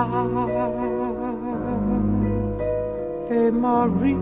Ave 0.00 0.16
Maria. 3.52 4.16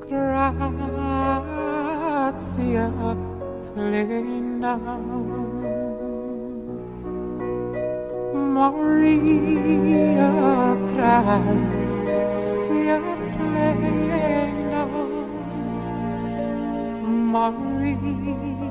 Gratia 0.00 2.86
plena. 3.74 4.74
Maria 8.54 10.30
gratia 10.92 12.96
plena. 13.34 14.41
Maria 17.32 18.68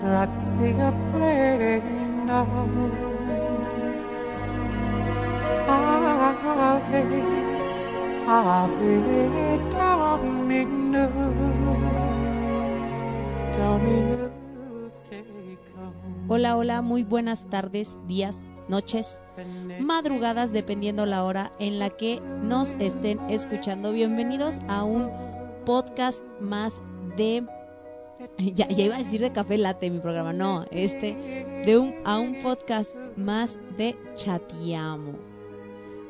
gratia 0.00 0.88
plena. 1.12 2.40
Ave, 5.68 7.04
Ave 8.26 8.94
Dominus, 9.70 11.12
Dominus 13.58 14.30
tecum. 15.10 16.28
Hola, 16.28 16.56
hola, 16.56 16.80
muy 16.80 17.04
buenas 17.04 17.50
tardes, 17.50 17.94
días, 18.06 18.48
noches, 18.68 19.20
madrugadas, 19.78 20.52
dependiendo 20.52 21.04
la 21.04 21.22
hora 21.22 21.52
en 21.58 21.78
la 21.78 21.90
que 21.90 22.22
nos 22.42 22.72
estén 22.78 23.20
escuchando. 23.28 23.92
Bienvenidos 23.92 24.58
a 24.68 24.84
un 24.84 25.10
podcast 25.66 26.22
más 26.40 26.80
de 27.18 27.46
ya, 28.38 28.66
iba 28.70 28.96
a 28.96 28.98
decir 28.98 29.20
de 29.20 29.32
café 29.32 29.58
late 29.58 29.90
mi 29.90 30.00
programa, 30.00 30.32
no, 30.32 30.66
este 30.70 31.44
de 31.64 31.78
un 31.78 31.94
a 32.04 32.18
un 32.18 32.42
podcast 32.42 32.94
más 33.16 33.58
de 33.76 33.96
Chatiamo. 34.16 35.12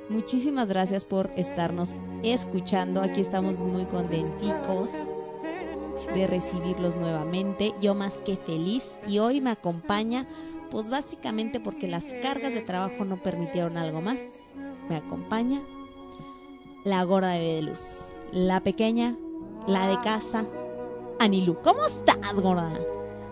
Muchísimas 0.09 0.69
gracias 0.69 1.05
por 1.05 1.31
estarnos 1.37 1.95
escuchando. 2.23 3.03
Aquí 3.03 3.21
estamos 3.21 3.59
muy 3.59 3.85
contenticos 3.85 4.91
de 6.15 6.27
recibirlos 6.27 6.97
nuevamente. 6.97 7.75
Yo 7.83 7.95
más 7.95 8.15
que 8.25 8.37
feliz 8.37 8.85
y 9.07 9.19
hoy 9.19 9.43
me 9.43 9.51
acompaña 9.51 10.27
pues 10.71 10.89
básicamente 10.89 11.61
porque 11.61 11.89
las 11.89 12.05
cargas 12.23 12.53
de 12.53 12.61
trabajo 12.61 13.05
no 13.05 13.17
permitieron 13.23 13.77
algo 13.77 14.01
más. 14.01 14.19
Me 14.89 14.97
acompaña 14.97 15.61
la 16.85 17.03
gorda 17.05 17.33
de 17.33 17.41
Bedeluz, 17.41 18.11
la 18.33 18.61
pequeña, 18.61 19.17
la 19.67 19.89
de 19.89 19.99
casa, 20.01 20.47
Anilú. 21.19 21.59
¿Cómo 21.63 21.85
estás, 21.87 22.35
gorda? 22.35 22.73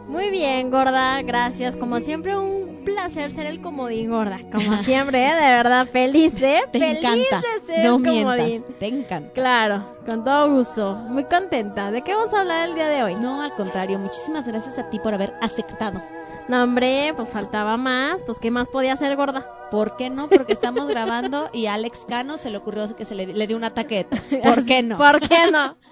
Muy 0.09 0.31
bien, 0.31 0.71
gorda, 0.71 1.21
gracias. 1.23 1.77
Como 1.77 2.01
siempre, 2.01 2.37
un 2.37 2.83
placer 2.85 3.33
ser 3.33 3.47
el 3.47 3.61
comodín, 3.61 4.11
gorda. 4.11 4.39
Como 4.53 4.77
siempre, 4.83 5.25
¿eh? 5.27 5.35
de 5.35 5.41
verdad, 5.41 5.87
feliz, 5.87 6.41
¿eh? 6.43 6.63
Te 6.73 6.79
feliz 6.79 6.99
encanta. 6.99 7.41
de 7.41 7.67
ser 7.67 7.85
no 7.85 7.99
mientas, 7.99 8.79
te 8.79 8.87
encanta. 8.87 9.33
Claro, 9.33 9.97
con 10.09 10.25
todo 10.25 10.57
gusto. 10.57 10.95
Muy 10.95 11.25
contenta. 11.25 11.91
¿De 11.91 12.03
qué 12.03 12.15
vamos 12.15 12.33
a 12.33 12.41
hablar 12.41 12.69
el 12.69 12.75
día 12.75 12.89
de 12.89 13.03
hoy? 13.03 13.15
No, 13.17 13.43
al 13.43 13.55
contrario, 13.55 13.99
muchísimas 13.99 14.47
gracias 14.47 14.79
a 14.79 14.89
ti 14.89 14.99
por 14.99 15.15
haber 15.15 15.35
aceptado. 15.41 16.01
No, 16.49 16.63
hombre, 16.63 17.13
pues 17.17 17.29
faltaba 17.29 17.77
más. 17.77 18.23
Pues, 18.23 18.39
¿qué 18.39 18.53
más 18.53 18.69
podía 18.69 18.93
hacer, 18.93 19.17
gorda? 19.17 19.45
¿Por 19.71 19.97
qué 19.97 20.11
no? 20.11 20.29
Porque 20.29 20.53
estamos 20.53 20.87
grabando 20.87 21.51
y 21.53 21.67
a 21.67 21.75
Alex 21.75 21.99
Cano 22.09 22.39
se 22.39 22.51
le 22.51 22.59
ocurrió 22.59 22.95
que 22.95 23.05
se 23.05 23.17
le, 23.17 23.27
le 23.27 23.47
dio 23.49 23.57
un 23.57 23.65
ataque. 23.65 24.07
¿Por 24.45 24.65
qué 24.65 24.83
no? 24.85 24.97
¿Por 24.97 25.21
qué 25.21 25.51
no? 25.51 25.77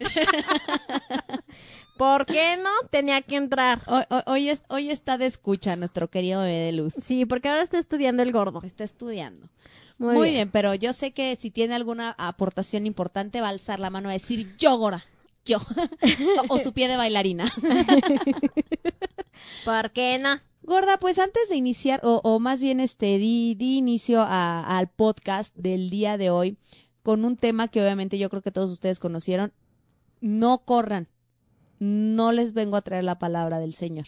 ¿Por 1.96 2.24
qué 2.26 2.56
no? 2.56 2.70
Tenía 2.90 3.20
que 3.22 3.36
entrar. 3.36 3.82
Hoy, 4.26 4.48
es- 4.48 4.62
hoy 4.68 4.90
está 4.90 5.18
de 5.18 5.26
escucha 5.26 5.76
nuestro 5.76 6.08
querido 6.08 6.40
bebé 6.40 6.58
de 6.66 6.72
luz. 6.72 6.94
Sí, 7.00 7.26
porque 7.26 7.48
ahora 7.48 7.62
está 7.62 7.78
estudiando 7.78 8.22
el 8.22 8.32
gordo. 8.32 8.62
Está 8.64 8.84
estudiando. 8.84 9.48
Muy, 9.98 10.14
Muy, 10.14 10.30
bien. 10.30 10.50
pero 10.50 10.74
yo 10.74 10.94
sé 10.94 11.12
que 11.12 11.36
si 11.36 11.50
tiene 11.50 11.74
alguna 11.74 12.14
aportación 12.16 12.86
importante 12.86 13.42
va 13.42 13.48
a 13.48 13.50
alzar 13.50 13.80
la 13.80 13.90
mano 13.90 14.08
a 14.08 14.12
decir 14.12 14.56
yo, 14.56 14.78
Gora, 14.78 15.04
yo. 15.44 15.58
o, 16.48 16.54
o 16.54 16.58
su 16.58 16.72
pie 16.72 16.88
de 16.88 16.96
bailarina. 16.96 17.52
¿Por 19.64 19.90
qué 19.92 20.18
no? 20.18 20.40
Gorda, 20.62 20.98
pues 20.98 21.18
antes 21.18 21.48
de 21.48 21.56
iniciar, 21.56 22.00
o, 22.04 22.20
o 22.24 22.38
más 22.38 22.62
bien 22.62 22.80
este, 22.80 23.18
di, 23.18 23.54
di 23.56 23.76
inicio 23.78 24.22
a- 24.22 24.78
al 24.78 24.88
podcast 24.88 25.54
del 25.56 25.90
día 25.90 26.16
de 26.16 26.30
hoy 26.30 26.56
con 27.02 27.24
un 27.24 27.36
tema 27.36 27.68
que 27.68 27.82
obviamente 27.82 28.18
yo 28.18 28.28
creo 28.30 28.42
que 28.42 28.52
todos 28.52 28.70
ustedes 28.70 28.98
conocieron. 29.00 29.52
No 30.20 30.64
corran. 30.64 31.08
No 31.78 32.32
les 32.32 32.52
vengo 32.52 32.76
a 32.76 32.82
traer 32.82 33.04
la 33.04 33.18
palabra 33.18 33.58
del 33.58 33.74
Señor. 33.74 34.06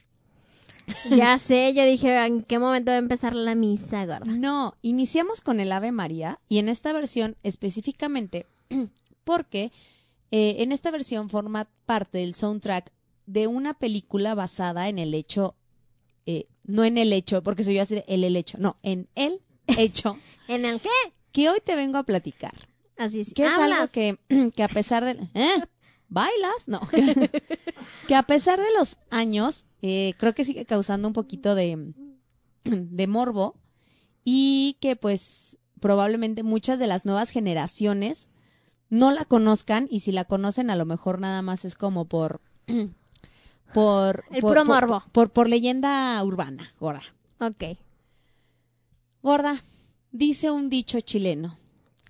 Ya 1.10 1.38
sé, 1.38 1.72
yo 1.74 1.84
dije, 1.84 2.24
¿en 2.24 2.42
qué 2.42 2.58
momento 2.58 2.90
va 2.90 2.96
a 2.96 2.98
empezar 2.98 3.34
la 3.34 3.54
misa, 3.54 4.04
gorda? 4.04 4.26
No, 4.26 4.74
iniciamos 4.82 5.40
con 5.40 5.60
el 5.60 5.72
Ave 5.72 5.92
María 5.92 6.38
y 6.48 6.58
en 6.58 6.68
esta 6.68 6.92
versión 6.92 7.36
específicamente 7.42 8.46
porque 9.24 9.72
eh, 10.30 10.56
en 10.58 10.72
esta 10.72 10.90
versión 10.90 11.28
forma 11.28 11.68
parte 11.86 12.18
del 12.18 12.34
soundtrack 12.34 12.90
de 13.26 13.46
una 13.46 13.74
película 13.74 14.34
basada 14.34 14.88
en 14.88 14.98
el 14.98 15.14
hecho, 15.14 15.54
eh, 16.26 16.46
no 16.64 16.84
en 16.84 16.98
el 16.98 17.12
hecho, 17.12 17.42
porque 17.42 17.64
soy 17.64 17.74
yo 17.74 17.82
así 17.82 17.94
de 17.94 18.04
el, 18.08 18.24
el 18.24 18.36
hecho, 18.36 18.58
no, 18.58 18.76
en 18.82 19.08
el 19.14 19.40
hecho 19.78 20.18
¿En 20.48 20.64
el 20.64 20.80
qué? 20.80 20.90
que 21.30 21.48
hoy 21.48 21.60
te 21.64 21.76
vengo 21.76 21.98
a 21.98 22.02
platicar. 22.02 22.68
Así 22.98 23.20
es. 23.20 23.32
Que 23.32 23.44
es 23.46 23.52
algo 23.52 23.88
que, 23.90 24.18
que 24.54 24.62
a 24.62 24.68
pesar 24.68 25.04
de... 25.04 25.28
¿Eh? 25.34 25.64
¿Bailas? 26.12 26.66
No. 26.66 26.80
que 28.08 28.14
a 28.14 28.22
pesar 28.24 28.60
de 28.60 28.70
los 28.78 28.96
años, 29.10 29.64
eh, 29.80 30.12
creo 30.18 30.34
que 30.34 30.44
sigue 30.44 30.66
causando 30.66 31.08
un 31.08 31.14
poquito 31.14 31.54
de, 31.54 31.92
de 32.64 33.06
morbo 33.06 33.56
y 34.24 34.76
que 34.80 34.94
pues 34.94 35.56
probablemente 35.80 36.42
muchas 36.42 36.78
de 36.78 36.86
las 36.86 37.04
nuevas 37.06 37.30
generaciones 37.30 38.28
no 38.90 39.10
la 39.10 39.24
conozcan 39.24 39.88
y 39.90 40.00
si 40.00 40.12
la 40.12 40.24
conocen 40.26 40.68
a 40.70 40.76
lo 40.76 40.84
mejor 40.84 41.18
nada 41.18 41.40
más 41.42 41.64
es 41.64 41.74
como 41.76 42.04
por... 42.04 42.42
por 43.74 44.24
El 44.30 44.42
por- 44.42 44.50
puro 44.50 44.64
por- 44.64 44.66
morbo. 44.66 45.02
Por, 45.12 45.30
por 45.30 45.48
leyenda 45.48 46.22
urbana, 46.22 46.74
gorda. 46.78 47.02
Ok. 47.40 47.78
Gorda, 49.22 49.64
dice 50.10 50.50
un 50.50 50.68
dicho 50.68 51.00
chileno. 51.00 51.58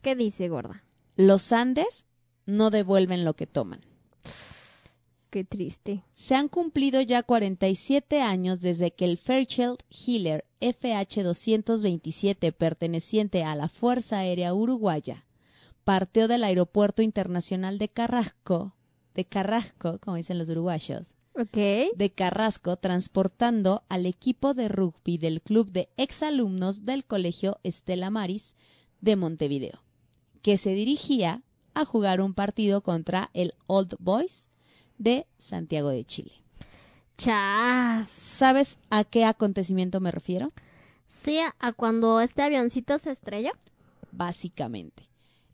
¿Qué 0.02 0.16
dice, 0.16 0.48
gorda? 0.48 0.82
Los 1.14 1.52
Andes 1.52 2.04
no 2.46 2.70
devuelven 2.70 3.24
lo 3.24 3.34
que 3.34 3.46
toman. 3.46 3.80
Qué 5.30 5.44
triste. 5.44 6.04
Se 6.12 6.34
han 6.34 6.48
cumplido 6.48 7.00
ya 7.00 7.22
47 7.22 8.20
años 8.20 8.60
desde 8.60 8.90
que 8.90 9.06
el 9.06 9.16
Fairchild 9.16 9.78
Healer 9.90 10.44
FH-227 10.60 12.52
perteneciente 12.52 13.42
a 13.44 13.54
la 13.54 13.68
Fuerza 13.68 14.18
Aérea 14.18 14.52
Uruguaya 14.54 15.24
partió 15.84 16.28
del 16.28 16.44
Aeropuerto 16.44 17.02
Internacional 17.02 17.78
de 17.78 17.88
Carrasco, 17.88 18.74
de 19.14 19.24
Carrasco, 19.24 19.98
como 20.00 20.16
dicen 20.16 20.38
los 20.38 20.48
uruguayos, 20.48 21.02
Ok. 21.34 21.56
de 21.96 22.12
Carrasco 22.14 22.76
transportando 22.76 23.82
al 23.88 24.06
equipo 24.06 24.54
de 24.54 24.68
rugby 24.68 25.18
del 25.18 25.40
club 25.42 25.70
de 25.72 25.88
exalumnos 25.96 26.84
del 26.84 27.04
Colegio 27.04 27.58
Estela 27.64 28.10
Maris 28.10 28.54
de 29.00 29.16
Montevideo, 29.16 29.82
que 30.42 30.56
se 30.58 30.74
dirigía 30.74 31.42
a 31.74 31.84
jugar 31.84 32.20
un 32.20 32.34
partido 32.34 32.82
contra 32.82 33.30
el 33.34 33.54
Old 33.66 33.96
Boys 33.98 34.48
de 34.98 35.26
Santiago 35.38 35.88
de 35.90 36.04
Chile. 36.04 36.32
Chas. 37.18 38.08
¿Sabes 38.08 38.78
a 38.90 39.04
qué 39.04 39.24
acontecimiento 39.24 40.00
me 40.00 40.10
refiero? 40.10 40.48
Sí, 41.06 41.38
a 41.58 41.72
cuando 41.72 42.20
este 42.20 42.42
avioncito 42.42 42.98
se 42.98 43.10
estrelló. 43.10 43.52
Básicamente. 44.10 45.08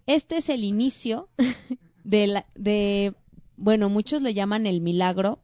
Este 0.06 0.38
es 0.38 0.48
el 0.48 0.64
inicio 0.64 1.28
de, 2.04 2.26
la, 2.26 2.46
de 2.54 3.14
bueno, 3.56 3.88
muchos 3.88 4.22
le 4.22 4.34
llaman 4.34 4.66
el 4.66 4.80
milagro 4.80 5.40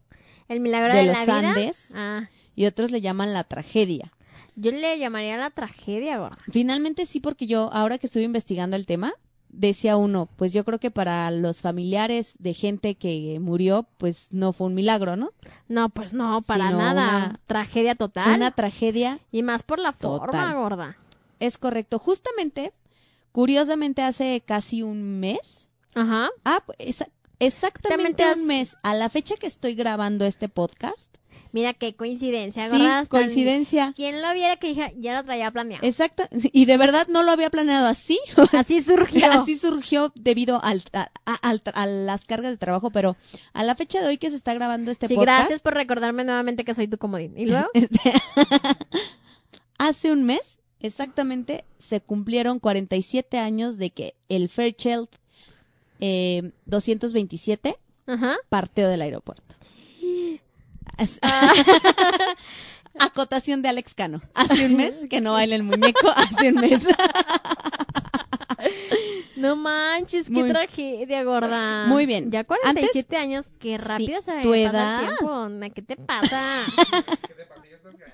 El 0.47 0.59
milagro 0.61 0.93
de 0.93 0.99
de, 1.01 1.05
los 1.07 1.15
la 1.15 1.23
vida. 1.39 1.49
Andes 1.51 1.87
Ah, 1.93 2.29
y 2.55 2.65
otros 2.65 2.91
le 2.91 3.01
llaman 3.01 3.33
la 3.33 3.43
tragedia. 3.43 4.11
yo 4.55 4.71
le 4.71 4.97
llamaría 4.97 5.37
la 5.37 5.51
tragedia, 5.51 6.17
gorda. 6.17 6.37
Finalmente 6.51 7.05
sí, 7.05 7.19
porque 7.19 7.45
yo, 7.45 7.69
ahora 7.73 7.97
que 7.97 8.07
estuve 8.07 8.23
investigando 8.23 8.75
el 8.77 8.85
tema, 8.85 9.13
decía 9.57 9.97
uno, 9.97 10.27
pues 10.35 10.53
yo 10.53 10.63
creo 10.65 10.79
que 10.79 10.91
para 10.91 11.31
los 11.31 11.61
familiares 11.61 12.33
de 12.39 12.53
gente 12.53 12.95
que 12.95 13.37
murió, 13.39 13.87
pues 13.97 14.27
no 14.31 14.53
fue 14.53 14.67
un 14.67 14.75
milagro, 14.75 15.15
¿no? 15.15 15.31
No, 15.67 15.89
pues 15.89 16.13
no, 16.13 16.41
para 16.41 16.67
Sino 16.67 16.77
nada. 16.79 17.01
una- 17.27 17.39
Tragedia 17.47 17.95
total. 17.95 18.35
Una 18.35 18.51
tragedia, 18.51 19.19
Y 19.31 19.43
más 19.43 19.63
por 19.63 19.79
la 19.79 19.93
forma, 19.93 20.53
gorda. 20.53 20.97
es 21.39 21.57
correcto. 21.57 21.99
Justamente, 21.99 22.73
curiosamente, 23.31 24.01
hace 24.01 24.41
casi 24.45 24.81
un 24.83 25.19
mes, 25.19 25.67
Ajá. 25.93 26.29
ah, 26.43 26.61
pues, 26.65 26.77
esa- 26.79 27.09
exactamente 27.39 28.09
Exactamente 28.11 28.41
un 28.41 28.47
mes, 28.47 28.77
a 28.83 28.93
la 28.93 29.09
fecha 29.09 29.35
que 29.35 29.47
estoy 29.47 29.75
grabando 29.75 30.25
este 30.25 30.49
podcast, 30.49 31.15
Mira 31.55 31.73
qué 31.73 31.95
coincidencia, 31.95 32.69
Sí, 32.69 33.07
coincidencia. 33.07 33.93
Quien 33.95 34.21
lo 34.21 34.33
viera 34.33 34.57
que 34.57 34.67
dije, 34.67 34.93
ya 34.99 35.15
lo 35.15 35.23
traía 35.23 35.49
planeado. 35.51 35.87
Exacto. 35.87 36.27
Y 36.51 36.65
de 36.65 36.75
verdad 36.75 37.07
no 37.07 37.23
lo 37.23 37.31
había 37.31 37.49
planeado 37.49 37.87
así. 37.87 38.19
Así 38.51 38.81
surgió. 38.81 39.25
Así 39.31 39.57
surgió 39.57 40.11
debido 40.15 40.61
al, 40.61 40.83
a, 40.91 41.07
a- 41.25 41.85
las 41.85 42.25
cargas 42.25 42.51
de 42.51 42.57
trabajo, 42.57 42.89
pero 42.91 43.15
a 43.53 43.63
la 43.63 43.73
fecha 43.75 44.01
de 44.01 44.07
hoy 44.07 44.17
que 44.17 44.29
se 44.31 44.35
está 44.35 44.53
grabando 44.53 44.91
este 44.91 45.07
Sí, 45.07 45.15
podcast, 45.15 45.37
gracias 45.39 45.61
por 45.61 45.75
recordarme 45.75 46.25
nuevamente 46.25 46.65
que 46.65 46.73
soy 46.73 46.89
tu 46.89 46.97
comodín. 46.97 47.33
¿Y 47.37 47.45
luego? 47.45 47.67
hace 49.77 50.11
un 50.11 50.25
mes 50.25 50.41
exactamente 50.81 51.63
se 51.79 52.01
cumplieron 52.01 52.59
47 52.59 53.37
años 53.37 53.77
de 53.77 53.91
que 53.91 54.15
el 54.27 54.49
Fairchild 54.49 55.07
eh, 56.01 56.51
227 56.65 57.77
Ajá. 58.07 58.35
partió 58.49 58.89
del 58.89 59.01
aeropuerto. 59.01 59.55
Ah. 61.21 61.53
Acotación 62.99 63.61
de 63.61 63.69
Alex 63.69 63.93
Cano. 63.93 64.21
Hace 64.33 64.65
un 64.65 64.77
mes 64.77 64.93
que 65.09 65.19
no 65.19 65.33
baila 65.33 65.55
el 65.55 65.63
muñeco, 65.63 66.09
hace 66.15 66.49
un 66.49 66.55
mes. 66.55 66.81
No 69.35 69.55
manches, 69.55 70.27
qué 70.33 70.43
tragedia, 70.45 71.23
gorda. 71.23 71.85
Muy 71.85 72.05
bien. 72.05 72.31
Ya 72.31 72.45
47 72.45 73.15
años, 73.17 73.49
qué 73.59 73.77
rápido 73.77 74.21
se 74.21 74.41
tu 74.41 74.53
edad. 74.53 75.01
el 75.03 75.17
tiempo. 75.17 75.49
¿Qué 75.75 75.81
te 75.81 75.95
pasa? 75.97 76.63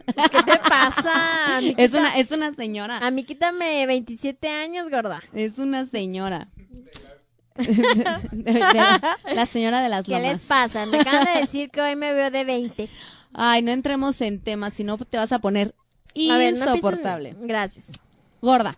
¿Qué 0.07 0.44
te 0.44 0.57
pasa? 0.57 1.60
Es 1.78 1.94
una, 1.94 2.18
es 2.18 2.31
una 2.31 2.54
señora. 2.56 2.98
a 2.98 3.12
mí 3.12 3.24
quítame 3.24 3.86
27 3.86 4.50
años, 4.50 4.89
gorda. 4.89 5.22
Es 5.31 5.57
una 5.57 5.86
señora. 5.86 6.50
De- 7.61 8.53
de 8.53 8.59
la, 8.59 9.17
la 9.33 9.45
señora 9.45 9.81
de 9.81 9.89
las 9.89 10.03
¿Qué 10.05 10.11
les 10.13 10.23
lomas. 10.23 10.39
pasa? 10.41 10.85
Me 10.85 10.99
acaban 11.01 11.25
de 11.33 11.39
decir 11.41 11.69
que 11.69 11.81
hoy 11.81 11.95
me 11.95 12.13
veo 12.13 12.31
de 12.31 12.43
20. 12.43 12.89
Ay, 13.33 13.61
no 13.61 13.71
entremos 13.71 14.19
en 14.21 14.39
temas, 14.41 14.73
si 14.73 14.83
no 14.83 14.97
te 14.97 15.17
vas 15.17 15.31
a 15.31 15.39
poner 15.39 15.73
A 16.29 16.37
ver, 16.37 16.53
no 16.53 16.59
empiecen- 16.65 16.75
insoportable. 16.75 17.35
Gracias. 17.41 17.91
Gorda, 18.41 18.75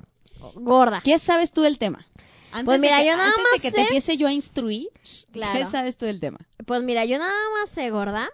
Gorda. 0.55 1.01
¿qué 1.03 1.17
sabes 1.19 1.51
tú 1.51 1.61
del 1.61 1.77
tema? 1.79 2.05
Antes 2.51 2.65
Pues 2.65 2.79
mira, 2.79 2.97
de 2.97 3.03
que, 3.03 3.09
yo 3.09 3.17
nada 3.17 3.29
antes 3.29 3.43
más 3.43 3.53
de 3.53 3.59
que 3.61 3.69
sé- 3.71 3.75
te 3.75 3.81
empiece 3.81 4.17
yo 4.17 4.27
a 4.27 4.31
instruir, 4.33 4.87
Claro. 5.31 5.57
¿qué 5.57 5.65
sabes 5.65 5.97
tú 5.97 6.05
del 6.05 6.19
tema? 6.19 6.39
Pues 6.65 6.83
mira, 6.83 7.03
yo 7.05 7.17
nada 7.17 7.33
más 7.59 7.69
sé, 7.69 7.89
gorda, 7.89 8.29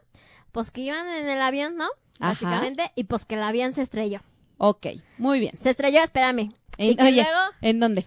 pues 0.51 0.71
que 0.71 0.81
iban 0.81 1.07
en 1.07 1.29
el 1.29 1.41
avión, 1.41 1.75
¿no? 1.77 1.85
Ajá. 2.19 2.31
Básicamente, 2.31 2.91
y 2.95 3.05
pues 3.05 3.23
que 3.25 3.35
el 3.35 3.43
avión 3.43 3.71
se 3.71 3.81
estrelló. 3.81 4.19
Ok, 4.57 4.87
muy 5.17 5.39
bien. 5.39 5.53
Se 5.61 5.69
estrelló, 5.69 6.01
espérame. 6.03 6.51
Y 6.77 6.95
que 6.97 7.03
oye, 7.03 7.21
luego, 7.23 7.39
¿en 7.61 7.79
dónde? 7.79 8.05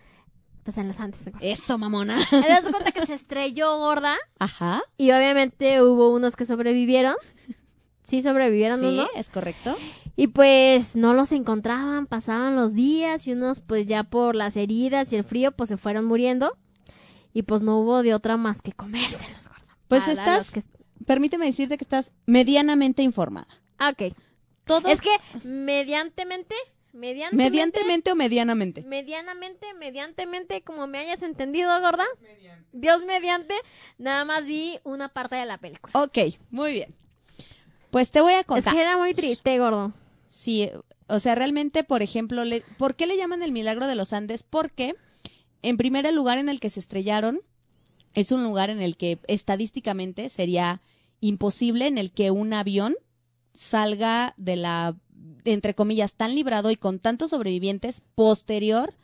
Pues 0.62 0.78
en 0.78 0.88
los 0.88 0.98
Andes. 1.00 1.24
gorda. 1.24 1.38
Eso, 1.40 1.78
mamona. 1.78 2.18
Te 2.30 2.40
das 2.48 2.68
cuenta 2.68 2.92
que 2.92 3.06
se 3.06 3.14
estrelló, 3.14 3.78
gorda, 3.78 4.16
Ajá. 4.38 4.82
y 4.96 5.10
obviamente 5.10 5.82
hubo 5.82 6.10
unos 6.10 6.36
que 6.36 6.44
sobrevivieron. 6.44 7.16
Sí, 8.04 8.22
sobrevivieron 8.22 8.80
Sí, 8.80 8.86
unos. 8.86 9.08
es 9.14 9.28
correcto. 9.30 9.76
Y 10.16 10.26
pues 10.28 10.96
no 10.96 11.14
los 11.14 11.32
encontraban, 11.32 12.06
pasaban 12.06 12.56
los 12.56 12.74
días 12.74 13.26
y 13.26 13.32
unos 13.32 13.60
pues 13.60 13.86
ya 13.86 14.04
por 14.04 14.34
las 14.34 14.56
heridas 14.56 15.12
y 15.12 15.16
el 15.16 15.24
frío 15.24 15.52
pues 15.52 15.68
se 15.68 15.76
fueron 15.76 16.04
muriendo. 16.04 16.56
Y 17.32 17.42
pues 17.42 17.62
no 17.62 17.78
hubo 17.78 18.02
de 18.02 18.12
otra 18.14 18.36
más 18.36 18.60
que 18.60 18.72
comérselos, 18.72 19.48
gorda. 19.48 19.78
Pues 19.88 20.02
Para 20.02 20.12
estás- 20.12 20.50
que- 20.50 20.62
Permíteme 21.06 21.46
decirte 21.46 21.78
que 21.78 21.84
estás 21.84 22.12
medianamente 22.26 23.02
informada. 23.02 23.48
Ah, 23.78 23.90
ok. 23.98 24.14
Todo 24.64 24.88
Es 24.88 25.00
que 25.00 25.10
mediantemente, 25.42 26.54
mediantemente, 26.92 27.50
mediantemente 27.50 28.12
o 28.12 28.14
medianamente. 28.14 28.82
medianamente, 28.82 29.74
mediantemente, 29.74 30.62
como 30.62 30.86
me 30.86 30.98
hayas 30.98 31.22
entendido, 31.22 31.68
gorda. 31.80 32.04
Dios 32.72 33.04
mediante, 33.04 33.54
nada 33.98 34.24
más 34.24 34.44
vi 34.44 34.78
una 34.84 35.08
parte 35.10 35.36
de 35.36 35.44
la 35.46 35.58
película. 35.58 35.92
Ok, 35.94 36.18
muy 36.50 36.72
bien. 36.72 36.94
Pues 37.90 38.10
te 38.10 38.20
voy 38.20 38.32
a 38.32 38.40
Es 38.40 38.46
contar. 38.46 38.74
que 38.74 38.80
era 38.80 38.96
muy 38.96 39.12
triste, 39.14 39.58
gordo. 39.58 39.92
Sí, 40.26 40.70
o 41.08 41.18
sea, 41.18 41.34
realmente, 41.34 41.84
por 41.84 42.02
ejemplo, 42.02 42.44
le- 42.44 42.62
¿por 42.78 42.94
qué 42.96 43.06
le 43.06 43.16
llaman 43.16 43.42
el 43.42 43.52
milagro 43.52 43.86
de 43.86 43.94
los 43.94 44.12
Andes? 44.14 44.42
Porque, 44.42 44.94
en 45.60 45.76
primer 45.76 46.06
el 46.06 46.14
lugar 46.14 46.38
en 46.38 46.48
el 46.48 46.58
que 46.60 46.70
se 46.70 46.80
estrellaron 46.80 47.40
es 48.14 48.32
un 48.32 48.42
lugar 48.44 48.70
en 48.70 48.80
el 48.80 48.96
que 48.96 49.18
estadísticamente 49.28 50.28
sería 50.30 50.80
imposible 51.20 51.86
en 51.86 51.98
el 51.98 52.12
que 52.12 52.30
un 52.30 52.52
avión 52.54 52.96
salga 53.54 54.34
de 54.36 54.56
la, 54.56 54.96
entre 55.44 55.74
comillas, 55.74 56.14
tan 56.14 56.34
librado 56.34 56.70
y 56.70 56.76
con 56.76 56.98
tantos 56.98 57.30
sobrevivientes 57.30 58.02
posterior 58.14 58.94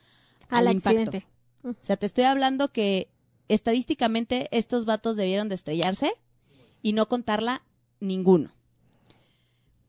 Al 0.48 0.68
al 0.68 0.74
impacto. 0.76 1.00
accidente. 1.00 1.26
O 1.64 1.74
sea, 1.80 1.96
te 1.96 2.06
estoy 2.06 2.24
hablando 2.24 2.72
que 2.72 3.10
estadísticamente 3.48 4.48
estos 4.50 4.84
vatos 4.84 5.16
debieron 5.16 5.48
de 5.48 5.54
estrellarse 5.56 6.12
y 6.82 6.92
no 6.92 7.08
contarla 7.08 7.62
ninguno. 8.00 8.50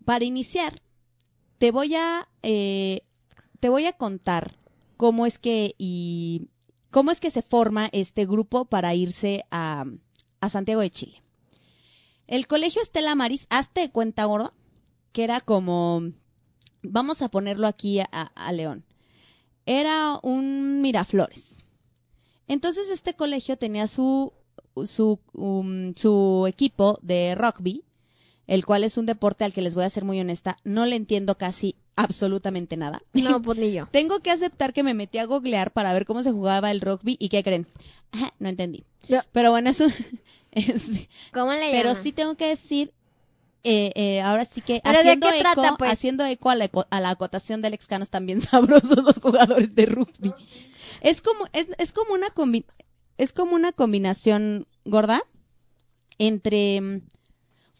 Para 0.05 0.25
iniciar, 0.25 0.81
te 1.57 1.71
voy 1.71 1.95
a 1.95 2.27
eh, 2.41 3.01
te 3.59 3.69
voy 3.69 3.85
a 3.85 3.93
contar 3.93 4.57
cómo 4.97 5.25
es 5.25 5.37
que 5.37 5.75
y 5.77 6.47
cómo 6.89 7.11
es 7.11 7.19
que 7.19 7.31
se 7.31 7.41
forma 7.41 7.89
este 7.91 8.25
grupo 8.25 8.65
para 8.65 8.95
irse 8.95 9.45
a, 9.51 9.85
a 10.41 10.49
Santiago 10.49 10.81
de 10.81 10.89
Chile. 10.89 11.21
El 12.29 12.45
colegio 12.45 12.81
Estela 12.83 13.15
Maris, 13.15 13.47
hazte 13.49 13.81
de 13.81 13.89
cuenta, 13.89 14.23
gordo, 14.25 14.53
que 15.13 15.23
era 15.23 15.41
como 15.41 16.11
vamos 16.83 17.23
a 17.23 17.29
ponerlo 17.29 17.65
aquí 17.65 17.99
a, 17.99 18.05
a 18.35 18.51
León. 18.51 18.85
Era 19.65 20.19
un 20.21 20.79
Miraflores. 20.81 21.43
Entonces 22.47 22.89
este 22.91 23.15
colegio 23.15 23.57
tenía 23.57 23.87
su 23.87 24.31
su 24.85 25.19
um, 25.33 25.93
su 25.95 26.45
equipo 26.47 26.99
de 27.01 27.33
rugby, 27.35 27.83
el 28.45 28.63
cual 28.63 28.83
es 28.83 28.97
un 28.99 29.07
deporte 29.07 29.43
al 29.43 29.51
que 29.51 29.63
les 29.63 29.73
voy 29.73 29.83
a 29.85 29.89
ser 29.89 30.05
muy 30.05 30.19
honesta, 30.19 30.57
no 30.63 30.85
le 30.85 30.95
entiendo 30.97 31.35
casi 31.35 31.75
absolutamente 31.95 32.77
nada. 32.77 33.01
No, 33.13 33.41
pues 33.41 33.57
ni 33.57 33.73
yo. 33.73 33.87
Tengo 33.91 34.19
que 34.19 34.29
aceptar 34.29 34.71
que 34.71 34.83
me 34.83 34.93
metí 34.93 35.17
a 35.17 35.25
googlear 35.25 35.71
para 35.71 35.93
ver 35.93 36.05
cómo 36.05 36.21
se 36.21 36.31
jugaba 36.31 36.69
el 36.69 36.79
rugby 36.81 37.17
y 37.19 37.29
qué 37.29 37.43
creen. 37.43 37.65
Ajá, 38.11 38.35
no 38.37 38.49
entendí. 38.49 38.85
Pero 39.31 39.49
bueno, 39.49 39.71
eso 39.71 39.85
es- 39.85 40.05
¿Cómo 41.33 41.53
le 41.53 41.71
pero 41.71 41.93
sí 41.95 42.11
tengo 42.11 42.35
que 42.35 42.47
decir 42.47 42.93
eh, 43.63 43.91
eh, 43.95 44.21
ahora 44.21 44.45
sí 44.45 44.61
que 44.61 44.81
¿Pero 44.83 44.93
de 44.93 44.99
haciendo 44.99 45.27
eco, 45.27 45.39
trata, 45.39 45.75
pues? 45.77 45.91
haciendo 45.91 46.25
eco 46.25 46.49
a 46.49 46.55
la, 46.55 46.65
eco- 46.65 46.87
a 46.89 46.99
la 47.01 47.09
acotación 47.09 47.61
del 47.61 47.73
excanos 47.73 48.09
también 48.11 48.41
sabrosos 48.41 49.03
los 49.03 49.19
jugadores 49.19 49.73
de 49.75 49.85
rugby. 49.85 50.33
Es 51.01 51.21
como 51.21 51.45
es, 51.53 51.67
es 51.77 51.91
como 51.91 52.13
una 52.13 52.27
combi- 52.33 52.65
es 53.17 53.33
como 53.33 53.55
una 53.55 53.71
combinación 53.73 54.65
gorda 54.85 55.23
entre 56.17 56.79
mm, 56.81 57.01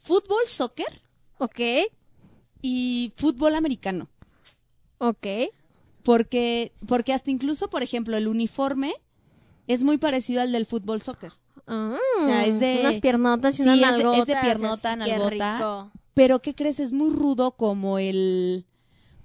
fútbol, 0.02 0.46
soccer 0.48 1.02
Ok, 1.38 1.60
y 2.62 3.14
fútbol 3.16 3.56
americano. 3.56 4.10
ok. 4.98 5.28
Porque, 6.04 6.72
porque 6.88 7.14
hasta 7.14 7.30
incluso, 7.32 7.70
por 7.70 7.84
ejemplo, 7.84 8.18
el 8.18 8.28
uniforme 8.28 8.94
es 9.68 9.84
muy 9.84 9.98
parecido 9.98 10.42
al 10.42 10.52
del 10.52 10.66
fútbol 10.66 11.02
soccer. 11.02 11.34
Ah, 11.72 11.96
sea, 12.26 12.46
es 12.46 12.60
de- 12.60 12.78
Unas 12.82 13.00
piernotas 13.00 13.54
y 13.60 13.64
Sí, 13.64 13.70
unas 13.70 13.76
es 13.78 13.82
de- 13.82 13.88
es 13.88 13.96
de 13.96 14.02
nalgotas. 14.34 14.42
piernota, 14.44 14.96
nalgota. 14.96 15.30
rico. 15.58 15.92
Pero 16.14 16.42
¿qué 16.42 16.56
crees? 16.56 16.80
Es 16.80 16.92
muy 16.92 17.12
rudo 17.14 17.52
como 17.52 18.00
el, 18.00 18.66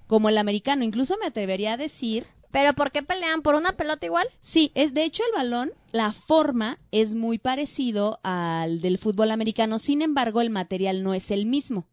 como 0.07 0.29
el 0.29 0.37
americano. 0.37 0.83
Incluso 0.83 1.17
me 1.19 1.25
atrevería 1.25 1.73
a 1.73 1.77
decir, 1.77 2.27
¿Pero 2.51 2.71
por 2.73 2.91
qué 2.91 3.03
pelean? 3.03 3.41
¿Por 3.41 3.55
una 3.55 3.73
pelota 3.73 4.05
igual? 4.05 4.27
sí, 4.39 4.71
es 4.75 4.93
de 4.93 5.03
hecho 5.03 5.23
el 5.27 5.33
balón, 5.35 5.71
la 5.91 6.13
forma 6.13 6.77
es 6.91 7.13
muy 7.13 7.37
parecido 7.37 8.19
al 8.23 8.79
del 8.79 8.97
fútbol 8.97 9.31
americano. 9.31 9.77
Sin 9.77 10.01
embargo, 10.01 10.39
el 10.39 10.49
material 10.51 11.03
no 11.03 11.13
es 11.13 11.31
el 11.31 11.45
mismo. 11.47 11.87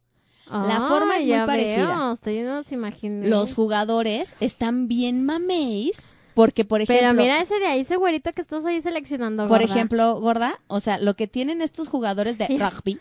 La 0.48 0.86
forma 0.86 1.16
es 1.18 1.26
muy 1.26 1.46
parecida. 1.46 1.86
Veo, 1.96 2.12
estoy 2.12 2.40
no. 2.42 3.26
Los 3.28 3.54
jugadores 3.54 4.34
están 4.40 4.86
bien 4.86 5.24
mameis 5.24 5.96
porque, 6.34 6.64
por 6.64 6.80
ejemplo, 6.80 7.00
Pero 7.00 7.14
mira 7.14 7.40
ese 7.40 7.58
de 7.58 7.66
ahí, 7.66 7.80
ese 7.80 7.96
güerito 7.96 8.32
que 8.32 8.40
estás 8.40 8.64
ahí 8.64 8.80
seleccionando. 8.80 9.46
por 9.48 9.60
gorda. 9.60 9.64
ejemplo, 9.74 10.20
gorda, 10.20 10.60
o 10.66 10.80
sea, 10.80 10.98
lo 10.98 11.14
que 11.14 11.26
tienen 11.26 11.60
estos 11.62 11.88
jugadores 11.88 12.38
de 12.38 12.46
rugby. 12.58 12.98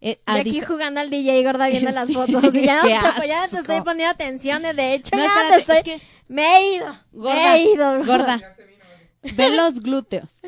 eh, 0.00 0.18
Yo 0.26 0.34
aquí 0.34 0.60
jugando 0.60 1.00
al 1.00 1.10
DJ 1.10 1.42
gorda 1.44 1.68
viendo 1.68 1.90
las 1.90 2.10
fotos. 2.12 2.42
Ya, 2.52 2.80
qué 2.82 2.94
no, 2.94 3.20
te- 3.20 3.28
ya 3.28 3.48
te 3.48 3.58
estoy 3.58 3.80
poniendo 3.82 4.10
atención. 4.12 4.64
eh, 4.64 4.74
De 4.74 4.94
hecho, 4.94 5.16
No, 5.16 5.22
ya 5.22 5.28
espérate, 5.28 5.54
te 5.54 5.60
estoy... 5.60 5.76
es 5.76 5.84
que- 6.00 6.06
Me 6.28 6.56
he 6.56 6.74
ido. 6.76 6.86
gorda, 7.12 7.34
me 7.34 7.54
he 7.56 7.62
ido. 7.72 8.04
gorda, 8.04 8.56
ve 9.22 9.50
los 9.50 9.80
glúteos. 9.80 10.38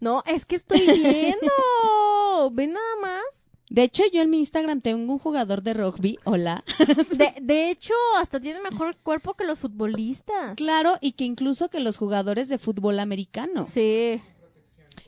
No, 0.00 0.22
es 0.26 0.44
que 0.46 0.54
estoy 0.56 0.80
viendo. 0.80 2.50
Ve 2.52 2.66
nada 2.68 2.96
más. 3.02 3.22
De 3.70 3.82
hecho, 3.82 4.02
yo 4.12 4.22
en 4.22 4.30
mi 4.30 4.38
Instagram 4.38 4.80
tengo 4.80 5.12
un 5.12 5.18
jugador 5.18 5.62
de 5.62 5.74
rugby, 5.74 6.18
hola. 6.24 6.64
De, 7.10 7.34
de 7.40 7.70
hecho, 7.70 7.94
hasta 8.16 8.40
tiene 8.40 8.60
mejor 8.60 8.96
cuerpo 8.96 9.34
que 9.34 9.44
los 9.44 9.58
futbolistas. 9.58 10.56
Claro, 10.56 10.96
y 11.00 11.12
que 11.12 11.24
incluso 11.24 11.68
que 11.68 11.80
los 11.80 11.96
jugadores 11.96 12.48
de 12.48 12.58
fútbol 12.58 12.98
americano. 12.98 13.66
Sí. 13.66 14.20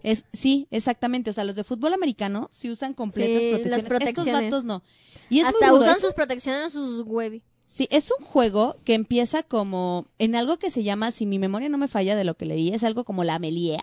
Es, 0.03 0.25
sí, 0.33 0.67
exactamente. 0.71 1.31
O 1.31 1.33
sea, 1.33 1.45
los 1.45 1.57
de 1.57 1.65
fútbol 1.65 1.95
americano 1.95 2.49
sí 2.53 2.71
usan 2.71 2.95
completas 2.95 3.63
Sí, 3.63 3.69
las 3.69 3.83
protecciones. 3.83 4.27
Estos 4.27 4.43
vatos 4.43 4.65
no. 4.65 4.83
Y 5.29 5.41
es 5.41 5.47
hasta 5.47 5.73
usan 5.73 6.01
sus 6.01 6.13
protecciones 6.13 6.63
en 6.63 6.71
sus 6.71 7.03
webs. 7.07 7.43
sí, 7.65 7.89
es 7.91 8.13
un 8.19 8.25
juego 8.25 8.77
que 8.85 8.95
empieza 8.95 9.43
como 9.43 10.07
en 10.19 10.35
algo 10.35 10.59
que 10.59 10.71
se 10.71 10.83
llama, 10.83 11.11
si 11.13 11.25
mi 11.27 11.39
memoria 11.39 11.69
no 11.69 11.79
me 11.79 11.89
falla 11.89 12.17
de 12.17 12.25
lo 12.25 12.37
que 12.37 12.47
leí, 12.47 12.73
es 12.75 12.85
algo 12.85 13.05
como 13.05 13.25
la 13.25 13.39
melier, 13.39 13.81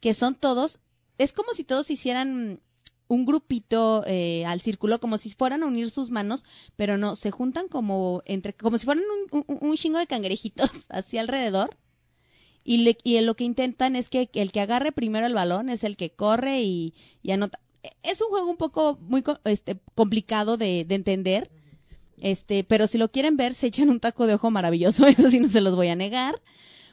que 0.00 0.14
son 0.14 0.34
todos, 0.34 0.78
es 1.18 1.32
como 1.32 1.52
si 1.52 1.64
todos 1.64 1.90
hicieran 1.90 2.60
un 3.10 3.26
grupito 3.26 4.04
eh, 4.06 4.44
al 4.46 4.60
círculo, 4.62 5.00
como 5.00 5.18
si 5.18 5.30
fueran 5.30 5.62
a 5.62 5.66
unir 5.66 5.90
sus 5.90 6.10
manos, 6.10 6.44
pero 6.76 6.96
no, 6.98 7.16
se 7.16 7.30
juntan 7.30 7.68
como 7.68 8.22
entre, 8.24 8.54
como 8.54 8.78
si 8.78 8.86
fueran 8.86 9.04
un, 9.32 9.44
un, 9.48 9.58
un 9.68 9.76
chingo 9.76 9.98
de 9.98 10.06
cangrejitos 10.06 10.70
así 10.88 11.18
alrededor. 11.18 11.76
Y, 12.64 12.78
le- 12.78 12.98
y 13.04 13.20
lo 13.20 13.36
que 13.36 13.44
intentan 13.44 13.96
es 13.96 14.08
que 14.08 14.28
el 14.34 14.52
que 14.52 14.60
agarre 14.60 14.92
primero 14.92 15.26
el 15.26 15.34
balón 15.34 15.68
es 15.70 15.84
el 15.84 15.96
que 15.96 16.10
corre 16.10 16.62
y, 16.62 16.94
y 17.22 17.32
anota. 17.32 17.60
Es 18.02 18.20
un 18.20 18.28
juego 18.28 18.50
un 18.50 18.58
poco 18.58 18.98
muy 19.00 19.24
este, 19.44 19.78
complicado 19.94 20.56
de, 20.56 20.84
de 20.86 20.94
entender. 20.94 21.50
Este, 22.18 22.64
pero 22.64 22.86
si 22.86 22.98
lo 22.98 23.10
quieren 23.10 23.36
ver, 23.36 23.54
se 23.54 23.68
echan 23.68 23.90
un 23.90 24.00
taco 24.00 24.26
de 24.26 24.34
ojo 24.34 24.50
maravilloso, 24.50 25.06
eso 25.08 25.30
sí 25.30 25.40
no 25.40 25.48
se 25.48 25.60
los 25.62 25.76
voy 25.76 25.88
a 25.88 25.96
negar. 25.96 26.40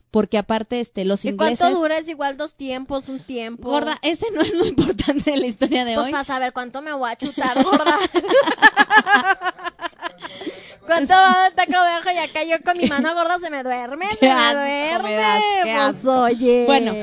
Porque 0.10 0.38
aparte, 0.38 0.80
este, 0.80 1.04
los 1.06 1.26
¿Y 1.26 1.30
ingleses. 1.30 1.60
cuánto 1.60 1.80
dura? 1.80 1.98
Es 1.98 2.08
igual 2.08 2.38
dos 2.38 2.56
tiempos, 2.56 3.10
un 3.10 3.20
tiempo. 3.20 3.70
Gorda, 3.70 3.98
ese 4.02 4.26
no 4.34 4.42
es 4.42 4.54
lo 4.54 4.66
importante 4.66 5.32
de 5.32 5.38
la 5.38 5.48
historia 5.48 5.84
de 5.86 5.96
Pues 5.96 6.06
hoy. 6.08 6.12
para 6.12 6.24
saber 6.24 6.54
cuánto 6.54 6.82
me 6.82 6.94
voy 6.94 7.10
a 7.12 7.16
chutar, 7.18 7.62
gorda. 7.64 7.98
¿Cuánto 10.86 11.14
va 11.14 11.48
el 11.48 11.54
taco 11.54 11.72
de 11.72 11.78
ojo? 12.00 12.10
Y 12.14 12.18
acá 12.18 12.44
yo 12.44 12.56
con 12.64 12.78
mi 12.78 12.86
mano 12.88 13.14
gorda 13.14 13.40
se 13.40 13.50
me 13.50 13.62
duerme, 13.64 14.08
se 14.20 14.26
me 14.34 14.54
duerme. 14.54 15.10
me 15.10 15.16
das, 15.16 15.42
qué 15.64 15.72
pues 15.72 15.78
asco. 15.78 16.22
oye. 16.22 16.64
Bueno, 16.66 16.94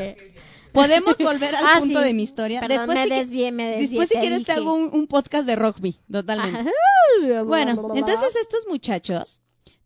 Podemos 0.72 1.16
volver 1.18 1.54
al 1.54 1.64
Ah, 1.68 1.76
punto 1.78 2.00
sí. 2.00 2.04
de 2.06 2.14
mi 2.14 2.22
historia. 2.24 2.60
Perdón, 2.60 2.88
después, 2.88 2.96
me 2.98 3.04
si, 3.04 3.10
desvié, 3.20 3.52
me 3.52 3.64
desvié. 3.68 3.86
después 3.88 4.08
si 4.08 4.16
quieres 4.16 4.44
te 4.44 4.52
hago 4.52 4.74
un, 4.74 4.90
un 4.92 5.06
podcast 5.06 5.46
de 5.46 5.54
rugby, 5.54 6.00
totalmente. 6.10 6.60
Ajá. 6.60 7.42
Bueno, 7.44 7.92
entonces 7.94 8.34
estos 8.36 8.66
muchachos 8.68 9.40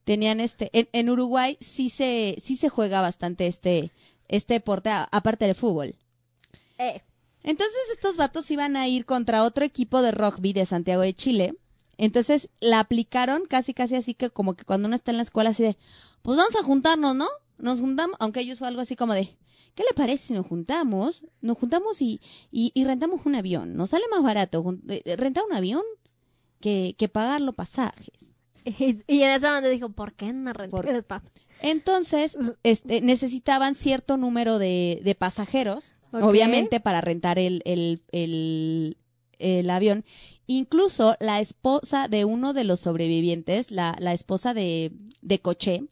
tenían 0.08 0.40
este, 0.40 0.70
en, 0.72 0.88
en 0.92 1.10
Uruguay 1.10 1.58
sí 1.60 1.90
se, 1.90 2.38
sí 2.42 2.56
se 2.56 2.70
juega 2.70 3.02
bastante 3.02 3.46
este, 3.46 3.92
este 4.26 4.54
deporte, 4.54 4.88
aparte 4.90 5.44
del 5.44 5.54
fútbol. 5.54 5.96
Eh, 6.78 7.02
Entonces 7.42 7.76
estos 7.92 8.16
vatos 8.16 8.50
iban 8.50 8.74
a 8.78 8.88
ir 8.88 9.04
contra 9.04 9.42
otro 9.42 9.66
equipo 9.66 10.00
de 10.00 10.12
rugby 10.12 10.54
de 10.54 10.64
Santiago 10.64 11.02
de 11.02 11.12
Chile. 11.12 11.56
Entonces 11.98 12.48
la 12.58 12.80
aplicaron 12.80 13.42
casi 13.46 13.74
casi 13.74 13.96
así 13.96 14.14
que 14.14 14.30
como 14.30 14.54
que 14.56 14.64
cuando 14.64 14.86
uno 14.86 14.96
está 14.96 15.10
en 15.10 15.18
la 15.18 15.24
escuela 15.24 15.50
así 15.50 15.62
de, 15.62 15.76
pues 16.22 16.38
vamos 16.38 16.56
a 16.56 16.64
juntarnos, 16.64 17.14
¿no? 17.14 17.28
Nos 17.58 17.80
juntamos, 17.80 18.16
aunque 18.18 18.40
ellos 18.40 18.60
fue 18.60 18.68
algo 18.68 18.80
así 18.80 18.96
como 18.96 19.12
de, 19.12 19.36
¿qué 19.74 19.82
le 19.82 19.92
parece 19.94 20.28
si 20.28 20.32
nos 20.32 20.46
juntamos? 20.46 21.22
Nos 21.42 21.58
juntamos 21.58 22.00
y, 22.00 22.22
y, 22.50 22.72
y 22.72 22.84
rentamos 22.84 23.26
un 23.26 23.34
avión. 23.34 23.76
Nos 23.76 23.90
sale 23.90 24.04
más 24.10 24.22
barato 24.22 24.64
eh, 24.88 25.16
rentar 25.16 25.44
un 25.44 25.54
avión 25.54 25.82
que, 26.60 26.94
que 26.96 27.08
pagar 27.08 27.42
los 27.42 27.54
pasajes. 27.54 28.08
Y, 28.78 29.02
y 29.06 29.22
en 29.22 29.30
ese 29.30 29.46
momento 29.46 29.68
dijo, 29.68 29.88
¿por 29.90 30.12
qué 30.14 30.32
no 30.32 30.52
renté 30.52 30.76
Por- 30.76 30.88
el 30.88 30.96
espacio? 30.96 31.30
Entonces, 31.60 32.36
este, 32.62 33.00
necesitaban 33.00 33.74
cierto 33.74 34.16
número 34.16 34.58
de, 34.58 35.00
de 35.02 35.14
pasajeros, 35.16 35.94
obviamente, 36.12 36.78
para 36.78 37.00
rentar 37.00 37.38
el, 37.40 37.62
el, 37.64 38.02
el, 38.12 38.96
el 39.40 39.68
avión. 39.68 40.04
Incluso 40.46 41.16
la 41.18 41.40
esposa 41.40 42.06
de 42.06 42.24
uno 42.24 42.52
de 42.52 42.62
los 42.64 42.78
sobrevivientes, 42.80 43.72
la, 43.72 43.96
la 43.98 44.12
esposa 44.12 44.54
de, 44.54 44.92
de 45.20 45.40
Coché, 45.40 45.84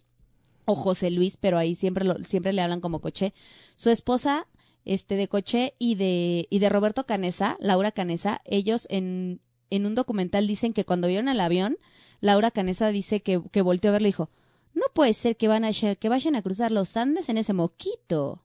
o 0.66 0.75
José 0.76 1.11
Luis, 1.11 1.37
pero 1.37 1.59
ahí 1.59 1.75
siempre, 1.75 2.04
lo, 2.04 2.14
siempre 2.25 2.52
le 2.52 2.62
hablan 2.62 2.80
como 2.80 3.00
Coché, 3.00 3.35
su 3.76 3.90
esposa 3.90 4.47
este, 4.85 5.16
de 5.16 5.26
Coché 5.28 5.75
y 5.80 5.97
de, 5.97 6.47
y 6.49 6.61
de 6.61 6.68
Roberto 6.68 7.06
Canesa, 7.06 7.56
Laura 7.61 7.90
Canesa, 7.92 8.40
ellos 8.45 8.87
en, 8.88 9.40
en 9.71 9.85
un 9.87 9.95
documental 9.97 10.47
dicen 10.47 10.73
que 10.73 10.85
cuando 10.85 11.09
vieron 11.09 11.28
el 11.28 11.40
avión, 11.40 11.76
Laura 12.20 12.50
Canesa 12.50 12.88
dice 12.88 13.20
que, 13.20 13.42
que 13.52 13.62
volteó 13.62 13.90
a 13.90 13.92
verlo 13.92 14.08
y 14.08 14.11
dijo, 14.11 14.30
no 14.75 14.85
puede 14.92 15.14
ser 15.14 15.37
que, 15.37 15.49
van 15.49 15.64
a, 15.64 15.70
que 15.73 16.08
vayan 16.08 16.37
a 16.37 16.42
cruzar 16.42 16.70
los 16.70 16.96
Andes 16.96 17.28
en 17.28 17.38
ese 17.38 17.52
mosquito. 17.52 18.42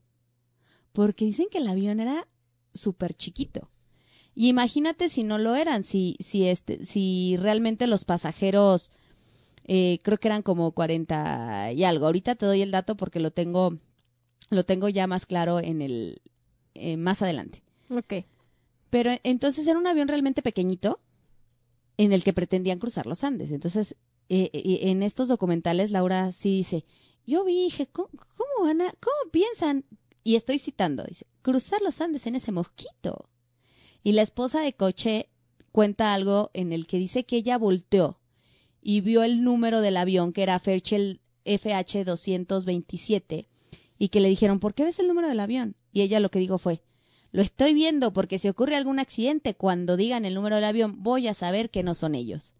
Porque 0.94 1.26
dicen 1.26 1.48
que 1.52 1.60
el 1.60 1.68
avión 1.68 2.00
era 2.00 2.28
súper 2.74 3.14
chiquito. 3.14 3.70
Y 4.34 4.48
imagínate 4.48 5.10
si 5.10 5.24
no 5.24 5.38
lo 5.38 5.56
eran, 5.56 5.84
si, 5.84 6.16
si, 6.20 6.48
este, 6.48 6.86
si 6.86 7.36
realmente 7.38 7.86
los 7.86 8.06
pasajeros, 8.06 8.92
eh, 9.66 10.00
creo 10.04 10.20
que 10.20 10.30
eran 10.30 10.42
como 10.42 10.72
40 10.72 11.74
y 11.74 11.84
algo. 11.84 12.06
Ahorita 12.06 12.36
te 12.36 12.46
doy 12.46 12.62
el 12.62 12.72
dato 12.72 12.96
porque 12.96 13.20
lo 13.20 13.32
tengo, 13.32 13.78
lo 14.50 14.64
tengo 14.64 14.88
ya 14.88 15.08
más 15.08 15.26
claro 15.26 15.60
en 15.60 15.82
el, 15.82 16.22
eh, 16.76 16.96
más 16.96 17.22
adelante. 17.22 17.62
Ok. 17.90 18.26
Pero 18.90 19.12
entonces 19.24 19.68
era 19.68 19.80
un 19.80 19.88
avión 19.88 20.08
realmente 20.08 20.42
pequeñito 20.42 21.00
en 22.06 22.14
el 22.14 22.24
que 22.24 22.34
pretendían 22.34 22.80
cruzar 22.80 23.06
los 23.06 23.24
Andes. 23.24 23.52
Entonces, 23.52 23.96
eh, 24.28 24.50
eh, 24.54 24.80
en 24.90 25.04
estos 25.04 25.28
documentales, 25.28 25.92
Laura 25.92 26.32
sí 26.32 26.58
dice, 26.58 26.84
yo 27.28 27.44
vi, 27.44 27.64
dije, 27.64 27.88
¿cómo, 27.88 28.10
van 28.62 28.82
a, 28.82 28.92
cómo 29.00 29.32
piensan? 29.32 29.86
Y 30.24 30.36
estoy 30.36 30.58
citando, 30.58 31.04
dice, 31.04 31.28
cruzar 31.44 31.82
los 31.82 32.02
Andes 32.02 32.26
en 32.26 32.36
ese 32.36 32.52
mosquito. 32.52 33.30
Y 34.04 34.14
la 34.14 34.24
esposa 34.24 34.62
de 34.62 34.74
Coche 34.74 35.30
cuenta 35.72 36.14
algo 36.16 36.50
en 36.54 36.74
el 36.74 36.88
que 36.88 36.98
dice 36.98 37.24
que 37.24 37.38
ella 37.38 37.58
volteó 37.58 38.20
y 38.82 39.02
vio 39.02 39.22
el 39.22 39.44
número 39.44 39.82
del 39.82 39.96
avión, 39.96 40.34
que 40.34 40.42
era 40.42 40.60
Fairchild 40.60 41.20
FH 41.46 42.04
227, 42.04 43.48
y 44.00 44.10
que 44.10 44.20
le 44.20 44.30
dijeron, 44.30 44.60
¿por 44.60 44.74
qué 44.74 44.84
ves 44.84 44.98
el 44.98 45.08
número 45.08 45.28
del 45.28 45.40
avión? 45.40 45.76
Y 45.94 46.02
ella 46.02 46.20
lo 46.20 46.32
que 46.32 46.40
dijo 46.40 46.58
fue, 46.58 46.82
lo 47.32 47.42
estoy 47.42 47.74
viendo 47.74 48.12
porque 48.12 48.38
si 48.38 48.50
ocurre 48.50 48.76
algún 48.76 49.00
accidente, 49.00 49.54
cuando 49.56 49.98
digan 49.98 50.26
el 50.26 50.34
número 50.34 50.56
del 50.58 50.66
avión, 50.66 51.02
voy 51.02 51.28
a 51.28 51.34
saber 51.34 51.70
que 51.70 51.84
no 51.84 51.94
son 51.94 52.16
ellos. 52.16 52.54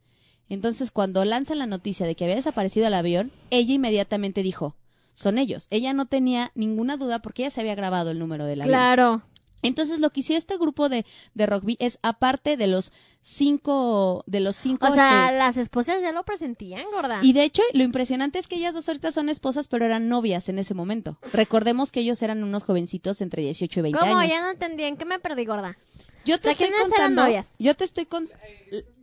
Entonces, 0.50 0.92
cuando 0.92 1.24
lanzan 1.24 1.60
la 1.60 1.66
noticia 1.66 2.06
de 2.06 2.16
que 2.16 2.26
había 2.26 2.36
desaparecido 2.36 2.88
el 2.88 2.94
avión, 2.94 3.32
ella 3.52 3.74
inmediatamente 3.74 4.44
dijo, 4.44 4.76
son 5.14 5.38
ellos. 5.38 5.68
Ella 5.70 5.94
no 5.94 6.06
tenía 6.08 6.52
ninguna 6.56 6.98
duda 6.98 7.20
porque 7.20 7.44
ella 7.44 7.52
se 7.52 7.62
había 7.62 7.76
grabado 7.76 8.12
el 8.12 8.20
número 8.20 8.46
del 8.46 8.62
avión. 8.62 8.72
Claro. 8.72 9.22
Entonces, 9.62 10.00
lo 10.00 10.10
que 10.12 10.22
hicieron 10.22 10.40
este 10.40 10.58
grupo 10.58 10.90
de, 10.90 11.06
de 11.34 11.46
rugby 11.46 11.78
es, 11.80 12.00
aparte 12.02 12.58
de 12.58 12.68
los 12.68 12.92
cinco, 13.22 14.24
de 14.28 14.40
los 14.40 14.56
cinco, 14.56 14.88
O 14.88 14.92
sea, 14.94 15.26
este, 15.26 15.38
las 15.38 15.58
esposas 15.58 16.02
ya 16.02 16.12
lo 16.12 16.24
presentían, 16.24 16.84
gorda. 16.92 17.20
y 17.22 17.34
de 17.34 17.44
hecho, 17.44 17.62
lo 17.74 17.84
impresionante 17.84 18.40
es 18.40 18.48
que 18.48 18.56
ellas 18.56 18.74
dos 18.74 18.88
ahorita 18.88 19.12
son 19.12 19.30
esposas, 19.30 19.68
pero 19.68 19.86
eran 19.86 20.08
novias 20.10 20.50
en 20.50 20.60
ese 20.60 20.74
momento. 20.74 21.18
Recordemos 21.34 21.92
que 21.92 22.00
ellos 22.02 22.22
eran 22.22 22.44
unos 22.44 22.64
jovencitos 22.64 23.22
entre 23.22 23.44
18 23.44 23.80
y 23.80 23.84
20 23.84 24.00
¿Cómo? 24.00 24.18
años. 24.18 24.32
Ya 24.34 24.42
no 24.42 24.50
entendí. 24.52 24.84
¿En 24.84 24.98
qué 24.98 25.06
me 25.06 25.20
perdí, 25.20 25.46
gorda? 25.46 25.78
Yo 26.26 26.38
te 26.38 26.40
O 26.40 26.42
sea, 26.42 26.52
estoy 26.52 26.68
¿quiénes 26.68 26.80
eran 26.80 26.90
contando. 26.92 27.22
novias? 27.24 27.50
Yo 27.60 27.76
te 27.76 27.84
estoy 27.84 28.06
con 28.06 28.30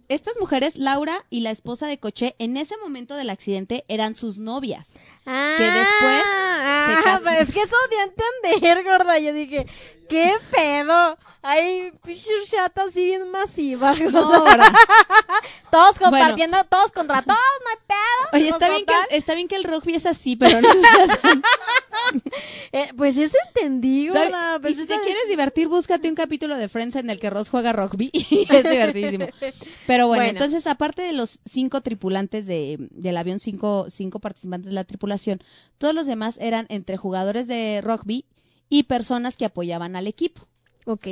estas 0.08 0.34
mujeres, 0.40 0.78
Laura 0.78 1.24
y 1.30 1.40
la 1.40 1.50
esposa 1.50 1.86
de 1.86 1.98
Coche, 1.98 2.34
en 2.38 2.56
ese 2.56 2.76
momento 2.78 3.14
del 3.14 3.28
accidente 3.30 3.84
eran 3.88 4.14
sus 4.14 4.38
novias. 4.38 4.88
Ah, 5.26 5.56
Que 5.58 5.64
después 5.64 6.22
se 6.22 6.24
ah, 6.26 7.00
casó. 7.04 7.24
pero 7.24 7.42
es 7.42 7.52
que 7.52 7.60
eso 7.60 7.76
de 7.90 8.50
entender, 8.54 8.84
gorda. 8.84 9.18
Yo 9.18 9.34
dije, 9.34 9.66
¿qué 10.08 10.34
pedo? 10.50 11.18
Ay, 11.40 11.92
pinche 12.04 12.30
chata 12.50 12.82
así 12.88 13.04
bien 13.04 13.30
masiva, 13.30 13.94
gorda. 13.94 14.10
No, 14.10 14.34
ahora. 14.34 14.72
Todos 15.70 15.96
compartiendo, 15.96 16.62
todos 16.64 16.90
contra 16.90 17.22
todos, 17.22 17.38
no 17.64 17.70
hay 17.70 17.76
pedo. 17.86 18.28
Oye, 18.32 18.48
está 18.48 18.70
bien, 18.70 18.84
que, 18.86 19.16
está 19.16 19.34
bien 19.34 19.48
que 19.48 19.56
el 19.56 19.64
rugby 19.64 19.94
es 19.94 20.06
así, 20.06 20.36
pero 20.36 20.60
no. 20.60 20.68
Eh, 22.72 22.88
pues 22.96 23.16
eso 23.16 23.36
entendí, 23.48 24.08
gorda. 24.08 24.56
y 24.56 24.60
Pues 24.60 24.76
si 24.76 24.86
te 24.86 24.98
quieres 25.00 25.28
divertir, 25.28 25.68
búscate 25.68 26.08
un 26.08 26.14
capítulo 26.14 26.56
de 26.56 26.68
Friends 26.68 26.96
en 26.96 27.10
el 27.10 27.18
que 27.20 27.28
Ross 27.28 27.50
juega 27.50 27.72
rugby. 27.72 28.10
es 28.14 28.48
divertidísimo. 28.48 29.26
Pero 29.86 30.06
bueno, 30.06 30.24
Bueno. 30.24 30.38
entonces, 30.38 30.66
aparte 30.66 31.02
de 31.02 31.12
los 31.12 31.40
cinco 31.50 31.80
tripulantes 31.82 32.46
de, 32.46 32.76
del 32.90 33.16
avión, 33.16 33.40
cinco, 33.40 33.86
cinco 33.90 34.20
participantes 34.20 34.68
de 34.70 34.74
la 34.74 34.84
tripulación, 34.84 35.42
todos 35.76 35.94
los 35.94 36.06
demás 36.06 36.38
eran 36.40 36.66
entre 36.70 36.96
jugadores 36.96 37.46
de 37.46 37.80
rugby 37.82 38.24
y 38.68 38.84
personas 38.84 39.36
que 39.36 39.44
apoyaban 39.44 39.96
al 39.96 40.06
equipo. 40.06 40.46
Ok. 40.86 41.08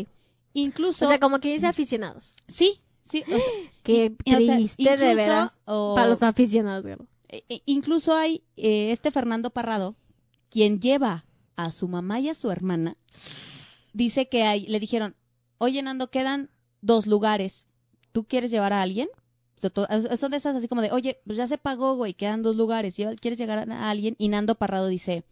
Incluso. 0.54 1.04
O 1.04 1.08
sea, 1.08 1.18
como 1.20 1.38
que 1.40 1.52
dice 1.52 1.66
aficionados. 1.66 2.34
sí, 2.48 2.80
sí. 3.10 3.22
o 3.26 3.30
sea, 3.30 3.40
Qué 3.82 4.12
y- 4.24 4.34
o 4.34 4.40
sea, 4.40 4.56
triste 4.56 4.96
de 4.96 5.14
veras. 5.14 5.58
o- 5.64 5.94
Para 5.94 6.08
los 6.08 6.22
aficionados, 6.22 6.82
gorda. 6.84 7.04
e- 7.28 7.44
e- 7.48 7.62
incluso 7.66 8.14
hay 8.14 8.42
eh, 8.56 8.90
este 8.92 9.10
Fernando 9.10 9.50
Parrado, 9.50 9.94
quien 10.50 10.80
lleva 10.80 11.24
a 11.56 11.70
su 11.70 11.88
mamá 11.88 12.20
y 12.20 12.28
a 12.28 12.34
su 12.34 12.50
hermana, 12.50 12.96
dice 13.92 14.28
que 14.28 14.42
hay, 14.44 14.66
le 14.66 14.78
dijeron, 14.80 15.14
oye 15.58 15.82
Nando, 15.82 16.10
quedan 16.10 16.50
dos 16.82 17.06
lugares, 17.06 17.66
¿tú 18.12 18.24
quieres 18.24 18.50
llevar 18.50 18.72
a 18.72 18.82
alguien? 18.82 19.08
Son 20.18 20.30
de 20.30 20.36
esas 20.36 20.54
así 20.56 20.68
como 20.68 20.82
de, 20.82 20.92
oye, 20.92 21.20
pues 21.26 21.38
ya 21.38 21.46
se 21.46 21.56
pagó, 21.58 21.94
güey, 21.96 22.12
quedan 22.14 22.42
dos 22.42 22.56
lugares, 22.56 22.96
¿lleva- 22.96 23.14
¿quieres 23.16 23.38
llegar 23.38 23.70
a 23.70 23.90
alguien? 23.90 24.14
Y 24.18 24.28
Nando 24.28 24.54
Parrado 24.56 24.86
dice, 24.88 25.24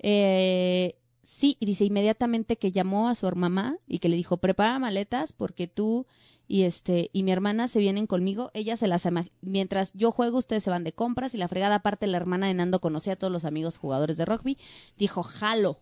eh, 0.00 0.96
sí, 1.24 1.56
y 1.60 1.66
dice 1.66 1.84
inmediatamente 1.84 2.56
que 2.56 2.70
llamó 2.72 3.08
a 3.08 3.14
su 3.14 3.28
mamá 3.34 3.76
y 3.86 3.98
que 3.98 4.08
le 4.08 4.16
dijo, 4.16 4.36
prepara 4.36 4.78
maletas 4.78 5.32
porque 5.32 5.66
tú 5.66 6.06
y 6.46 6.62
este 6.62 7.08
y 7.12 7.22
mi 7.22 7.32
hermana 7.32 7.68
se 7.68 7.78
vienen 7.78 8.06
conmigo, 8.06 8.50
ella 8.54 8.76
se 8.76 8.86
las 8.86 9.06
ama- 9.06 9.26
mientras 9.40 9.92
yo 9.94 10.12
juego 10.12 10.38
ustedes 10.38 10.62
se 10.62 10.70
van 10.70 10.84
de 10.84 10.92
compras 10.92 11.34
y 11.34 11.38
la 11.38 11.48
fregada 11.48 11.76
aparte 11.76 12.06
la 12.06 12.18
hermana 12.18 12.46
de 12.46 12.54
Nando 12.54 12.80
conocía 12.80 13.14
a 13.14 13.16
todos 13.16 13.32
los 13.32 13.44
amigos 13.44 13.76
jugadores 13.78 14.16
de 14.18 14.24
rugby, 14.26 14.58
dijo, 14.98 15.22
"Jalo." 15.22 15.78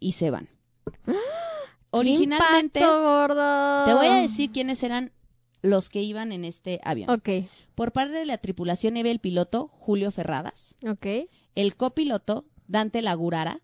Y 0.00 0.12
se 0.12 0.30
van. 0.30 0.48
Originalmente 1.90 2.80
¡Qué 2.80 2.84
impacto, 2.86 3.02
gordo! 3.02 3.84
te 3.84 3.94
voy 3.94 4.06
a 4.06 4.14
decir 4.22 4.50
quiénes 4.50 4.82
eran 4.82 5.12
los 5.60 5.88
que 5.90 6.02
iban 6.02 6.32
en 6.32 6.44
este 6.44 6.80
avión. 6.84 7.10
Ok, 7.10 7.28
Por 7.74 7.92
parte 7.92 8.14
de 8.14 8.26
la 8.26 8.38
tripulación 8.38 8.96
iba 8.96 9.10
el 9.10 9.20
piloto 9.20 9.68
Julio 9.68 10.10
Ferradas, 10.10 10.74
ok. 10.88 11.06
el 11.54 11.76
copiloto 11.76 12.46
Dante 12.66 13.02
Lagurara, 13.02 13.60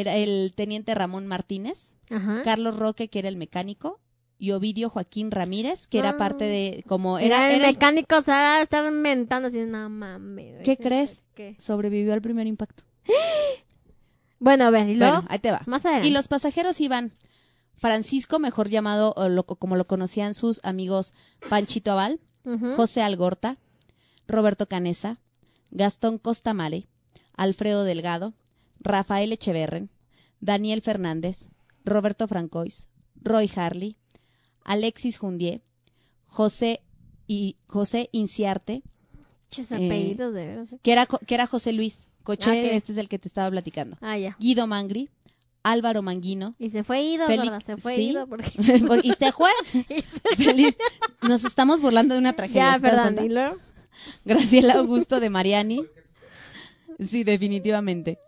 era 0.00 0.16
el 0.16 0.52
teniente 0.56 0.94
Ramón 0.94 1.26
Martínez, 1.26 1.92
Ajá. 2.10 2.42
Carlos 2.44 2.76
Roque, 2.76 3.08
que 3.08 3.18
era 3.18 3.28
el 3.28 3.36
mecánico, 3.36 4.00
y 4.38 4.52
Ovidio 4.52 4.88
Joaquín 4.88 5.30
Ramírez, 5.32 5.86
que 5.88 5.98
era 5.98 6.10
Ah. 6.10 6.16
parte 6.16 6.44
de, 6.44 6.84
como 6.86 7.18
Era, 7.18 7.48
era, 7.52 7.56
el 7.66 7.74
mecánico, 7.74 8.16
o 8.16 8.22
sea, 8.22 8.62
estar 8.62 8.84
inventando 8.90 9.48
así, 9.48 9.58
no 9.58 9.88
mames. 9.88 10.62
¿Qué 10.64 10.76
crees? 10.76 11.20
¿Qué? 11.34 11.56
sobrevivió 11.58 12.12
al 12.14 12.22
primer 12.22 12.46
impacto. 12.46 12.82
Bueno, 14.40 14.64
a 14.66 14.70
ver, 14.70 14.88
y 14.88 14.94
luego, 14.94 15.14
Bueno, 15.14 15.28
ahí 15.30 15.38
te 15.40 15.50
va. 15.50 15.62
más 15.66 15.84
adelante. 15.84 16.06
Y 16.08 16.12
los 16.12 16.28
pasajeros 16.28 16.80
iban 16.80 17.12
Francisco, 17.76 18.38
mejor 18.38 18.68
llamado, 18.68 19.12
o 19.16 19.28
lo- 19.28 19.44
como 19.44 19.74
lo 19.76 19.86
conocían 19.88 20.32
sus 20.34 20.60
amigos, 20.64 21.12
Panchito 21.48 21.92
Aval. 21.92 22.20
José 22.76 23.02
Algorta, 23.02 23.58
Roberto 24.26 24.66
Canesa, 24.68 25.18
Gastón 25.70 26.16
Costamare, 26.16 26.86
Alfredo 27.36 27.84
Delgado, 27.84 28.32
Rafael 28.80 29.32
Echeverren, 29.32 29.90
Daniel 30.40 30.82
Fernández, 30.82 31.48
Roberto 31.84 32.28
Francois, 32.28 32.88
Roy 33.16 33.50
Harley, 33.54 33.96
Alexis 34.64 35.18
Jundié, 35.18 35.62
José 36.26 36.80
y 37.26 37.56
José 37.66 38.08
Inciarte, 38.12 38.82
eh, 39.56 40.14
de. 40.16 40.54
¿eh? 40.54 40.66
que 40.82 40.92
era, 40.92 41.06
que 41.06 41.34
era 41.34 41.46
José 41.46 41.72
Luis 41.72 41.96
Coche, 42.22 42.50
Ah, 42.50 42.56
este 42.56 42.92
es 42.92 42.98
el 42.98 43.08
que 43.08 43.18
te 43.18 43.28
estaba 43.28 43.50
platicando. 43.50 43.96
Ah, 44.02 44.18
ya. 44.18 44.36
Guido 44.38 44.66
Mangri, 44.66 45.08
Álvaro 45.62 46.02
Manguino, 46.02 46.54
Y 46.58 46.70
se 46.70 46.84
fue 46.84 47.02
ido, 47.02 47.26
Félix- 47.26 47.44
gorda, 47.44 47.60
se 47.62 47.76
fue 47.78 47.96
sí. 47.96 48.10
ido 48.10 48.26
porque... 48.26 48.52
y 49.02 49.12
se 49.14 49.32
fue. 49.32 49.50
Nos 51.22 51.44
estamos 51.44 51.80
burlando 51.80 52.14
de 52.14 52.20
una 52.20 52.34
tragedia. 52.34 52.72
ya, 52.72 52.80
¿te 52.80 52.94
das 52.96 53.12
perdón. 53.12 53.58
Graciela 54.24 54.74
Augusto 54.74 55.18
de 55.20 55.30
Mariani. 55.30 55.84
Sí, 57.10 57.24
definitivamente. 57.24 58.18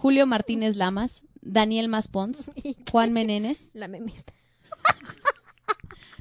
Julio 0.00 0.26
Martínez 0.26 0.76
Lamas, 0.76 1.22
Daniel 1.42 1.88
Maspons, 1.88 2.50
Juan 2.90 3.12
Menéndez. 3.12 3.68
La 3.74 3.86
memista. 3.86 4.32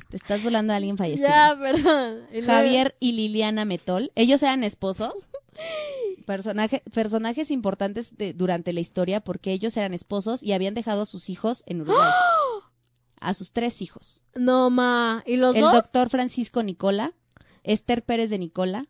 Te 0.10 0.18
estás 0.18 0.44
volando 0.44 0.74
a 0.74 0.78
alguien 0.78 0.98
fallecido. 0.98 1.28
Ya, 1.28 1.56
perdón. 1.60 2.22
Javier 2.46 2.96
y 3.00 3.12
Liliana 3.12 3.64
Metol. 3.64 4.12
Ellos 4.16 4.42
eran 4.42 4.64
esposos. 4.64 5.14
Personaje- 6.26 6.82
personajes 6.94 7.52
importantes 7.52 8.18
de- 8.18 8.34
durante 8.34 8.74
la 8.74 8.80
historia 8.80 9.20
porque 9.22 9.52
ellos 9.52 9.78
eran 9.78 9.94
esposos 9.94 10.42
y 10.44 10.54
habían 10.54 10.74
dejado 10.74 11.04
a 11.04 11.06
sus 11.06 11.30
hijos 11.30 11.64
en 11.68 11.82
Uruguay. 11.82 12.10
A 13.20 13.34
sus 13.34 13.52
tres 13.52 13.82
hijos. 13.82 14.24
No, 14.36 14.70
ma. 14.70 15.24
¿Y 15.28 15.38
los 15.38 15.56
el 15.56 15.62
dos? 15.62 15.74
doctor 15.74 16.10
Francisco 16.10 16.64
Nicola, 16.64 17.14
Esther 17.64 18.04
Pérez 18.04 18.30
de 18.32 18.40
Nicola, 18.40 18.88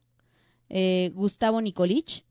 eh, 0.70 1.12
Gustavo 1.16 1.62
Nicolich, 1.62 2.24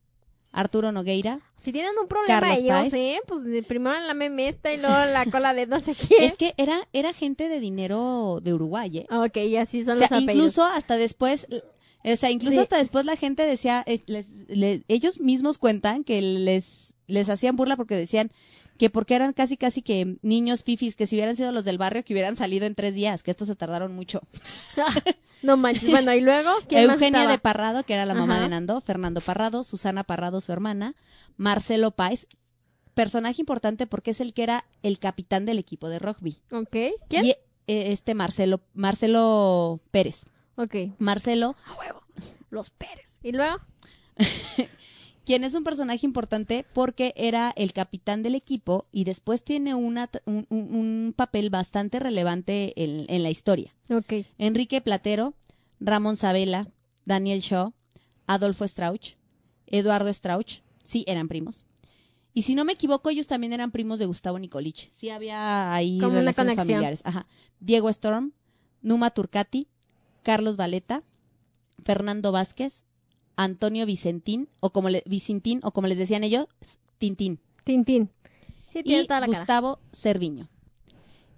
Arturo 0.53 0.93
Nogueira. 0.93 1.41
Si 1.57 1.73
tienen 1.73 1.93
un 2.01 2.09
problema 2.09 2.41
Carlos 2.41 2.59
ellos, 2.59 2.71
Páez. 2.91 2.95
¿eh? 2.95 3.21
Pues 3.27 3.43
primero 3.67 3.99
la 4.01 4.15
memesta 4.15 4.73
y 4.73 4.79
luego 4.79 4.97
la 4.97 5.27
cola 5.27 5.53
de 5.55 5.67
no 5.67 5.79
sé 5.81 5.95
quién. 6.09 6.23
Es 6.25 6.37
que 6.37 6.55
era, 6.57 6.89
era 6.93 7.13
gente 7.13 7.49
de 7.49 7.61
dinero 7.61 8.41
de 8.43 8.55
Uruguay, 8.55 8.99
¿eh? 8.99 9.07
Ok, 9.11 9.37
y 9.39 9.57
así 9.57 9.85
son 9.85 9.95
O 9.97 9.99
sea, 9.99 10.09
los 10.09 10.13
apellidos. 10.13 10.35
incluso 10.35 10.65
hasta 10.65 10.97
después, 10.97 11.47
o 12.05 12.17
sea, 12.17 12.31
incluso 12.31 12.55
Sí. 12.55 12.61
hasta 12.61 12.79
después 12.79 13.05
la 13.05 13.17
gente 13.17 13.45
decía, 13.45 13.83
eh, 13.87 14.01
les- 14.07 14.83
ellos 14.89 15.21
mismos 15.21 15.59
cuentan 15.59 16.03
que 16.05 16.23
les, 16.23 16.95
les 17.07 17.29
hacían 17.29 17.57
burla 17.57 17.77
porque 17.77 17.95
decían 17.97 18.31
que 18.79 18.89
porque 18.91 19.15
eran 19.17 19.33
casi 19.33 19.57
casi 19.57 19.83
que 19.83 20.17
niños 20.23 20.65
fifis, 20.65 20.97
que 20.97 21.07
si 21.07 21.17
hubieran 21.17 21.37
sido 21.37 21.53
los 21.53 21.65
del 21.65 21.79
barrio, 21.79 22.05
que 22.05 22.15
hubieran 22.15 22.37
salido 22.37 22.65
en 22.65 22.75
tres 22.75 22.95
días, 22.95 23.23
que 23.23 23.31
estos 23.31 23.49
se 23.49 23.57
tardaron 23.57 23.95
mucho. 23.95 24.21
No 25.41 25.57
manches. 25.57 25.89
Bueno, 25.89 26.13
y 26.15 26.21
luego, 26.21 26.51
¿quién 26.69 26.91
Eugenia 26.91 27.29
de 27.29 27.39
Parrado, 27.39 27.85
que 27.85 27.95
era 27.95 28.05
la 28.05 28.15
mamá 28.15 28.35
Ajá. 28.35 28.43
de 28.43 28.49
Nando, 28.49 28.81
Fernando 28.81 29.21
Parrado, 29.21 29.63
Susana 29.63 30.03
Parrado, 30.03 30.41
su 30.41 30.51
hermana, 30.51 30.97
Marcelo 31.37 31.93
Páez, 31.93 32.27
personaje 32.95 33.41
importante 33.41 33.87
porque 33.87 34.11
es 34.11 34.21
el 34.21 34.35
que 34.35 34.43
era 34.43 34.65
el 34.83 34.99
capitán 34.99 35.47
del 35.47 35.61
equipo 35.61 35.89
de 35.89 36.01
rugby. 36.01 36.39
Ok. 36.51 36.77
¿Quién? 37.09 37.25
Y 37.25 37.31
eh, 37.31 37.93
este 37.93 38.15
Marcelo, 38.15 38.63
Marcelo 38.75 39.81
Pérez. 39.93 40.25
Ok. 40.57 40.75
Marcelo, 40.99 41.55
A 41.67 41.75
huevo. 41.75 42.03
Los 42.51 42.71
Pérez. 42.71 43.21
¿Y 43.23 43.31
luego? 43.31 43.59
quien 45.29 45.45
es 45.45 45.53
un 45.53 45.63
personaje 45.63 46.07
importante 46.07 46.65
porque 46.73 47.13
era 47.15 47.53
el 47.55 47.75
capitán 47.75 48.23
del 48.23 48.35
equipo 48.35 48.87
y 48.93 49.05
después 49.05 49.45
tiene 49.45 49.75
una, 49.75 50.09
un, 50.25 50.47
un- 50.49 51.13
papel 51.15 51.51
bastante 51.51 51.99
relevante 51.99 52.73
en, 52.83 53.05
en 53.11 53.23
la 53.23 53.29
historia. 53.29 53.75
Enrique 54.39 54.81
Platero, 54.81 55.35
Ramón 55.81 56.17
Sabela, 56.17 56.69
Daniel 57.05 57.41
Shaw, 57.41 57.75
Adolfo 58.27 58.67
Strauch, 58.67 59.17
Eduardo 59.67 60.09
Strauch, 60.15 60.63
sí, 60.83 61.05
eran 61.07 61.29
primos. 61.29 61.67
Y 62.33 62.43
si 62.43 62.55
no 62.55 62.65
me 62.65 62.73
equivoco, 62.73 63.11
ellos 63.11 63.27
también 63.27 63.53
eran 63.53 63.71
primos 63.71 63.99
de 63.99 64.07
Gustavo 64.07 64.39
Nicolich. 64.39 64.91
Sí 64.97 65.11
había 65.11 65.75
ahí 65.75 65.99
Como 65.99 66.15
relaciones 66.15 66.57
familiares. 66.57 67.03
Ajá. 67.05 67.27
Diego 67.61 67.91
Storm, 67.91 68.33
Numa 68.81 69.11
Turcati, 69.11 69.69
Carlos 70.23 70.57
Valeta, 70.57 71.03
Fernando 71.85 72.33
Vázquez, 72.33 72.83
Antonio 73.39 73.87
Vicentín, 73.87 74.49
o 74.61 74.71
como 74.71 74.89
le, 74.91 75.05
Vicentín, 75.07 75.61
o 75.63 75.71
como 75.71 75.87
les 75.87 75.97
decían 75.97 76.25
ellos, 76.25 76.47
Tintín. 76.99 77.39
Tintín. 77.65 78.11
Sí, 78.73 78.83
tiene 78.83 79.05
Y 79.05 79.07
toda 79.07 79.21
la 79.21 79.27
cara. 79.27 79.39
Gustavo 79.39 79.79
Cerviño. 79.93 80.49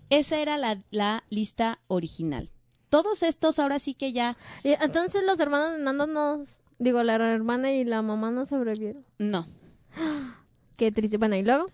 Esa 0.09 0.41
era 0.41 0.57
la, 0.57 0.83
la 0.91 1.23
lista 1.29 1.79
original. 1.89 2.51
Todos 2.89 3.23
estos 3.23 3.59
ahora 3.59 3.79
sí 3.79 3.95
que 3.95 4.13
ya 4.13 4.37
Y 4.65 4.71
entonces 4.71 5.23
los 5.25 5.39
hermanos 5.39 5.77
de 5.77 5.85
Nando 5.85 6.07
nos... 6.07 6.59
Digo, 6.79 7.03
la 7.03 7.15
hermana 7.15 7.71
y 7.71 7.85
la 7.85 8.01
mamá 8.01 8.31
no 8.31 8.47
sobrevivieron. 8.47 9.05
no. 9.19 9.47
Qué 10.79 10.91
triste. 10.91 11.19
Bueno, 11.19 11.37
¿y 11.37 11.43
luego? 11.43 11.67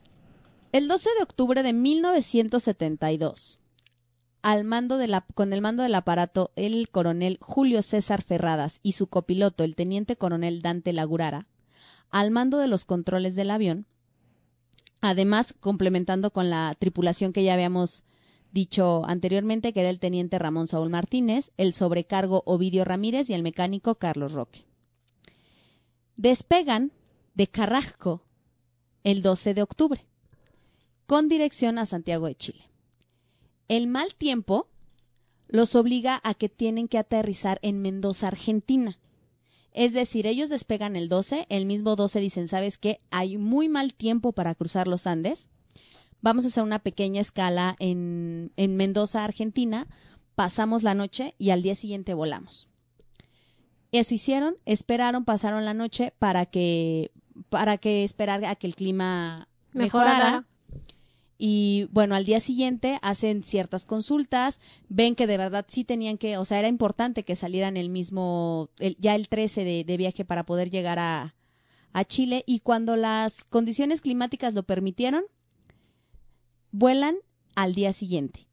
El 0.73 0.89
12 0.89 1.09
de 1.17 1.23
octubre 1.23 1.63
de 1.63 1.73
1972, 1.73 3.61
al 4.47 4.63
mando 4.63 5.01
con 5.35 5.53
el 5.53 5.61
mando 5.61 5.83
del 5.83 5.97
aparato, 5.97 6.53
el 6.55 6.89
coronel 6.89 7.37
Julio 7.41 7.83
César 7.83 8.23
Ferradas 8.23 8.79
y 8.81 8.93
su 8.93 9.09
copiloto, 9.09 9.65
el 9.65 9.75
teniente 9.75 10.15
coronel 10.15 10.63
Dante 10.63 10.93
Lagurara, 10.93 11.49
al 12.11 12.31
mando 12.31 12.59
de 12.59 12.69
los 12.69 12.85
controles 12.85 13.35
del 13.35 13.51
avión, 13.51 13.87
además 15.01 15.53
complementando 15.59 16.31
con 16.31 16.49
la 16.49 16.77
tripulación 16.79 17.33
que 17.33 17.43
ya 17.43 17.55
habíamos 17.55 18.05
dicho 18.53 19.05
anteriormente, 19.07 19.73
que 19.73 19.81
era 19.81 19.91
el 19.91 19.99
teniente 19.99 20.39
Ramón 20.39 20.69
Saúl 20.69 20.91
Martínez, 20.91 21.51
el 21.57 21.73
sobrecargo 21.73 22.45
Ovidio 22.47 22.85
Ramírez 22.85 23.29
y 23.29 23.35
el 23.35 23.43
mecánico 23.43 23.97
Carlos 23.97 24.31
Roque. 24.31 24.65
Despegan 26.17 26.93
de 27.35 27.49
Carrasco 27.49 28.23
el 29.03 29.23
12 29.23 29.55
de 29.55 29.63
octubre, 29.63 30.07
con 31.09 31.27
dirección 31.27 31.79
a 31.79 31.87
Santiago 31.87 32.29
de 32.29 32.37
Chile. 32.37 32.71
El 33.69 33.87
mal 33.87 34.15
tiempo 34.15 34.69
los 35.49 35.75
obliga 35.75 36.21
a 36.25 36.35
que 36.35 36.49
tienen 36.49 36.89
que 36.89 36.99
aterrizar 36.99 37.59
en 37.63 37.81
Mendoza, 37.83 38.29
Argentina. 38.29 38.99
Es 39.73 39.93
decir, 39.93 40.27
ellos 40.27 40.49
despegan 40.49 40.97
el 40.97 41.09
12, 41.09 41.47
el 41.51 41.67
mismo 41.67 41.97
12 41.97 42.21
dicen, 42.21 42.49
¿sabes 42.49 42.79
qué? 42.79 43.01
Hay 43.11 43.37
muy 43.37 43.69
mal 43.69 43.95
tiempo 43.95 44.33
para 44.33 44.55
cruzar 44.55 44.89
los 44.89 45.07
Andes. 45.07 45.49
Vamos 46.23 46.45
a 46.45 46.49
hacer 46.49 46.63
una 46.63 46.79
pequeña 46.79 47.21
escala 47.21 47.77
en, 47.79 48.53
en 48.57 48.77
Mendoza, 48.77 49.25
Argentina. 49.25 49.87
Pasamos 50.35 50.83
la 50.83 50.95
noche 50.95 51.35
y 51.39 51.51
al 51.51 51.63
día 51.63 51.75
siguiente 51.75 52.15
volamos. 52.15 52.69
Eso 53.93 54.15
hicieron, 54.15 54.57
esperaron, 54.65 55.25
pasaron 55.25 55.65
la 55.65 55.75
noche 55.75 56.13
para 56.19 56.47
que, 56.47 57.13
para 57.49 57.79
que 57.79 58.03
esperar 58.03 58.45
a 58.45 58.57
que 58.57 58.67
el 58.67 58.75
clima 58.75 59.49
mejorara. 59.73 60.17
Mejorara. 60.17 60.47
Y 61.39 61.89
bueno, 61.93 62.15
al 62.15 62.25
día 62.25 62.41
siguiente 62.41 62.99
hacen 63.03 63.45
ciertas 63.45 63.85
consultas, 63.85 64.59
ven 64.89 65.15
que 65.15 65.27
de 65.27 65.37
verdad 65.37 65.67
sí 65.69 65.85
tenían 65.85 66.17
que, 66.19 66.39
o 66.39 66.45
sea, 66.45 66.59
era 66.59 66.69
importante 66.69 67.25
que 67.25 67.37
salieran 67.37 67.77
el 67.77 67.91
mismo, 67.91 68.71
el- 68.79 68.97
ya 68.99 69.15
el 69.15 69.29
13 69.29 69.65
de, 69.65 69.85
de 69.85 69.97
viaje 69.99 70.25
para 70.25 70.47
poder 70.47 70.71
llegar 70.71 70.99
a, 70.99 71.35
a 71.93 72.05
Chile. 72.05 72.43
Y 72.47 72.61
cuando 72.61 72.97
las 72.97 73.45
condiciones 73.45 74.01
climáticas 74.01 74.55
lo 74.55 74.63
permitieron, 74.63 75.25
vuelan 76.73 77.17
al 77.55 77.75
día 77.75 77.93
siguiente. 77.93 78.47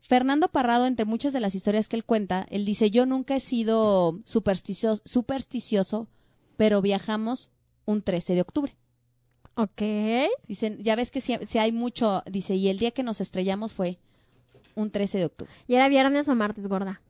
Fernando 0.00 0.48
Parrado, 0.48 0.86
entre 0.86 1.06
muchas 1.06 1.32
de 1.32 1.40
las 1.40 1.54
historias 1.54 1.88
que 1.88 1.96
él 1.96 2.04
cuenta, 2.04 2.46
él 2.50 2.64
dice, 2.64 2.90
yo 2.90 3.06
nunca 3.06 3.36
he 3.36 3.40
sido 3.40 4.20
supersticioso, 4.24 5.02
supersticioso 5.06 6.08
pero 6.56 6.82
viajamos 6.82 7.50
un 7.86 8.02
13 8.02 8.34
de 8.34 8.40
octubre. 8.42 8.76
Ok. 9.56 9.82
Dicen, 10.46 10.82
ya 10.82 10.96
ves 10.96 11.10
que 11.10 11.20
si, 11.20 11.36
si 11.46 11.58
hay 11.58 11.72
mucho, 11.72 12.22
dice, 12.26 12.54
y 12.54 12.68
el 12.68 12.78
día 12.78 12.90
que 12.90 13.02
nos 13.02 13.20
estrellamos 13.20 13.72
fue 13.72 13.98
un 14.74 14.90
13 14.90 15.18
de 15.18 15.24
octubre. 15.26 15.52
¿Y 15.66 15.74
era 15.74 15.88
viernes 15.88 16.28
o 16.28 16.34
martes, 16.34 16.66
gorda? 16.66 17.00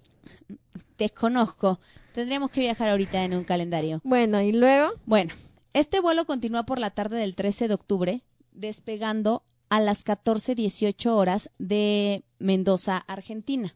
Desconozco. 0.99 1.81
Tendríamos 2.13 2.51
que 2.51 2.61
viajar 2.61 2.89
ahorita 2.89 3.25
en 3.25 3.35
un 3.35 3.45
calendario. 3.45 4.01
Bueno, 4.05 4.41
¿y 4.41 4.53
luego? 4.53 4.93
Bueno, 5.07 5.35
este 5.73 6.01
vuelo 6.01 6.25
continúa 6.25 6.65
por 6.65 6.79
la 6.79 6.91
tarde 6.91 7.19
del 7.19 7.35
13 7.35 7.69
de 7.69 7.75
octubre, 7.75 8.23
despegando 8.53 9.43
a 9.69 9.81
las 9.81 10.05
14.18 10.05 11.07
horas 11.11 11.51
de 11.59 12.23
Mendoza, 12.39 12.99
Argentina. 12.99 13.75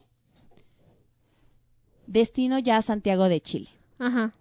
Destino 2.07 2.57
ya 2.57 2.77
a 2.77 2.81
Santiago 2.81 3.27
de 3.27 3.41
Chile. 3.41 3.69
Ajá. 3.99 4.33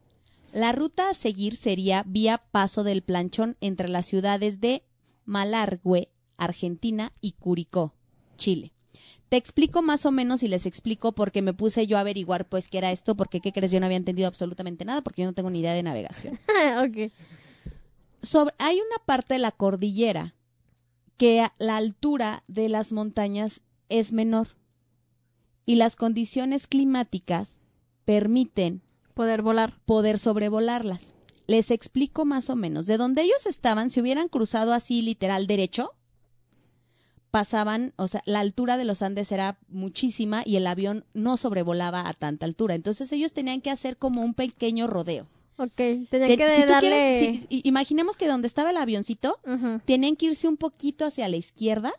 La 0.53 0.73
ruta 0.73 1.11
a 1.11 1.15
seguir 1.15 1.57
sería 1.57 2.05
vía 2.07 2.39
Paso 2.51 2.83
del 2.83 3.03
Planchón 3.03 3.57
entre 3.61 3.89
las 3.89 4.07
ciudades 4.07 4.61
de 4.61 4.83
Malargüe, 5.25 6.09
Argentina, 6.37 7.13
y 7.21 7.33
Curicó, 7.33 7.95
Chile. 8.37 8.73
Te 9.29 9.37
explico 9.37 9.83
más 9.83 10.07
o 10.07 10.11
menos 10.11 10.43
y 10.43 10.49
les 10.49 10.65
explico 10.65 11.13
porque 11.13 11.43
me 11.43 11.53
puse 11.53 11.87
yo 11.87 11.99
a 11.99 12.01
averiguar 12.01 12.49
pues 12.49 12.69
qué 12.69 12.79
era 12.79 12.93
esto, 12.93 13.15
porque 13.15 13.41
qué 13.41 13.53
crees, 13.53 13.71
yo 13.71 13.79
no 13.79 13.87
había 13.87 13.99
entendido 13.99 14.27
absolutamente 14.27 14.87
nada 14.87 15.03
porque 15.03 15.23
yo 15.23 15.29
no 15.29 15.35
tengo 15.35 15.51
ni 15.51 15.61
idea 15.61 15.75
de 15.75 15.83
navegación. 15.83 16.39
ok. 16.83 17.13
Sobre, 18.23 18.55
hay 18.59 18.77
una 18.77 19.05
parte 19.05 19.35
de 19.35 19.41
la 19.41 19.53
cordillera 19.53 20.35
que 21.19 21.47
la 21.59 21.77
altura 21.77 22.43
de 22.49 22.71
las 22.71 22.93
montañas 22.93 23.61
es 23.91 24.13
menor 24.13 24.57
y 25.67 25.75
las 25.75 25.95
condiciones 25.95 26.67
climáticas 26.67 27.59
permiten 28.07 28.81
Poder 29.19 29.43
volar. 29.43 29.75
poder 29.85 30.19
sobrevolarlas. 30.19 31.13
Les 31.49 31.71
explico 31.71 32.25
más 32.25 32.51
o 32.51 32.57
menos. 32.57 32.87
De 32.87 32.97
donde 32.97 33.23
ellos 33.23 33.47
estaban, 33.47 33.91
si 33.91 34.01
hubieran 34.01 34.29
cruzado 34.29 34.73
así 34.73 35.03
literal 35.03 35.47
derecho, 35.47 35.93
pasaban, 37.31 37.93
o 37.97 38.09
sea, 38.09 38.23
la 38.27 38.41
altura 38.41 38.77
de 38.77 38.85
los 38.85 39.03
Andes 39.03 39.31
era 39.33 39.59
muchísima 39.69 40.43
y 40.45 40.57
el 40.57 40.67
avión 40.67 41.05
no 41.15 41.37
sobrevolaba 41.37 42.09
a 42.09 42.15
tanta 42.15 42.47
altura. 42.47 42.75
Entonces 42.75 43.11
ellos 43.13 43.33
tenían 43.33 43.61
que 43.61 43.71
hacer 43.71 43.97
como 43.97 44.23
un 44.23 44.35
pequeño 44.35 44.87
rodeo. 44.87 45.27
Ok. 45.59 45.75
Tenía 45.75 46.07
Te- 46.29 46.37
que 46.37 46.57
si 46.57 46.63
darle... 46.63 46.89
quieres- 46.91 47.41
si- 47.41 47.47
i- 47.57 47.63
imaginemos 47.69 48.17
que 48.17 48.29
donde 48.29 48.47
estaba 48.47 48.71
el 48.71 48.77
avioncito, 48.77 49.39
tenían 49.85 50.17
que 50.17 50.27
irse 50.27 50.49
un 50.49 50.57
poquito 50.57 51.05
hacia 51.05 51.29
la 51.29 51.37
izquierda, 51.37 51.93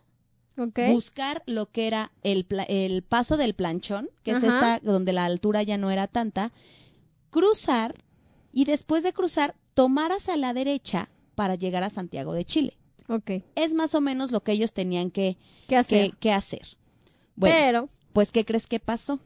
buscar 0.90 1.42
lo 1.46 1.66
que 1.70 1.86
era 1.86 2.10
el, 2.22 2.46
el 2.68 3.02
paso 3.02 3.36
del 3.36 3.54
planchón, 3.54 4.08
que 4.24 4.32
es 4.32 4.42
esta 4.42 4.80
donde 4.82 5.12
la 5.12 5.24
altura 5.26 5.62
ya 5.62 5.76
no 5.78 5.90
era 5.90 6.06
tanta, 6.06 6.52
cruzar 7.30 7.94
y 8.52 8.64
después 8.64 9.02
de 9.02 9.12
cruzar 9.12 9.54
tomar 9.74 10.12
hacia 10.12 10.36
la 10.36 10.52
derecha 10.52 11.08
para 11.34 11.54
llegar 11.54 11.82
a 11.82 11.90
Santiago 11.90 12.32
de 12.34 12.44
Chile. 12.44 12.76
Ok. 13.08 13.30
Es 13.54 13.72
más 13.74 13.94
o 13.94 14.00
menos 14.00 14.30
lo 14.30 14.42
que 14.42 14.52
ellos 14.52 14.72
tenían 14.72 15.10
que, 15.10 15.36
¿Qué 15.68 15.76
hacer? 15.76 16.10
que, 16.12 16.16
que 16.18 16.32
hacer. 16.32 16.76
Bueno, 17.36 17.54
Pero, 17.58 17.88
pues 18.12 18.30
¿qué 18.32 18.44
crees 18.44 18.66
que 18.66 18.80
pasó? 18.80 19.18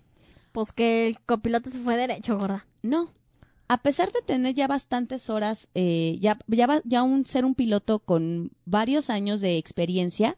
pues 0.53 0.71
que 0.73 1.09
el 1.09 1.19
copiloto 1.21 1.69
se 1.71 1.79
fue 1.79 1.97
derecho, 1.97 2.39
gorda. 2.39 2.65
No. 2.83 3.11
A 3.67 3.79
pesar 3.83 4.13
de 4.13 4.23
tener 4.23 4.55
ya 4.55 4.69
bastantes 4.69 5.29
horas, 5.29 5.67
eh, 5.75 6.17
ya, 6.21 6.39
ya, 6.47 6.67
va- 6.69 6.83
ya 6.85 7.03
un, 7.03 7.25
ser 7.27 7.45
un 7.45 7.57
piloto 7.57 7.99
con 7.99 8.53
varios 8.65 9.11
años 9.11 9.41
de 9.41 9.57
experiencia, 9.59 10.37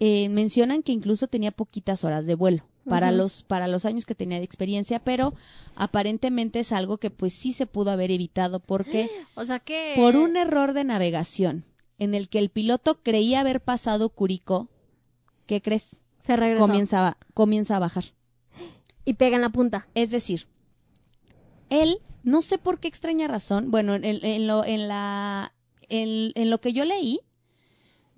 eh, 0.00 0.28
mencionan 0.28 0.82
que 0.82 0.92
incluso 0.92 1.26
tenía 1.28 1.50
poquitas 1.50 2.04
horas 2.04 2.26
de 2.26 2.34
vuelo 2.34 2.64
para, 2.88 3.10
los, 3.12 3.42
para 3.42 3.68
los 3.68 3.84
años 3.84 4.06
que 4.06 4.14
tenía 4.14 4.38
de 4.38 4.44
experiencia, 4.44 4.98
pero 5.00 5.34
aparentemente 5.76 6.60
es 6.60 6.72
algo 6.72 6.96
que 6.98 7.10
pues 7.10 7.32
sí 7.34 7.52
se 7.52 7.66
pudo 7.66 7.90
haber 7.90 8.10
evitado 8.10 8.60
porque 8.60 9.10
O 9.34 9.44
sea 9.44 9.58
que... 9.58 9.92
por 9.96 10.16
un 10.16 10.36
error 10.36 10.72
de 10.72 10.84
navegación 10.84 11.64
en 11.98 12.14
el 12.14 12.28
que 12.28 12.38
el 12.38 12.48
piloto 12.48 13.02
creía 13.02 13.40
haber 13.40 13.60
pasado 13.60 14.08
Curicó, 14.08 14.68
¿qué 15.46 15.60
crees? 15.60 15.84
Se 16.20 16.36
regresó. 16.36 16.66
Comienza, 16.66 17.08
a- 17.08 17.16
comienza 17.34 17.76
a 17.76 17.80
bajar. 17.80 18.04
Y 19.04 19.14
pega 19.14 19.36
en 19.36 19.42
la 19.42 19.48
punta. 19.50 19.88
Es 19.94 20.10
decir, 20.10 20.46
él, 21.70 21.98
no 22.22 22.40
sé 22.42 22.58
por 22.58 22.78
qué 22.78 22.88
extraña 22.88 23.26
razón, 23.28 23.70
bueno, 23.70 23.94
en, 23.94 24.04
en 24.04 24.46
lo, 24.46 24.64
en, 24.64 24.88
la, 24.88 25.52
en, 25.88 26.32
en 26.34 26.50
lo 26.50 26.60
que 26.60 26.72
yo 26.72 26.84
leí, 26.84 27.20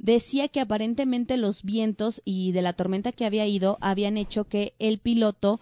decía 0.02 0.48
que 0.48 0.60
aparentemente 0.60 1.36
los 1.36 1.62
vientos 1.62 2.22
y 2.24 2.52
de 2.52 2.62
la 2.62 2.72
tormenta 2.72 3.12
que 3.12 3.26
había 3.26 3.46
ido 3.46 3.76
habían 3.80 4.16
hecho 4.16 4.44
que 4.48 4.74
el 4.78 4.98
piloto 4.98 5.60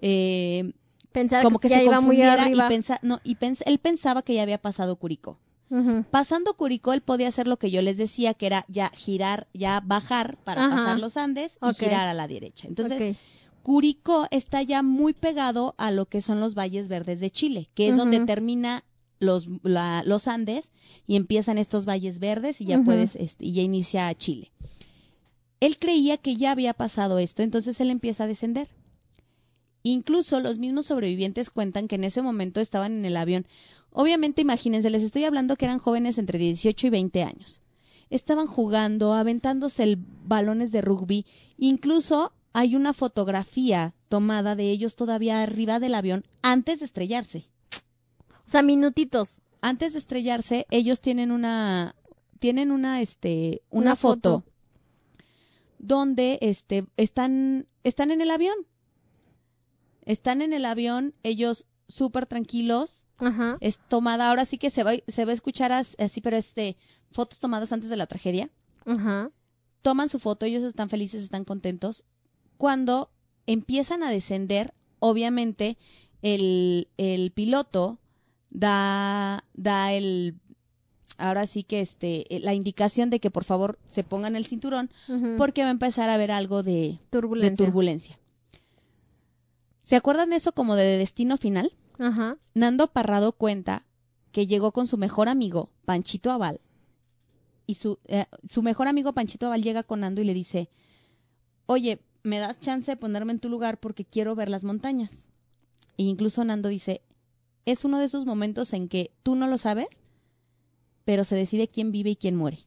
eh, 0.00 0.72
Pensar 1.12 1.42
como 1.42 1.58
que, 1.58 1.68
ya 1.68 1.78
se 1.78 1.84
iba 1.84 1.96
confundiera 1.96 2.48
y 2.48 2.54
pensa, 2.68 2.98
no, 3.02 3.20
y 3.22 3.36
pens- 3.36 3.62
él 3.66 3.78
pensaba 3.78 4.22
que 4.22 4.34
ya 4.34 4.42
había 4.42 4.58
pasado 4.58 4.96
Curicó. 4.96 5.38
Pasando 6.10 6.54
Curicó, 6.54 6.92
él 6.92 7.00
podía 7.00 7.28
hacer 7.28 7.46
lo 7.46 7.58
que 7.58 7.70
yo 7.70 7.80
les 7.82 7.96
decía, 7.96 8.34
que 8.34 8.44
era 8.46 8.64
ya 8.68 8.90
girar, 8.94 9.46
ya 9.54 9.80
bajar 9.80 10.36
para 10.44 10.66
Ajá. 10.66 10.76
pasar 10.76 11.00
los 11.00 11.16
Andes 11.16 11.52
y 11.52 11.74
girar 11.86 12.08
a 12.08 12.14
la 12.14 12.28
derecha. 12.28 12.68
Entonces. 12.68 13.16
Curicó 13.62 14.26
está 14.32 14.60
ya 14.62 14.82
muy 14.82 15.12
pegado 15.12 15.74
a 15.78 15.90
lo 15.92 16.06
que 16.06 16.20
son 16.20 16.40
los 16.40 16.54
valles 16.54 16.88
verdes 16.88 17.20
de 17.20 17.30
Chile, 17.30 17.70
que 17.74 17.88
es 17.88 17.96
donde 17.96 18.18
termina 18.26 18.82
los, 19.20 19.46
la- 19.62 20.02
los 20.04 20.26
Andes 20.28 20.68
y 21.06 21.16
empiezan 21.16 21.58
estos 21.58 21.84
valles 21.84 22.18
verdes 22.18 22.60
y 22.60 22.66
ya 22.66 22.82
puedes, 22.82 23.16
este, 23.16 23.44
y 23.46 23.52
ya 23.52 23.62
inicia 23.62 24.14
Chile. 24.14 24.50
Él 25.60 25.78
creía 25.78 26.16
que 26.16 26.36
ya 26.36 26.50
había 26.50 26.74
pasado 26.74 27.18
esto, 27.18 27.42
entonces 27.42 27.80
él 27.80 27.90
empieza 27.90 28.24
a 28.24 28.26
descender. 28.26 28.68
Incluso 29.82 30.40
los 30.40 30.58
mismos 30.58 30.86
sobrevivientes 30.86 31.50
cuentan 31.50 31.88
que 31.88 31.96
en 31.96 32.04
ese 32.04 32.22
momento 32.22 32.60
estaban 32.60 32.92
en 32.92 33.04
el 33.04 33.16
avión. 33.16 33.46
Obviamente, 33.90 34.42
imagínense, 34.42 34.90
les 34.90 35.02
estoy 35.02 35.24
hablando 35.24 35.56
que 35.56 35.66
eran 35.66 35.78
jóvenes 35.78 36.18
entre 36.18 36.38
18 36.38 36.86
y 36.86 36.90
20 36.90 37.22
años. 37.22 37.62
Estaban 38.10 38.46
jugando, 38.46 39.12
aventándose 39.12 39.82
el 39.82 39.98
balones 40.24 40.72
de 40.72 40.80
rugby. 40.80 41.26
Incluso 41.58 42.32
hay 42.52 42.76
una 42.76 42.92
fotografía 42.92 43.94
tomada 44.08 44.56
de 44.56 44.70
ellos 44.70 44.96
todavía 44.96 45.42
arriba 45.42 45.78
del 45.78 45.94
avión 45.94 46.24
antes 46.42 46.80
de 46.80 46.86
estrellarse. 46.86 47.46
O 48.46 48.50
sea, 48.50 48.62
minutitos. 48.62 49.41
Antes 49.62 49.94
de 49.94 49.98
estrellarse, 50.00 50.66
ellos 50.70 51.00
tienen 51.00 51.30
una 51.32 51.94
tienen 52.38 52.70
una 52.72 53.00
este 53.00 53.62
una, 53.70 53.82
Una 53.92 53.96
foto, 53.96 54.40
foto. 54.40 54.52
donde 55.78 56.38
este 56.42 56.84
están 56.96 57.66
están 57.84 58.10
en 58.10 58.20
el 58.20 58.30
avión. 58.30 58.54
Están 60.04 60.42
en 60.42 60.52
el 60.52 60.64
avión, 60.64 61.14
ellos 61.22 61.64
súper 61.88 62.26
tranquilos, 62.26 63.06
Ajá. 63.18 63.56
es 63.60 63.78
tomada, 63.88 64.28
ahora 64.30 64.44
sí 64.44 64.58
que 64.58 64.70
se 64.70 64.82
va, 64.82 64.92
se 65.06 65.24
va 65.24 65.30
a 65.30 65.34
escuchar 65.34 65.70
as- 65.70 65.94
así, 65.98 66.20
pero 66.20 66.36
este, 66.36 66.76
fotos 67.12 67.38
tomadas 67.38 67.72
antes 67.72 67.88
de 67.88 67.96
la 67.96 68.06
tragedia. 68.08 68.50
Ajá. 68.84 69.30
Toman 69.82 70.08
su 70.08 70.18
foto, 70.18 70.44
ellos 70.44 70.64
están 70.64 70.88
felices, 70.88 71.22
están 71.22 71.44
contentos. 71.44 72.02
Cuando 72.56 73.10
empiezan 73.46 74.02
a 74.02 74.10
descender, 74.10 74.74
obviamente, 74.98 75.78
el, 76.22 76.88
el 76.96 77.30
piloto 77.30 77.98
da, 78.52 79.44
da 79.54 79.92
el, 79.92 80.36
ahora 81.16 81.46
sí 81.46 81.64
que 81.64 81.80
este, 81.80 82.26
la 82.42 82.54
indicación 82.54 83.10
de 83.10 83.18
que 83.18 83.30
por 83.30 83.44
favor 83.44 83.78
se 83.86 84.04
pongan 84.04 84.36
el 84.36 84.46
cinturón, 84.46 84.90
porque 85.38 85.62
va 85.62 85.68
a 85.68 85.72
empezar 85.72 86.08
a 86.08 86.14
haber 86.14 86.30
algo 86.30 86.62
de, 86.62 86.98
de 87.10 87.56
turbulencia. 87.56 88.18
¿Se 89.82 89.96
acuerdan 89.96 90.32
eso 90.32 90.52
como 90.52 90.76
de 90.76 90.98
destino 90.98 91.36
final? 91.36 91.72
Ajá. 91.98 92.38
Nando 92.54 92.88
Parrado 92.88 93.32
cuenta 93.32 93.84
que 94.30 94.46
llegó 94.46 94.72
con 94.72 94.86
su 94.86 94.96
mejor 94.96 95.28
amigo, 95.28 95.70
Panchito 95.84 96.30
Aval, 96.30 96.60
y 97.66 97.74
su, 97.74 97.98
eh, 98.06 98.26
su 98.48 98.62
mejor 98.62 98.88
amigo 98.88 99.12
Panchito 99.12 99.46
Aval 99.46 99.62
llega 99.62 99.82
con 99.82 100.00
Nando 100.00 100.20
y 100.20 100.24
le 100.24 100.34
dice, 100.34 100.70
oye, 101.66 102.00
¿me 102.22 102.38
das 102.38 102.60
chance 102.60 102.90
de 102.90 102.96
ponerme 102.96 103.32
en 103.32 103.40
tu 103.40 103.48
lugar 103.48 103.78
porque 103.78 104.04
quiero 104.04 104.34
ver 104.34 104.48
las 104.48 104.64
montañas? 104.64 105.24
E 105.98 106.04
incluso 106.04 106.44
Nando 106.44 106.68
dice, 106.68 107.02
es 107.66 107.84
uno 107.84 107.98
de 107.98 108.06
esos 108.06 108.24
momentos 108.26 108.72
en 108.72 108.88
que 108.88 109.10
tú 109.22 109.34
no 109.34 109.46
lo 109.46 109.58
sabes, 109.58 109.88
pero 111.04 111.24
se 111.24 111.36
decide 111.36 111.68
quién 111.68 111.92
vive 111.92 112.10
y 112.10 112.16
quién 112.16 112.36
muere. 112.36 112.60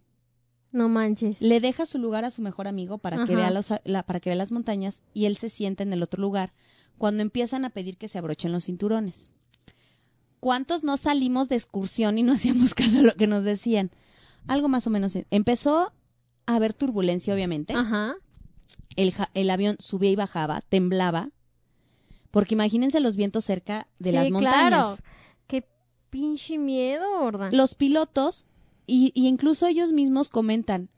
No 0.71 0.89
manches. 0.89 1.39
Le 1.39 1.60
deja 1.62 1.86
su 1.86 1.97
lugar 1.99 2.25
a 2.25 2.31
su 2.31 2.41
mejor 2.41 2.67
amigo 2.67 2.97
para 2.97 3.17
que, 3.25 3.36
vea 3.36 3.49
los- 3.51 3.73
la- 3.86 4.03
para 4.03 4.19
que 4.19 4.29
vea 4.29 4.36
las 4.36 4.51
montañas 4.51 5.01
y 5.13 5.25
él 5.25 5.38
se 5.38 5.49
sienta 5.49 5.84
en 5.84 5.93
el 5.93 6.03
otro 6.03 6.21
lugar 6.21 6.53
cuando 6.97 7.21
empiezan 7.23 7.63
a 7.65 7.69
pedir 7.69 7.97
que 7.97 8.08
se 8.10 8.17
abrochen 8.17 8.51
los 8.51 8.65
cinturones. 8.65 9.29
¿Cuántos 10.39 10.84
no 10.84 10.97
salimos 10.97 11.49
de 11.49 11.55
excursión 11.55 12.17
y 12.17 12.23
no 12.23 12.34
hacíamos 12.34 12.73
caso 12.73 12.99
a 12.99 13.03
lo 13.03 13.15
que 13.15 13.27
nos 13.27 13.43
decían? 13.43 13.91
Algo 14.47 14.67
más 14.67 14.86
o 14.86 14.89
menos. 14.89 15.17
Empezó 15.31 15.93
a 16.45 16.55
haber 16.55 16.73
turbulencia, 16.73 17.34
obviamente. 17.34 17.73
Ajá. 17.73 18.15
El, 18.95 19.13
el 19.34 19.49
avión 19.49 19.75
subía 19.79 20.12
y 20.12 20.15
bajaba, 20.15 20.62
temblaba. 20.69 21.29
Porque 22.36 22.54
imagínense 22.56 23.00
los 23.00 23.15
vientos 23.15 23.45
cerca 23.45 23.88
de 23.98 24.10
sí, 24.10 24.15
las 24.15 24.30
montañas. 24.30 24.58
claro. 24.69 24.98
Qué 25.48 25.65
pinche 26.10 26.58
miedo, 26.58 27.06
gorda. 27.19 27.50
Los 27.52 27.76
pilotos, 27.76 28.45
y, 28.86 29.12
y 29.15 29.28
incluso 29.28 29.67
ellos 29.67 29.93
mismos 29.93 30.28
comentan, 30.28 30.89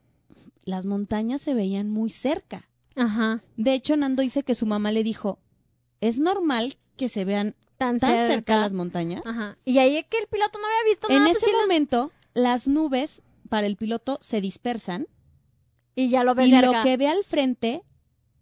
las 0.65 0.85
montañas 0.87 1.41
se 1.41 1.53
veían 1.53 1.89
muy 1.89 2.09
cerca. 2.09 2.67
Ajá. 2.95 3.41
De 3.55 3.73
hecho, 3.73 3.95
Nando 3.97 4.23
dice 4.23 4.41
que 4.41 4.55
su 4.55 4.65
mamá 4.65 4.91
le 4.91 5.03
dijo, 5.03 5.37
es 6.01 6.17
normal 6.17 6.77
que 6.95 7.07
se 7.07 7.23
vean 7.23 7.55
Tan, 7.77 7.99
tan 7.99 8.09
cerca, 8.09 8.33
cerca. 8.33 8.59
las 8.59 8.73
montañas. 8.73 9.21
Ajá. 9.23 9.57
Y 9.63 9.77
ahí 9.77 9.97
es 9.97 10.05
que 10.07 10.17
el 10.17 10.25
piloto 10.27 10.57
no 10.57 10.65
había 10.65 10.91
visto 10.91 11.07
en 11.09 11.19
nada. 11.19 11.29
ese 11.31 11.39
pues, 11.41 11.51
las- 11.51 11.61
momento, 11.61 12.11
las 12.33 12.67
nubes 12.67 13.21
para 13.49 13.67
el 13.67 13.75
piloto 13.77 14.17
se 14.21 14.41
dispersan 14.41 15.05
Y 15.95 16.09
ya 16.09 16.23
lo 16.23 16.33
ves 16.33 16.47
y 16.47 16.49
cerca. 16.49 16.71
lo 16.79 16.83
que 16.83 16.97
ve 16.97 17.07
al 17.07 17.23
frente 17.23 17.83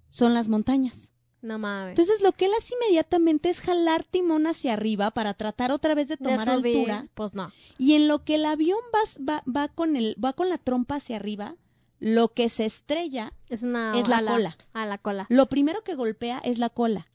son 0.09 0.33
las 0.33 0.47
montañas. 0.47 1.04
No 1.45 1.59
mames. 1.59 1.91
Entonces, 1.91 2.21
lo 2.21 2.31
que 2.31 2.45
él 2.45 2.51
hace 2.57 2.73
inmediatamente 2.73 3.49
es 3.49 3.61
jalar 3.61 4.03
timón 4.03 4.47
hacia 4.47 4.73
arriba 4.73 5.11
para 5.11 5.35
tratar 5.35 5.71
otra 5.71 5.93
vez 5.93 6.07
de 6.07 6.17
tomar 6.17 6.49
altura. 6.49 7.07
Pues 7.13 7.35
no. 7.35 7.51
Y 7.77 7.93
en 7.93 8.07
lo 8.07 8.23
que 8.23 8.35
el 8.35 8.45
avión 8.45 8.79
va, 8.93 8.99
va, 9.23 9.43
va 9.49 9.67
con 9.67 9.95
el, 9.95 10.15
va 10.23 10.33
con 10.33 10.49
la 10.49 10.57
trompa 10.57 10.95
hacia 10.95 11.17
arriba, 11.17 11.55
lo 11.99 12.33
que 12.33 12.49
se 12.49 12.65
estrella 12.65 13.33
Es 13.49 13.61
una. 13.61 13.97
Es 13.99 14.07
la 14.07 14.17
ala. 14.17 14.31
cola. 14.31 14.57
A 14.73 14.85
la 14.87 14.97
cola. 14.97 15.27
Lo 15.29 15.45
primero 15.47 15.83
que 15.83 15.93
golpea 15.93 16.39
es 16.39 16.57
la 16.57 16.69
cola. 16.69 17.07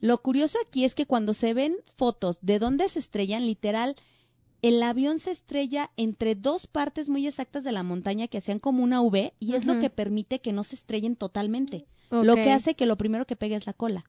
Lo 0.00 0.20
curioso 0.20 0.58
aquí 0.66 0.84
es 0.84 0.94
que 0.94 1.06
cuando 1.06 1.32
se 1.32 1.54
ven 1.54 1.76
fotos 1.96 2.38
de 2.42 2.58
dónde 2.58 2.88
se 2.88 2.98
estrellan, 2.98 3.46
literal, 3.46 3.96
el 4.62 4.82
avión 4.82 5.18
se 5.18 5.30
estrella 5.30 5.92
entre 5.96 6.34
dos 6.34 6.66
partes 6.66 7.08
muy 7.08 7.26
exactas 7.26 7.64
de 7.64 7.72
la 7.72 7.82
montaña 7.82 8.28
que 8.28 8.38
hacían 8.38 8.58
como 8.58 8.82
una 8.82 9.00
V 9.00 9.32
y 9.38 9.54
es 9.54 9.64
lo 9.64 9.80
que 9.80 9.90
permite 9.90 10.40
que 10.40 10.52
no 10.52 10.64
se 10.64 10.74
estrellen 10.74 11.16
totalmente. 11.16 11.86
Lo 12.10 12.34
que 12.34 12.52
hace 12.52 12.74
que 12.74 12.86
lo 12.86 12.96
primero 12.96 13.26
que 13.26 13.36
pegue 13.36 13.56
es 13.56 13.66
la 13.66 13.72
cola. 13.72 14.04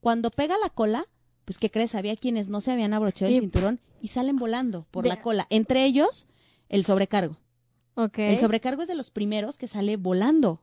Cuando 0.00 0.30
pega 0.30 0.56
la 0.62 0.70
cola, 0.70 1.06
pues 1.44 1.58
¿qué 1.58 1.70
crees? 1.70 1.94
Había 1.94 2.16
quienes 2.16 2.48
no 2.48 2.60
se 2.60 2.70
habían 2.72 2.92
abrochado 2.94 3.30
Y- 3.30 3.34
el 3.36 3.40
cinturón 3.40 3.80
y 4.00 4.08
salen 4.08 4.36
volando 4.36 4.86
por 4.90 5.04
De- 5.04 5.10
la 5.10 5.20
cola. 5.20 5.46
Entre 5.50 5.84
ellos, 5.84 6.26
el 6.68 6.84
sobrecargo. 6.84 7.36
El 8.16 8.38
sobrecargo 8.38 8.82
es 8.82 8.88
de 8.88 8.94
los 8.94 9.10
primeros 9.10 9.58
que 9.58 9.68
sale 9.68 9.96
volando 9.98 10.62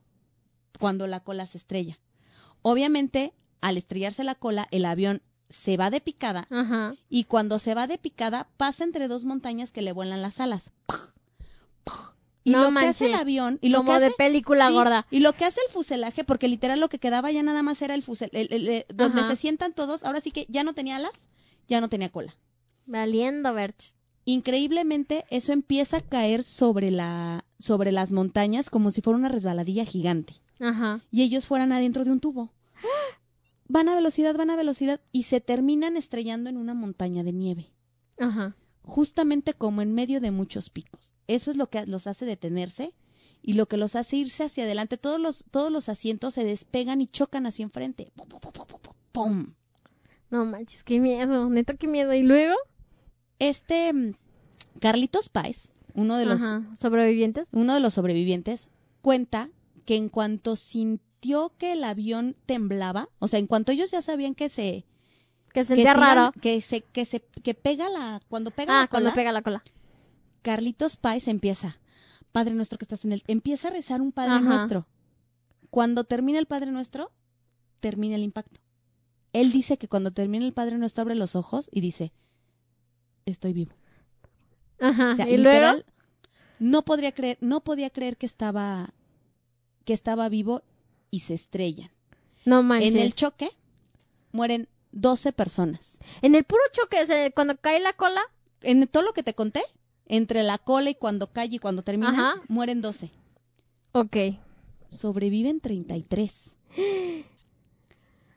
cuando 0.79 1.05
la 1.05 1.19
cola 1.19 1.45
se 1.45 1.57
estrella. 1.59 1.99
Obviamente, 2.63 3.33
al 3.61 3.77
estrellarse 3.77 4.23
la 4.23 4.33
cola, 4.35 4.67
el 4.71 4.85
avión 4.85 5.21
se 5.49 5.77
va 5.77 5.89
de 5.91 6.01
picada 6.01 6.47
Ajá. 6.49 6.95
y 7.09 7.25
cuando 7.25 7.59
se 7.59 7.75
va 7.75 7.85
de 7.87 7.97
picada 7.99 8.47
pasa 8.57 8.83
entre 8.83 9.07
dos 9.07 9.23
montañas 9.25 9.71
que 9.71 9.81
le 9.83 9.91
vuelan 9.91 10.21
las 10.23 10.39
alas. 10.39 10.71
Y 12.47 12.51
No 12.51 12.71
lo 12.71 12.79
que 12.79 12.85
hace 12.85 13.07
el 13.07 13.15
avión 13.15 13.59
y 13.61 13.67
lo 13.67 13.79
Como 13.79 13.91
que 13.91 13.99
de 13.99 14.05
hace 14.05 14.15
película 14.17 14.69
Sí, 14.69 14.73
gorda. 14.73 15.05
Y 15.11 15.19
lo 15.19 15.33
que 15.33 15.43
hace 15.43 15.59
el 15.67 15.73
fuselaje, 15.73 16.23
porque 16.23 16.47
literal 16.47 16.79
lo 16.79 16.87
que 16.87 16.97
quedaba 16.97 17.29
ya 17.29 17.43
nada 17.43 17.61
más 17.61 17.81
era 17.81 17.93
el 17.93 18.03
fuselaje, 18.03 18.85
donde 18.93 19.19
Ajá. 19.19 19.29
se 19.31 19.35
sientan 19.35 19.73
todos, 19.73 20.05
ahora 20.05 20.21
sí 20.21 20.31
que 20.31 20.45
ya 20.47 20.63
no 20.63 20.71
tenía 20.73 20.95
alas, 20.95 21.11
ya 21.67 21.81
no 21.81 21.89
tenía 21.89 22.09
cola. 22.09 22.33
Valiendo, 22.85 23.53
Berch. 23.53 23.93
Increíblemente, 24.23 25.25
eso 25.29 25.51
empieza 25.51 25.97
a 25.97 26.01
caer 26.01 26.43
sobre 26.43 26.89
la, 26.89 27.43
sobre 27.59 27.91
las 27.91 28.13
montañas 28.13 28.69
como 28.69 28.91
si 28.91 29.01
fuera 29.01 29.19
una 29.19 29.27
resbaladilla 29.27 29.83
gigante. 29.83 30.35
Ajá. 30.61 31.01
Y 31.11 31.23
ellos 31.23 31.45
fueran 31.45 31.73
adentro 31.73 32.05
de 32.05 32.11
un 32.11 32.21
tubo. 32.21 32.53
Van 33.67 33.89
a 33.89 33.95
velocidad, 33.95 34.33
van 34.37 34.49
a 34.51 34.55
velocidad 34.55 35.01
y 35.11 35.23
se 35.23 35.41
terminan 35.41 35.97
estrellando 35.97 36.49
en 36.49 36.55
una 36.55 36.73
montaña 36.73 37.23
de 37.23 37.33
nieve. 37.33 37.73
Ajá. 38.17 38.55
Justamente 38.87 39.53
como 39.53 39.81
en 39.81 39.93
medio 39.93 40.19
de 40.19 40.31
muchos 40.31 40.69
picos. 40.69 41.13
Eso 41.27 41.51
es 41.51 41.57
lo 41.57 41.69
que 41.69 41.85
los 41.85 42.07
hace 42.07 42.25
detenerse 42.25 42.93
y 43.43 43.53
lo 43.53 43.67
que 43.67 43.77
los 43.77 43.95
hace 43.95 44.15
irse 44.15 44.45
hacia 44.45 44.63
adelante. 44.63 44.97
Todos 44.97 45.19
los, 45.19 45.45
todos 45.51 45.71
los 45.71 45.89
asientos 45.89 46.33
se 46.33 46.43
despegan 46.43 47.01
y 47.01 47.07
chocan 47.07 47.45
hacia 47.45 47.63
enfrente. 47.63 48.11
¡Pum, 48.15 48.27
pum, 48.27 48.39
pum, 48.39 48.51
pum, 48.53 48.65
pum, 48.67 48.93
¡Pum! 49.11 49.53
No 50.29 50.45
manches, 50.45 50.83
qué 50.83 50.99
miedo. 50.99 51.49
Neta, 51.49 51.75
qué 51.75 51.87
miedo. 51.87 52.13
¿Y 52.13 52.23
luego? 52.23 52.55
Este 53.39 53.93
mm, 53.93 54.13
Carlitos 54.79 55.29
Páez, 55.29 55.69
uno 55.93 56.17
de 56.17 56.25
los, 56.25 56.43
Ajá. 56.43 56.63
¿Sobrevivientes? 56.75 57.47
uno 57.51 57.73
de 57.73 57.79
los 57.79 57.93
sobrevivientes, 57.93 58.67
cuenta 59.01 59.49
que 59.85 59.95
en 59.95 60.09
cuanto 60.09 60.55
sintió 60.55 61.53
que 61.57 61.73
el 61.73 61.83
avión 61.83 62.35
temblaba, 62.45 63.09
o 63.19 63.27
sea, 63.27 63.39
en 63.39 63.47
cuanto 63.47 63.71
ellos 63.71 63.91
ya 63.91 64.01
sabían 64.01 64.35
que 64.35 64.49
se 64.49 64.85
Que 65.57 65.61
que 65.61 65.65
sentía 65.67 65.93
se 65.93 65.99
raro. 65.99 66.31
que 66.41 66.61
se 66.61 66.81
que 66.81 67.05
se 67.05 67.21
que 67.43 67.53
pega 67.53 67.89
la 67.89 68.19
cuando 68.29 68.51
pega 68.51 68.77
Ah, 68.77 68.81
la 68.81 68.87
cuando 68.87 69.09
cola, 69.09 69.15
pega 69.15 69.31
la 69.31 69.41
cola. 69.41 69.63
Carlitos 70.43 70.97
Páez 70.97 71.27
empieza, 71.27 71.79
Padre 72.31 72.53
nuestro 72.53 72.77
que 72.77 72.85
estás 72.85 73.03
en 73.05 73.11
el, 73.13 73.23
empieza 73.27 73.67
a 73.69 73.71
rezar 73.71 74.01
un 74.01 74.11
Padre 74.11 74.33
Ajá. 74.35 74.41
nuestro. 74.41 74.87
Cuando 75.69 76.03
termina 76.03 76.39
el 76.39 76.45
Padre 76.45 76.71
nuestro, 76.71 77.11
termina 77.79 78.15
el 78.15 78.23
impacto. 78.23 78.59
Él 79.33 79.51
dice 79.51 79.77
que 79.77 79.87
cuando 79.87 80.11
termina 80.11 80.45
el 80.45 80.53
Padre 80.53 80.77
nuestro 80.77 81.01
abre 81.01 81.15
los 81.15 81.35
ojos 81.35 81.69
y 81.71 81.81
dice, 81.81 82.13
estoy 83.25 83.53
vivo. 83.53 83.73
Ajá. 84.79 85.11
O 85.13 85.15
sea, 85.15 85.27
¿Y 85.27 85.37
literal, 85.37 85.77
luego? 85.77 85.89
no 86.59 86.85
podría 86.85 87.11
creer, 87.11 87.37
no 87.41 87.63
podía 87.63 87.89
creer 87.89 88.15
que 88.17 88.25
estaba, 88.25 88.93
que 89.85 89.93
estaba 89.93 90.29
vivo 90.29 90.61
y 91.11 91.19
se 91.21 91.33
estrellan. 91.33 91.89
No 92.45 92.63
manches. 92.63 92.93
En 92.95 93.01
el 93.01 93.13
choque 93.15 93.49
mueren 94.31 94.69
12 95.01 95.31
personas. 95.33 95.97
En 96.21 96.35
el 96.35 96.43
puro 96.43 96.61
choque, 96.73 97.31
cuando 97.33 97.57
cae 97.57 97.79
la 97.79 97.93
cola. 97.93 98.21
En 98.61 98.87
todo 98.87 99.03
lo 99.03 99.13
que 99.13 99.23
te 99.23 99.33
conté, 99.35 99.63
entre 100.07 100.41
la 100.43 100.57
cola 100.57 100.89
y 100.89 100.95
cuando 100.95 101.27
cae 101.31 101.47
y 101.51 101.59
cuando 101.59 101.83
termina, 101.83 102.09
Ajá. 102.09 102.41
mueren 102.47 102.81
12. 102.81 103.11
Ok. 103.91 104.17
Sobreviven 104.89 105.59
33. 105.59 106.33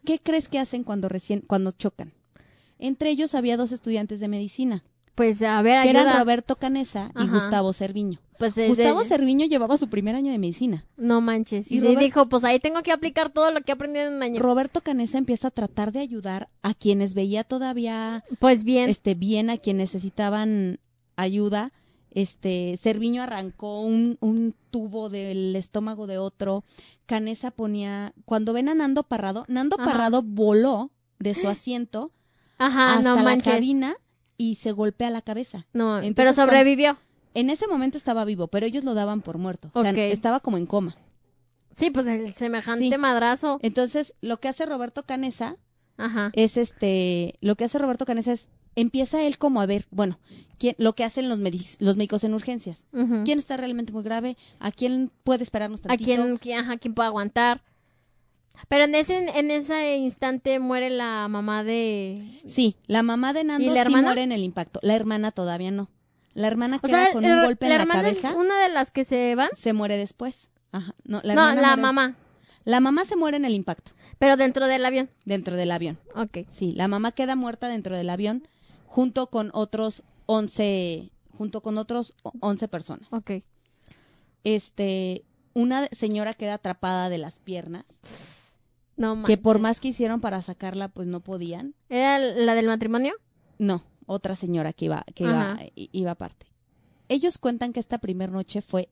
¿Qué 0.05 0.19
crees 0.23 0.49
que 0.49 0.59
hacen 0.59 0.85
cuando 0.85 1.09
recién, 1.09 1.41
cuando 1.41 1.71
chocan? 1.71 2.13
Entre 2.79 3.11
ellos 3.11 3.35
había 3.35 3.57
dos 3.57 3.73
estudiantes 3.73 4.21
de 4.21 4.29
medicina, 4.29 4.83
Pues 5.21 5.43
a 5.43 5.61
ver, 5.61 5.83
que 5.83 5.91
ayuda. 5.91 6.01
eran 6.03 6.19
Roberto 6.19 6.57
Canesa 6.57 7.11
y 7.15 7.25
Ajá. 7.25 7.35
Gustavo 7.35 7.75
Cerviño. 7.75 8.19
Pues 8.39 8.57
es 8.57 8.69
Gustavo 8.69 9.01
de- 9.01 9.05
Cerviño 9.05 9.45
llevaba 9.45 9.77
su 9.77 9.89
primer 9.91 10.15
año 10.15 10.33
de 10.33 10.39
medicina. 10.39 10.87
No 10.97 11.21
manches. 11.21 11.71
Y 11.71 11.77
Y, 11.77 11.81
Robert- 11.81 12.01
dijo, 12.01 12.29
pues 12.31 12.43
ahí 12.45 12.59
tengo 12.59 12.83
que 12.83 12.91
aplicar 12.91 13.31
todo 13.31 13.51
lo 13.51 13.61
que 13.61 13.71
he 13.73 13.75
aprendido 13.75 14.07
en 14.07 14.15
un 14.15 14.23
año. 14.23 14.41
Roberto 14.41 14.81
Canesa 14.81 15.19
empieza 15.19 15.49
a 15.49 15.51
tratar 15.51 15.93
de 15.93 15.99
ayudar 15.99 16.49
a 16.63 16.73
quienes 16.73 17.13
veía 17.13 17.45
todavía 17.45 18.25
Pues 18.39 18.65
bien. 18.65 18.89
este 18.89 19.15
bien, 19.15 19.51
a 19.51 19.59
quienes 19.59 19.93
necesitaban 19.93 20.79
ayuda. 21.17 21.71
Este, 22.13 22.79
Cerviño 22.83 23.23
arrancó 23.23 23.83
un, 23.83 24.17
un 24.21 24.55
tubo 24.71 25.11
del 25.11 25.55
estómago 25.55 26.07
de 26.07 26.17
otro. 26.17 26.65
Canesa 27.05 27.51
ponía, 27.51 28.15
cuando 28.25 28.55
ven 28.55 28.71
a 28.71 28.75
Nando 28.75 29.03
Parrado, 29.03 29.45
Nando 29.49 29.77
Ajá. 29.79 29.85
Parrado 29.91 30.23
voló 30.23 30.91
de 31.19 31.35
su 31.35 31.47
asiento 31.49 32.11
Ajá, 32.57 32.95
hasta 32.95 33.11
no 33.11 33.17
la 33.17 33.23
manches. 33.23 33.53
cabina 33.53 33.97
y 34.41 34.55
se 34.55 34.73
golpea 34.73 35.11
la 35.11 35.21
cabeza. 35.21 35.67
No, 35.75 35.97
Entonces, 35.99 36.15
pero 36.17 36.33
sobrevivió. 36.33 36.97
En 37.35 37.51
ese 37.51 37.67
momento 37.67 37.99
estaba 37.99 38.25
vivo, 38.25 38.49
pero 38.49 38.65
ellos 38.65 38.85
lo 38.85 38.95
daban 38.95 39.21
por 39.21 39.37
muerto. 39.37 39.71
O 39.75 39.83
sea, 39.83 39.91
estaba 40.07 40.41
como 40.41 40.57
en 40.57 40.65
coma. 40.65 40.97
Sí, 41.77 41.91
pues 41.91 42.07
el 42.07 42.33
semejante 42.33 42.89
Sí. 42.91 42.97
madrazo. 42.99 43.59
Entonces, 43.63 44.15
lo 44.23 44.39
que 44.41 44.49
hace 44.49 44.65
Roberto 44.65 45.03
Canesa 45.05 45.57
Ajá. 45.99 46.31
es 46.33 46.57
este, 46.57 47.35
lo 47.43 47.55
que 47.57 47.65
hace 47.65 47.79
Roberto 47.79 48.07
Canesa 48.07 48.33
es, 48.33 48.49
empieza 48.77 49.23
él 49.23 49.37
como 49.37 49.61
a 49.61 49.67
ver, 49.67 49.87
bueno, 49.91 50.19
quién, 50.59 50.75
lo 50.79 50.95
que 50.95 51.05
hacen 51.05 51.29
los, 51.29 51.39
los 51.79 51.97
médicos 51.97 52.25
en 52.25 52.33
urgencias. 52.35 52.83
¿Quién 53.25 53.39
está 53.39 53.57
realmente 53.59 53.93
muy 53.93 54.03
grave? 54.03 54.37
¿A 54.59 54.73
quién 54.73 55.11
puede 55.23 55.43
esperarnos 55.43 55.81
¿A 55.81 55.89
tantito? 55.89 56.07
quién, 56.07 56.39
quién- 56.39 56.59
ajá, 56.61 56.79
quién 56.79 56.95
puede 56.95 57.09
aguantar? 57.09 57.63
Pero 58.69 58.85
en 58.85 58.95
ese, 58.95 59.17
en 59.17 59.51
ese 59.51 59.97
instante 59.97 60.59
muere 60.59 60.91
la 60.91 61.27
mamá 61.29 61.65
de... 61.65 62.41
Sí, 62.47 62.77
la 62.87 63.03
mamá 63.03 63.33
de 63.33 63.45
Nando 63.45 63.65
¿Y 63.65 63.69
la 63.69 63.75
sí 63.75 63.81
hermana? 63.81 64.09
muere 64.09 64.23
en 64.23 64.33
el 64.33 64.43
impacto. 64.43 64.79
La 64.83 64.95
hermana 64.95 65.33
todavía 65.33 65.71
no. 65.71 65.89
La 66.35 66.47
hermana 66.47 66.77
O 66.77 66.81
queda 66.87 67.05
sea, 67.07 67.13
con 67.13 67.25
el- 67.25 67.35
un 67.39 67.45
golpe 67.45 67.67
la 67.69 67.75
en 67.75 67.79
la 67.79 67.83
hermana 67.83 68.03
cabeza, 68.03 68.29
es 68.31 68.35
una 68.37 68.61
de 68.63 68.69
las 68.69 68.91
que 68.91 69.05
se 69.05 69.35
van. 69.35 69.49
se 69.61 69.73
muere 69.73 69.97
después. 69.97 70.49
Ajá. 70.73 70.95
No, 71.05 71.21
la, 71.25 71.35
no, 71.35 71.47
la 71.55 71.55
muere- 71.77 71.77
mamá. 71.83 72.17
La 72.65 72.81
mamá 72.81 73.05
se 73.07 73.17
muere 73.17 73.39
en 73.39 73.45
el 73.47 73.55
impacto, 73.55 73.93
Pero 74.19 74.37
dentro 74.37 74.67
del 74.67 74.85
avión. 74.85 75.11
dentro 75.25 75.57
del 75.57 75.73
avión. 75.73 75.99
Ok. 76.15 76.47
Sí, 76.53 76.73
la 76.73 76.87
mamá 76.87 77.13
queda 77.13 77.35
muerta 77.35 77.67
dentro 77.69 77.97
del 77.97 78.11
avión 78.11 78.47
junto 78.85 79.29
con 79.29 79.51
otros 79.55 80.03
11, 80.27 81.11
junto 81.37 81.63
con 81.63 81.79
otros 81.79 82.15
o- 82.23 82.33
11 82.41 82.69
personas. 82.69 83.09
Ok. 83.11 83.31
Este, 84.45 85.25
una 85.55 85.87
señora 85.89 86.35
queda 86.35 86.55
atrapada 86.55 87.09
de 87.09 87.19
las 87.19 87.39
piernas, 87.39 87.85
No 89.01 89.23
que 89.25 89.39
por 89.39 89.59
más 89.59 89.81
que 89.81 89.89
hicieron 89.89 90.21
para 90.21 90.43
sacarla, 90.43 90.89
pues 90.89 91.09
no 91.09 91.21
podían. 91.21 91.75
¿Era 91.89 92.19
la 92.19 92.55
del 92.55 92.67
matrimonio? 92.67 93.15
No, 93.59 93.83
otra 94.05 94.37
señora 94.37 94.75
que 94.75 94.85
iba, 94.85 95.07
que 95.15 95.25
iba, 95.25 95.59
iba 95.75 96.11
aparte. 96.11 96.47
Ellos 97.09 97.39
cuentan 97.39 97.73
que 97.73 97.81
esta 97.81 97.97
primera 97.97 98.31
noche 98.31 98.61
fue 98.61 98.91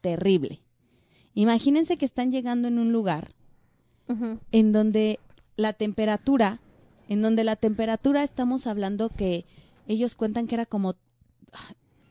terrible. 0.00 0.62
Imagínense 1.34 1.98
que 1.98 2.06
están 2.06 2.30
llegando 2.30 2.68
en 2.68 2.78
un 2.78 2.92
lugar 2.92 3.34
en 4.52 4.72
donde 4.72 5.18
la 5.56 5.72
temperatura, 5.72 6.60
en 7.08 7.20
donde 7.20 7.42
la 7.42 7.56
temperatura 7.56 8.22
estamos 8.22 8.68
hablando 8.68 9.08
que 9.08 9.44
ellos 9.88 10.14
cuentan 10.14 10.46
que 10.46 10.54
era 10.54 10.66
como, 10.66 10.94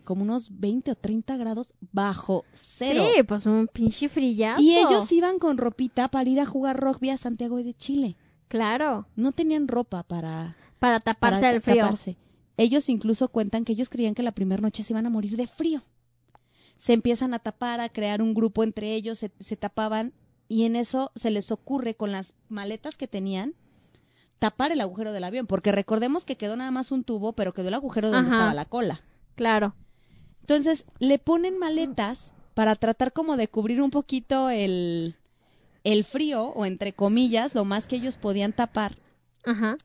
como 0.08 0.24
unos 0.24 0.58
20 0.58 0.91
o 0.91 0.96
30 0.96 1.36
grados 1.36 1.74
bajo 1.91 2.46
cero. 2.54 3.04
Sí, 3.13 3.24
pues 3.24 3.46
un 3.46 3.67
pinche 3.67 4.08
frillazo. 4.08 4.62
Y 4.62 4.78
ellos 4.78 5.12
iban 5.12 5.38
con 5.38 5.58
ropita 5.58 6.08
para 6.08 6.30
ir 6.30 6.39
a 6.39 6.46
jugar 6.46 6.80
rugby 6.80 7.10
a 7.10 7.17
Santiago 7.17 7.58
de 7.58 7.74
Chile. 7.74 8.15
Claro. 8.48 9.06
No 9.17 9.34
tenían 9.34 9.67
ropa 9.67 10.04
para, 10.04 10.56
Para 10.80 11.02
taparse 11.02 11.41
para 11.41 11.52
del 11.52 11.62
frío. 11.62 11.84
taparse. 11.84 12.15
Ellos 12.56 12.88
incluso 12.88 13.28
cuentan 13.28 13.65
que 13.65 13.74
ellos 13.74 13.89
creían 13.89 14.15
que 14.15 14.24
la 14.24 14.32
primera 14.32 14.62
noche 14.62 14.84
se 14.84 14.93
iban 14.93 15.06
a 15.06 15.10
morir 15.10 15.36
de 15.36 15.46
frío. 15.48 15.82
Se 16.78 16.93
empiezan 16.93 17.34
a 17.34 17.39
tapar, 17.39 17.82
a 17.82 17.89
crear 17.89 18.22
un 18.22 18.34
grupo 18.34 18.63
entre 18.63 18.93
ellos, 18.93 19.20
se, 19.20 19.32
se 19.41 19.58
tapaban 19.58 20.13
y 20.48 20.63
en 20.63 20.78
eso 20.78 21.12
se 21.15 21.32
les 21.32 21.52
ocurre 21.52 21.96
con 21.96 22.13
las 22.13 22.34
maletas 22.48 22.96
que 22.96 23.10
tenían 23.10 23.56
tapar 24.39 24.72
el 24.72 24.82
agujero 24.82 25.12
del 25.12 25.24
avión, 25.24 25.48
porque 25.48 25.72
recordemos 25.72 26.24
que 26.24 26.38
quedó 26.38 26.56
nada 26.56 26.72
más 26.72 26.91
un 26.91 27.04
tubo, 27.04 27.34
pero 27.34 27.54
quedó 27.54 27.67
el 27.67 27.74
agujero 27.74 28.10
donde 28.10 28.28
Ajá. 28.28 28.38
estaba 28.38 28.54
la 28.54 28.65
cola. 28.65 29.02
Claro. 29.36 29.76
Entonces 30.47 30.86
le 30.99 31.19
ponen 31.19 31.57
maletas 31.57 32.31
para 32.53 32.75
tratar 32.75 33.12
como 33.12 33.36
de 33.36 33.49
cubrir 33.49 33.81
un 33.81 33.91
poquito 33.91 34.49
el, 34.49 35.15
el 35.83 36.03
frío, 36.05 36.45
o 36.49 36.65
entre 36.65 36.93
comillas, 36.93 37.53
lo 37.53 37.65
más 37.65 37.86
que 37.86 37.97
ellos 37.97 38.15
podían 38.15 38.53
tapar. 38.53 38.97
Ajá. 39.45 39.77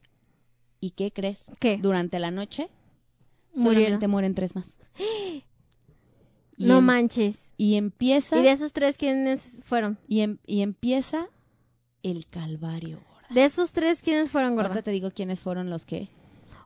¿Y 0.79 0.91
qué 0.91 1.11
crees? 1.11 1.39
¿Qué? 1.59 1.77
Durante 1.81 2.17
la 2.19 2.31
noche 2.31 2.69
Murieron. 3.55 3.75
solamente 3.83 4.07
mueren 4.07 4.35
tres 4.35 4.55
más. 4.55 4.67
Y 6.55 6.65
No 6.65 6.77
em- 6.79 6.85
manches. 6.85 7.35
Y 7.57 7.75
empieza, 7.75 8.37
¿Y 8.39 8.43
de 8.43 8.51
esos 8.51 8.73
tres 8.73 8.97
quiénes 8.97 9.59
fueron? 9.63 9.97
y, 10.07 10.21
em- 10.21 10.37
y 10.45 10.61
empieza 10.61 11.27
el 12.03 12.27
calvario. 12.27 12.99
gorda. 13.11 13.27
De 13.33 13.43
esos 13.45 13.71
tres 13.73 14.01
quiénes 14.01 14.29
fueron, 14.29 14.55
gorda? 14.55 14.69
Ahorita 14.69 14.83
te 14.83 14.91
digo 14.91 15.11
quiénes 15.11 15.39
fueron 15.39 15.69
los 15.69 15.83
que... 15.85 16.09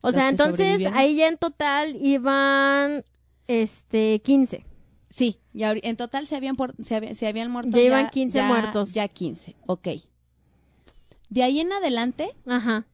O 0.01 0.07
Los 0.09 0.15
sea, 0.15 0.23
que 0.25 0.29
entonces 0.29 0.85
ahí 0.93 1.15
ya 1.15 1.27
en 1.29 1.37
total 1.37 1.95
iban 2.05 3.03
este 3.47 4.19
15. 4.23 4.63
Sí, 5.09 5.39
y 5.53 5.63
en 5.63 5.95
total 5.97 6.27
se 6.27 6.35
habían, 6.35 6.55
por- 6.57 6.75
se, 6.83 7.15
se 7.15 7.27
habían 7.27 7.49
muerto 7.49 7.71
Ya 7.77 7.81
iban 7.83 8.09
15 8.09 8.37
ya- 8.39 8.47
muertos. 8.47 8.93
Ya 8.93 9.07
15, 9.07 9.55
ok. 9.65 9.87
De 11.29 11.43
ahí 11.43 11.59
en 11.59 11.71
adelante 11.73 12.35
Ajá. 12.45 12.85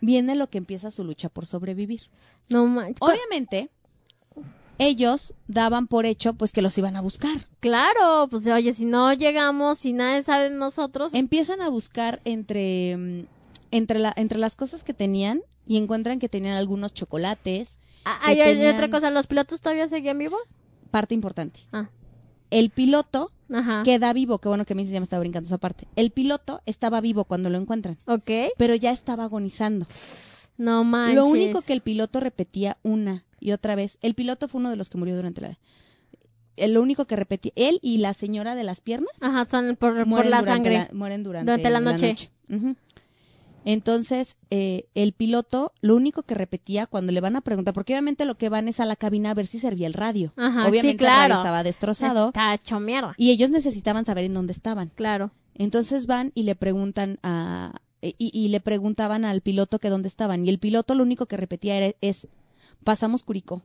viene 0.00 0.34
lo 0.34 0.48
que 0.50 0.58
empieza 0.58 0.90
su 0.90 1.04
lucha 1.04 1.28
por 1.28 1.46
sobrevivir. 1.46 2.02
No 2.48 2.66
manches. 2.66 2.96
Obviamente, 3.00 3.70
ellos 4.78 5.34
daban 5.46 5.86
por 5.86 6.06
hecho 6.06 6.32
pues 6.34 6.52
que 6.52 6.62
los 6.62 6.76
iban 6.78 6.96
a 6.96 7.00
buscar. 7.02 7.46
Claro, 7.60 8.28
pues 8.30 8.46
oye, 8.46 8.72
si 8.72 8.84
no 8.86 9.12
llegamos, 9.12 9.78
si 9.78 9.92
nadie 9.92 10.22
sabe 10.22 10.50
de 10.50 10.56
nosotros, 10.56 11.12
Empiezan 11.14 11.60
a 11.60 11.68
buscar 11.68 12.20
entre, 12.24 12.96
mm, 12.96 13.26
entre, 13.72 13.98
la, 13.98 14.12
entre 14.16 14.38
las 14.38 14.56
cosas 14.56 14.82
que 14.82 14.94
tenían 14.94 15.42
y 15.66 15.76
encuentran 15.76 16.18
que 16.18 16.28
tenían 16.28 16.54
algunos 16.56 16.94
chocolates, 16.94 17.76
hay, 18.04 18.40
hay 18.40 18.54
tenían- 18.54 18.74
otra 18.74 18.90
cosa, 18.90 19.10
¿los 19.10 19.26
pilotos 19.26 19.60
todavía 19.60 19.88
seguían 19.88 20.18
vivos? 20.18 20.40
parte 20.90 21.14
importante. 21.14 21.60
Ah, 21.72 21.88
El 22.50 22.70
piloto 22.70 23.30
ajá. 23.52 23.82
queda 23.84 24.12
vivo, 24.12 24.38
que 24.38 24.48
bueno 24.48 24.64
que 24.64 24.74
me 24.74 24.82
dices, 24.82 24.92
ya 24.94 24.98
me 25.00 25.04
estaba 25.04 25.20
brincando 25.20 25.46
esa 25.46 25.58
parte. 25.58 25.86
El 25.94 26.10
piloto 26.10 26.62
estaba 26.66 27.00
vivo 27.00 27.24
cuando 27.24 27.48
lo 27.48 27.58
encuentran, 27.58 27.96
Ok. 28.06 28.30
pero 28.58 28.74
ya 28.74 28.90
estaba 28.90 29.24
agonizando. 29.24 29.86
No 30.58 30.82
manches. 30.84 31.14
Lo 31.14 31.26
único 31.26 31.62
que 31.62 31.72
el 31.72 31.80
piloto 31.80 32.18
repetía 32.20 32.76
una 32.82 33.24
y 33.38 33.52
otra 33.52 33.76
vez, 33.76 33.98
el 34.02 34.14
piloto 34.14 34.48
fue 34.48 34.58
uno 34.60 34.70
de 34.70 34.76
los 34.76 34.90
que 34.90 34.98
murió 34.98 35.14
durante 35.14 35.40
la... 35.40 35.58
Lo 36.66 36.82
único 36.82 37.06
que 37.06 37.16
repetía, 37.16 37.52
él 37.56 37.78
y 37.82 37.98
la 37.98 38.12
señora 38.12 38.54
de 38.54 38.64
las 38.64 38.80
piernas 38.82 39.10
Ajá, 39.20 39.46
son 39.46 39.76
por, 39.76 39.94
la 40.26 40.42
sangre. 40.42 40.74
la- 40.74 40.88
mueren 40.92 41.22
durante, 41.22 41.50
Durante 41.50 41.70
la 41.70 41.80
noche. 41.80 42.30
Ujú. 42.50 42.74
Entonces, 43.64 44.36
eh, 44.50 44.88
el 44.94 45.12
piloto 45.12 45.72
lo 45.80 45.94
único 45.96 46.22
que 46.22 46.34
repetía 46.34 46.86
cuando 46.86 47.12
le 47.12 47.20
van 47.20 47.36
a 47.36 47.40
preguntar, 47.42 47.74
porque 47.74 47.92
obviamente 47.92 48.24
lo 48.24 48.36
que 48.38 48.48
van 48.48 48.68
es 48.68 48.80
a 48.80 48.86
la 48.86 48.96
cabina 48.96 49.30
a 49.30 49.34
ver 49.34 49.46
si 49.46 49.58
servía 49.58 49.86
el 49.86 49.94
radio. 49.94 50.32
Ajá, 50.36 50.62
obviamente 50.62 50.80
sí, 50.80 50.88
el 50.90 50.98
radio 50.98 51.26
claro. 51.26 51.34
estaba 51.34 51.62
destrozado 51.62 52.28
Está 52.28 52.54
hecho 52.54 52.80
mierda. 52.80 53.14
y 53.16 53.30
ellos 53.30 53.50
necesitaban 53.50 54.04
saber 54.04 54.24
en 54.24 54.34
dónde 54.34 54.52
estaban. 54.52 54.90
Claro. 54.94 55.30
Entonces 55.54 56.06
van 56.06 56.32
y 56.34 56.44
le 56.44 56.54
preguntan 56.54 57.18
a 57.22 57.74
y, 58.02 58.14
y 58.18 58.48
le 58.48 58.60
preguntaban 58.60 59.26
al 59.26 59.42
piloto 59.42 59.78
que 59.78 59.90
dónde 59.90 60.08
estaban 60.08 60.46
y 60.46 60.48
el 60.48 60.58
piloto 60.58 60.94
lo 60.94 61.02
único 61.02 61.26
que 61.26 61.36
repetía 61.36 61.76
era, 61.76 61.94
es 62.00 62.28
pasamos 62.82 63.22
Curicó, 63.22 63.62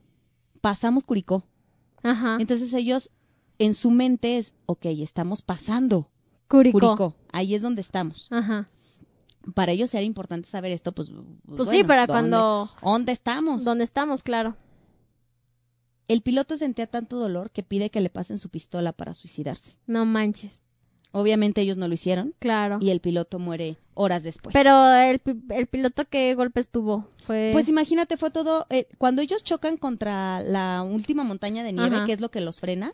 pasamos 0.59 1.05
Curicó. 1.05 1.43
Ajá. 2.03 2.37
Entonces 2.39 2.73
ellos 2.73 3.11
en 3.59 3.73
su 3.73 3.91
mente 3.91 4.37
es, 4.37 4.53
ok, 4.65 4.87
estamos 4.87 5.41
pasando 5.41 6.09
Curicó. 6.49 6.79
Curicó, 6.79 7.15
ahí 7.31 7.55
es 7.55 7.61
donde 7.61 7.81
estamos. 7.81 8.27
Ajá. 8.29 8.67
Para 9.53 9.71
ellos 9.73 9.93
era 9.93 10.03
importante 10.03 10.49
saber 10.49 10.71
esto, 10.71 10.91
pues. 10.91 11.11
Pues 11.45 11.69
sí, 11.69 11.83
para 11.83 12.07
¿dónde- 12.07 12.13
cuando... 12.13 12.69
¿Dónde 12.81 13.11
estamos? 13.11 13.63
¿Dónde 13.63 13.83
estamos? 13.83 14.23
Claro. 14.23 14.55
El 16.07 16.21
piloto 16.21 16.55
sentía 16.57 16.87
tanto 16.87 17.17
dolor 17.17 17.49
que 17.51 17.63
pide 17.63 17.89
que 17.89 18.01
le 18.01 18.09
pasen 18.09 18.37
su 18.37 18.49
pistola 18.49 18.91
para 18.93 19.13
suicidarse. 19.13 19.75
No 19.87 20.05
manches. 20.05 20.51
Obviamente 21.11 21.61
ellos 21.61 21.77
no 21.77 21.87
lo 21.87 21.93
hicieron 21.93 22.33
Claro. 22.39 22.77
y 22.81 22.89
el 22.89 22.99
piloto 22.99 23.39
muere 23.39 23.77
horas 23.93 24.21
después. 24.21 24.53
Pero 24.53 24.91
el, 24.93 25.19
pi- 25.19 25.41
el 25.49 25.67
piloto, 25.67 26.03
¿qué 26.09 26.35
golpes 26.35 26.69
tuvo? 26.69 27.07
Fue... 27.25 27.51
Pues 27.53 27.69
imagínate, 27.69 28.17
fue 28.17 28.31
todo. 28.31 28.67
eh, 28.69 28.87
cuando 28.97 29.21
ellos 29.21 29.41
chocan 29.43 29.77
contra 29.77 30.41
la 30.41 30.83
última 30.83 31.23
montaña 31.23 31.63
de 31.63 31.71
nieve, 31.71 31.95
Ajá. 31.95 32.05
que 32.05 32.11
es 32.13 32.19
lo 32.19 32.29
que 32.29 32.41
los 32.41 32.59
frena, 32.59 32.93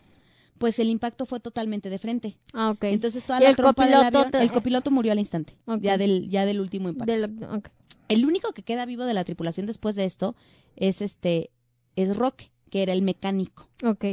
pues 0.62 0.78
el 0.78 0.88
impacto 0.88 1.26
fue 1.26 1.40
totalmente 1.40 1.90
de 1.90 1.98
frente. 1.98 2.36
Ah, 2.52 2.70
ok. 2.70 2.84
Entonces 2.84 3.24
toda 3.24 3.40
la 3.40 3.48
el 3.50 3.56
tropa 3.56 3.84
del 3.84 3.94
avión, 3.96 4.30
te- 4.30 4.40
el 4.40 4.52
copiloto 4.52 4.92
murió 4.92 5.10
al 5.10 5.18
instante, 5.18 5.56
ya 5.80 5.98
del 5.98 6.30
ya 6.30 6.46
del 6.46 6.60
último 6.60 6.88
impacto. 6.88 7.12
Del-. 7.12 7.62
El 8.08 8.24
único 8.24 8.52
que 8.52 8.62
queda 8.62 8.86
vivo 8.86 9.04
de 9.04 9.12
la 9.12 9.24
tripulación 9.24 9.66
después 9.66 9.96
de 9.96 10.04
esto 10.04 10.36
es 10.76 11.02
este 11.02 11.50
es 11.96 12.16
Roque, 12.16 12.52
que 12.70 12.84
era 12.84 12.92
el 12.92 13.02
mecánico. 13.02 13.68
Ok. 13.84 14.04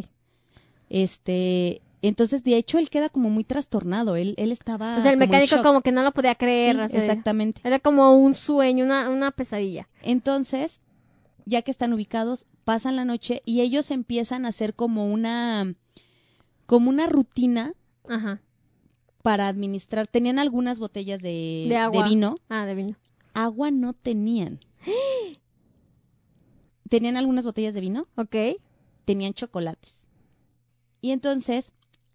Este, 0.90 1.84
entonces 2.02 2.44
de 2.44 2.56
hecho 2.56 2.80
él 2.80 2.90
queda 2.90 3.10
como 3.10 3.30
muy 3.30 3.44
trastornado, 3.44 4.16
él 4.16 4.34
él 4.38 4.52
estaba 4.52 4.98
o 4.98 5.02
sea, 5.02 5.12
el 5.12 5.20
mecánico 5.20 5.62
como 5.62 5.82
que 5.84 5.92
no 5.92 6.02
lo 6.02 6.14
podía 6.14 6.34
creer. 6.34 6.78
Sí, 6.78 6.82
o 6.82 6.88
sea, 6.88 7.02
exactamente. 7.02 7.62
Era 7.64 7.78
como 7.80 8.12
un 8.14 8.34
sueño, 8.34 8.86
una, 8.86 9.08
una 9.12 9.30
pesadilla. 9.30 9.88
Entonces, 10.02 10.80
ya 11.46 11.62
que 11.62 11.70
están 11.70 11.94
ubicados, 11.94 12.48
pasan 12.64 12.96
la 12.96 13.06
noche 13.06 13.44
y 13.46 13.62
ellos 13.62 13.92
empiezan 13.92 14.46
a 14.46 14.50
hacer 14.50 14.74
como 14.74 15.06
una 15.14 15.76
como 16.69 16.91
una 16.91 17.08
rutina 17.08 17.73
Ajá. 18.08 18.41
para 19.23 19.47
administrar. 19.47 20.05
Tenían 20.05 20.38
algunas 20.38 20.77
botellas 20.79 21.19
de, 21.19 21.65
De 21.67 21.75
agua. 21.77 22.08
vino, 22.08 22.36
Ah, 22.47 22.65
de 22.67 22.75
vino. 22.75 22.95
agua 23.34 23.71
no 23.71 23.93
tenían. 23.93 24.60
Tenían 26.89 27.17
algunas 27.17 27.43
botellas 27.45 27.73
de 27.73 27.82
vino, 27.82 28.08
Ok. 28.15 28.36
tenían 29.05 29.34
chocolates. 29.34 29.93
Y 31.01 31.10
entonces, 31.12 31.71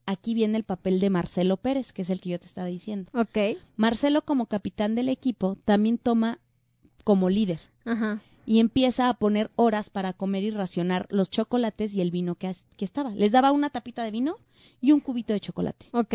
aquí 0.06 0.34
viene 0.34 0.56
el 0.56 0.64
papel 0.64 1.00
de 1.00 1.10
Marcelo 1.10 1.56
Pérez, 1.56 1.92
que 1.92 2.02
es 2.02 2.10
el 2.10 2.20
que 2.20 2.30
yo 2.30 2.38
te 2.40 2.46
estaba 2.46 2.68
diciendo. 2.68 3.10
Ok. 3.14 3.58
Marcelo, 3.76 4.22
como 4.24 4.46
capitán 4.46 4.94
del 4.94 5.08
equipo, 5.08 5.56
también 5.64 5.98
toma 5.98 6.38
como 7.02 7.28
líder 7.28 7.60
Ajá. 7.84 8.22
Y 8.46 8.60
empieza 8.60 9.08
a 9.08 9.14
poner 9.14 9.50
horas 9.56 9.90
para 9.90 10.12
comer 10.12 10.42
y 10.42 10.50
racionar 10.50 11.06
los 11.10 11.30
chocolates 11.30 11.94
y 11.94 12.00
el 12.00 12.10
vino 12.10 12.34
que, 12.34 12.54
que 12.76 12.84
estaba. 12.84 13.10
Les 13.10 13.32
daba 13.32 13.52
una 13.52 13.70
tapita 13.70 14.04
de 14.04 14.10
vino 14.10 14.36
y 14.80 14.92
un 14.92 15.00
cubito 15.00 15.32
de 15.32 15.40
chocolate. 15.40 15.86
Ok. 15.92 16.14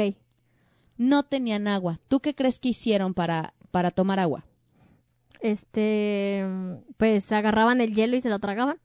No 0.97 1.23
tenían 1.23 1.67
agua. 1.67 1.99
¿Tú 2.07 2.19
qué 2.19 2.35
crees 2.35 2.59
que 2.59 2.69
hicieron 2.69 3.13
para, 3.13 3.53
para 3.71 3.91
tomar 3.91 4.19
agua? 4.19 4.45
Este, 5.39 6.45
pues 6.97 7.31
agarraban 7.31 7.81
el 7.81 7.95
hielo 7.95 8.15
y 8.15 8.21
se 8.21 8.29
lo 8.29 8.39
tragaban. 8.39 8.77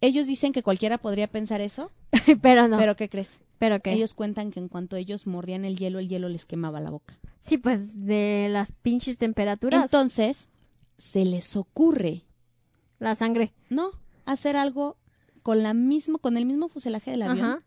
Ellos 0.00 0.26
dicen 0.26 0.52
que 0.52 0.62
cualquiera 0.62 0.98
podría 0.98 1.28
pensar 1.28 1.60
eso, 1.60 1.90
pero 2.42 2.68
no. 2.68 2.78
pero 2.78 2.96
¿qué 2.96 3.08
crees? 3.08 3.28
pero 3.58 3.80
qué. 3.80 3.92
Ellos 3.92 4.14
cuentan 4.14 4.50
que 4.50 4.60
en 4.60 4.68
cuanto 4.68 4.96
ellos 4.96 5.26
mordían 5.26 5.64
el 5.64 5.76
hielo, 5.76 5.98
el 5.98 6.08
hielo 6.08 6.28
les 6.28 6.46
quemaba 6.46 6.80
la 6.80 6.90
boca. 6.90 7.18
Sí, 7.40 7.58
pues 7.58 8.06
de 8.06 8.48
las 8.50 8.72
pinches 8.72 9.18
temperaturas. 9.18 9.82
Entonces, 9.82 10.48
se 10.98 11.24
les 11.24 11.56
ocurre, 11.56 12.24
la 12.98 13.14
sangre. 13.14 13.52
¿no? 13.70 13.90
Hacer 14.26 14.56
algo 14.56 14.96
con 15.42 15.62
la 15.62 15.72
mismo, 15.74 16.18
con 16.18 16.36
el 16.36 16.44
mismo 16.44 16.68
fuselaje 16.68 17.10
del 17.12 17.22
avión, 17.22 17.44
Ajá. 17.46 17.62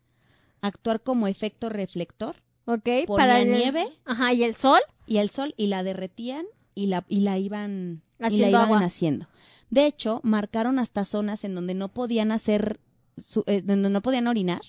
actuar 0.62 1.02
como 1.02 1.28
efecto 1.28 1.70
reflector 1.70 2.36
Ok. 2.66 2.88
Para 3.08 3.42
el- 3.42 3.52
nieve. 3.52 3.88
Ajá. 4.06 4.34
¿Y 4.34 4.44
el 4.44 4.56
sol? 4.56 4.82
y 5.08 5.18
el 5.18 5.30
sol 5.32 5.54
y 5.58 5.68
la 5.68 5.82
derretían 5.84 6.46
y 6.76 6.86
la 6.88 7.04
y 7.10 7.22
la 7.22 7.38
iban 7.38 8.02
y 8.20 8.22
la 8.22 8.28
Haciendo 8.28 8.50
iban 8.58 8.62
agua. 8.66 8.80
haciendo. 8.82 9.28
De 9.72 9.86
hecho, 9.88 10.20
marcaron 10.24 10.78
hasta 10.80 11.04
zonas 11.06 11.44
en 11.44 11.56
donde 11.56 11.74
no 11.74 11.88
podían 11.90 12.32
hacer 12.32 12.80
su- 13.18 13.44
eh, 13.48 13.62
donde 13.62 13.90
no 13.90 14.02
podían 14.02 14.28
orinar 14.28 14.62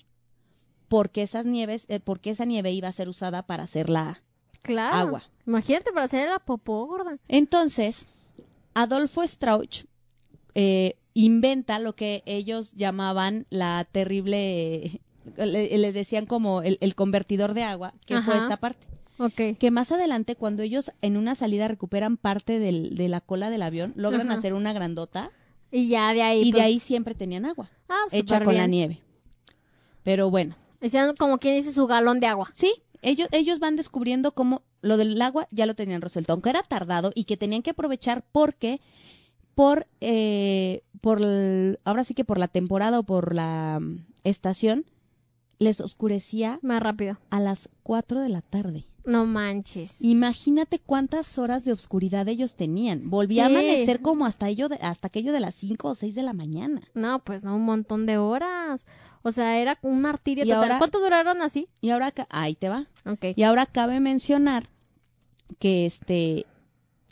porque 0.88 1.22
esas 1.22 1.44
nieves 1.44 1.84
eh, 1.88 2.00
porque 2.00 2.30
esa 2.30 2.44
nieve 2.44 2.72
iba 2.72 2.88
a 2.88 2.92
ser 2.92 3.08
usada 3.08 3.42
para 3.42 3.64
hacer 3.64 3.88
la 3.90 4.22
Claro. 4.62 4.96
agua. 4.96 5.22
Imagínate 5.46 5.92
para 5.92 6.04
hacer 6.06 6.28
la 6.30 6.38
popó 6.38 6.86
gorda. 6.86 7.18
Entonces, 7.28 8.06
Adolfo 8.74 9.26
Strauch 9.26 9.84
eh, 10.54 10.96
inventa 11.14 11.78
lo 11.78 11.94
que 11.94 12.22
ellos 12.26 12.72
llamaban 12.72 13.46
la 13.50 13.86
terrible 13.90 15.00
le, 15.36 15.78
le 15.78 15.92
decían 15.92 16.26
como 16.26 16.62
el, 16.62 16.78
el 16.80 16.94
convertidor 16.94 17.54
de 17.54 17.62
agua, 17.62 17.94
que 18.06 18.20
fue 18.22 18.36
esta 18.38 18.56
parte. 18.56 18.86
Que 19.60 19.70
más 19.70 19.92
adelante 19.92 20.34
cuando 20.34 20.62
ellos 20.64 20.90
en 21.00 21.16
una 21.16 21.34
salida 21.36 21.68
recuperan 21.68 22.16
parte 22.16 22.58
del- 22.58 22.96
de 22.96 23.08
la 23.08 23.20
cola 23.20 23.50
del 23.50 23.62
avión, 23.62 23.92
logran 23.94 24.28
Ajá. 24.30 24.38
hacer 24.40 24.52
una 24.52 24.72
grandota 24.72 25.30
Y 25.70 25.86
ya 25.88 26.12
de 26.12 26.22
ahí. 26.22 26.40
y 26.42 26.46
de 26.46 26.50
pues, 26.52 26.64
ahí 26.64 26.80
siempre 26.80 27.14
tenían 27.14 27.44
agua, 27.44 27.70
Ah, 27.88 28.02
hecha 28.10 28.42
con 28.42 28.56
la 28.56 28.66
nieve. 28.66 29.00
Pero 30.02 30.28
bueno, 30.30 30.56
Hicieron 30.80 31.14
como 31.14 31.38
quien 31.38 31.54
dice 31.56 31.70
su 31.70 31.86
galón 31.86 32.18
de 32.18 32.26
agua. 32.26 32.50
sí, 32.52 32.74
ellos, 33.02 33.28
ellos 33.32 33.58
van 33.58 33.76
descubriendo 33.76 34.32
cómo 34.32 34.62
lo 34.80 34.96
del 34.96 35.20
agua 35.20 35.48
ya 35.50 35.66
lo 35.66 35.74
tenían 35.74 36.00
resuelto, 36.02 36.32
aunque 36.32 36.50
era 36.50 36.62
tardado 36.62 37.12
y 37.14 37.24
que 37.24 37.36
tenían 37.36 37.62
que 37.62 37.70
aprovechar 37.70 38.24
porque 38.32 38.80
por, 39.54 39.86
eh, 40.00 40.82
por 41.00 41.20
el- 41.20 41.78
ahora 41.84 42.04
sí 42.04 42.14
que 42.14 42.24
por 42.24 42.38
la 42.38 42.48
temporada 42.48 42.98
o 42.98 43.02
por 43.02 43.34
la 43.34 43.78
mm, 43.80 43.98
estación, 44.24 44.86
les 45.58 45.80
oscurecía 45.80 46.58
Más 46.62 46.82
rápido. 46.82 47.18
a 47.30 47.38
las 47.40 47.68
4 47.82 48.20
de 48.20 48.28
la 48.30 48.40
tarde. 48.42 48.86
No 49.04 49.26
manches. 49.26 49.96
Imagínate 50.00 50.78
cuántas 50.78 51.36
horas 51.36 51.64
de 51.64 51.72
oscuridad 51.72 52.28
ellos 52.28 52.54
tenían. 52.54 53.10
Volvía 53.10 53.46
Sí. 53.48 53.54
a 53.54 53.58
amanecer 53.58 54.00
como 54.00 54.26
hasta 54.26 54.48
ello 54.48 54.68
de- 54.68 54.76
hasta 54.76 55.08
aquello 55.08 55.32
de 55.32 55.40
las 55.40 55.54
5 55.56 55.88
o 55.88 55.94
6 55.94 56.14
de 56.14 56.22
la 56.22 56.32
mañana. 56.32 56.82
No, 56.94 57.18
pues 57.24 57.42
no, 57.42 57.56
un 57.56 57.64
montón 57.64 58.06
de 58.06 58.16
horas. 58.18 58.86
O 59.22 59.30
sea, 59.32 59.58
era 59.60 59.78
un 59.82 60.00
martirio 60.00 60.44
Y 60.44 60.48
total. 60.48 60.62
ahora- 60.64 60.78
¿Cuánto 60.78 61.00
duraron 61.00 61.42
así? 61.42 61.68
Y 61.80 61.90
ahora 61.90 62.12
ahí 62.30 62.54
te 62.54 62.68
va. 62.68 62.86
Ok. 63.06 63.26
Y 63.36 63.42
ahora 63.44 63.66
cabe 63.66 64.00
mencionar 64.00 64.68
que 65.58 65.86
este 65.86 66.46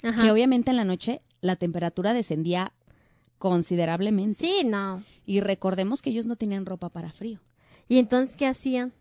Ajá. 0.02 0.22
que 0.22 0.30
obviamente 0.30 0.70
en 0.70 0.76
la 0.76 0.84
noche 0.84 1.20
la 1.40 1.56
temperatura 1.56 2.12
descendía 2.12 2.72
considerablemente. 3.38 4.34
Sí, 4.34 4.62
no. 4.64 5.02
Y 5.24 5.40
recordemos 5.40 6.02
que 6.02 6.10
ellos 6.10 6.26
no 6.26 6.36
tenían 6.36 6.66
ropa 6.66 6.88
para 6.88 7.10
frío. 7.12 7.38
¿Y 7.88 7.98
entonces 7.98 8.34
qué 8.36 8.46
hacían? 8.46 8.92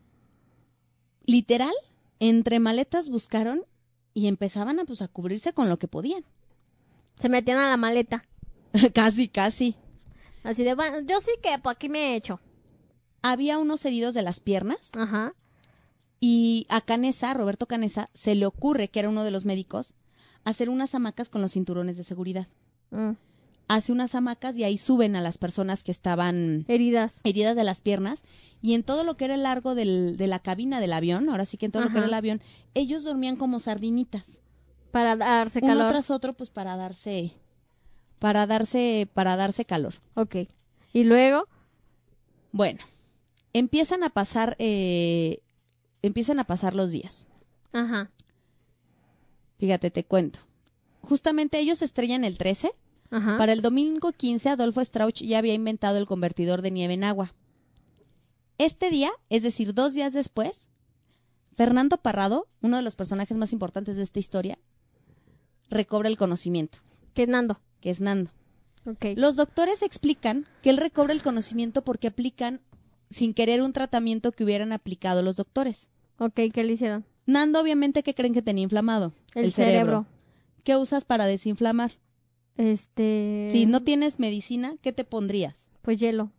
Literal, 1.25 1.73
entre 2.19 2.59
maletas 2.59 3.09
buscaron 3.09 3.63
y 4.13 4.27
empezaban 4.27 4.79
a 4.79 4.85
pues 4.85 5.01
a 5.01 5.07
cubrirse 5.07 5.53
con 5.53 5.69
lo 5.69 5.77
que 5.77 5.87
podían. 5.87 6.23
Se 7.17 7.29
metían 7.29 7.57
a 7.59 7.69
la 7.69 7.77
maleta. 7.77 8.23
casi, 8.93 9.27
casi. 9.27 9.75
Así 10.43 10.63
de, 10.63 10.73
bueno, 10.75 10.99
yo 11.01 11.19
sí 11.19 11.31
que 11.43 11.59
por 11.59 11.73
aquí 11.73 11.89
me 11.89 12.13
he 12.13 12.15
hecho. 12.15 12.39
Había 13.21 13.57
unos 13.57 13.83
heridos 13.85 14.13
de 14.13 14.21
las 14.21 14.39
piernas 14.39 14.89
Ajá. 14.97 15.33
y 16.19 16.65
a 16.69 16.81
Canesa, 16.81 17.33
Roberto 17.33 17.65
Canesa, 17.67 18.09
se 18.13 18.35
le 18.35 18.45
ocurre, 18.45 18.87
que 18.89 18.99
era 18.99 19.09
uno 19.09 19.23
de 19.23 19.31
los 19.31 19.45
médicos, 19.45 19.93
hacer 20.45 20.69
unas 20.69 20.95
hamacas 20.95 21.29
con 21.29 21.41
los 21.41 21.51
cinturones 21.53 21.97
de 21.97 22.03
seguridad. 22.03 22.47
Mm. 22.91 23.11
Hace 23.67 23.91
unas 23.91 24.15
hamacas 24.15 24.55
y 24.57 24.63
ahí 24.63 24.77
suben 24.79 25.15
a 25.15 25.21
las 25.21 25.37
personas 25.37 25.83
que 25.83 25.91
estaban 25.91 26.65
Heridas. 26.67 27.19
heridas 27.23 27.55
de 27.55 27.63
las 27.63 27.81
piernas 27.81 28.23
y 28.63 28.73
en 28.73 28.81
todo 28.83 29.03
lo 29.03 29.15
que 29.15 29.25
era 29.25 29.35
el 29.35 29.43
largo 29.43 29.75
del- 29.75 30.17
de 30.17 30.25
la 30.27 30.39
cabina 30.39 30.79
del 30.79 30.91
avión, 30.93 31.29
ahora 31.29 31.45
sí 31.45 31.57
que 31.57 31.67
en 31.67 31.71
todo 31.71 31.83
lo 31.83 31.89
que 31.91 31.97
era 31.99 32.07
el 32.07 32.13
avión, 32.15 32.41
ellos 32.73 33.03
dormían 33.03 33.35
como 33.35 33.59
sardinitas, 33.59 34.39
Para 34.91 35.15
darse 35.15 35.59
uno 35.59 35.67
calor. 35.67 35.89
tras 35.91 36.09
otro, 36.09 36.33
pues 36.33 36.49
para 36.49 36.75
darse, 36.77 37.33
para 38.17 38.47
darse, 38.47 39.07
para 39.13 39.35
darse 39.35 39.65
calor. 39.65 39.95
Ok. 40.15 40.35
Y 40.93 41.03
luego, 41.03 41.47
Bueno, 42.51 42.79
empiezan 43.53 44.03
a 44.03 44.09
pasar, 44.09 44.55
eh, 44.59 45.41
empiezan 46.01 46.39
a 46.39 46.45
pasar 46.45 46.75
los 46.75 46.91
días. 46.91 47.27
ajá. 47.73 48.09
Fíjate, 49.57 49.91
te 49.91 50.05
cuento. 50.05 50.39
Justamente 51.01 51.59
ellos 51.59 51.79
se 51.79 51.85
estrellan 51.85 52.23
el 52.23 52.37
13. 52.37 52.71
Ajá. 53.11 53.37
Para 53.37 53.51
el 53.51 53.61
domingo 53.61 54.13
15, 54.13 54.47
Adolfo 54.49 54.79
Strauch 54.81 55.21
ya 55.21 55.37
había 55.37 55.53
inventado 55.53 55.97
el 55.97 56.05
convertidor 56.05 56.61
de 56.61 56.71
nieve 56.71 56.93
en 56.93 57.03
agua. 57.03 57.33
Este 58.57 58.89
día, 58.89 59.11
es 59.29 59.43
decir, 59.43 59.73
dos 59.73 59.93
días 59.93 60.13
después, 60.13 60.67
Fernando 61.57 61.97
Parrado, 61.97 62.47
uno 62.61 62.77
de 62.77 62.83
los 62.83 62.95
personajes 62.95 63.35
más 63.37 63.51
importantes 63.51 63.97
de 63.97 64.03
esta 64.03 64.19
historia, 64.19 64.59
recobra 65.69 66.07
el 66.07 66.17
conocimiento, 66.17 66.77
¿Qué 67.13 67.27
Nando? 67.27 67.59
que 67.81 67.89
es 67.89 67.99
Nando. 67.99 68.31
Los 69.15 69.35
doctores 69.35 69.81
explican 69.81 70.47
que 70.63 70.69
él 70.69 70.77
recobra 70.77 71.11
el 71.13 71.21
conocimiento 71.21 71.83
porque 71.83 72.07
aplican 72.07 72.61
sin 73.09 73.33
querer 73.33 73.61
un 73.61 73.73
tratamiento 73.73 74.31
que 74.31 74.43
hubieran 74.43 74.71
aplicado 74.71 75.21
los 75.21 75.37
doctores. 75.37 75.87
Ok, 76.17 76.39
¿qué 76.53 76.63
le 76.63 76.73
hicieron? 76.73 77.05
Nando, 77.25 77.61
obviamente, 77.61 78.03
¿qué 78.03 78.13
creen 78.13 78.33
que 78.33 78.41
tenía 78.41 78.63
inflamado? 78.63 79.13
El, 79.35 79.51
cerebro. 79.51 80.05
¿Qué 80.63 80.75
usas 80.75 81.05
para 81.05 81.27
desinflamar? 81.27 81.91
Este. 82.57 83.49
Si 83.51 83.65
no 83.65 83.83
tienes 83.83 84.19
medicina, 84.19 84.75
¿qué 84.81 84.91
te 84.91 85.03
pondrías? 85.03 85.55
Pues 85.81 85.99
hielo. 85.99 86.31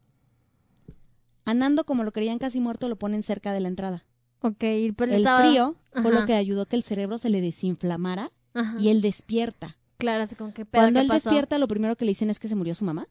A 1.45 1.55
Nando, 1.55 1.85
como 1.85 2.05
lo 2.05 2.13
creían 2.13 2.39
casi 2.39 2.61
muerto, 2.61 2.89
lo 2.89 2.97
ponen 2.97 3.23
cerca 3.23 3.53
de 3.53 3.61
la 3.61 3.69
entrada. 3.69 4.05
Ok, 4.43 4.63
y 4.63 4.93
pues 4.93 5.11
el 5.11 5.17
estaba... 5.17 5.41
frío 5.41 5.77
fue 5.93 6.13
lo 6.13 6.19
Ajá. 6.19 6.27
que 6.27 6.35
ayudó 6.35 6.67
que 6.67 6.77
el 6.77 6.83
cerebro 6.83 7.19
se 7.19 7.31
le 7.31 7.41
desinflamara 7.41 8.33
Ajá. 8.55 8.79
y 8.81 8.89
él 8.89 9.01
despierta. 9.01 9.77
Claro, 9.99 10.23
así 10.23 10.35
como 10.35 10.53
que 10.53 10.65
pedo 10.65 10.83
Cuando 10.83 11.01
él 11.01 11.07
pasó? 11.07 11.29
despierta, 11.31 11.59
lo 11.59 11.69
primero 11.69 11.97
que 11.97 12.05
le 12.05 12.13
dicen 12.13 12.31
es 12.31 12.39
que 12.39 12.49
se 12.49 12.55
murió 12.55 12.75
su 12.75 12.85
mamá. 12.85 13.07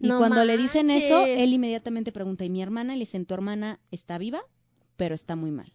Y 0.00 0.08
No 0.08 0.18
cuando 0.18 0.44
le 0.44 0.56
dicen 0.56 0.90
eso, 0.90 1.24
él 1.24 1.52
inmediatamente 1.52 2.12
pregunta, 2.12 2.44
¿y 2.44 2.50
mi 2.50 2.62
hermana? 2.62 2.94
Le 2.94 3.00
dicen, 3.00 3.26
tu 3.26 3.34
hermana 3.34 3.80
está 3.90 4.18
viva, 4.18 4.42
pero 4.96 5.14
está 5.14 5.36
muy 5.36 5.50
mal. 5.50 5.72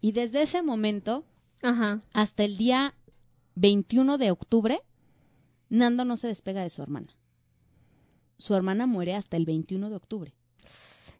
Y 0.00 0.12
desde 0.12 0.42
ese 0.42 0.62
momento 0.62 1.24
Ajá. 1.62 2.00
hasta 2.12 2.44
el 2.44 2.56
día 2.56 2.94
21 3.54 4.18
de 4.18 4.30
octubre, 4.30 4.80
Nando 5.68 6.04
no 6.04 6.16
se 6.16 6.26
despega 6.26 6.62
de 6.62 6.70
su 6.70 6.82
hermana. 6.82 7.08
Su 8.38 8.54
hermana 8.54 8.86
muere 8.86 9.14
hasta 9.14 9.36
el 9.36 9.44
21 9.44 9.90
de 9.90 9.96
octubre. 9.96 10.34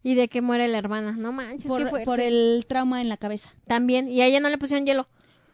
Y 0.02 0.14
de 0.14 0.28
que 0.28 0.40
muere 0.40 0.66
la 0.68 0.78
hermana. 0.78 1.12
No 1.12 1.30
manches, 1.30 1.70
qué 1.70 1.86
fuerte. 1.86 2.04
por 2.04 2.20
el 2.20 2.64
trauma 2.66 3.00
en 3.02 3.08
la 3.08 3.16
cabeza. 3.18 3.54
También. 3.66 4.08
Y 4.08 4.22
a 4.22 4.26
ella 4.26 4.40
no 4.40 4.48
le 4.48 4.58
pusieron 4.58 4.86
hielo. 4.86 5.06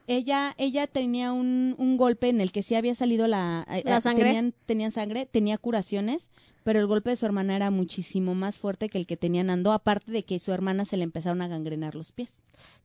Ella, 0.07 0.55
ella 0.59 0.87
tenía 0.87 1.33
un, 1.33 1.75
un 1.79 1.97
golpe 1.97 2.29
en 2.29 2.41
el 2.41 2.53
que 2.53 2.63
sí 2.63 2.75
había 2.75 2.95
salido 2.95 3.27
la, 3.27 3.67
eh, 3.71 3.83
¿La 3.85 4.01
sangre? 4.01 4.25
Tenían, 4.25 4.55
tenían 4.67 4.91
sangre, 4.93 5.27
tenía 5.27 5.59
curaciones, 5.59 6.29
pero 6.63 6.79
el 6.81 6.87
golpe 6.87 7.11
de 7.11 7.17
su 7.17 7.27
hermana 7.27 7.57
era 7.57 7.71
muchísimo 7.71 8.35
más 8.35 8.59
fuerte 8.59 8.89
que 8.89 8.99
el 8.99 9.07
que 9.07 9.17
tenía 9.17 9.43
Nando, 9.45 9.73
aparte 9.73 10.13
de 10.13 10.25
que 10.25 10.39
su 10.41 10.53
hermana 10.53 10.85
se 10.85 10.97
le 10.97 11.05
empezaron 11.05 11.43
a 11.43 11.49
gangrenar 11.49 11.95
los 11.95 12.13
pies 12.13 12.31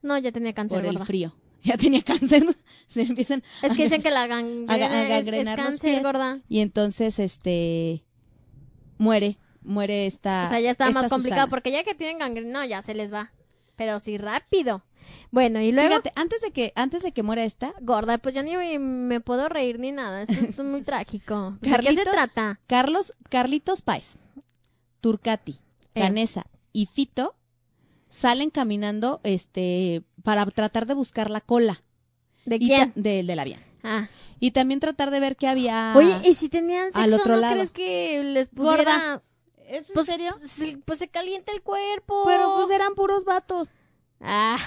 No, 0.02 0.18
ya 0.18 0.32
tenía 0.32 0.54
cáncer, 0.54 0.82
por 0.84 0.90
el 0.94 1.00
frío. 1.06 1.34
Ya 1.64 1.78
tenía 1.78 2.02
cáncer, 2.02 2.44
se 2.90 3.02
empiezan 3.04 3.44
Es 3.62 3.72
a 3.72 3.76
que 3.76 3.84
dicen 3.84 4.02
que 4.02 4.10
la 4.10 4.26
gangrena 4.28 5.20
es- 5.20 5.28
es, 5.28 5.46
los 5.46 5.80
pies. 5.80 6.02
gorda. 6.02 6.40
y 6.50 6.60
entonces 6.62 7.20
este 7.20 8.04
muere, 8.98 9.38
muere 9.62 10.08
esta 10.08 10.46
O 10.46 10.48
sea, 10.48 10.60
ya 10.60 10.72
está 10.72 10.90
más 10.90 11.08
complicado 11.08 11.42
Susana. 11.42 11.50
porque 11.52 11.72
ya 11.72 11.84
que 11.84 11.94
tienen 11.94 12.18
gangrena, 12.18 12.62
no, 12.62 12.66
ya 12.66 12.82
se 12.82 12.96
les 12.96 13.14
va. 13.14 13.32
Pero 13.76 14.00
sí, 14.00 14.18
rápido. 14.18 14.84
Bueno, 15.32 15.62
y 15.62 15.72
luego, 15.72 15.90
Fíjate, 15.90 16.12
antes 16.16 16.42
de 16.42 16.52
que 16.52 16.74
antes 16.76 17.04
de 17.04 17.12
que 17.14 17.24
muera 17.24 17.44
esta, 17.44 17.74
gorda, 17.82 18.18
pues 18.18 18.36
ya 18.36 18.44
ni 18.44 18.78
me 18.80 19.20
puedo 19.22 19.48
reír 19.50 19.80
ni 19.80 19.92
nada. 19.92 20.24
Esto 20.24 20.34
es 20.34 20.58
muy 20.60 20.82
trágico. 20.84 21.58
¿De 21.62 21.72
qué 21.80 21.94
se 21.96 22.04
trata? 22.04 22.60
Carlos, 22.68 23.14
Carlitos 23.30 23.82
Páez, 23.82 24.18
Turcati, 25.00 25.60
Eh. 25.94 26.02
Canesa 26.02 26.46
y 26.74 26.86
Fito 26.88 27.36
salen 28.10 28.50
caminando 28.50 29.20
este 29.24 30.04
para 30.24 30.46
tratar 30.48 30.86
de 30.86 30.94
buscar 30.94 31.30
la 31.30 31.42
cola 31.42 31.82
¿De 32.46 32.56
y 32.58 32.68
quién? 32.68 32.92
de- 32.96 33.24
del 33.24 33.40
avión. 33.40 33.60
Ah. 33.84 34.10
Y 34.40 34.52
también 34.52 34.80
tratar 34.80 35.12
de 35.12 35.20
ver 35.20 35.36
qué 35.38 35.48
había. 35.48 35.94
Oye, 35.96 36.20
¿y 36.24 36.34
si 36.34 36.50
tenían 36.50 36.88
sexo, 36.88 37.00
al 37.02 37.14
otro 37.14 37.36
no 37.36 37.42
lado. 37.42 37.54
crees 37.54 37.72
que 37.72 38.24
les 38.24 38.50
pudiera... 38.50 38.76
Gorda. 38.78 39.24
¿Es 39.68 39.88
en 39.88 39.94
Pues, 39.94 40.06
serio? 40.08 40.38
se- 40.44 40.78
pues 40.80 41.00
se 41.00 41.08
calienta 41.08 41.52
el 41.52 41.62
cuerpo. 41.62 42.24
Pero 42.26 42.56
pues 42.58 42.70
eran 42.72 42.94
puros 42.96 43.24
vatos. 43.24 43.70
Ah. 44.20 44.58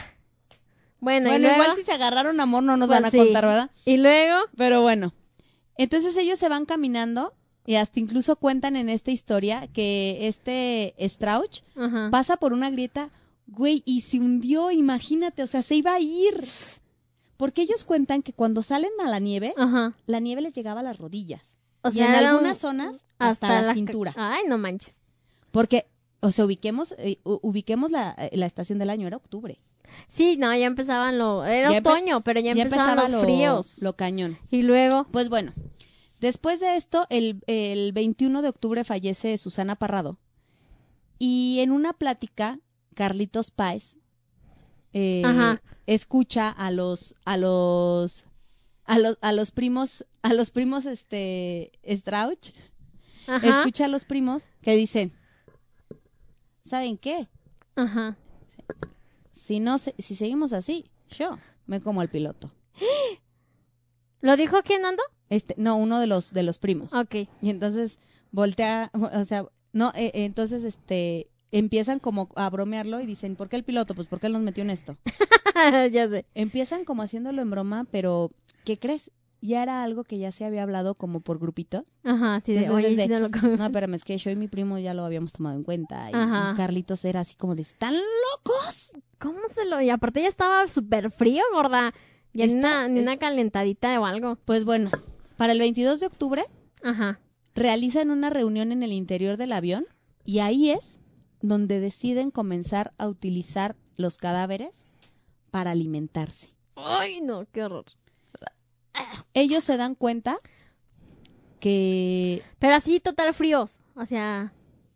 Bueno, 1.05 1.29
Bueno, 1.31 1.37
y 1.37 1.43
luego... 1.43 1.63
igual 1.63 1.77
si 1.77 1.85
se 1.85 1.93
agarraron 1.93 2.41
amor 2.41 2.63
no 2.63 2.77
nos 2.77 2.89
Pues 2.89 2.99
van 2.99 3.05
a 3.07 3.11
sí. 3.11 3.19
contar, 3.19 3.47
¿verdad? 3.47 3.71
Y 3.85 3.97
luego... 3.99 4.37
Pero 4.57 4.83
bueno. 4.83 5.13
Entonces 5.77 6.17
ellos 6.17 6.39
se 6.39 6.49
van 6.49 6.65
caminando 6.67 7.33
y 7.67 7.77
hasta 7.77 8.01
incluso 8.01 8.37
cuentan 8.37 8.77
en 8.77 8.89
esta 8.89 9.11
historia 9.11 9.69
que 9.73 10.27
este 10.29 10.95
Strauch 11.09 11.63
Ajá. 11.77 12.09
pasa 12.11 12.37
por 12.37 12.53
una 12.53 12.71
grieta, 12.71 13.11
güey, 13.47 13.83
y 13.87 14.03
se 14.03 14.19
hundió, 14.19 14.71
imagínate, 14.71 15.43
o 15.43 15.47
sea, 15.47 15.63
se 15.63 15.75
iba 15.77 15.95
a 15.95 16.01
ir. 16.01 16.47
Porque 17.37 17.63
ellos 17.63 17.85
cuentan 17.85 18.23
que 18.23 18.33
cuando 18.33 18.63
salen 18.63 18.91
a 19.05 19.09
la 19.09 19.19
nieve, 19.19 19.55
Ajá. 19.57 19.95
la 20.07 20.21
nieve 20.21 20.43
les 20.43 20.55
llegaba 20.55 20.81
a 20.81 20.85
las 20.85 20.99
rodillas. 20.99 21.43
O 21.83 21.89
y 21.89 21.93
sea, 21.93 22.07
en 22.07 22.15
algunas 22.27 22.59
zonas 22.59 22.97
hasta, 23.19 23.61
la, 23.63 23.75
cintura. 23.75 24.15
Ay, 24.17 24.43
no 24.47 24.57
manches. 24.59 24.99
Porque, 25.51 25.87
o 26.21 26.31
sea, 26.31 26.45
ubiquemos, 26.45 26.95
eh, 26.99 27.19
ubiquemos 27.25 27.91
la, 27.91 28.15
eh, 28.19 28.31
la 28.37 28.47
estación 28.47 28.79
del 28.79 28.91
año, 28.91 29.07
era 29.07 29.17
octubre. 29.17 29.59
Sí, 30.07 30.36
no, 30.36 30.55
ya 30.55 30.66
empezaban 30.66 31.18
lo... 31.18 31.45
Era 31.45 31.70
Ya 31.72 31.78
otoño, 31.78 32.22
pero 32.22 32.40
ya, 32.40 32.53
empezaban 32.53 32.97
los 32.97 33.11
lo, 33.11 33.20
fríos. 33.22 33.78
lo 33.80 33.97
cañón. 33.97 34.38
Y 34.51 34.62
luego... 34.62 35.07
Pues 35.11 35.28
bueno, 35.28 35.53
después 36.20 36.61
de 36.61 36.76
esto, 36.76 37.07
el, 37.11 37.42
el 37.47 37.92
21 37.92 38.42
de 38.42 38.49
octubre 38.49 38.84
fallece 38.84 39.36
Susana 39.38 39.76
Parrado. 39.76 40.18
Y 41.18 41.61
en 41.61 41.70
una 41.70 41.92
plática, 41.92 42.59
Carlitos 42.95 43.51
Páez 43.51 43.97
eh, 44.92 45.22
escucha 45.86 46.49
a 46.49 46.70
los, 46.70 47.14
a 47.24 47.36
los, 47.36 48.24
a 48.84 48.99
los, 48.99 49.18
a 49.20 49.32
los 49.32 49.51
primos, 49.51 50.05
a 50.22 50.32
los 50.32 50.51
primos, 50.51 50.86
este, 50.86 51.72
Strauch, 51.88 52.53
Ajá. 53.26 53.61
escucha 53.61 53.86
a 53.86 53.88
los 53.88 54.05
primos 54.05 54.42
que 54.62 54.76
dicen, 54.76 55.12
¿saben 56.64 56.97
qué? 56.97 57.28
Ajá. 57.76 58.16
Si 59.45 59.61
no, 59.61 59.76
se- 59.76 59.95
si 59.99 60.14
seguimos 60.14 60.55
así, 60.55 60.90
yo 61.11 61.38
me 61.66 61.82
como 61.82 62.01
al 62.01 62.09
piloto. 62.09 62.51
¿Lo 64.22 64.38
dijo 64.38 64.62
quién 64.64 64.86
ando? 64.86 65.03
Este, 65.28 65.55
no, 65.59 65.76
uno 65.76 66.01
de 66.01 66.07
los, 66.07 66.32
de 66.32 66.42
los 66.42 66.57
primos. 66.57 66.95
Ok. 66.95 67.14
Y 67.42 67.51
entonces 67.51 67.99
voltea, 68.30 68.90
o 68.95 69.24
sea, 69.26 69.45
no, 69.74 69.90
eh, 69.90 70.07
eh, 70.14 70.24
entonces 70.24 70.64
este 70.64 71.28
empiezan 71.51 71.99
como 71.99 72.30
a 72.36 72.49
bromearlo 72.49 73.01
y 73.03 73.07
dicen, 73.07 73.36
¿por 73.36 73.51
qué 73.51 73.57
el 73.57 73.64
piloto? 73.64 73.95
Pues 73.95 74.09
porque 74.09 74.28
él 74.28 74.32
nos 74.32 74.40
metió 74.40 74.62
en 74.62 74.70
esto. 74.70 74.97
ya 75.92 76.09
sé. 76.09 76.24
Empiezan 76.34 76.86
como 76.86 77.03
haciéndolo 77.03 77.42
en 77.42 77.51
broma, 77.51 77.86
pero 77.90 78.30
¿qué 78.64 78.78
crees? 78.78 79.11
Ya 79.47 79.62
era 79.62 79.82
algo 79.82 80.05
que 80.05 80.16
ya 80.16 80.32
se 80.32 80.47
había 80.47 80.62
hablado 80.62 80.95
como 80.95 81.20
por 81.20 81.38
grupitos. 81.38 81.84
Ajá, 82.03 82.40
sí, 82.40 82.55
de, 82.55 82.70
oye, 82.70 82.97
de- 82.97 83.03
sí, 83.03 83.09
no 83.11 83.20
lo 83.20 83.28
No, 83.28 83.66
espérame, 83.66 83.92
es 83.95 84.03
que 84.05 84.16
yo 84.16 84.30
y 84.30 84.36
mi 84.36 84.49
primo 84.49 84.78
ya 84.78 84.95
lo 84.95 85.05
habíamos 85.05 85.32
tomado 85.32 85.55
en 85.55 85.64
cuenta. 85.64 86.11
Y, 86.11 86.14
Ajá. 86.14 86.53
y 86.53 86.57
Carlitos 86.57 87.05
era 87.05 87.20
así 87.20 87.36
como 87.36 87.55
de, 87.55 87.61
¿están 87.61 87.95
locos? 87.95 88.92
¿Cómo 89.18 89.40
se 89.55 89.66
lo...? 89.66 89.82
Y 89.82 89.90
aparte 89.90 90.22
ya 90.22 90.28
estaba 90.28 90.66
súper 90.68 91.11
frío, 91.11 91.42
gorda. 91.53 91.92
Ya 92.32 92.47
ni 92.47 92.55
una, 92.55 92.88
ni 92.88 93.01
una 93.01 93.18
calentadita 93.18 94.01
o 94.01 94.07
algo. 94.07 94.36
Pues 94.47 94.64
bueno, 94.64 94.90
para 95.36 95.53
el 95.53 95.59
22 95.59 96.01
de 96.01 96.07
octubre 96.07 96.47
Ajá. 96.82 97.20
realizan 97.55 98.11
una 98.11 98.30
reunión 98.30 98.72
en 98.72 98.82
el 98.82 98.92
interior 98.92 99.36
del 99.36 99.53
avión 99.53 99.84
y 100.24 100.38
ahí 100.38 100.70
es 100.70 100.99
donde 101.42 101.80
deciden 101.80 102.30
comenzar 102.30 102.95
a 102.97 103.09
utilizar 103.09 103.76
los 103.99 104.16
cadáveres 104.16 104.70
para 105.51 105.72
alimentarse. 105.72 106.49
Ay, 106.76 107.20
no, 107.20 107.45
qué 107.53 107.62
horror. 107.62 107.84
Ellos 109.35 109.64
se 109.64 109.76
dan 109.76 109.95
cuenta 109.95 110.39
que 111.61 112.43
Pero 112.59 112.74
así 112.74 113.01
total 113.01 113.35
fríos. 113.35 113.80
O 113.97 114.07
sea, 114.07 114.53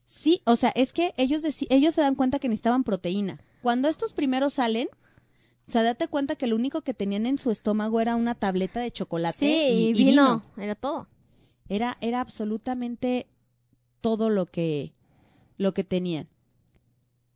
sí, 0.07 0.43
o 0.45 0.57
sea, 0.57 0.71
es 0.71 0.93
que 0.93 1.15
ellos, 1.17 1.43
ellos 1.71 1.95
se 1.95 2.01
dan 2.01 2.15
cuenta 2.15 2.39
que 2.39 2.49
necesitaban 2.49 2.85
proteína. 2.85 3.41
Cuando 3.63 3.89
estos 3.89 4.13
primeros 4.13 4.55
salen, 4.55 4.89
O 5.67 5.71
sea, 5.71 5.83
date 5.83 6.09
cuenta 6.09 6.37
que 6.37 6.47
lo 6.47 6.57
único 6.57 6.81
que 6.83 6.95
tenían 6.95 7.27
en 7.27 7.37
su 7.39 7.51
estómago 7.51 8.01
era 8.01 8.17
una 8.17 8.35
tableta 8.35 8.81
de 8.81 8.91
chocolate 8.91 9.39
Sí, 9.39 9.47
y, 9.47 9.87
y, 9.87 9.89
y 9.89 9.93
vino, 9.93 10.43
era 10.57 10.75
todo. 10.75 11.09
Era, 11.69 11.99
era 12.01 12.21
absolutamente 12.21 13.27
todo 14.01 14.31
lo 14.31 14.47
que, 14.47 14.95
lo 15.59 15.75
que 15.75 15.85
tenían. 15.85 16.29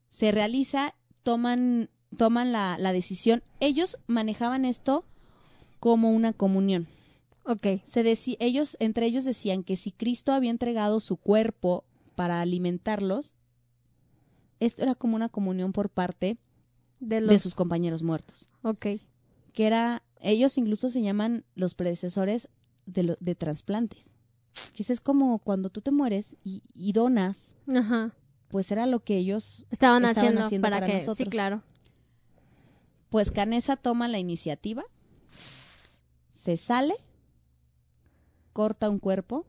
Se 0.09 0.31
realiza, 0.31 0.95
toman, 1.23 1.91
toman 2.17 2.53
la, 2.53 2.79
la 2.79 2.93
decisión. 2.93 3.43
Ellos 3.61 3.99
manejaban 4.07 4.65
esto 4.65 5.05
como 5.83 6.13
una 6.13 6.33
comunión. 6.33 6.87
Ok. 7.45 7.67
Se 7.89 8.05
deci- 8.05 8.37
ellos, 8.39 8.77
entre 8.79 9.05
ellos 9.07 9.25
decían 9.25 9.65
que 9.65 9.75
si 9.77 9.91
Cristo 9.91 10.31
había 10.31 10.53
entregado 10.53 11.01
su 11.01 11.17
cuerpo 11.17 11.83
para 12.15 12.41
alimentarlos, 12.41 13.35
esto 14.61 14.85
era 14.85 14.95
como 14.95 15.17
una 15.17 15.29
comunión 15.29 15.73
por 15.73 15.89
parte 15.91 16.37
De 17.01 17.21
los... 17.21 17.31
de 17.31 17.39
sus 17.41 17.57
compañeros 17.57 18.05
muertos. 18.05 18.49
Ok. 18.63 18.87
Que 19.53 19.67
era, 19.67 20.05
ellos 20.21 20.57
incluso 20.57 20.89
se 20.89 21.03
llaman 21.03 21.45
los 21.57 21.75
predecesores 21.75 22.49
de, 22.87 23.03
lo- 23.03 23.17
de 23.19 23.35
trasplantes. 23.35 23.99
Que 24.73 24.85
es 24.87 25.01
como 25.01 25.41
cuando 25.41 25.69
tú 25.69 25.81
te 25.81 25.91
mueres 25.91 26.37
y, 26.45 26.63
y 26.75 26.93
donas, 26.93 27.57
Ajá. 27.67 28.13
pues 28.47 28.71
era 28.71 28.87
lo 28.87 29.01
que 29.03 29.17
ellos, 29.17 29.67
Estaban, 29.73 30.05
Estaban 30.05 30.05
haciendo, 30.29 30.47
haciendo 30.47 30.65
para, 30.65 30.77
para 30.79 30.87
que... 30.87 31.01
Sí, 31.01 31.07
nosotros. 31.09 31.29
claro. 31.29 31.63
pues 33.09 33.33
Canesa 33.33 33.75
toma 33.77 34.07
la 34.07 34.21
iniciativa, 34.21 34.85
se 36.43 36.57
sale, 36.57 36.95
corta 38.53 38.91
un 38.91 38.99
cuerpo 38.99 39.47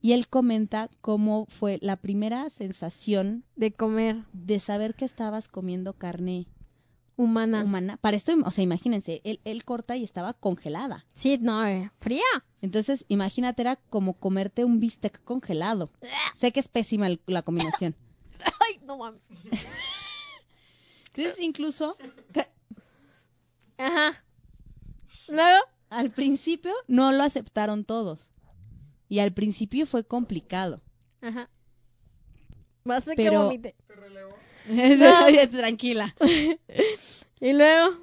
y 0.00 0.12
él 0.12 0.28
comenta 0.28 0.88
cómo 1.00 1.46
fue 1.50 1.78
la 1.82 1.96
primera 1.96 2.48
sensación 2.50 3.44
De 3.56 3.72
comer 3.72 4.24
de 4.32 4.60
saber 4.60 4.94
que 4.94 5.04
estabas 5.04 5.48
comiendo 5.48 5.92
carne 5.94 6.46
humana. 7.16 7.62
humana. 7.64 7.96
Para 7.98 8.16
esto, 8.16 8.32
o 8.44 8.50
sea, 8.50 8.64
imagínense, 8.64 9.20
él, 9.24 9.40
él 9.44 9.64
corta 9.64 9.96
y 9.96 10.04
estaba 10.04 10.32
congelada. 10.32 11.04
Sí, 11.14 11.36
no, 11.38 11.66
eh, 11.66 11.90
fría. 12.00 12.22
Entonces, 12.62 13.04
imagínate, 13.08 13.60
era 13.60 13.76
como 13.76 14.14
comerte 14.14 14.64
un 14.64 14.80
bistec 14.80 15.22
congelado. 15.24 15.90
Sé 16.36 16.50
que 16.52 16.60
es 16.60 16.68
pésima 16.68 17.06
el- 17.08 17.20
la 17.26 17.42
combinación. 17.42 17.94
Ay, 18.60 18.80
no 18.84 18.96
mames. 18.96 19.20
Entonces, 21.14 21.36
incluso, 21.40 21.96
Ajá. 23.76 24.22
Luego. 25.28 25.60
Al 25.90 26.10
principio 26.10 26.72
no 26.88 27.12
lo 27.12 27.22
aceptaron 27.22 27.84
todos. 27.84 28.28
Y 29.08 29.18
al 29.18 29.32
principio 29.32 29.86
fue 29.86 30.04
complicado. 30.04 30.80
Ajá. 31.20 31.50
Va 32.88 32.96
a 32.96 33.00
ser 33.00 33.16
Pero- 33.16 33.30
que 33.32 33.36
vomite. 33.36 33.74
Tranquila. 35.50 36.14
Y 37.42 37.52
luego. 37.54 37.96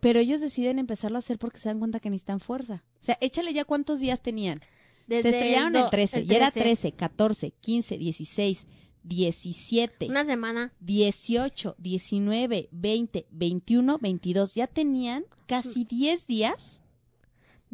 Pero 0.00 0.20
ellos 0.20 0.40
deciden 0.40 0.78
empezarlo 0.78 1.16
a 1.16 1.20
hacer 1.20 1.38
porque 1.38 1.58
se 1.58 1.68
dan 1.68 1.78
cuenta 1.78 2.00
que 2.00 2.08
necesitan 2.08 2.40
fuerza. 2.40 2.82
O 3.02 3.04
sea, 3.04 3.18
échale 3.20 3.52
ya 3.52 3.66
cuántos 3.66 4.00
días 4.00 4.22
tenían. 4.22 4.58
Desde 5.06 5.30
se 5.30 5.36
estrellaron 5.38 5.72
do- 5.74 5.84
el 5.84 5.90
13. 5.90 6.22
Y 6.22 6.34
era 6.34 6.50
13, 6.50 6.92
14, 6.92 7.50
15, 7.60 7.98
16, 7.98 8.66
17. 9.02 10.06
Una 10.08 10.24
semana. 10.24 10.72
18, 10.80 11.74
19, 11.76 12.68
20, 12.72 13.26
21, 13.30 13.98
22. 13.98 14.54
Ya 14.54 14.66
tenían 14.66 15.24
casi 15.46 15.84
10 15.84 16.26
días 16.26 16.80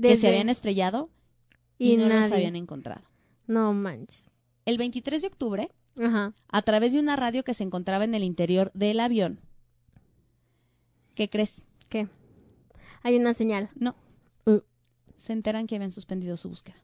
que 0.01 0.16
se 0.16 0.28
habían 0.28 0.49
estrellado 0.49 1.11
y, 1.78 1.92
Y 1.92 1.97
no 1.97 2.05
los 2.09 2.12
nadie. 2.20 2.34
habían 2.34 2.57
encontrado. 2.57 3.03
No 3.47 3.72
manches. 3.72 4.30
El 4.64 4.78
23 4.78 5.22
de 5.22 5.28
octubre, 5.28 5.70
Ajá. 6.01 6.32
a 6.49 6.62
través 6.62 6.92
de 6.92 6.99
una 7.01 7.16
radio 7.16 7.44
que 7.44 7.55
se 7.55 7.62
encontraba 7.64 8.05
en 8.05 8.14
el 8.14 8.24
interior 8.24 8.70
del 8.74 9.01
avión, 9.01 9.40
¿qué 11.14 11.28
crees? 11.30 11.64
¿Qué? 11.88 12.09
Hay 13.03 13.16
una 13.16 13.34
señal. 13.34 13.70
No. 13.76 13.94
Uh. 14.47 14.61
Se 15.16 15.32
enteran 15.32 15.66
que 15.66 15.76
habían 15.76 15.90
suspendido 15.92 16.36
su 16.36 16.49
búsqueda. 16.49 16.76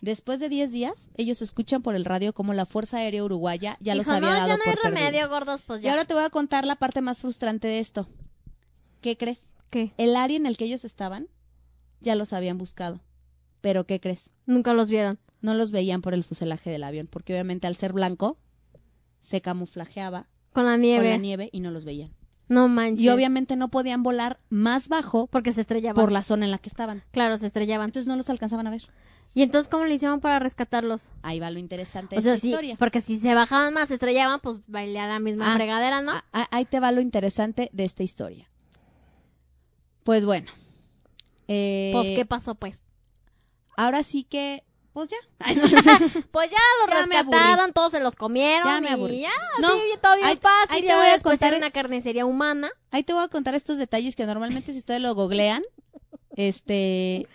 Después 0.00 0.40
de 0.40 0.48
10 0.48 0.72
días, 0.72 1.08
ellos 1.16 1.42
escuchan 1.42 1.80
por 1.82 1.94
el 1.94 2.04
radio 2.04 2.32
como 2.32 2.52
la 2.54 2.66
Fuerza 2.66 2.98
Aérea 2.98 3.22
Uruguaya 3.24 3.76
ya 3.80 3.94
los 3.94 4.08
había 4.08 4.20
no, 4.28 4.34
dado 4.34 4.48
ya 4.48 4.56
no 4.56 4.62
hay 4.64 4.72
por 4.72 4.82
perdido. 4.82 5.00
remedio, 5.00 5.28
gordos, 5.28 5.62
pues 5.62 5.80
Y 5.80 5.84
ya. 5.84 5.90
ahora 5.92 6.04
te 6.04 6.14
voy 6.14 6.24
a 6.24 6.30
contar 6.30 6.66
la 6.66 6.74
parte 6.76 7.00
más 7.02 7.20
frustrante 7.20 7.68
de 7.68 7.78
esto. 7.78 8.08
¿Qué 9.00 9.16
crees? 9.16 9.38
¿Qué? 9.70 9.92
El 9.98 10.16
área 10.16 10.36
en 10.36 10.46
el 10.46 10.56
que 10.56 10.64
ellos 10.64 10.84
estaban 10.84 11.28
ya 12.02 12.14
los 12.16 12.32
habían 12.32 12.58
buscado. 12.58 13.00
Pero 13.60 13.86
¿qué 13.86 14.00
crees? 14.00 14.28
Nunca 14.46 14.72
los 14.74 14.90
vieron. 14.90 15.18
No 15.40 15.54
los 15.54 15.70
veían 15.70 16.02
por 16.02 16.14
el 16.14 16.24
fuselaje 16.24 16.70
del 16.70 16.84
avión, 16.84 17.06
porque 17.10 17.32
obviamente 17.32 17.66
al 17.66 17.76
ser 17.76 17.92
blanco 17.92 18.36
se 19.20 19.40
camuflajeaba 19.40 20.26
Con 20.52 20.64
la 20.66 20.72
con 20.72 20.80
nieve. 20.82 21.10
la 21.10 21.16
nieve 21.16 21.48
y 21.52 21.60
no 21.60 21.70
los 21.70 21.84
veían. 21.84 22.12
No 22.48 22.68
manches. 22.68 23.02
Y 23.04 23.08
obviamente 23.08 23.56
no 23.56 23.68
podían 23.68 24.02
volar 24.02 24.38
más 24.50 24.88
bajo 24.88 25.26
Porque 25.28 25.52
se 25.52 25.62
estrellaban. 25.62 26.00
por 26.00 26.12
la 26.12 26.22
zona 26.22 26.44
en 26.44 26.50
la 26.50 26.58
que 26.58 26.68
estaban. 26.68 27.02
Claro, 27.12 27.38
se 27.38 27.46
estrellaban. 27.46 27.86
Entonces 27.88 28.08
no 28.08 28.16
los 28.16 28.28
alcanzaban 28.30 28.66
a 28.66 28.70
ver. 28.70 28.82
¿Y 29.34 29.42
entonces 29.42 29.70
cómo 29.70 29.86
le 29.86 29.94
hicieron 29.94 30.20
para 30.20 30.38
rescatarlos? 30.38 31.00
Ahí 31.22 31.40
va 31.40 31.50
lo 31.50 31.58
interesante 31.58 32.16
O 32.16 32.18
de 32.18 32.22
sea, 32.22 32.34
esta 32.34 32.42
sí, 32.42 32.48
historia. 32.50 32.76
porque 32.78 33.00
si 33.00 33.16
se 33.16 33.32
bajaban 33.34 33.72
más, 33.72 33.88
se 33.88 33.94
estrellaban, 33.94 34.40
pues 34.40 34.60
bailar 34.66 35.08
la 35.08 35.20
misma 35.20 35.52
Ah, 35.52 35.54
fregadera, 35.54 36.02
¿no? 36.02 36.12
Ah, 36.12 36.24
ah, 36.34 36.48
Ahí 36.50 36.66
te 36.66 36.80
va 36.80 36.92
lo 36.92 37.00
interesante 37.00 37.70
de 37.72 37.84
esta 37.84 38.02
historia. 38.02 38.50
Pues 40.04 40.24
bueno. 40.26 40.50
Eh, 41.52 41.90
pues, 41.92 42.08
¿qué 42.10 42.24
pasó, 42.26 42.54
pues? 42.54 42.84
Ahora 43.76 44.02
sí 44.02 44.24
que, 44.24 44.64
pues 44.92 45.08
ya. 45.08 45.16
Pues 46.30 46.50
ya 46.50 46.58
los 46.80 46.90
Ya 46.94 47.06
me 47.06 47.16
rescataron, 47.22 47.72
todos 47.72 47.92
se 47.92 48.00
los 48.00 48.14
comieron 48.14 48.66
Ya 48.68 48.80
me 48.80 48.88
y 48.88 48.92
aburrí. 48.92 49.20
ya, 49.20 49.30
No, 49.60 49.68
así, 49.68 49.80
todo 50.02 50.16
bien 50.16 50.28
ahí- 50.28 50.36
fácil. 50.36 50.76
ahí 50.76 50.82
te 50.82 50.94
voy 50.94 51.06
a 51.06 51.18
contar- 51.20 51.48
era 51.48 51.56
una 51.58 51.70
carnicería 51.70 52.26
humana. 52.26 52.70
Ahí 52.90 53.02
te 53.02 53.12
voy 53.12 53.22
a 53.24 53.28
contar 53.28 53.54
estos 53.54 53.78
detalles 53.78 54.14
que 54.16 54.26
normalmente 54.26 54.72
si 54.72 54.78
ustedes 54.78 55.00
lo 55.00 55.14
googlean, 55.14 55.62
este, 56.36 57.26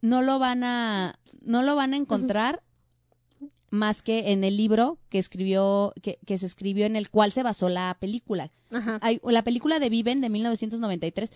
no 0.00 0.22
lo 0.22 0.38
van 0.38 0.64
a, 0.64 1.18
no 1.42 1.62
lo 1.62 1.76
van 1.76 1.94
a 1.94 1.96
encontrar 1.96 2.62
más 3.70 4.02
que 4.02 4.32
en 4.32 4.42
el 4.44 4.56
libro 4.56 4.98
que 5.10 5.18
escribió, 5.18 5.92
que, 6.02 6.18
que 6.26 6.38
se 6.38 6.46
escribió 6.46 6.86
en 6.86 6.96
el 6.96 7.08
cual 7.10 7.32
se 7.32 7.42
basó 7.42 7.68
la 7.68 7.96
película. 8.00 8.50
Ajá. 8.72 8.98
Hay 9.00 9.20
la 9.24 9.42
película 9.42 9.78
de 9.78 9.88
Viven 9.88 10.20
de 10.20 10.28
1993. 10.28 11.30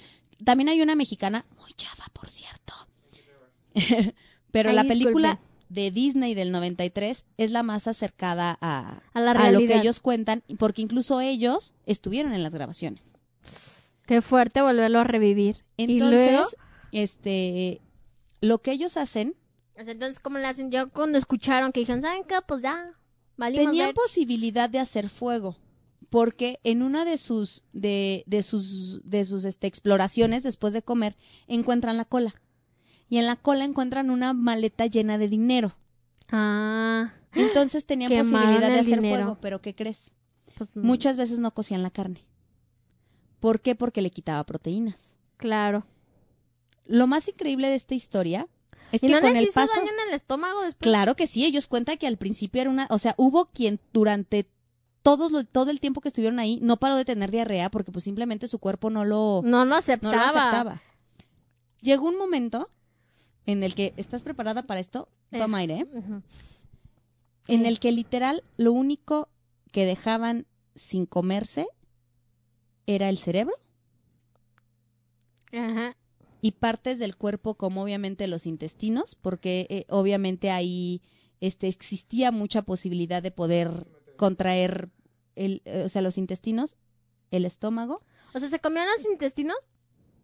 También 0.45 0.68
hay 0.68 0.80
una 0.82 0.95
mexicana, 0.95 1.45
muy 1.59 1.72
chava, 1.74 2.05
por 2.12 2.30
cierto. 2.30 2.72
Pero 4.51 4.70
Ay, 4.70 4.76
la 4.76 4.82
disculpe. 4.82 5.05
película 5.05 5.41
de 5.68 5.91
Disney 5.91 6.35
del 6.35 6.53
93 6.53 7.24
es 7.37 7.51
la 7.51 7.62
más 7.62 7.87
acercada 7.89 8.57
a, 8.61 9.03
A 9.12 9.20
la 9.20 9.32
a 9.32 9.51
lo 9.51 9.59
que 9.59 9.76
ellos 9.76 10.01
cuentan, 10.01 10.43
porque 10.59 10.82
incluso 10.82 11.20
ellos 11.20 11.72
estuvieron 11.87 12.32
en 12.32 12.43
las 12.43 12.55
grabaciones. 12.55 13.03
Qué 14.07 14.22
fuerte 14.22 14.62
volverlo 14.62 15.01
a 15.01 15.05
revivir. 15.05 15.64
y 15.76 15.85
Entonces, 15.95 16.30
luego, 16.30 16.49
este, 16.93 17.80
lo 18.41 18.59
que 18.59 18.72
ellos 18.72 18.97
hacen, 18.97 19.35
entonces, 19.76 20.20
¿cómo 20.20 20.39
le 20.39 20.47
hacen? 20.47 20.70
Yo 20.70 20.91
cuando 20.91 21.18
escucharon 21.18 21.72
que 21.72 21.80
dijeron, 21.80 22.03
¿saben 22.03 22.24
qué? 22.24 22.37
Pues 22.47 22.62
ya, 22.62 22.93
tenían 23.37 23.89
ver. 23.89 23.95
posibilidad 23.95 24.70
de 24.70 24.78
hacer 24.78 25.09
fuego, 25.09 25.57
porque 26.14 26.60
en 26.62 26.82
una 26.82 27.04
de 27.04 27.16
sus, 27.16 27.64
de, 27.72 28.22
de 28.28 28.44
sus, 28.44 29.00
de 29.02 29.24
sus 29.24 29.44
este, 29.44 29.66
exploraciones 29.66 30.44
después 30.44 30.72
de 30.72 30.80
comer, 30.80 31.16
encuentran 31.48 31.96
la 31.96 32.04
cola. 32.04 32.36
Y 33.08 33.18
en 33.18 33.26
la 33.26 33.34
cola 33.34 33.64
encuentran 33.64 34.12
una 34.12 34.32
maleta 34.32 34.86
llena 34.86 35.18
de 35.18 35.26
dinero. 35.26 35.76
Ah, 36.30 37.14
Entonces 37.32 37.84
tenían 37.84 38.12
posibilidad 38.12 38.68
de 38.68 38.78
hacer 38.78 39.00
dinero. 39.00 39.24
fuego, 39.24 39.38
pero 39.40 39.60
¿qué 39.60 39.74
crees? 39.74 39.98
pues 40.56 40.76
Muchas 40.76 41.16
veces 41.16 41.40
no 41.40 41.52
cocían 41.52 41.82
la 41.82 41.90
carne. 41.90 42.24
¿Por 43.40 43.60
qué? 43.60 43.74
Porque 43.74 44.00
le 44.00 44.12
quitaba 44.12 44.44
proteínas. 44.44 45.10
Claro. 45.36 45.84
Lo 46.86 47.08
más 47.08 47.26
increíble 47.26 47.68
de 47.68 47.74
esta 47.74 47.96
historia 47.96 48.46
es 48.92 49.02
¿Y 49.02 49.08
que 49.08 49.14
no 49.14 49.20
con 49.20 49.32
les 49.32 49.38
el 49.42 49.44
hizo 49.48 49.54
paso 49.54 49.72
daño 49.74 49.90
en 49.90 50.08
el 50.10 50.14
estómago 50.14 50.62
después? 50.62 50.88
Claro 50.88 51.16
que 51.16 51.26
sí, 51.26 51.44
ellos 51.44 51.66
cuentan 51.66 51.98
que 51.98 52.06
al 52.06 52.18
principio 52.18 52.60
era 52.60 52.70
una, 52.70 52.86
o 52.90 53.00
sea, 53.00 53.16
hubo 53.18 53.46
quien 53.46 53.80
durante 53.92 54.46
todos 55.05 55.30
lo- 55.30 55.44
todo 55.44 55.70
el 55.70 55.78
tiempo 55.78 56.00
que 56.00 56.09
estuvieron 56.09 56.38
ahí 56.40 56.59
no 56.62 56.78
paró 56.78 56.96
de 56.96 57.05
tener 57.05 57.30
diarrea 57.30 57.70
porque 57.70 57.92
pues 57.92 58.05
simplemente 58.05 58.48
su 58.48 58.59
cuerpo 58.59 58.90
no 58.90 59.05
lo, 59.05 59.42
No 59.44 59.59
lo 59.59 59.64
no 59.66 59.76
aceptaba. 59.76 60.16
lo 60.16 60.22
aceptaba. 60.22 60.82
Llegó 61.80 62.09
un 62.09 62.16
momento 62.18 62.68
en 63.46 63.62
el 63.62 63.74
que, 63.74 63.92
¿estás 63.96 64.22
preparada 64.22 64.62
para 64.62 64.80
esto? 64.80 65.09
Toma 65.30 65.59
aire, 65.59 65.80
¿eh? 65.80 65.86
En 67.48 67.66
el 67.66 67.78
que 67.78 67.92
literal 67.92 68.42
lo 68.57 68.72
único 68.72 69.28
que 69.72 69.84
dejaban 69.84 70.46
sin 70.74 71.05
comerse 71.07 71.66
era 72.86 73.09
el 73.11 73.18
cerebro 73.18 73.55
Ajá. 75.52 75.96
y 76.40 76.52
partes 76.52 76.98
del 76.98 77.16
cuerpo 77.16 77.55
como 77.55 77.82
obviamente 77.82 78.26
los 78.26 78.46
intestinos, 78.46 79.14
porque 79.14 79.66
eh, 79.70 79.84
obviamente 79.88 80.50
ahí 80.50 81.02
este, 81.40 81.68
existía 81.68 82.30
mucha 82.32 82.62
posibilidad 82.62 83.22
de 83.22 83.30
poder 83.30 83.86
contraer 84.16 84.90
el, 85.37 85.62
eh, 85.64 85.82
o 85.85 85.89
sea, 85.89 86.03
los 86.03 86.18
intestinos, 86.18 86.76
el 87.30 87.45
estómago. 87.45 88.03
O 88.35 88.41
sea, 88.41 88.49
¿se 88.49 88.61
comían 88.61 88.87
los 88.87 89.05
intestinos? 89.07 89.57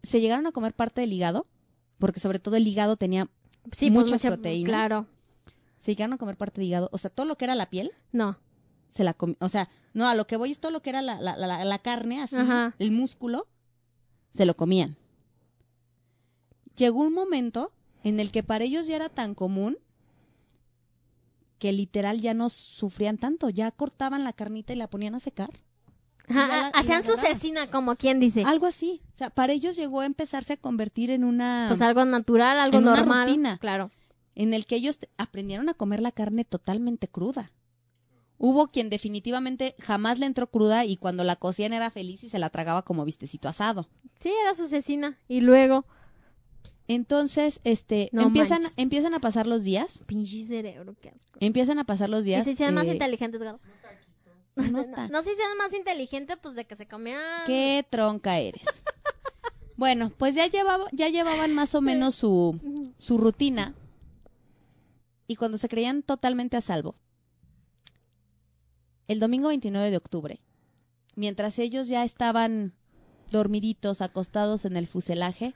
Se 0.03 0.21
llegaron 0.21 0.47
a 0.47 0.53
comer 0.53 0.75
parte 0.75 1.01
del 1.03 1.13
hígado, 1.13 1.47
porque 1.99 2.21
sobre 2.21 2.39
todo 2.39 2.57
el 2.57 2.67
hígado 2.67 2.97
tenía, 2.97 3.29
Sí, 3.73 3.91
Muchas 3.91 4.13
mucha- 4.13 4.29
proteínas. 4.29 4.71
Claro. 4.71 5.07
se 5.77 5.93
llegaron 5.93 6.15
a 6.15 6.19
comer 6.19 6.37
parte 6.37 6.61
del 6.61 6.69
hígado, 6.69 6.89
o 6.93 6.99
sea, 6.99 7.11
todo 7.11 7.27
lo 7.27 7.37
que 7.37 7.45
era 7.45 7.55
la 7.55 7.69
piel, 7.71 7.91
No. 8.13 8.39
se 8.91 9.05
la 9.05 9.17
comi- 9.17 9.37
o 9.41 9.49
sea, 9.49 9.69
no, 9.95 10.09
a 10.09 10.15
lo 10.15 10.27
que 10.27 10.37
voy 10.37 10.51
es 10.51 10.59
todo 10.61 10.71
lo 10.73 10.83
que 10.83 10.91
era 10.91 11.01
la, 11.03 11.21
la, 11.21 11.37
la, 11.37 11.65
la 11.65 11.79
carne, 11.79 12.23
así, 12.23 12.37
Ajá. 12.37 12.75
el 12.79 12.91
músculo, 12.91 13.47
se 14.33 14.45
lo 14.47 14.57
comían. 14.57 14.97
Llegó 16.77 17.01
un 17.01 17.13
momento 17.13 17.73
en 18.03 18.21
el 18.21 18.31
que 18.31 18.43
para 18.43 18.65
ellos 18.65 18.87
ya 18.87 18.97
era 18.97 19.09
tan 19.09 19.35
común 19.35 19.79
que 21.61 21.71
literal 21.73 22.21
ya 22.21 22.35
no 22.35 22.49
sufrían 22.49 23.19
tanto, 23.19 23.49
ya 23.51 23.71
cortaban 23.71 24.25
la 24.25 24.33
carnita 24.33 24.73
y 24.73 24.77
la 24.77 24.89
ponían 24.91 25.15
a 25.15 25.21
secar. 25.21 25.51
Ajá, 26.29 26.47
la- 26.49 26.67
hacían 26.69 27.05
su 27.05 27.17
cecina, 27.17 27.71
como 27.71 27.95
quien 27.97 28.19
dice. 28.19 28.43
Algo 28.45 28.67
así. 28.67 29.03
O 29.13 29.17
sea, 29.17 29.31
para 29.31 29.53
ellos 29.53 29.77
llegó 29.77 30.01
a 30.01 30.07
empezarse 30.07 30.55
a 30.55 30.57
convertir 30.57 31.11
en 31.11 31.23
una... 31.23 31.67
Pues 31.69 31.81
algo 31.83 32.05
natural, 32.05 32.59
algo 32.59 32.79
En 32.79 32.85
una 32.85 32.97
normal. 32.97 33.27
rutina. 33.29 33.59
Claro. 33.59 33.91
en 34.37 34.55
el 34.55 34.65
que 34.65 34.77
ellos 34.77 34.99
aprendieron 35.19 35.69
a 35.69 35.75
comer 35.75 36.01
la 36.01 36.13
carne 36.13 36.45
totalmente 36.45 37.09
cruda. 37.09 37.53
Hubo 38.39 38.69
quien 38.69 38.89
definitivamente 38.89 39.75
jamás 39.81 40.19
le 40.19 40.25
entró 40.25 40.47
cruda 40.51 40.87
y 40.87 40.97
cuando 40.97 41.25
la 41.25 41.37
cocían 41.37 41.75
era 41.75 41.91
feliz 41.91 42.25
y 42.25 42.31
se 42.31 42.39
la 42.39 42.49
tragaba 42.49 42.83
como 42.83 43.05
vistecito 43.05 43.49
asado. 43.49 43.87
Sí, 44.19 44.31
era 44.43 44.55
su 44.55 44.67
cecina. 44.67 45.19
Y 45.29 45.43
luego, 45.43 45.85
Entonces, 46.93 47.61
este, 47.63 48.09
No 48.13 48.23
empiezan, 48.23 48.63
manches. 48.63 48.73
empiezan 48.77 49.15
a 49.15 49.21
pasar 49.21 49.47
los 49.47 49.63
días, 49.63 50.03
pinche 50.07 50.45
cerebro, 50.45 50.97
qué 51.01 51.11
asco. 51.11 51.39
empiezan 51.39 51.79
a 51.79 51.85
pasar 51.85 52.11
los 52.11 52.25
Y 52.25 52.31
días. 52.31 52.45
se 52.45 52.51
hicieron 52.51 52.75
más 52.75 52.89
eh, 52.89 52.93
inteligentes, 52.95 53.41
Garo. 53.41 53.61
no 54.73 54.81
está. 54.81 55.07
No 55.07 55.23
se 55.23 55.31
hicieron 55.31 55.57
más 55.57 55.73
inteligentes, 55.73 56.37
pues 56.43 56.57
de 56.57 56.65
que 56.65 56.75
se 56.75 56.89
comían. 56.89 57.21
Qué 57.47 57.87
tronca 57.89 58.41
eres. 58.41 58.65
bueno, 59.77 60.11
pues 60.19 60.35
ya 60.35 60.49
llevaba, 60.49 60.87
ya 60.91 61.09
llevaban 61.09 61.55
más 61.55 61.77
o 61.77 61.81
menos 61.81 62.17
su, 62.17 62.93
su 62.99 63.19
rutina. 63.19 63.77
Y 65.29 65.37
cuando 65.37 65.59
se 65.59 65.69
creían 65.69 66.03
totalmente 66.03 66.57
a 66.57 66.61
salvo, 66.61 66.97
el 69.07 69.21
domingo 69.21 69.47
29 69.47 69.93
de 69.93 69.97
octubre, 69.97 70.41
mientras 71.15 71.61
ellos 71.61 71.87
ya 71.87 72.03
estaban 72.03 72.75
dormiditos, 73.31 74.01
acostados 74.01 74.65
en 74.65 74.77
el 74.77 74.89
fuselaje, 74.89 75.55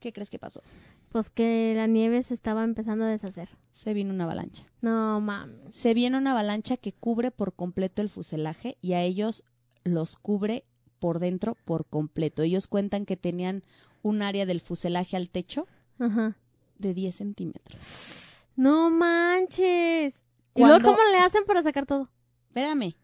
¿qué 0.00 0.12
crees 0.12 0.30
que 0.30 0.38
pasó? 0.38 0.62
Pues 1.10 1.30
que 1.30 1.72
la 1.76 1.86
nieve 1.86 2.22
se 2.22 2.34
estaba 2.34 2.64
empezando 2.64 3.04
a 3.04 3.08
deshacer. 3.08 3.48
Se 3.72 3.94
vino 3.94 4.12
una 4.12 4.24
avalancha. 4.24 4.64
No 4.80 5.20
mames. 5.20 5.74
Se 5.74 5.94
viene 5.94 6.16
una 6.16 6.32
avalancha 6.32 6.76
que 6.76 6.92
cubre 6.92 7.30
por 7.30 7.52
completo 7.54 8.02
el 8.02 8.08
fuselaje 8.08 8.76
y 8.80 8.94
a 8.94 9.02
ellos 9.02 9.44
los 9.84 10.16
cubre 10.16 10.64
por 10.98 11.18
dentro 11.18 11.56
por 11.64 11.86
completo. 11.86 12.42
Ellos 12.42 12.66
cuentan 12.66 13.06
que 13.06 13.16
tenían 13.16 13.62
un 14.02 14.22
área 14.22 14.46
del 14.46 14.60
fuselaje 14.60 15.16
al 15.16 15.30
techo 15.30 15.66
Ajá. 15.98 16.36
de 16.78 16.94
10 16.94 17.14
centímetros. 17.14 18.44
No 18.56 18.90
manches. 18.90 20.14
¿Y 20.54 20.64
luego 20.64 20.82
cómo 20.84 20.98
le 21.12 21.18
hacen 21.18 21.44
para 21.44 21.62
sacar 21.62 21.86
todo? 21.86 22.08
Espérame, 22.48 22.94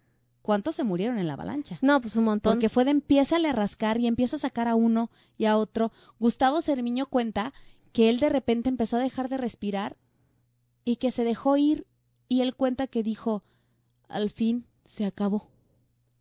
¿cuántos 0.47 0.77
se 0.77 0.85
murieron 0.85 1.19
en 1.19 1.27
la 1.27 1.33
avalancha? 1.33 1.77
No, 1.83 2.01
pues 2.01 2.15
un 2.15 2.23
montón. 2.23 2.53
Porque 2.53 2.69
fue 2.69 2.85
de 2.85 2.93
empieza 2.93 3.37
a 3.37 3.53
rascar 3.53 3.99
y 3.99 4.07
empieza 4.07 4.37
a 4.37 4.39
sacar 4.39 4.69
a 4.69 4.77
uno 4.77 5.11
y 5.37 5.47
a 5.47 5.59
otro. 5.59 5.91
Gustavo 6.21 6.63
Cermiño 6.63 7.07
cuenta 7.07 7.53
que 7.93 8.09
él 8.09 8.21
de 8.21 8.29
repente 8.29 8.69
empezó 8.69 8.97
a 8.97 9.01
dejar 9.01 9.29
de 9.29 9.39
respirar 9.39 9.97
y 10.85 10.97
que 10.97 11.11
se 11.11 11.25
dejó 11.25 11.57
ir 11.57 11.89
y 12.29 12.43
él 12.43 12.55
cuenta 12.55 12.87
que 12.87 13.03
dijo, 13.03 13.43
al 14.09 14.31
fin 14.31 14.67
se 14.85 15.05
acabó. 15.05 15.49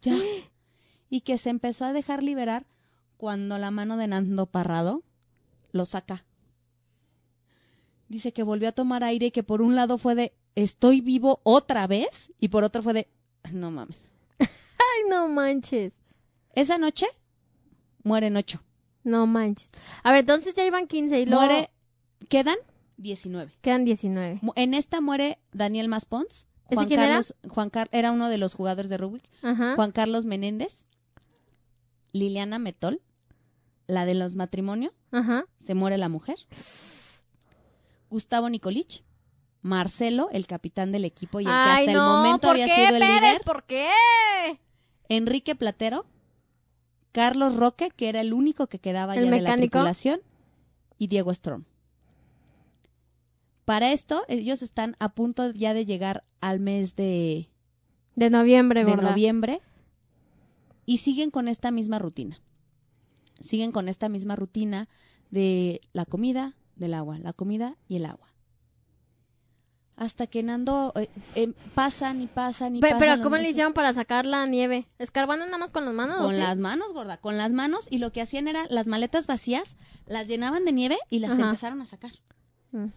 Ya. 0.02 0.16
y 1.10 1.22
que 1.22 1.38
se 1.38 1.52
empezó 1.52 1.86
a 1.86 1.94
dejar 1.94 2.24
liberar 2.24 2.66
cuando 3.18 3.60
la 3.60 3.70
mano 3.70 3.96
de 3.96 4.08
Nando 4.08 4.48
Parrado 4.48 5.04
lo 5.72 5.86
saca. 5.86 6.26
Dice 8.10 8.34
que 8.34 8.42
volvió 8.42 8.70
a 8.70 8.72
tomar 8.72 9.04
aire 9.04 9.28
y 9.28 9.32
que 9.32 9.44
por 9.44 9.62
un 9.62 9.76
lado 9.76 10.00
fue 10.00 10.16
de 10.16 10.34
estoy 10.56 11.02
vivo 11.02 11.42
otra 11.44 11.86
vez 11.86 12.32
y 12.40 12.48
por 12.48 12.64
otro 12.64 12.82
fue 12.82 12.94
de 12.94 13.08
no 13.52 13.70
mames. 13.70 14.14
No 15.10 15.28
manches. 15.28 15.93
Esa 16.53 16.78
noche 16.78 17.08
mueren 18.03 18.38
ocho. 18.38 18.62
No 19.03 19.28
manches. 19.28 19.70
A 20.03 20.12
ver, 20.12 20.22
entonces 20.22 20.53
ya 20.56 20.66
iban 20.66 20.88
15 20.88 21.20
y 21.20 21.26
luego 21.26 21.43
Muere, 21.45 21.70
quedan 22.30 22.56
19. 22.97 23.51
quedan 23.62 23.86
19. 23.86 24.39
Mu- 24.41 24.53
En 24.56 24.74
esta 24.74 25.01
muere 25.01 25.39
Daniel 25.51 25.88
Maspons. 25.89 26.47
¿Ese 26.68 26.76
Juan 26.76 26.88
quién 26.88 26.99
era? 26.99 27.10
Carlos, 27.10 27.36
Juan 27.47 27.70
Car- 27.70 27.89
era 27.91 28.12
uno 28.12 28.30
de 28.30 28.38
los 28.39 28.56
jugadores 28.56 28.89
de 28.89 28.97
rugby. 28.97 29.22
Ajá. 29.43 29.76
Juan 29.76 29.91
Carlos 29.91 30.26
Menéndez, 30.26 30.86
Liliana 32.14 32.58
Metol, 32.58 33.01
la 33.86 34.06
de 34.06 34.16
los 34.16 34.34
matrimonios, 34.36 34.91
Ajá. 35.12 35.45
se 35.64 35.76
muere 35.76 35.99
la 35.99 36.10
mujer. 36.10 36.38
Gustavo 38.10 38.49
Nicolich, 38.49 39.03
Marcelo, 39.62 40.30
el 40.32 40.47
capitán 40.47 40.91
del 40.91 41.06
equipo 41.06 41.39
y 41.39 41.43
el 41.43 41.49
que 41.51 41.56
hasta 41.56 41.91
no, 41.91 41.91
el 41.91 41.97
momento 42.24 42.47
¿por 42.47 42.51
había 42.51 42.66
qué, 42.68 42.76
sido 42.76 42.88
el 42.95 43.01
Pérez? 43.01 43.22
líder. 43.22 43.41
¿Por 43.43 43.64
qué? 43.66 43.89
Enrique 45.10 45.56
Platero, 45.56 46.06
Carlos 47.12 47.56
Roque, 47.56 47.89
que 47.95 48.10
era 48.10 48.22
el 48.22 48.34
único 48.34 48.68
que 48.68 48.80
quedaba 48.80 49.16
¿El 49.16 49.26
ya 49.26 49.32
de 49.32 49.38
la 49.38 49.49
mecánico? 49.49 49.72
tripulación, 49.72 50.22
y 50.97 51.08
Diego 51.08 51.34
Strom. 51.34 51.64
Para 53.66 53.91
esto, 53.91 54.24
ellos 54.28 54.62
están 54.62 54.95
a 54.99 55.10
punto 55.10 55.51
ya 55.51 55.74
de 55.74 55.86
llegar 55.86 56.24
al 56.39 56.60
mes 56.60 56.95
de, 56.95 57.49
De 58.16 58.30
noviembre, 58.30 58.86
de 58.86 58.91
¿verdad? 58.91 59.10
noviembre 59.12 59.62
y 60.86 60.97
siguen 60.99 61.32
con 61.32 61.47
esta 61.47 61.72
misma 61.72 61.97
rutina. 61.97 62.39
Siguen 63.39 63.72
con 63.72 63.89
esta 63.89 64.08
misma 64.08 64.36
rutina 64.36 64.88
de 65.32 65.82
la 65.93 66.06
comida, 66.06 66.56
del 66.76 66.93
agua, 66.93 67.18
la 67.18 67.34
comida 67.34 67.76
y 67.88 67.95
el 67.95 68.06
agua. 68.06 68.28
Hasta 69.98 70.28
que 70.28 70.43
Nando 70.43 70.91
eh, 70.96 71.10
eh, 71.36 71.54
pasan 71.74 72.22
y 72.22 72.28
pasan 72.28 72.76
y 72.76 72.80
Pe- 72.82 72.88
pasan. 72.89 73.00
pero 73.00 73.24
¿cómo 73.24 73.36
le 73.38 73.43
meses. 73.43 73.52
hicieron 73.52 73.74
para 73.74 73.93
sacar 73.93 74.26
la 74.26 74.46
nieve? 74.46 74.88
¿Escarbando 75.00 75.46
nada 75.46 75.58
más 75.58 75.72
con 75.72 75.86
las 75.86 75.93
manos? 75.93 76.18
o 76.20 76.24
Con 76.24 76.34
sí? 76.34 76.38
las 76.39 76.58
manos, 76.58 76.91
gorda, 76.93 77.16
con 77.18 77.38
las 77.38 77.52
manos 77.52 77.88
y 77.89 78.00
lo 78.00 78.12
que 78.12 78.22
hacían 78.22 78.50
era 78.50 78.66
las 78.70 78.88
maletas 78.88 79.26
vacías, 79.26 79.78
las 80.06 80.28
llenaban 80.28 80.66
de 80.66 80.74
nieve 80.74 80.98
y 81.10 81.20
las 81.20 81.32
Ajá. 81.32 81.43
empezaron 81.43 81.82
a 81.82 81.86
sacar. 81.86 82.12
Mm. 82.72 82.88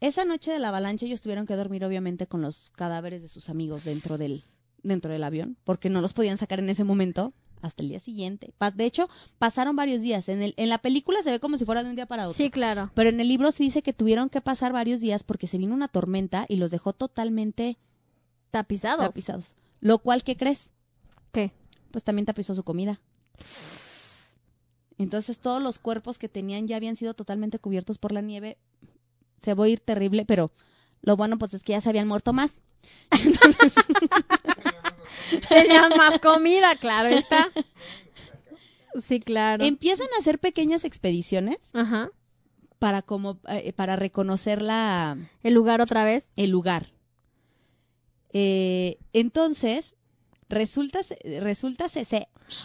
Esa 0.00 0.24
noche 0.24 0.52
de 0.52 0.58
la 0.60 0.68
avalancha 0.68 1.06
ellos 1.06 1.20
tuvieron 1.20 1.46
que 1.46 1.56
dormir 1.56 1.84
obviamente 1.84 2.26
con 2.26 2.42
los 2.42 2.70
cadáveres 2.70 3.22
de 3.22 3.28
sus 3.28 3.48
amigos 3.48 3.84
dentro 3.84 4.16
del 4.18 4.44
dentro 4.82 5.10
del 5.10 5.24
avión 5.24 5.56
porque 5.64 5.88
no 5.88 6.02
los 6.02 6.12
podían 6.12 6.36
sacar 6.36 6.58
en 6.58 6.68
ese 6.68 6.84
momento 6.84 7.32
hasta 7.64 7.82
el 7.82 7.88
día 7.88 8.00
siguiente. 8.00 8.52
De 8.74 8.84
hecho, 8.84 9.08
pasaron 9.38 9.74
varios 9.74 10.02
días. 10.02 10.28
En, 10.28 10.42
el, 10.42 10.54
en 10.56 10.68
la 10.68 10.78
película 10.78 11.22
se 11.22 11.30
ve 11.30 11.40
como 11.40 11.56
si 11.58 11.64
fuera 11.64 11.82
de 11.82 11.90
un 11.90 11.96
día 11.96 12.06
para 12.06 12.26
otro. 12.28 12.36
Sí, 12.36 12.50
claro. 12.50 12.90
Pero 12.94 13.08
en 13.08 13.20
el 13.20 13.28
libro 13.28 13.50
se 13.52 13.62
dice 13.62 13.82
que 13.82 13.92
tuvieron 13.92 14.28
que 14.28 14.40
pasar 14.40 14.72
varios 14.72 15.00
días 15.00 15.24
porque 15.24 15.46
se 15.46 15.58
vino 15.58 15.74
una 15.74 15.88
tormenta 15.88 16.44
y 16.48 16.56
los 16.56 16.70
dejó 16.70 16.92
totalmente 16.92 17.78
Tapizados. 18.50 19.04
tapizados. 19.06 19.54
Lo 19.80 19.98
cual, 19.98 20.22
¿qué 20.24 20.36
crees? 20.36 20.68
¿Qué? 21.32 21.52
Pues 21.90 22.04
también 22.04 22.26
tapizó 22.26 22.54
su 22.54 22.62
comida. 22.64 23.00
Entonces 24.98 25.38
todos 25.38 25.62
los 25.62 25.78
cuerpos 25.78 26.18
que 26.18 26.28
tenían 26.28 26.68
ya 26.68 26.76
habían 26.76 26.96
sido 26.96 27.14
totalmente 27.14 27.58
cubiertos 27.58 27.98
por 27.98 28.12
la 28.12 28.20
nieve. 28.20 28.58
Se 29.42 29.54
va 29.54 29.64
a 29.64 29.68
ir 29.68 29.80
terrible, 29.80 30.24
pero 30.24 30.52
lo 31.02 31.16
bueno 31.16 31.38
pues 31.38 31.52
es 31.54 31.62
que 31.62 31.72
ya 31.72 31.80
se 31.80 31.88
habían 31.88 32.06
muerto 32.08 32.32
más. 32.32 32.52
Tenían 35.48 35.92
más 35.96 36.18
comida, 36.20 36.76
claro 36.76 37.08
está. 37.08 37.50
Sí, 39.00 39.20
claro. 39.20 39.64
Empiezan 39.64 40.06
a 40.16 40.20
hacer 40.20 40.38
pequeñas 40.38 40.84
expediciones 40.84 41.58
Ajá. 41.72 42.10
para 42.78 43.02
como 43.02 43.40
eh, 43.48 43.72
para 43.72 43.96
reconocer 43.96 44.62
la 44.62 45.16
El 45.42 45.54
lugar 45.54 45.80
otra 45.80 46.04
vez. 46.04 46.32
el 46.36 46.50
lugar. 46.50 46.92
Eh, 48.32 48.98
entonces 49.12 49.94
resulta 50.48 51.00
resulta 51.40 51.88
se 51.88 52.02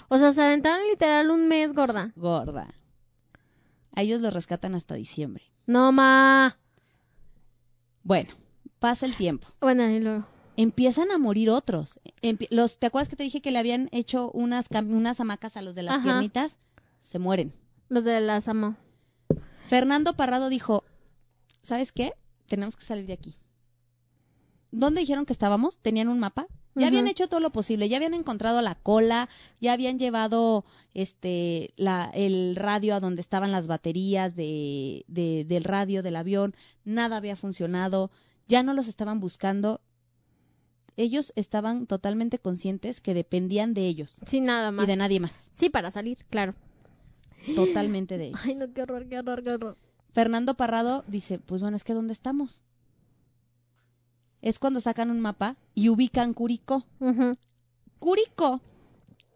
O 0.07 0.17
sea, 0.17 0.33
se 0.33 0.41
aventaron 0.41 0.85
literal 0.87 1.31
un 1.31 1.47
mes, 1.47 1.73
gorda. 1.73 2.11
gorda. 2.15 2.73
A 3.95 4.01
ellos 4.03 4.21
los 4.21 4.33
rescatan 4.33 4.75
hasta 4.75 4.95
diciembre. 4.95 5.43
No, 5.65 5.91
ma. 5.91 6.57
Bueno, 8.03 8.29
pasa 8.79 9.05
el 9.05 9.15
tiempo. 9.15 9.47
Bueno, 9.61 9.89
y 9.89 9.99
luego. 9.99 10.25
Empiezan 10.61 11.09
a 11.11 11.17
morir 11.17 11.49
otros. 11.49 11.99
Los, 12.49 12.79
¿Te 12.79 12.87
acuerdas 12.87 13.07
que 13.07 13.15
te 13.15 13.23
dije 13.23 13.41
que 13.41 13.51
le 13.51 13.59
habían 13.59 13.87
hecho 13.93 14.29
unas, 14.31 14.65
unas 14.71 15.19
hamacas 15.19 15.55
a 15.55 15.61
los 15.61 15.73
de 15.73 15.83
las 15.83 15.95
Ajá. 15.95 16.03
piernitas? 16.03 16.57
Se 17.03 17.17
mueren. 17.17 17.53
Los 17.87 18.03
de 18.03 18.19
las 18.19 18.47
amo. 18.49 18.75
Fernando 19.67 20.15
Parrado 20.15 20.49
dijo, 20.49 20.83
¿sabes 21.63 21.91
qué? 21.93 22.13
Tenemos 22.47 22.75
que 22.75 22.83
salir 22.85 23.05
de 23.05 23.13
aquí. 23.13 23.37
¿Dónde 24.71 24.99
dijeron 25.01 25.25
que 25.25 25.33
estábamos? 25.33 25.79
Tenían 25.79 26.09
un 26.09 26.19
mapa. 26.19 26.47
Ya 26.75 26.87
habían 26.87 27.07
hecho 27.07 27.27
todo 27.27 27.39
lo 27.41 27.49
posible, 27.51 27.89
ya 27.89 27.97
habían 27.97 28.13
encontrado 28.13 28.61
la 28.61 28.75
cola, 28.75 29.27
ya 29.59 29.73
habían 29.73 29.99
llevado 29.99 30.63
este 30.93 31.73
la, 31.75 32.09
el 32.13 32.55
radio 32.55 32.95
a 32.95 32.99
donde 33.01 33.19
estaban 33.21 33.51
las 33.51 33.67
baterías 33.67 34.33
de, 34.35 35.03
de- 35.07 35.43
del 35.45 35.65
radio 35.65 36.03
del 36.03 36.15
avión, 36.15 36.55
nada 36.85 37.17
había 37.17 37.35
funcionado, 37.35 38.11
ya 38.47 38.63
no 38.63 38.73
los 38.73 38.87
estaban 38.87 39.19
buscando. 39.19 39.81
Ellos 40.97 41.31
estaban 41.35 41.85
totalmente 41.87 42.39
conscientes 42.39 43.01
que 43.01 43.13
dependían 43.13 43.73
de 43.73 43.87
ellos 43.87 44.19
Sí, 44.25 44.41
nada 44.41 44.71
más. 44.71 44.83
y 44.85 44.87
de 44.87 44.95
nadie 44.95 45.19
más, 45.19 45.33
Sí, 45.53 45.69
para 45.69 45.91
salir, 45.91 46.25
claro. 46.29 46.55
totalmente 47.55 48.17
de 48.17 48.27
ellos. 48.29 48.39
Ay, 48.43 48.55
no, 48.55 48.71
qué 48.73 48.81
horror, 48.83 49.07
qué 49.07 49.19
horror, 49.19 49.43
qué 49.43 49.51
horror. 49.51 49.77
Fernando 50.11 50.55
Parrado 50.55 51.03
dice, 51.07 51.39
pues 51.39 51.61
bueno, 51.61 51.77
es 51.77 51.83
que 51.83 51.93
¿dónde 51.93 52.13
estamos? 52.13 52.61
Es 54.41 54.57
cuando 54.59 54.79
sacan 54.79 55.11
un 55.11 55.19
mapa 55.19 55.57
y 55.75 55.89
ubican 55.89 56.33
Curicó. 56.33 56.85
Curicó 57.99 58.61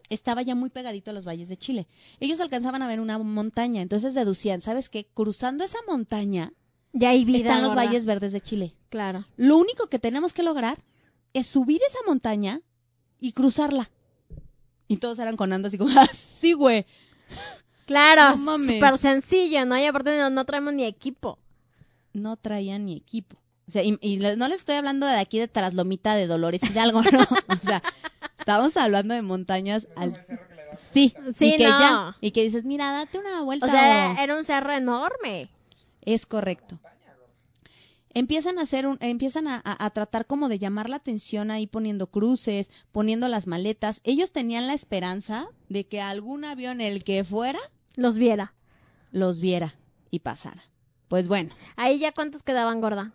estaba 0.10 0.42
ya 0.44 0.56
muy 0.56 0.70
pegadito 0.70 1.12
a 1.12 1.14
los 1.14 1.26
valles 1.26 1.50
de 1.50 1.58
Chile. 1.58 1.88
Ellos 2.20 2.40
alcanzaban 2.40 2.82
a 2.82 2.88
ver 2.88 3.00
una 3.00 3.18
montaña, 3.18 3.82
entonces 3.82 4.14
deducían, 4.14 4.62
¿sabes 4.62 4.90
qué? 4.90 5.06
Cruzando 5.14 5.64
esa 5.64 5.80
montaña 5.88 6.54
Ya 6.94 7.10
hay 7.10 7.26
vida. 7.26 7.38
están 7.40 7.62
los 7.64 7.76
valles 7.76 8.06
verdes 8.06 8.32
de 8.32 8.42
Chile. 8.42 8.76
Claro. 8.90 9.26
Lo 9.38 9.58
único 9.58 9.88
que 9.88 10.00
tenemos 10.00 10.32
que 10.34 10.44
lograr 10.44 10.78
es 11.34 11.48
subir 11.48 11.82
esa 11.88 12.00
montaña 12.06 12.62
y 13.20 13.32
cruzarla. 13.34 13.90
Y 14.88 14.98
todos 14.98 15.18
eran 15.20 15.38
con 15.38 15.54
andas 15.54 15.70
así 15.72 15.78
como, 15.78 15.92
"Ah, 16.00 16.08
sí, 16.40 16.54
güey. 16.54 16.86
Claro, 17.86 18.38
No 18.38 18.58
súper 18.58 18.98
sencillo, 18.98 19.66
¿no? 19.66 19.78
Y 19.78 19.86
aparte 19.86 20.18
no, 20.18 20.30
no 20.30 20.46
traemos 20.46 20.74
ni 20.74 20.86
equipo. 20.86 21.40
No 22.14 22.38
traían 22.38 22.86
ni 22.86 22.96
equipo. 22.96 23.38
O 23.68 23.72
sea, 23.72 23.84
y, 23.84 23.98
no 24.38 24.48
les 24.48 24.60
estoy 24.60 24.76
hablando 24.76 25.06
de 25.08 25.18
aquí 25.18 25.40
de 25.40 25.48
Traslomita 25.48 26.16
de 26.16 26.28
Dolores 26.28 26.62
Hidalgo, 26.64 27.02
¿no? 27.12 27.22
O 27.24 27.66
sea, 27.66 27.82
estamos 28.40 28.76
hablando 28.78 29.14
de 29.14 29.22
montañas 29.22 29.88
al... 29.96 30.24
Sí, 30.94 31.14
Sí, 31.34 31.54
y 31.54 31.58
que 31.58 31.64
no. 31.68 31.80
ya, 31.80 32.18
y 32.20 32.32
que 32.32 32.44
dices, 32.44 32.66
mira, 32.66 32.92
date 32.92 33.18
una 33.20 33.42
vuelta. 33.42 33.66
O 33.66 33.70
sea, 33.70 34.22
era 34.22 34.36
un 34.36 34.44
cerro 34.44 34.74
enorme. 34.74 35.50
Es 36.02 36.26
correcto. 36.26 36.80
Empiezan 38.14 38.60
a 38.60 38.64
hacer 38.64 38.86
un, 38.88 38.98
empiezan 39.02 39.48
a, 39.48 39.56
a- 39.64 39.86
a 39.86 39.90
tratar 39.90 40.26
como 40.28 40.50
de 40.50 40.60
llamar 40.60 40.90
la 40.90 40.98
atención 40.98 41.50
ahí 41.52 41.66
poniendo 41.68 42.08
cruces, 42.08 42.70
poniendo 42.92 43.28
las 43.28 43.48
maletas. 43.48 44.02
Ellos 44.04 44.32
tenían 44.32 44.68
la 44.68 44.74
esperanza 44.74 45.48
de 45.70 45.86
que 45.88 46.00
algún 46.02 46.46
avión, 46.46 46.80
el 46.82 47.04
que 47.04 47.24
fuera, 47.24 47.60
Los 47.96 48.18
viera. 48.18 48.54
los 49.12 49.40
viera 49.40 49.76
y 50.12 50.20
pasara. 50.20 50.64
Pues 51.08 51.28
bueno. 51.28 51.54
Ahí 51.76 52.00
ya 52.00 52.12
cuántos 52.12 52.44
quedaban, 52.44 52.82
gorda. 52.82 53.14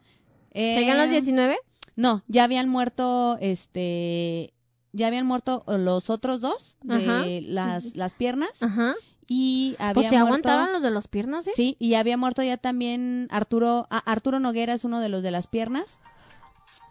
eh, 0.53 0.75
¿Serían 0.75 0.99
los 0.99 1.11
19? 1.11 1.57
No, 1.97 2.23
ya 2.29 2.45
habían 2.45 2.69
muerto, 2.69 3.39
este, 3.41 4.53
ya 4.93 5.09
habían 5.09 5.27
muerto 5.27 5.65
los 5.67 6.11
otros 6.11 6.41
dos 6.41 6.77
de 6.83 6.95
Ajá. 6.95 7.25
las, 7.43 7.97
las 7.97 8.15
piernas 8.15 8.63
Ajá. 8.63 8.95
Y 9.29 9.77
había 9.79 9.93
Pues 9.95 10.07
se 10.09 10.19
muerto. 10.19 10.27
aguantaban 10.49 10.73
los 10.73 10.83
de 10.83 10.91
los 10.91 11.07
piernas, 11.07 11.47
¿eh? 11.47 11.53
Sí, 11.55 11.77
y 11.79 11.95
había 11.95 12.17
muerto 12.17 12.43
ya 12.43 12.57
también 12.57 13.29
Arturo, 13.31 13.87
ah, 13.91 14.03
Arturo 14.07 14.41
Noguera 14.41 14.73
es 14.75 14.85
uno 14.85 15.01
de 15.01 15.09
los 15.11 15.23
de 15.23 15.31
las 15.31 15.47
piernas. 15.47 16.01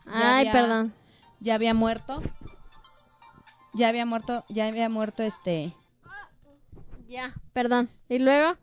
Ya 0.05 0.37
Ay, 0.37 0.47
había- 0.47 0.51
perdón. 0.53 0.93
Ya 1.39 1.55
había 1.55 1.73
muerto. 1.73 2.21
Ya 3.73 3.89
había 3.89 4.05
muerto, 4.05 4.45
ya 4.49 4.67
había 4.67 4.87
muerto 4.89 5.23
este, 5.23 5.73
Ya, 7.07 7.33
perdón. 7.53 7.89
¿Y 8.09 8.19
luego? 8.19 8.57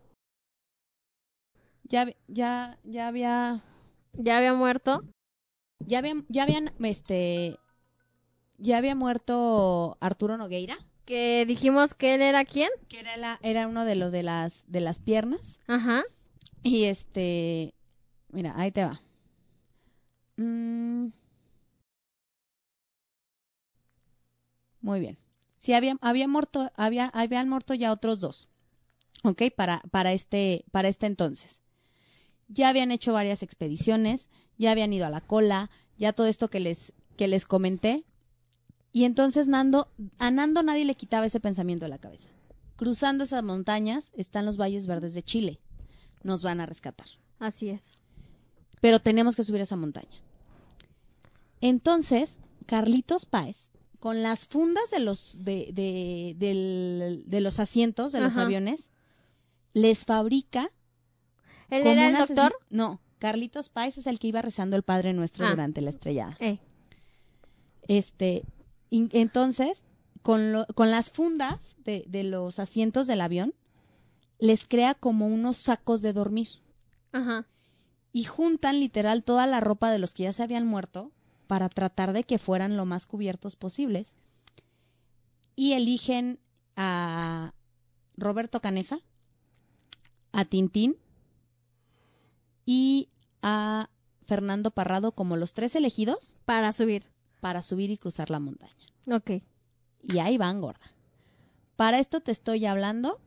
ya, 1.83 2.07
ya, 2.27 2.77
ya 2.83 3.07
había, 3.07 3.61
Ya 4.13 4.37
había 4.37 4.53
muerto. 4.53 5.03
ya 5.79 5.99
habían, 5.99 6.25
ya 6.29 6.43
habían, 6.43 6.73
este, 6.83 7.59
ya 8.57 8.77
había 8.77 8.95
muerto 8.95 9.97
Arturo 10.01 10.37
Nogueira, 10.37 10.77
Que 11.05 11.45
dijimos 11.45 11.93
que 11.93 12.15
él 12.15 12.21
era 12.21 12.45
quién. 12.45 12.69
que 12.89 12.99
era 12.99 13.15
la, 13.17 13.39
era 13.43 13.67
uno 13.67 13.85
de 13.85 13.95
los 13.95 14.11
de 14.11 14.23
las, 14.23 14.63
de 14.67 14.81
las 14.81 14.99
piernas. 14.99 15.59
Ajá. 15.67 16.03
Y 16.63 16.85
este, 16.85 17.75
mira, 18.29 18.53
ahí 18.57 18.71
te 18.71 18.83
va. 18.83 19.01
Mm. 20.37 21.09
Muy 24.81 24.99
bien. 24.99 25.17
Sí, 25.59 25.73
había, 25.73 25.97
había 26.01 26.27
muerto, 26.27 26.71
había, 26.75 27.07
habían 27.07 27.49
muerto 27.49 27.73
ya 27.73 27.91
otros 27.91 28.19
dos. 28.19 28.49
¿Ok? 29.23 29.43
Para, 29.55 29.81
para 29.91 30.13
este, 30.13 30.65
para 30.71 30.87
este 30.87 31.07
entonces. 31.07 31.59
Ya 32.47 32.69
habían 32.69 32.91
hecho 32.91 33.13
varias 33.13 33.41
expediciones, 33.41 34.27
ya 34.57 34.71
habían 34.71 34.93
ido 34.93 35.07
a 35.07 35.09
la 35.09 35.21
cola, 35.21 35.71
ya 35.97 36.13
todo 36.13 36.27
esto 36.27 36.49
que 36.49 36.59
les, 36.59 36.93
que 37.17 37.27
les 37.27 37.45
comenté. 37.45 38.05
Y 38.95 39.03
entonces 39.03 39.45
Nando, 39.47 39.89
a 40.19 40.31
Nando 40.31 40.63
nadie 40.63 40.85
le 40.85 40.95
quitaba 40.95 41.25
ese 41.25 41.41
pensamiento 41.41 41.83
de 41.83 41.89
la 41.89 41.97
cabeza. 41.97 42.29
Cruzando 42.77 43.25
esas 43.25 43.43
montañas 43.43 44.09
están 44.15 44.45
los 44.45 44.55
valles 44.55 44.87
verdes 44.87 45.13
de 45.13 45.21
Chile. 45.21 45.59
Nos 46.23 46.43
van 46.43 46.61
a 46.61 46.65
rescatar. 46.65 47.07
Así 47.37 47.67
es. 47.69 47.97
Pero 48.79 49.01
tenemos 49.01 49.35
que 49.35 49.43
subir 49.43 49.59
a 49.59 49.63
esa 49.65 49.75
montaña. 49.75 50.07
Entonces, 51.59 52.37
Carlitos 52.67 53.25
Páez, 53.25 53.57
con 53.99 54.23
las 54.23 54.47
fundas 54.47 54.89
de 54.91 55.01
los, 55.01 55.35
de, 55.39 55.71
de, 55.73 57.21
de 57.25 57.41
los 57.41 57.59
asientos 57.59 58.13
de 58.13 58.21
los 58.21 58.37
aviones, 58.37 58.87
les 59.73 60.05
fabrica. 60.05 60.71
¿Él 61.69 61.85
era 61.85 62.07
el 62.11 62.15
doctor? 62.15 62.55
No, 62.69 63.01
Carlitos 63.19 63.67
Páez 63.67 63.97
es 63.97 64.07
el 64.07 64.19
que 64.19 64.27
iba 64.27 64.41
rezando 64.41 64.77
el 64.77 64.83
Padre 64.83 65.11
Nuestro 65.11 65.45
Ah. 65.45 65.49
durante 65.49 65.81
la 65.81 65.89
estrellada. 65.89 66.37
Eh. 66.39 66.59
Este, 67.89 68.43
entonces, 68.91 69.83
con, 70.21 70.51
lo- 70.51 70.65
con 70.75 70.91
las 70.91 71.11
fundas 71.11 71.75
de, 71.83 72.05
de 72.07 72.23
los 72.23 72.59
asientos 72.59 73.07
del 73.07 73.21
avión, 73.21 73.53
les 74.39 74.65
crea 74.67 74.93
como 74.95 75.27
unos 75.27 75.57
sacos 75.57 76.01
de 76.01 76.13
dormir. 76.13 76.47
Ajá. 77.11 77.45
y 78.11 78.23
juntan 78.25 78.79
literal 78.79 79.23
toda 79.23 79.45
la 79.47 79.59
ropa 79.61 79.89
de 79.91 79.99
los 79.99 80.13
que 80.13 80.23
ya 80.23 80.33
se 80.33 80.43
habían 80.43 80.65
muerto 80.65 81.11
para 81.47 81.67
tratar 81.69 82.11
de 82.13 82.23
que 82.23 82.37
fueran 82.39 82.75
lo 82.77 82.85
más 82.85 83.05
cubiertos 83.05 83.55
posibles. 83.55 84.13
Y 85.55 85.73
eligen 85.73 86.39
a 86.77 87.53
Roberto 88.17 88.59
Canesa, 88.61 88.99
a 90.33 90.43
Tintín 90.45 90.97
y 92.65 93.09
a 93.41 93.89
Fernando 94.25 94.71
Parrado 94.71 95.11
como 95.13 95.37
los 95.37 95.53
tres 95.53 95.75
elegidos 95.75 96.35
Para 96.45 96.71
subir. 96.73 97.03
Para 97.39 97.61
subir 97.61 97.91
y 97.91 97.97
cruzar 97.97 98.29
la 98.29 98.39
montaña. 98.39 98.73
Ok. 99.11 99.31
Y 100.03 100.19
ahí 100.19 100.37
van, 100.37 100.61
gorda. 100.61 100.79
Para 101.75 101.99
esto 101.99 102.21
te 102.21 102.31
estoy 102.31 102.65
hablando 102.65 103.19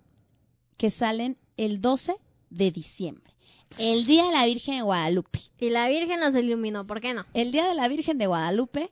que 0.77 0.91
salen 0.91 1.37
el 1.57 1.81
12 1.81 2.17
de 2.51 2.71
diciembre, 2.71 3.35
el 3.79 4.07
Día 4.07 4.25
de 4.27 4.33
la 4.33 4.47
Virgen 4.47 4.77
de 4.77 4.83
Guadalupe. 4.83 5.41
Y 5.59 5.71
la 5.71 5.89
Virgen 5.89 6.21
los 6.21 6.35
iluminó, 6.35 6.87
¿por 6.87 7.01
qué 7.01 7.13
no? 7.15 7.27
El 7.35 7.53
día 7.53 7.67
de 7.69 7.75
la 7.75 7.89
Virgen 7.89 8.17
de 8.17 8.27
Guadalupe, 8.27 8.91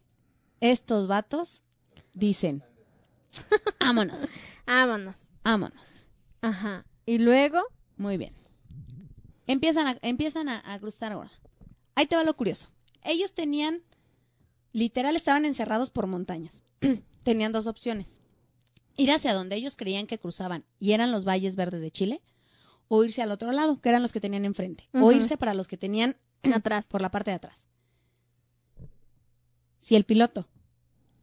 estos 0.60 1.06
vatos 1.08 1.62
dicen, 2.12 2.62
vámonos, 3.80 4.20
Vámonos. 4.66 5.26
vámonos. 5.44 5.80
Ajá. 6.42 6.84
Y 7.06 7.18
luego, 7.18 7.62
Muy 7.96 8.16
bien. 8.16 8.34
Empiezan 9.46 9.86
a, 9.86 9.96
empiezan 10.02 10.48
a, 10.48 10.60
a 10.72 10.78
cruzar 10.80 11.12
ahora. 11.12 11.30
Ahí 11.94 12.06
te 12.06 12.16
va 12.16 12.24
lo 12.24 12.36
curioso. 12.36 12.68
Ellos 13.04 13.32
tenían, 13.32 13.82
literal, 14.72 15.16
estaban 15.16 15.44
encerrados 15.44 15.90
por 15.90 16.06
montañas. 16.06 16.62
tenían 17.22 17.52
dos 17.52 17.66
opciones. 17.66 18.06
Ir 18.96 19.10
hacia 19.10 19.34
donde 19.34 19.56
ellos 19.56 19.76
creían 19.76 20.06
que 20.06 20.16
cruzaban 20.16 20.64
y 20.78 20.92
eran 20.92 21.12
los 21.12 21.26
valles 21.26 21.56
verdes 21.56 21.80
de 21.80 21.90
Chile, 21.90 22.22
o 22.88 23.02
irse 23.04 23.20
al 23.20 23.32
otro 23.32 23.50
lado, 23.52 23.80
que 23.80 23.88
eran 23.88 24.00
los 24.00 24.12
que 24.12 24.20
tenían 24.20 24.44
enfrente, 24.44 24.88
o 24.92 25.10
irse 25.10 25.36
para 25.36 25.54
los 25.54 25.66
que 25.66 25.76
tenían 25.76 26.16
atrás. 26.54 26.86
por 26.86 27.02
la 27.02 27.10
parte 27.10 27.30
de 27.32 27.36
atrás. 27.36 27.64
Si 29.78 29.96
el 29.96 30.04
piloto 30.04 30.48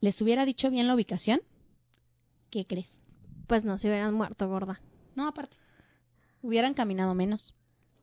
les 0.02 0.22
hubiera 0.22 0.46
dicho 0.46 0.70
bien 0.70 0.88
la 0.88 0.96
ubicación, 0.96 1.42
¿qué 2.50 2.66
crees? 2.68 2.88
Pues 3.48 3.64
no 3.64 3.78
se 3.78 3.88
hubieran 3.88 4.14
muerto, 4.14 4.48
gorda. 4.48 4.82
No, 5.16 5.28
aparte. 5.28 5.58
Hubieran 6.42 6.74
caminado 6.74 7.14
menos. 7.14 7.54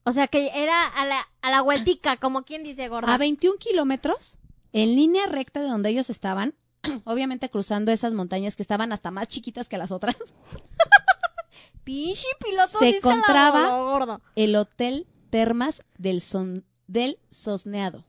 O 0.05 0.11
sea 0.11 0.27
que 0.27 0.49
era 0.55 0.87
a 0.87 1.05
la, 1.05 1.27
a 1.41 1.51
la 1.51 1.61
vueltica, 1.61 2.17
como 2.17 2.43
quien 2.43 2.63
dice 2.63 2.87
gorda. 2.87 3.13
A 3.13 3.17
21 3.19 3.57
kilómetros, 3.59 4.38
en 4.73 4.95
línea 4.95 5.25
recta 5.27 5.61
de 5.61 5.67
donde 5.67 5.89
ellos 5.89 6.09
estaban, 6.09 6.53
obviamente 7.05 7.49
cruzando 7.49 7.91
esas 7.91 8.13
montañas 8.13 8.55
que 8.55 8.63
estaban 8.63 8.91
hasta 8.91 9.11
más 9.11 9.27
chiquitas 9.27 9.67
que 9.67 9.77
las 9.77 9.91
otras, 9.91 10.15
Pinche 11.83 12.27
piloto 12.43 12.77
Se 12.79 12.91
sí 12.91 12.97
encontraba- 12.97 14.19
el 14.35 14.55
Hotel 14.55 15.07
Termas 15.31 15.83
del, 15.97 16.21
Son- 16.21 16.63
del 16.87 17.19
Sosneado, 17.31 18.05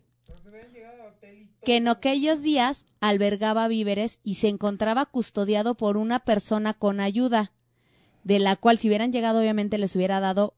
que 1.65 1.77
en 1.77 1.89
aquellos 1.89 2.43
días 2.43 2.85
albergaba 3.01 3.69
víveres 3.69 4.19
y 4.23 4.35
se 4.37 4.49
encontraba 4.49 5.07
custodiado 5.07 5.75
por 5.77 5.97
una 5.97 6.21
persona 6.21 6.75
con 6.75 7.01
ayuda, 7.01 7.53
de 8.25 8.39
la 8.39 8.57
cual 8.57 8.79
si 8.79 8.89
hubieran 8.89 9.13
llegado 9.13 9.41
obviamente 9.41 9.79
les 9.79 9.97
hubiera 9.97 10.21
dado 10.21 10.55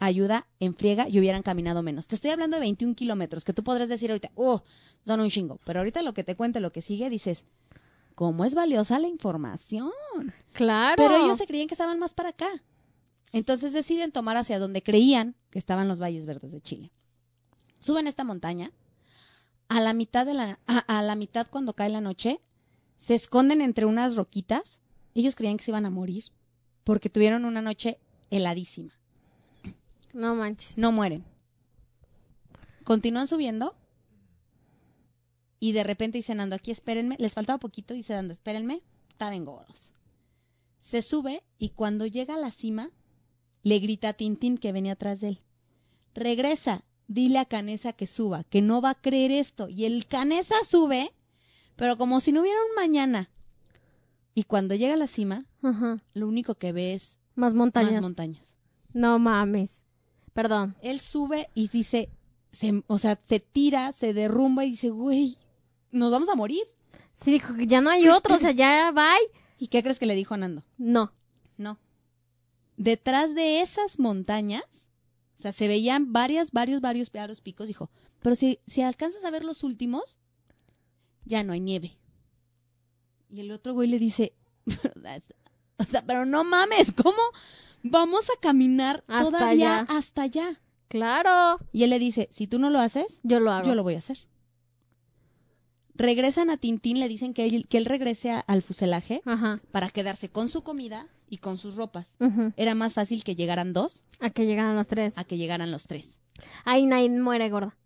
ayuda 0.00 0.46
en 0.58 0.74
friega 0.74 1.08
y 1.08 1.20
hubieran 1.20 1.42
caminado 1.42 1.82
menos. 1.82 2.08
Te 2.08 2.16
estoy 2.16 2.32
hablando 2.32 2.56
de 2.56 2.62
21 2.62 2.96
kilómetros, 2.96 3.44
que 3.44 3.52
tú 3.52 3.62
podrás 3.62 3.88
decir 3.88 4.10
ahorita, 4.10 4.32
oh, 4.34 4.64
son 5.06 5.20
un 5.20 5.30
chingo, 5.30 5.60
pero 5.64 5.80
ahorita 5.80 6.02
lo 6.02 6.14
que 6.14 6.24
te 6.24 6.34
cuente, 6.34 6.58
lo 6.58 6.72
que 6.72 6.82
sigue, 6.82 7.10
dices, 7.10 7.44
¿cómo 8.14 8.44
es 8.44 8.54
valiosa 8.54 8.98
la 8.98 9.08
información? 9.08 9.92
Claro. 10.52 10.96
Pero 10.96 11.16
ellos 11.16 11.36
se 11.36 11.46
creían 11.46 11.68
que 11.68 11.74
estaban 11.74 11.98
más 11.98 12.12
para 12.12 12.30
acá. 12.30 12.48
Entonces 13.32 13.72
deciden 13.72 14.10
tomar 14.10 14.36
hacia 14.36 14.58
donde 14.58 14.82
creían 14.82 15.36
que 15.50 15.58
estaban 15.58 15.86
los 15.86 16.00
valles 16.00 16.26
verdes 16.26 16.50
de 16.50 16.60
Chile. 16.60 16.90
Suben 17.78 18.08
esta 18.08 18.24
montaña. 18.24 18.72
A 19.68 19.80
la 19.80 19.92
mitad 19.92 20.26
de 20.26 20.34
la, 20.34 20.58
a, 20.66 20.78
a 20.78 21.02
la 21.02 21.14
mitad 21.14 21.46
cuando 21.48 21.74
cae 21.74 21.90
la 21.90 22.00
noche, 22.00 22.40
se 22.98 23.14
esconden 23.14 23.60
entre 23.60 23.84
unas 23.84 24.16
roquitas. 24.16 24.80
Ellos 25.14 25.36
creían 25.36 25.58
que 25.58 25.64
se 25.64 25.70
iban 25.70 25.86
a 25.86 25.90
morir 25.90 26.24
porque 26.82 27.10
tuvieron 27.10 27.44
una 27.44 27.62
noche 27.62 27.98
heladísima. 28.30 28.99
No 30.12 30.34
manches. 30.34 30.76
No 30.78 30.92
mueren. 30.92 31.24
Continúan 32.84 33.28
subiendo 33.28 33.74
y 35.60 35.72
de 35.72 35.84
repente 35.84 36.18
dicen 36.18 36.40
Ando, 36.40 36.56
aquí 36.56 36.70
espérenme. 36.70 37.16
Les 37.18 37.32
faltaba 37.32 37.58
poquito, 37.58 37.94
dice 37.94 38.14
Ando, 38.14 38.32
espérenme. 38.32 38.82
está 39.10 39.30
bien 39.30 39.44
gordos. 39.44 39.92
Se 40.80 41.02
sube 41.02 41.42
y 41.58 41.70
cuando 41.70 42.06
llega 42.06 42.34
a 42.34 42.38
la 42.38 42.50
cima, 42.50 42.90
le 43.62 43.78
grita 43.78 44.08
a 44.08 44.12
Tintín 44.14 44.56
que 44.58 44.72
venía 44.72 44.92
atrás 44.92 45.20
de 45.20 45.28
él. 45.28 45.40
Regresa, 46.14 46.84
dile 47.06 47.38
a 47.38 47.44
Canesa 47.44 47.92
que 47.92 48.06
suba, 48.06 48.44
que 48.44 48.62
no 48.62 48.80
va 48.80 48.90
a 48.90 49.00
creer 49.00 49.30
esto. 49.30 49.68
Y 49.68 49.84
el 49.84 50.06
Canesa 50.06 50.54
sube, 50.68 51.10
pero 51.76 51.96
como 51.98 52.20
si 52.20 52.32
no 52.32 52.40
hubiera 52.40 52.58
un 52.68 52.74
mañana. 52.74 53.28
Y 54.34 54.44
cuando 54.44 54.74
llega 54.74 54.94
a 54.94 54.96
la 54.96 55.06
cima, 55.06 55.44
Ajá. 55.62 56.02
lo 56.14 56.26
único 56.26 56.54
que 56.54 56.72
ve 56.72 56.94
es 56.94 57.16
Más 57.34 57.52
montañas. 57.52 57.92
más 57.92 58.02
montañas. 58.02 58.42
no 58.94 59.18
mames. 59.18 59.79
Perdón. 60.32 60.76
Él 60.82 61.00
sube 61.00 61.50
y 61.54 61.68
dice, 61.68 62.08
se- 62.52 62.82
o 62.86 62.98
sea, 62.98 63.18
se 63.28 63.40
tira, 63.40 63.92
se 63.92 64.12
derrumba 64.14 64.64
y 64.64 64.70
dice, 64.72 64.90
güey, 64.90 65.36
nos 65.90 66.10
vamos 66.10 66.28
a 66.28 66.34
morir. 66.36 66.62
Sí, 67.14 67.32
dijo 67.32 67.54
que 67.54 67.66
ya 67.66 67.80
no 67.80 67.90
hay 67.90 68.08
otro, 68.08 68.36
o 68.36 68.38
sea, 68.38 68.52
ya 68.52 68.90
bye. 68.92 69.30
¿Y 69.58 69.68
qué 69.68 69.82
crees 69.82 69.98
que 69.98 70.06
le 70.06 70.14
dijo 70.14 70.36
Nando? 70.36 70.64
No. 70.78 71.12
No. 71.58 71.78
Detrás 72.76 73.34
de 73.34 73.60
esas 73.60 73.98
montañas, 73.98 74.64
o 75.38 75.42
sea, 75.42 75.52
se 75.52 75.68
veían 75.68 76.12
varias, 76.12 76.50
varios, 76.52 76.80
varios, 76.80 77.12
varios 77.12 77.40
picos, 77.42 77.68
dijo, 77.68 77.90
pero 78.22 78.34
si, 78.36 78.58
si 78.66 78.80
alcanzas 78.82 79.24
a 79.24 79.30
ver 79.30 79.44
los 79.44 79.62
últimos, 79.64 80.18
ya 81.26 81.44
no 81.44 81.52
hay 81.52 81.60
nieve. 81.60 81.98
Y 83.28 83.40
el 83.40 83.50
otro 83.52 83.74
güey 83.74 83.88
le 83.88 83.98
dice, 83.98 84.32
o 85.80 85.84
sea, 85.84 86.02
pero 86.06 86.24
no 86.26 86.44
mames, 86.44 86.92
¿cómo 86.92 87.18
vamos 87.82 88.24
a 88.30 88.40
caminar 88.40 89.02
Hasta 89.08 89.24
todavía 89.30 89.80
allá. 89.80 89.86
hasta 89.98 90.22
allá? 90.22 90.60
Claro. 90.88 91.58
Y 91.72 91.84
él 91.84 91.90
le 91.90 91.98
dice, 91.98 92.28
si 92.32 92.46
tú 92.46 92.58
no 92.58 92.68
lo 92.70 92.78
haces, 92.80 93.06
Yo 93.22 93.40
lo 93.40 93.50
hago. 93.52 93.66
yo 93.66 93.74
lo 93.74 93.82
voy 93.82 93.94
a 93.94 93.98
hacer. 93.98 94.18
Regresan 95.94 96.48
a 96.50 96.56
Tintín, 96.56 96.98
le 96.98 97.08
dicen 97.08 97.34
que 97.34 97.44
él, 97.46 97.66
que 97.68 97.76
él 97.78 97.84
regrese 97.84 98.30
a- 98.30 98.40
al 98.40 98.62
fuselaje 98.62 99.20
Ajá. 99.26 99.60
para 99.70 99.90
quedarse 99.90 100.30
con 100.30 100.48
su 100.48 100.62
comida 100.62 101.08
y 101.28 101.38
con 101.38 101.58
sus 101.58 101.74
ropas. 101.76 102.06
Era 102.56 102.74
más 102.74 102.94
fácil 102.94 103.22
que 103.22 103.36
llegaran 103.36 103.72
dos 103.72 104.02
A 104.18 104.30
que 104.30 104.46
llegaran 104.46 104.76
los 104.76 104.88
tres. 104.88 105.16
a 105.18 105.24
que 105.24 105.36
llegaran 105.36 105.70
los 105.70 105.86
tres. 105.86 106.16
Ahí 106.64 106.86
nadie 106.86 107.10
muere, 107.10 107.50
gorda. 107.50 107.76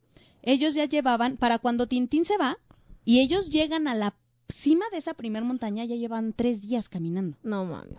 Ellos 0.43 0.75
ya 0.75 0.85
llevaban, 0.85 1.37
para 1.37 1.59
cuando 1.59 1.89
Tintín 1.89 2.25
se 2.25 2.37
va, 2.37 2.59
y 3.05 3.21
ellos 3.21 3.51
llegan 3.51 3.89
a 3.89 3.95
la 3.95 4.15
cima 4.53 4.85
de 4.91 4.99
esa 4.99 5.15
primer 5.15 5.45
montaña, 5.45 5.85
ya 5.85 5.95
llevan 5.97 6.33
tres 6.33 6.61
días 6.61 6.89
caminando. 6.89 7.37
No 7.43 7.65
mames. 7.65 7.99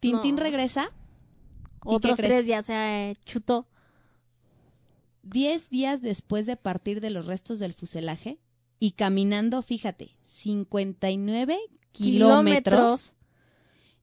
Tintín 0.00 0.36
No. 0.36 0.42
regresa 0.42 0.90
¿Y 1.82 1.94
Otros 1.94 2.16
crees? 2.16 2.28
tres 2.30 2.46
ya 2.46 2.62
se 2.62 3.16
chutó. 3.24 3.66
diez 5.22 5.68
días 5.70 6.00
después 6.02 6.46
de 6.46 6.56
partir 6.56 7.00
de 7.00 7.10
los 7.10 7.26
restos 7.26 7.58
del 7.58 7.74
fuselaje 7.74 8.38
y 8.78 8.92
caminando, 8.92 9.62
fíjate, 9.62 10.16
59 10.26 11.58
kilómetros, 11.92 11.92
Kilómetros. 11.92 13.12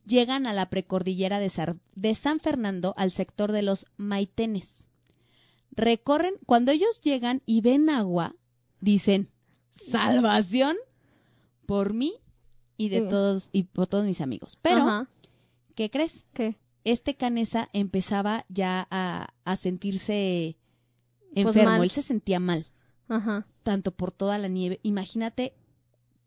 llegan 0.06 0.45
a 0.48 0.54
la 0.54 0.70
precordillera 0.70 1.39
de, 1.39 1.50
Sar- 1.50 1.78
de 1.95 2.16
San 2.16 2.39
Fernando 2.39 2.93
al 2.98 3.12
sector 3.12 3.52
de 3.52 3.62
los 3.64 3.86
Maitenes. 3.98 4.86
Recorren, 5.72 6.34
cuando 6.45 6.72
ellos 6.72 7.02
llegan 7.02 7.41
y 7.45 7.62
ven 7.62 7.89
agua, 7.89 8.36
dicen, 8.82 9.30
salvación 9.91 10.76
por 11.68 11.93
mí 11.93 12.15
y 12.78 12.89
de 12.89 13.01
Mm. 13.01 13.09
todos 13.09 13.49
y 13.51 13.63
por 13.63 13.86
todos 13.86 14.05
mis 14.05 14.22
amigos. 14.22 14.57
Pero, 14.63 14.80
Ajá. 14.82 15.09
¿qué 15.76 15.91
crees? 15.91 16.26
¿Qué? 16.34 16.57
Este 16.84 17.15
canesa 17.15 17.70
empezaba 17.74 18.45
ya 18.49 18.88
a, 18.89 19.34
a 19.45 19.55
sentirse 19.57 20.57
Pues 21.36 21.45
enfermo, 21.55 21.84
él 21.84 21.91
se 21.91 22.01
sentía 22.01 22.39
mal, 22.39 22.65
Ajá. 23.09 23.45
tanto 23.61 23.91
por 23.91 24.11
toda 24.11 24.38
la 24.39 24.47
nieve. 24.47 24.80
Imagínate, 24.84 25.53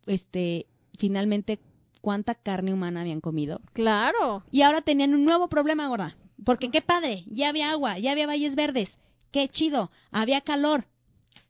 este, 0.07 0.66
finalmente 0.99 1.59
cuánta 2.01 2.34
carne 2.34 2.72
humana 2.72 3.01
habían 3.01 3.20
comido. 3.20 3.61
Claro. 3.72 4.45
Y 4.51 4.62
ahora 4.62 4.82
tenían 4.82 5.14
un 5.14 5.24
nuevo 5.24 5.49
problema, 5.49 5.88
gorda. 5.88 6.16
Porque 6.45 6.70
qué 6.70 6.80
padre, 6.82 7.24
ya 7.26 7.49
había 7.51 7.70
agua, 7.70 7.99
ya 7.99 8.12
había 8.12 8.26
valles 8.26 8.55
verdes, 8.55 8.91
qué 9.30 9.49
chido, 9.49 9.91
había 10.11 10.41
calor. 10.43 10.84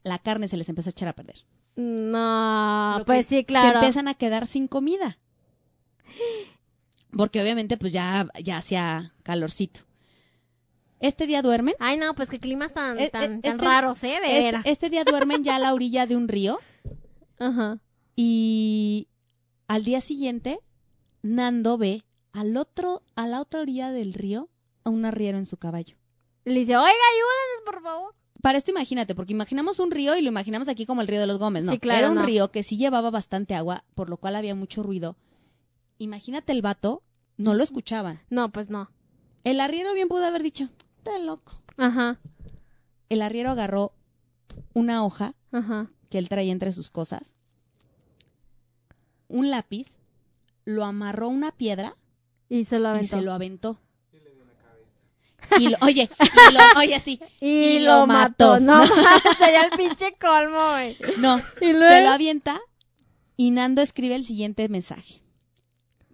La 0.03 0.19
carne 0.19 0.49
se 0.49 0.57
les 0.57 0.69
empezó 0.69 0.89
a 0.89 0.93
echar 0.93 1.09
a 1.09 1.13
perder. 1.15 1.45
No, 1.77 3.03
pues 3.07 3.27
sí, 3.27 3.45
claro. 3.45 3.69
Se 3.69 3.75
empiezan 3.77 4.09
a 4.09 4.15
quedar 4.15 4.47
sin 4.47 4.69
comida. 4.69 5.19
Porque 7.17 7.41
obviamente 7.41 7.77
pues 7.77 7.93
ya, 7.93 8.29
ya 8.43 8.59
hacía 8.59 9.15
calorcito. 9.23 9.81
Este 11.01 11.27
día 11.27 11.41
duermen. 11.43 11.75
Ay, 11.79 11.97
no, 11.97 12.15
pues 12.15 12.29
qué 12.29 12.39
climas 12.39 12.75
tan, 12.75 12.99
Eh, 12.99 13.09
tan, 13.09 13.23
eh, 13.39 13.41
tan 13.41 13.53
este- 13.55 13.65
raros, 13.65 14.05
¿eh? 14.05 14.19
De 14.23 14.49
Este, 14.51 14.71
este 14.71 14.91
día 14.91 15.05
duermen 15.05 15.43
ya 15.43 15.57
a 15.57 15.59
la 15.59 15.73
orilla 15.73 16.07
de 16.07 16.17
un 16.17 16.29
río. 16.29 16.59
Ajá. 17.39 17.79
Y 18.17 19.09
al 19.67 19.85
día 19.85 20.01
siguiente, 20.03 20.61
Nando 21.23 21.79
ve 21.79 22.05
al 22.33 22.57
otro, 22.57 23.03
a 23.17 23.27
la 23.27 23.41
otra 23.41 23.61
orilla 23.61 23.91
del 23.91 24.13
río 24.15 24.49
a 24.85 24.91
un 24.91 25.05
arriero 25.05 25.39
en 25.39 25.47
su 25.47 25.57
caballo. 25.57 25.97
Le 26.45 26.61
dice, 26.61 26.77
oiga, 26.77 26.87
ayúdenos, 26.87 27.63
por 27.65 27.83
favor. 27.83 28.15
Para 28.43 28.59
esto 28.59 28.71
imagínate, 28.71 29.15
porque 29.15 29.33
imaginamos 29.33 29.79
un 29.81 29.91
río 29.91 30.17
y 30.17 30.23
lo 30.23 30.29
imaginamos 30.29 30.69
aquí 30.69 30.87
como 30.87 31.01
el 31.03 31.09
río 31.09 31.21
de 31.21 31.27
los 31.27 31.39
Gómez, 31.39 31.65
¿no? 31.65 31.73
Sí, 31.73 31.79
claro, 31.79 31.99
Era 31.99 32.09
un 32.11 32.15
no. 32.17 32.23
río 32.27 32.51
que 32.51 32.63
sí 32.63 32.77
llevaba 32.77 33.11
bastante 33.11 33.55
agua, 33.55 33.85
por 33.95 34.09
lo 34.09 34.17
cual 34.17 34.37
había 34.37 34.55
mucho 34.55 34.83
ruido. 34.83 35.17
Imagínate 35.99 36.53
el 36.53 36.63
vato, 36.63 37.03
no 37.37 37.55
lo 37.55 37.63
escuchaban. 37.63 38.21
No, 38.31 38.51
pues 38.51 38.71
no. 38.71 38.91
El 39.45 39.61
arriero 39.61 39.93
bien 39.95 40.09
pudo 40.09 40.25
haber 40.25 40.43
dicho, 40.43 40.69
está 40.99 41.19
loco. 41.19 41.61
Ajá. 41.77 42.19
El 43.09 43.23
arriero 43.23 43.51
agarró 43.51 43.93
una 44.73 45.05
hoja 45.05 45.35
Ajá. 45.53 45.91
que 46.09 46.19
él 46.19 46.29
traía 46.29 46.53
entre 46.53 46.73
sus 46.73 46.91
cosas, 46.91 47.23
un 49.29 49.51
lápiz, 49.51 49.87
lo 50.65 50.85
amarró 50.85 51.27
a 51.27 51.31
una 51.31 51.53
piedra 51.53 51.97
Y 52.49 52.65
se 52.65 52.79
lo 52.79 52.89
y 52.89 52.91
aventó. 52.93 53.17
se 53.17 53.23
lo 53.23 53.33
aventó. 53.33 53.81
Y 55.59 55.69
lo, 55.69 55.77
oye, 55.83 56.11
y 56.51 56.53
lo, 56.53 56.61
oye, 56.79 57.01
sí. 57.05 57.21
Y, 57.41 57.47
y 57.49 57.79
lo 57.81 58.01
lo 58.01 58.07
mató. 58.07 58.61
mató. 58.61 58.61
No, 58.61 58.87
sería 59.39 59.63
el 59.65 59.71
pinche 59.77 60.15
colmo, 60.21 60.71
güey. 60.73 60.97
No, 61.19 61.39
Y 61.61 61.67
se 61.67 61.73
lo 61.73 62.11
avienta 62.11 62.61
y 63.37 63.51
Nando 63.51 63.81
escribe 63.83 64.15
el 64.17 64.25
siguiente 64.27 64.69
mensaje. 64.69 65.23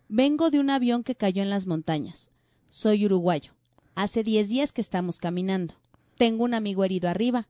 Vengo 0.08 0.50
de 0.50 0.60
un 0.60 0.70
avión 0.70 1.02
que 1.02 1.16
cayó 1.16 1.42
en 1.42 1.50
las 1.50 1.66
montañas. 1.66 2.30
Soy 2.70 3.04
uruguayo. 3.04 3.52
Hace 3.96 4.22
10 4.22 4.48
días 4.48 4.72
que 4.72 4.80
estamos 4.80 5.18
caminando. 5.18 5.74
Tengo 6.16 6.44
un 6.44 6.54
amigo 6.54 6.84
herido 6.84 7.08
arriba. 7.08 7.48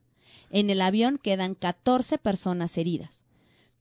En 0.49 0.69
el 0.69 0.81
avión 0.81 1.19
quedan 1.21 1.53
14 1.53 2.17
personas 2.17 2.77
heridas. 2.77 3.21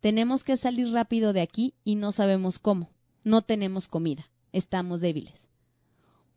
Tenemos 0.01 0.44
que 0.44 0.57
salir 0.57 0.92
rápido 0.92 1.32
de 1.32 1.40
aquí 1.40 1.74
y 1.84 1.94
no 1.94 2.12
sabemos 2.12 2.59
cómo. 2.59 2.90
No 3.24 3.42
tenemos 3.42 3.88
comida. 3.88 4.30
Estamos 4.53 5.01
débiles. 5.01 5.47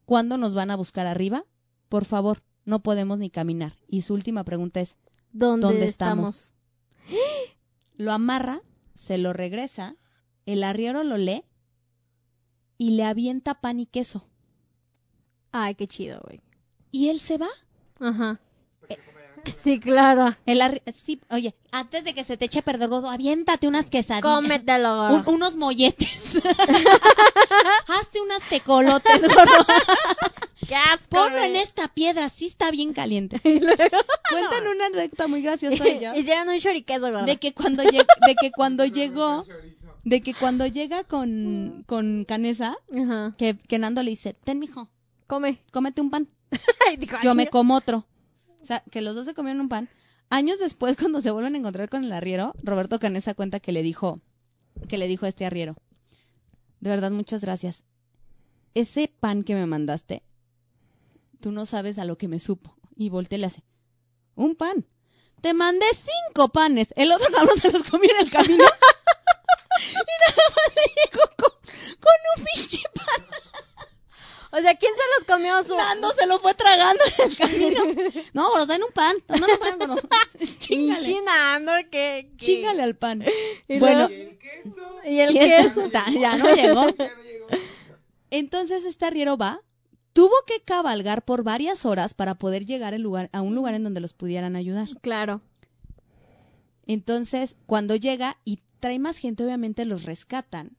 ¿Cuándo 0.09 0.37
nos 0.37 0.55
van 0.55 0.71
a 0.71 0.75
buscar 0.75 1.05
arriba? 1.05 1.45
Por 1.87 2.03
favor, 2.03 2.41
no 2.65 2.81
podemos 2.81 3.19
ni 3.19 3.29
caminar. 3.29 3.75
Y 3.87 4.01
su 4.01 4.15
última 4.15 4.43
pregunta 4.43 4.79
es, 4.79 4.97
¿Dónde, 5.31 5.67
¿Dónde 5.67 5.85
estamos? 5.85 6.51
lo 7.93 8.11
amarra, 8.11 8.63
se 8.95 9.19
lo 9.19 9.33
regresa, 9.33 9.97
el 10.47 10.63
arriero 10.63 11.03
lo 11.03 11.17
lee 11.17 11.45
y 12.79 12.95
le 12.95 13.03
avienta 13.03 13.61
pan 13.61 13.79
y 13.79 13.85
queso. 13.85 14.27
Ay, 15.51 15.75
qué 15.75 15.85
chido, 15.85 16.19
güey. 16.25 16.41
Y 16.89 17.09
él 17.09 17.19
se 17.19 17.37
va. 17.37 17.49
Ajá. 17.99 18.39
Sí, 19.63 19.79
claro. 19.79 20.35
El 20.45 20.81
sí, 21.05 21.19
oye, 21.29 21.53
antes 21.71 22.03
de 22.03 22.13
que 22.13 22.23
se 22.23 22.37
te 22.37 22.45
eche 22.45 22.59
a 22.59 22.61
perder 22.61 22.89
gordo, 22.89 23.09
aviéntate 23.09 23.67
unas 23.67 23.85
quesadillas. 23.85 24.21
Cómetelo, 24.23 25.07
Un- 25.13 25.23
unos 25.27 25.55
molletes. 25.55 26.19
Hazte 27.87 28.21
unas 28.21 28.41
tecolotes, 28.49 29.21
gordo. 29.21 29.65
Qué 30.67 30.75
asco, 30.75 31.07
Ponlo 31.09 31.39
en 31.41 31.55
esta 31.55 31.87
piedra, 31.87 32.29
sí 32.29 32.47
está 32.47 32.69
bien 32.71 32.93
caliente. 32.93 33.39
Y 33.43 33.59
luego- 33.59 33.83
Cuentan 34.29 34.67
una 34.67 34.85
anécdota 34.87 35.27
muy 35.27 35.41
graciosa 35.41 35.83
ella. 35.87 36.15
Hicieron 36.15 36.49
un 36.49 36.57
shuriqueso, 36.57 37.11
gordo. 37.11 37.25
de 37.25 37.37
que 37.37 37.53
cuando 37.53 37.83
lleg- 37.83 38.05
de 38.27 38.35
que 38.39 38.51
cuando 38.51 38.85
llegó, 38.85 39.43
de 40.03 40.21
que 40.21 40.33
cuando 40.33 40.67
llega 40.67 41.03
con, 41.03 41.83
con 41.87 42.25
Canesa, 42.25 42.77
Ajá. 42.95 43.33
que, 43.37 43.57
que 43.57 43.79
Nando 43.79 44.03
le 44.03 44.11
dice, 44.11 44.35
ten 44.43 44.59
mijo, 44.59 44.89
Come. 45.27 45.59
cómete 45.71 46.01
un 46.01 46.09
pan. 46.11 46.27
Ay, 46.87 46.97
dijo, 46.97 47.15
ah, 47.17 47.21
Yo 47.23 47.35
me 47.35 47.47
como 47.47 47.75
otro. 47.75 48.05
O 48.61 48.65
sea, 48.65 48.83
que 48.91 49.01
los 49.01 49.15
dos 49.15 49.25
se 49.25 49.33
comieron 49.33 49.61
un 49.61 49.69
pan. 49.69 49.89
Años 50.29 50.59
después, 50.59 50.97
cuando 50.99 51.21
se 51.21 51.31
vuelven 51.31 51.55
a 51.55 51.57
encontrar 51.57 51.89
con 51.89 52.03
el 52.03 52.11
arriero, 52.11 52.53
Roberto 52.63 52.99
Canesa 52.99 53.33
cuenta 53.33 53.59
que 53.59 53.71
le 53.71 53.83
dijo, 53.83 54.21
que 54.87 54.97
le 54.97 55.07
dijo 55.07 55.25
a 55.25 55.29
este 55.29 55.45
arriero, 55.45 55.75
de 56.79 56.89
verdad, 56.89 57.11
muchas 57.11 57.41
gracias. 57.41 57.83
Ese 58.73 59.11
pan 59.19 59.43
que 59.43 59.55
me 59.55 59.65
mandaste, 59.65 60.23
tú 61.41 61.51
no 61.51 61.65
sabes 61.65 61.99
a 61.99 62.05
lo 62.05 62.17
que 62.17 62.27
me 62.27 62.39
supo. 62.39 62.75
Y 62.95 63.09
voltea 63.09 63.37
y 63.37 63.41
le 63.41 63.47
hace, 63.47 63.63
un 64.35 64.55
pan. 64.55 64.85
Te 65.41 65.53
mandé 65.53 65.85
cinco 65.93 66.49
panes. 66.49 66.89
El 66.95 67.11
otro 67.11 67.27
cabrón 67.31 67.57
se 67.59 67.71
los 67.71 67.83
comió 67.83 68.09
en 68.11 68.25
el 68.25 68.31
camino. 68.31 68.63
y 68.63 70.13
nada 70.27 70.43
más 70.55 70.75
le 70.75 70.81
llegó 70.95 71.29
con 71.37 72.13
un 72.37 72.45
pinche 72.45 72.83
pan. 72.93 73.28
O 74.51 74.59
sea, 74.61 74.75
¿quién 74.75 74.91
se 74.95 75.01
los 75.17 75.27
comió 75.27 75.61
su 75.63 75.75
Nando 75.75 76.11
se 76.13 76.25
lo 76.25 76.39
fue 76.39 76.55
tragando 76.55 77.03
en 77.17 77.29
el 77.31 77.37
camino. 77.37 77.81
No, 78.33 78.49
gordo, 78.49 78.65
den 78.65 78.81
un 78.83 78.91
pan. 78.91 79.15
No, 79.27 79.37
no, 79.37 79.59
pan, 79.59 79.77
gordo. 79.77 80.09
Chíngale. 80.59 80.99
Chinando 81.05 81.71
que, 81.91 82.31
que- 82.37 82.45
Chíngale 82.45 82.81
al 82.83 82.95
pan. 82.95 83.23
Y 83.67 83.77
Bueno, 83.79 84.09
y 84.09 85.19
el 85.19 85.31
¿quién 85.31 85.49
queso. 85.67 85.81
está? 85.85 86.05
Ya 86.11 86.35
no 86.37 86.53
llegó. 86.55 86.87
Entonces 88.31 88.85
este 88.85 89.05
arriero 89.05 89.37
va, 89.37 89.61
tuvo 90.13 90.33
que 90.47 90.61
cabalgar 90.61 91.23
por 91.23 91.43
varias 91.43 91.85
horas 91.85 92.13
para 92.13 92.35
poder 92.35 92.65
llegar 92.65 92.93
al 92.93 93.01
lugar, 93.01 93.29
a 93.33 93.41
un 93.41 93.53
lugar 93.55 93.73
en 93.75 93.83
donde 93.83 94.01
los 94.01 94.13
pudieran 94.13 94.55
ayudar. 94.55 94.87
Claro. 95.01 95.41
Entonces, 96.87 97.55
cuando 97.67 97.95
llega 97.95 98.37
y 98.45 98.61
trae 98.79 98.97
más 98.99 99.17
gente, 99.17 99.43
obviamente 99.43 99.85
los 99.85 100.03
rescatan. 100.05 100.71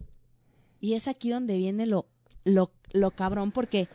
Y 0.81 0.95
es 0.95 1.07
aquí 1.09 1.31
donde 1.31 1.57
viene 1.57 1.87
lo, 1.87 2.07
lo, 2.55 2.71
lo 2.93 3.11
cabrón, 3.11 3.51
porque 3.53 3.89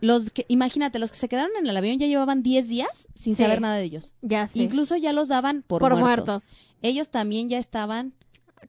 los 0.00 0.30
que, 0.30 0.44
imagínate, 0.48 0.98
los 0.98 1.10
que 1.10 1.18
se 1.18 1.28
quedaron 1.28 1.50
en 1.58 1.66
el 1.66 1.76
avión 1.76 1.98
ya 1.98 2.06
llevaban 2.06 2.42
10 2.42 2.68
días 2.68 3.06
sin 3.14 3.34
Sí. 3.36 3.42
saber 3.42 3.60
nada 3.60 3.76
de 3.76 3.84
ellos. 3.84 4.12
Ya 4.22 4.46
sé. 4.46 4.58
Incluso 4.60 4.96
ya 4.96 5.12
los 5.12 5.28
daban 5.28 5.62
por, 5.66 5.80
por 5.80 5.96
muertos. 5.96 6.44
muertos. 6.44 6.44
Ellos 6.82 7.08
también 7.08 7.48
ya 7.48 7.58
estaban, 7.58 8.12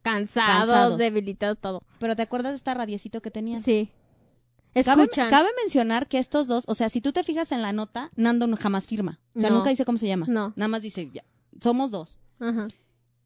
Cansados, 0.02 0.48
Cansados. 0.68 0.98
debilitados, 0.98 1.58
todo. 1.60 1.84
pero 2.00 2.16
¿te 2.16 2.22
acuerdas 2.24 2.54
de 2.54 2.58
esta 2.58 2.74
radiecito 2.74 3.22
que 3.22 3.32
tenían? 3.32 3.62
Sí. 3.62 3.90
Cabe, 4.86 5.04
Escuchan. 5.04 5.30
cabe 5.32 5.50
mencionar 5.62 6.08
que 6.08 6.20
estos 6.20 6.48
dos, 6.48 6.64
o 6.68 6.76
sea, 6.76 6.90
si 6.90 7.02
tú 7.02 7.12
te 7.12 7.24
fijas 7.24 7.52
en 7.52 7.62
la 7.64 7.74
nota, 7.74 8.12
Nando 8.16 8.48
jamás 8.56 8.86
firma. 8.88 9.20
O 9.36 9.42
sea, 9.42 9.50
No. 9.50 9.58
nunca 9.58 9.72
dice 9.72 9.84
cómo 9.84 9.98
se 9.98 10.08
llama. 10.08 10.26
No. 10.30 10.54
Nada 10.56 10.68
más 10.70 10.82
dice, 10.84 11.10
ya, 11.12 11.24
somos 11.62 11.90
dos. 11.92 12.20
Ajá. 12.40 12.68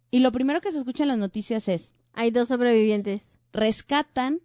Y 0.09 0.19
lo 0.19 0.31
primero 0.31 0.61
que 0.61 0.71
se 0.71 0.77
escucha 0.77 1.03
en 1.03 1.09
las 1.09 1.17
noticias 1.17 1.67
es, 1.67 1.93
Hay 2.13 2.31
dos 2.31 2.47
sobrevivientes. 2.47 3.27
rescatan 3.51 4.39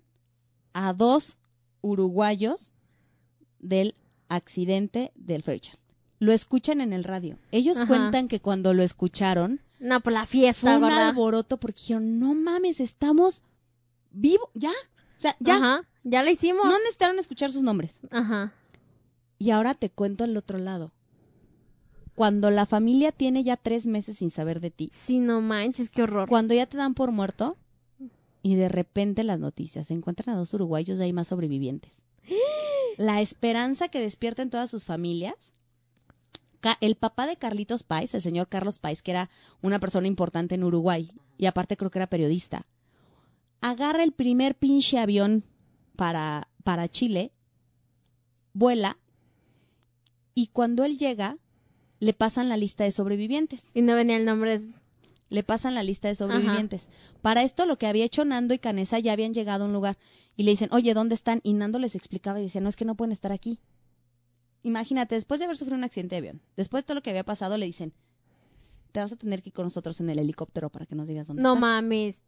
a 0.86 0.92
dos 0.92 1.36
uruguayos 1.80 2.72
del 3.58 3.94
accidente 4.28 5.10
del 5.14 5.42
Fairchild. 5.42 5.78
Lo 6.20 6.32
escuchan 6.32 6.80
en 6.80 6.92
el 6.92 7.04
radio. 7.04 7.38
Ellos 7.52 7.76
Ajá. 7.78 7.86
cuentan 7.86 8.28
que 8.28 8.40
cuando 8.40 8.74
lo 8.74 8.82
escucharon 8.82 9.60
No, 9.80 10.00
por 10.00 10.12
la 10.12 10.20
fue 10.26 10.40
fiesta, 10.40 10.76
un 10.76 10.82
¿verdad? 10.82 11.08
alboroto 11.08 11.56
porque 11.58 11.80
dijeron, 11.80 12.18
no 12.18 12.34
mames, 12.34 12.80
estamos 12.80 13.42
vivos, 14.10 14.48
ya. 14.54 14.70
O 14.70 15.20
sea, 15.20 15.36
ya. 15.40 15.56
Ajá. 15.56 15.88
Ya 16.04 16.22
la 16.22 16.30
hicimos. 16.30 16.64
No 16.64 16.76
necesitaron 16.78 17.18
escuchar 17.18 17.52
sus 17.52 17.62
nombres. 17.62 17.92
Ajá. 18.10 18.52
Y 19.38 19.50
ahora 19.50 19.74
te 19.74 19.90
cuento 19.90 20.24
el 20.24 20.36
otro 20.36 20.58
lado. 20.58 20.90
Cuando 22.14 22.50
la 22.50 22.66
familia 22.66 23.12
tiene 23.12 23.44
ya 23.44 23.56
tres 23.56 23.86
meses 23.86 24.18
sin 24.18 24.30
saber 24.32 24.58
de 24.60 24.70
ti, 24.72 24.90
Sí, 24.92 25.18
no 25.20 25.40
manches, 25.40 25.88
qué 25.90 26.02
horror. 26.02 26.28
cuando 26.28 26.52
ya 26.54 26.66
te 26.66 26.76
dan 26.76 26.94
por 26.94 27.12
muerto 27.12 27.56
y 28.42 28.54
de 28.54 28.68
repente 28.68 29.24
las 29.24 29.38
noticias 29.38 29.88
se 29.88 29.94
encuentran 29.94 30.34
a 30.34 30.38
dos 30.38 30.54
uruguayos 30.54 30.98
y 30.98 31.02
hay 31.02 31.12
más 31.12 31.28
sobrevivientes. 31.28 31.92
La 32.96 33.20
esperanza 33.20 33.88
que 33.88 34.00
despierta 34.00 34.42
en 34.42 34.50
todas 34.50 34.70
sus 34.70 34.84
familias. 34.84 35.34
El 36.80 36.96
papá 36.96 37.26
de 37.26 37.36
Carlitos 37.36 37.84
Páez, 37.84 38.14
el 38.14 38.20
señor 38.20 38.48
Carlos 38.48 38.78
Páez, 38.78 39.02
que 39.02 39.12
era 39.12 39.30
una 39.62 39.78
persona 39.78 40.08
importante 40.08 40.56
en 40.56 40.64
Uruguay 40.64 41.12
y 41.38 41.46
aparte 41.46 41.76
creo 41.76 41.90
que 41.90 42.00
era 42.00 42.08
periodista, 42.08 42.66
agarra 43.60 44.02
el 44.02 44.12
primer 44.12 44.56
pinche 44.56 44.98
avión 44.98 45.44
para, 45.96 46.48
para 46.64 46.88
Chile, 46.88 47.32
vuela 48.52 48.98
y 50.34 50.48
cuando 50.48 50.84
él 50.84 50.98
llega 50.98 51.38
le 52.00 52.12
pasan 52.12 52.48
la 52.48 52.56
lista 52.56 52.84
de 52.84 52.92
sobrevivientes 52.92 53.60
Y 53.74 53.82
no 53.82 53.94
venía 53.94 54.16
el 54.16 54.24
nombre. 54.24 54.60
Le 55.30 55.42
pasan 55.42 55.74
la 55.74 55.82
lista 55.82 56.08
de 56.08 56.14
sobrevivientes. 56.14 56.88
Para 57.22 57.42
esto, 57.42 57.66
lo 57.66 57.76
que 57.78 57.86
había 57.86 58.04
hecho 58.04 58.24
Nando 58.24 58.54
y 58.54 58.58
Canesa 58.58 58.98
ya 58.98 59.12
habían 59.12 59.34
llegado 59.34 59.64
a 59.64 59.66
un 59.66 59.72
lugar 59.72 59.98
y 60.36 60.44
le 60.44 60.52
dicen, 60.52 60.68
oye, 60.72 60.94
¿dónde 60.94 61.14
están? 61.14 61.40
Y 61.42 61.52
Nando 61.52 61.78
les 61.78 61.94
explicaba 61.94 62.40
y 62.40 62.44
decía, 62.44 62.60
no, 62.60 62.68
es 62.68 62.76
que 62.76 62.84
no 62.84 62.94
pueden 62.94 63.12
estar 63.12 63.32
aquí. 63.32 63.60
Imagínate, 64.62 65.14
después 65.14 65.38
de 65.38 65.44
haber 65.44 65.56
sufrido 65.56 65.76
un 65.76 65.84
accidente 65.84 66.14
de 66.14 66.18
avión, 66.18 66.42
después 66.56 66.82
de 66.82 66.86
todo 66.86 66.94
lo 66.96 67.02
que 67.02 67.10
había 67.10 67.24
pasado, 67.24 67.56
le 67.58 67.66
dicen, 67.66 67.92
te 68.92 69.00
vas 69.00 69.12
a 69.12 69.16
tener 69.16 69.42
que 69.42 69.50
ir 69.50 69.52
con 69.54 69.64
nosotros 69.66 70.00
en 70.00 70.10
el 70.10 70.18
helicóptero 70.18 70.70
para 70.70 70.86
que 70.86 70.94
nos 70.94 71.06
digas 71.06 71.26
dónde 71.26 71.42
No 71.42 71.50
están". 71.54 71.60
mames. 71.60 72.24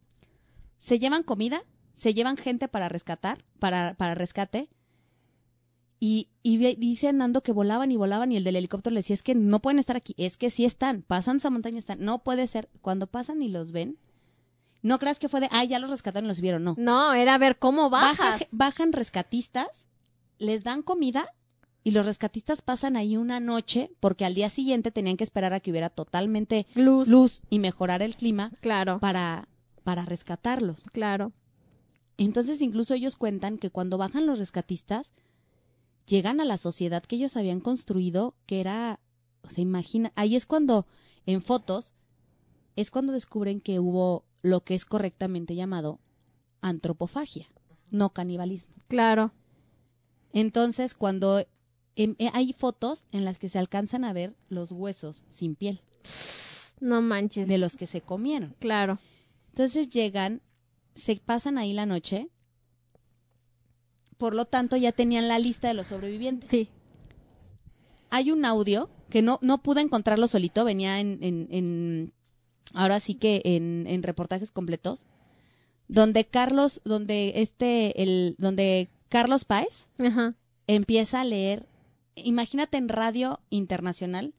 Se 0.79 0.97
llevan 0.99 1.23
comida, 1.23 1.63
se 1.93 2.13
llevan 2.13 2.37
gente 2.37 2.67
para 2.67 2.87
rescatar, 2.89 3.43
para, 3.59 3.95
para 3.95 4.15
rescate. 4.15 4.69
Y, 6.03 6.29
y 6.41 6.57
dice 6.77 7.13
Nando 7.13 7.43
que 7.43 7.51
volaban 7.51 7.91
y 7.91 7.95
volaban 7.95 8.31
y 8.31 8.37
el 8.37 8.43
del 8.43 8.55
helicóptero 8.55 8.91
le 8.93 9.01
decía, 9.01 9.13
es 9.13 9.21
que 9.21 9.35
no 9.35 9.59
pueden 9.61 9.77
estar 9.77 9.95
aquí, 9.95 10.15
es 10.17 10.35
que 10.35 10.49
sí 10.49 10.65
están, 10.65 11.03
pasan 11.03 11.37
esa 11.37 11.51
montaña, 11.51 11.77
están, 11.77 12.03
no 12.03 12.23
puede 12.23 12.47
ser. 12.47 12.69
Cuando 12.81 13.05
pasan 13.05 13.43
y 13.43 13.49
los 13.49 13.71
ven, 13.71 13.97
no 14.81 14.97
creas 14.97 15.19
que 15.19 15.29
fue 15.29 15.41
de, 15.41 15.47
ah, 15.51 15.63
ya 15.63 15.77
los 15.77 15.91
rescataron 15.91 16.25
y 16.25 16.29
los 16.29 16.41
vieron, 16.41 16.63
no. 16.63 16.73
No, 16.79 17.13
era 17.13 17.37
ver 17.37 17.59
cómo 17.59 17.91
Baja- 17.91 18.31
bajas. 18.31 18.47
bajan 18.51 18.93
rescatistas, 18.93 19.85
les 20.39 20.63
dan 20.63 20.81
comida 20.81 21.27
y 21.83 21.91
los 21.91 22.07
rescatistas 22.07 22.63
pasan 22.63 22.95
ahí 22.95 23.15
una 23.15 23.39
noche 23.39 23.91
porque 23.99 24.25
al 24.25 24.33
día 24.33 24.49
siguiente 24.49 24.89
tenían 24.89 25.17
que 25.17 25.23
esperar 25.23 25.53
a 25.53 25.59
que 25.59 25.69
hubiera 25.69 25.91
totalmente 25.91 26.65
Luz. 26.73 27.07
luz 27.09 27.41
y 27.51 27.59
mejorar 27.59 28.01
el 28.01 28.15
clima 28.15 28.51
Claro, 28.61 28.97
para, 28.99 29.47
para 29.83 30.03
rescatarlos. 30.05 30.83
claro. 30.91 31.31
Entonces 32.17 32.59
incluso 32.63 32.95
ellos 32.95 33.17
cuentan 33.17 33.59
que 33.59 33.69
cuando 33.69 33.99
bajan 33.99 34.25
los 34.25 34.39
rescatistas, 34.39 35.11
llegan 36.05 36.39
a 36.41 36.45
la 36.45 36.57
sociedad 36.57 37.03
que 37.03 37.15
ellos 37.15 37.37
habían 37.37 37.59
construido, 37.59 38.35
que 38.45 38.59
era, 38.59 38.99
o 39.43 39.49
sea, 39.49 39.61
imagina, 39.61 40.11
ahí 40.15 40.35
es 40.35 40.45
cuando, 40.45 40.85
en 41.25 41.41
fotos, 41.41 41.93
es 42.75 42.91
cuando 42.91 43.13
descubren 43.13 43.61
que 43.61 43.79
hubo 43.79 44.25
lo 44.41 44.63
que 44.63 44.75
es 44.75 44.85
correctamente 44.85 45.55
llamado 45.55 45.99
antropofagia, 46.61 47.47
no 47.89 48.11
canibalismo. 48.11 48.73
Claro. 48.87 49.31
Entonces, 50.33 50.93
cuando 50.95 51.45
em, 51.95 52.15
eh, 52.19 52.29
hay 52.33 52.53
fotos 52.53 53.03
en 53.11 53.25
las 53.25 53.37
que 53.37 53.49
se 53.49 53.59
alcanzan 53.59 54.03
a 54.03 54.13
ver 54.13 54.35
los 54.49 54.71
huesos 54.71 55.23
sin 55.29 55.55
piel 55.55 55.81
No 56.79 57.01
manches. 57.01 57.47
de 57.47 57.57
los 57.57 57.75
que 57.75 57.87
se 57.87 58.01
comieron. 58.01 58.55
Claro. 58.59 58.99
Entonces 59.49 59.89
llegan, 59.89 60.41
se 60.95 61.17
pasan 61.17 61.57
ahí 61.57 61.73
la 61.73 61.85
noche. 61.85 62.29
Por 64.21 64.35
lo 64.35 64.45
tanto, 64.45 64.77
ya 64.77 64.91
tenían 64.91 65.27
la 65.27 65.39
lista 65.39 65.67
de 65.67 65.73
los 65.73 65.87
sobrevivientes. 65.87 66.47
Sí. 66.49 66.69
Hay 68.11 68.29
un 68.31 68.45
audio 68.45 68.87
que 69.09 69.21
no, 69.23 69.39
no 69.41 69.63
pude 69.63 69.81
encontrarlo 69.81 70.27
solito, 70.27 70.63
venía 70.63 70.99
en, 70.99 71.17
en, 71.23 71.47
en- 71.49 72.13
ahora 72.73 72.99
sí 72.99 73.15
que 73.15 73.41
en, 73.43 73.85
en 73.87 74.03
reportajes 74.03 74.51
completos, 74.51 75.03
donde 75.87 76.25
Carlos, 76.25 76.81
donde 76.85 77.33
este, 77.37 78.03
el, 78.03 78.35
donde 78.37 78.89
Carlos 79.09 79.43
Páez 79.43 79.87
Ajá. 79.99 80.35
empieza 80.67 81.21
a 81.21 81.25
leer, 81.25 81.65
imagínate 82.15 82.77
en 82.77 82.89
radio 82.89 83.39
internacional, 83.49 84.33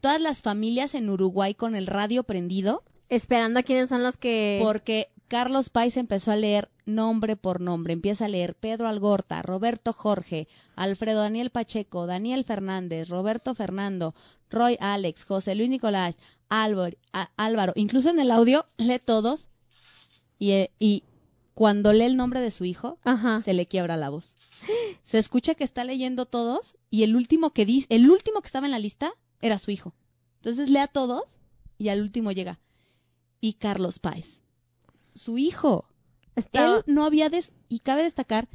todas 0.00 0.20
las 0.20 0.42
familias 0.42 0.94
en 0.94 1.08
Uruguay 1.08 1.54
con 1.54 1.74
el 1.74 1.86
radio 1.86 2.24
prendido, 2.24 2.84
Esperando 3.08 3.60
a 3.60 3.62
quiénes 3.62 3.88
son 3.88 4.02
los 4.02 4.16
que. 4.16 4.60
porque 4.62 5.08
Carlos 5.28 5.70
Páez 5.70 5.96
empezó 5.96 6.30
a 6.30 6.36
leer 6.36 6.70
nombre 6.84 7.36
por 7.36 7.60
nombre. 7.60 7.92
Empieza 7.92 8.26
a 8.26 8.28
leer 8.28 8.54
Pedro 8.54 8.88
Algorta, 8.88 9.42
Roberto 9.42 9.92
Jorge, 9.92 10.48
Alfredo 10.76 11.20
Daniel 11.22 11.50
Pacheco, 11.50 12.06
Daniel 12.06 12.44
Fernández, 12.44 13.08
Roberto 13.08 13.54
Fernando, 13.54 14.14
Roy 14.50 14.76
Alex, 14.80 15.24
José 15.24 15.54
Luis 15.54 15.70
Nicolás, 15.70 16.16
Álvaro, 16.48 16.96
Álvaro. 17.36 17.72
Incluso 17.76 18.10
en 18.10 18.20
el 18.20 18.30
audio 18.30 18.66
lee 18.76 19.00
todos 19.04 19.48
y, 20.38 20.50
eh, 20.52 20.70
y 20.78 21.04
cuando 21.54 21.92
lee 21.92 22.04
el 22.04 22.16
nombre 22.16 22.40
de 22.40 22.50
su 22.50 22.64
hijo, 22.64 22.98
Ajá. 23.04 23.40
se 23.40 23.54
le 23.54 23.66
quiebra 23.66 23.96
la 23.96 24.10
voz. 24.10 24.36
Se 25.02 25.18
escucha 25.18 25.54
que 25.54 25.64
está 25.64 25.84
leyendo 25.84 26.26
todos 26.26 26.76
y 26.90 27.02
el 27.02 27.16
último 27.16 27.50
que 27.52 27.64
dice, 27.66 27.86
el 27.90 28.10
último 28.10 28.40
que 28.40 28.46
estaba 28.46 28.66
en 28.66 28.72
la 28.72 28.78
lista 28.78 29.12
era 29.40 29.58
su 29.58 29.70
hijo. 29.70 29.94
Entonces 30.36 30.68
lee 30.70 30.78
a 30.78 30.88
todos 30.88 31.22
y 31.78 31.88
al 31.88 32.00
último 32.02 32.32
llega. 32.32 32.60
Y 33.40 33.54
Carlos 33.54 33.98
Páez, 33.98 34.40
su 35.14 35.38
hijo. 35.38 35.86
Estaba- 36.36 36.76
Él 36.78 36.82
no 36.86 37.04
había 37.04 37.28
des 37.28 37.52
y 37.68 37.78
cabe 37.80 38.02
destacar 38.02 38.48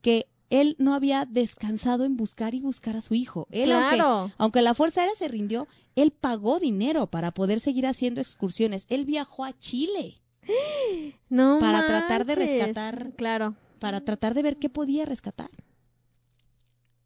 que 0.00 0.26
él 0.50 0.76
no 0.78 0.92
había 0.92 1.24
descansado 1.24 2.04
en 2.04 2.16
buscar 2.16 2.54
y 2.54 2.60
buscar 2.60 2.96
a 2.96 3.00
su 3.00 3.14
hijo. 3.14 3.46
Él, 3.50 3.72
aunque, 3.72 3.96
Claro. 3.96 4.32
aunque 4.36 4.60
la 4.60 4.74
Fuerza 4.74 5.00
Aérea 5.00 5.16
se 5.16 5.28
rindió, 5.28 5.66
él 5.96 6.10
pagó 6.12 6.58
dinero 6.60 7.06
para 7.06 7.30
poder 7.30 7.60
seguir 7.60 7.86
haciendo 7.86 8.20
excursiones. 8.20 8.84
Él 8.90 9.04
viajó 9.06 9.44
a 9.44 9.58
Chile 9.58 10.20
No 11.30 11.58
para 11.60 11.86
tratar 11.86 12.26
de 12.26 12.34
rescatar 12.34 13.12
Claro. 13.16 13.54
para 13.78 14.00
tratar 14.02 14.34
de 14.34 14.42
ver 14.42 14.58
qué 14.58 14.68
podía 14.68 15.04
rescatar. 15.06 15.50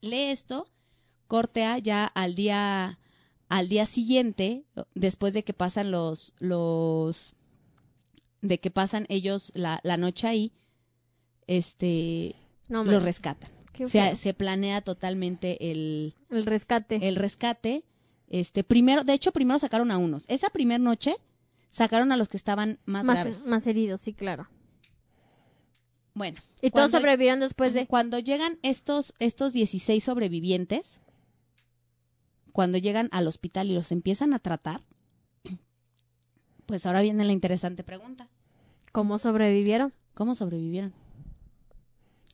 Lee 0.00 0.30
esto, 0.30 0.66
corte 1.28 1.64
A 1.64 1.78
ya 1.78 2.04
al 2.06 2.34
día 2.34 2.98
al 3.48 3.68
día 3.68 3.86
siguiente, 3.86 4.64
después 4.96 5.32
de 5.32 5.44
que 5.44 5.52
pasan 5.52 5.92
los 5.92 6.34
los 6.40 7.35
de 8.42 8.58
que 8.60 8.70
pasan 8.70 9.06
ellos 9.08 9.52
la, 9.54 9.80
la 9.82 9.96
noche 9.96 10.26
ahí, 10.26 10.52
este 11.46 12.34
No 12.68 12.78
los 12.78 12.86
manches. 12.86 13.04
rescatan. 13.04 13.50
Se, 14.16 14.32
planea 14.34 14.80
totalmente 14.80 15.70
el, 15.70 16.14
El 16.30 16.46
rescate. 16.46 17.06
el 17.06 17.16
rescate. 17.16 17.84
Este, 18.28 18.64
primero, 18.64 19.04
de 19.04 19.12
hecho, 19.12 19.32
primero 19.32 19.58
sacaron 19.58 19.90
a 19.90 19.98
unos. 19.98 20.24
Esa 20.28 20.48
primera 20.48 20.78
noche 20.78 21.16
sacaron 21.70 22.10
a 22.10 22.16
los 22.16 22.28
que 22.28 22.38
estaban 22.38 22.78
más, 22.86 23.04
más, 23.04 23.16
graves. 23.20 23.44
más 23.44 23.66
heridos, 23.66 24.00
sí, 24.00 24.14
claro. 24.14 24.48
Bueno. 26.14 26.40
Y 26.62 26.70
todos 26.70 26.90
sobrevivieron 26.92 27.40
después 27.40 27.74
de... 27.74 27.86
Cuando 27.86 28.18
llegan 28.18 28.58
estos, 28.62 29.12
estos 29.18 29.52
16 29.52 30.02
sobrevivientes, 30.02 31.00
cuando 32.52 32.78
llegan 32.78 33.10
al 33.12 33.26
hospital 33.26 33.70
y 33.70 33.74
los 33.74 33.92
empiezan 33.92 34.32
a 34.32 34.38
tratar, 34.38 34.80
pues 36.66 36.86
ahora 36.86 37.02
viene 37.02 37.24
la 37.24 37.32
interesante 37.32 37.82
pregunta. 37.84 38.28
¿Cómo 38.92 39.18
sobrevivieron? 39.18 39.92
¿Cómo 40.14 40.34
sobrevivieron? 40.34 40.92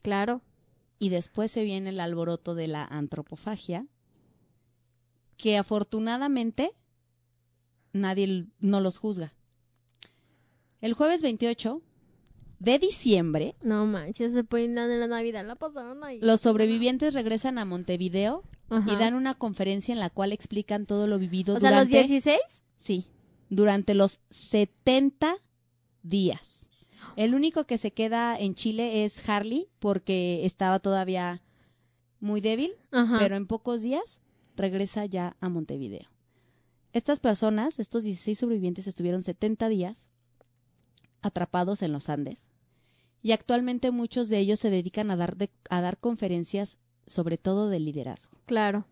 Claro. 0.03 0.41
Y 0.99 1.09
después 1.09 1.51
se 1.51 1.64
viene 1.64 1.91
el 1.91 2.01
alboroto 2.01 2.55
de 2.55 2.68
la 2.68 2.85
antropofagia, 2.85 3.87
que 5.37 5.57
afortunadamente 5.59 6.72
nadie 7.93 8.47
no 8.61 8.80
los 8.80 8.99
juzga. 8.99 9.33
El 10.80 10.95
jueves 10.95 11.22
28 11.22 11.83
de 12.61 12.78
diciembre, 12.78 13.57
No 13.62 13.87
manches, 13.87 14.33
se 14.33 14.45
pueden 14.45 14.78
en 14.78 15.01
la 15.01 15.07
Navidad, 15.09 15.45
la 15.45 15.57
pasaron 15.57 16.05
ahí. 16.05 16.20
los 16.20 16.41
sobrevivientes 16.41 17.12
regresan 17.14 17.59
a 17.59 17.64
Montevideo 17.64 18.45
Ajá. 18.70 18.93
y 18.93 18.97
dan 18.97 19.14
una 19.14 19.35
conferencia 19.35 19.93
en 19.93 19.99
la 19.99 20.11
cual 20.11 20.33
explican 20.33 20.87
todo 20.87 21.09
lo 21.09 21.18
vivido 21.18 21.55
O 21.57 21.61
sea, 21.61 21.70
los 21.72 21.89
durante 21.89 22.09
16. 22.09 22.39
sí, 22.78 23.07
durante 23.55 23.94
los 23.94 24.18
70 24.30 25.36
días. 26.03 26.66
El 27.16 27.34
único 27.34 27.64
que 27.66 27.76
se 27.76 27.90
queda 27.92 28.34
en 28.38 28.55
Chile 28.55 29.05
es 29.05 29.28
Harley 29.28 29.68
porque 29.78 30.46
estaba 30.46 30.78
todavía 30.78 31.42
muy 32.20 32.40
débil, 32.40 32.72
Ajá. 32.90 33.18
pero 33.18 33.36
en 33.36 33.46
pocos 33.46 33.82
días 33.82 34.20
regresa 34.57 35.05
ya 35.05 35.36
a 35.40 35.48
Montevideo. 35.50 36.09
Estas 36.94 37.20
personas, 37.20 37.78
estos 37.78 38.05
16 38.05 38.38
sobrevivientes, 38.38 38.86
estuvieron 38.86 39.22
70 39.22 39.68
días 39.68 39.96
atrapados 41.20 41.82
en 41.82 41.92
los 41.92 42.09
Andes 42.09 42.40
y 43.22 43.32
actualmente 43.32 43.90
muchos 43.90 44.28
de 44.28 44.38
ellos 44.38 44.59
se 44.61 44.70
dedican 44.70 45.11
a 45.11 45.16
dar, 45.16 45.36
de- 45.36 45.50
a 45.70 45.80
dar 45.80 45.98
conferencias 45.98 46.76
sobre 47.07 47.36
todo 47.38 47.68
de 47.68 47.80
liderazgo 47.80 48.36
Claro. 48.46 48.86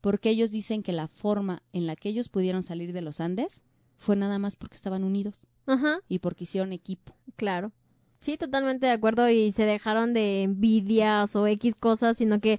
porque 0.00 0.30
ellos 0.30 0.50
dicen 0.50 0.82
que 0.82 0.92
la 0.92 1.08
forma 1.08 1.62
en 1.72 1.86
la 1.86 1.96
que 1.96 2.08
ellos 2.08 2.28
pudieron 2.28 2.62
salir 2.62 2.92
de 2.92 3.00
los 3.02 3.20
Andes 3.20 3.62
fue 3.98 4.16
nada 4.16 4.38
más 4.38 4.56
porque 4.56 4.74
estaban 4.76 5.04
unidos 5.04 5.46
Ajá. 5.66 5.98
y 6.08 6.18
porque 6.20 6.44
hicieron 6.44 6.72
equipo. 6.72 7.14
Claro. 7.36 7.72
Sí, 8.20 8.36
totalmente 8.36 8.86
de 8.86 8.92
acuerdo 8.92 9.28
y 9.28 9.52
se 9.52 9.64
dejaron 9.64 10.14
de 10.14 10.42
envidias 10.44 11.36
o 11.36 11.46
X 11.46 11.74
cosas, 11.74 12.16
sino 12.16 12.40
que 12.40 12.58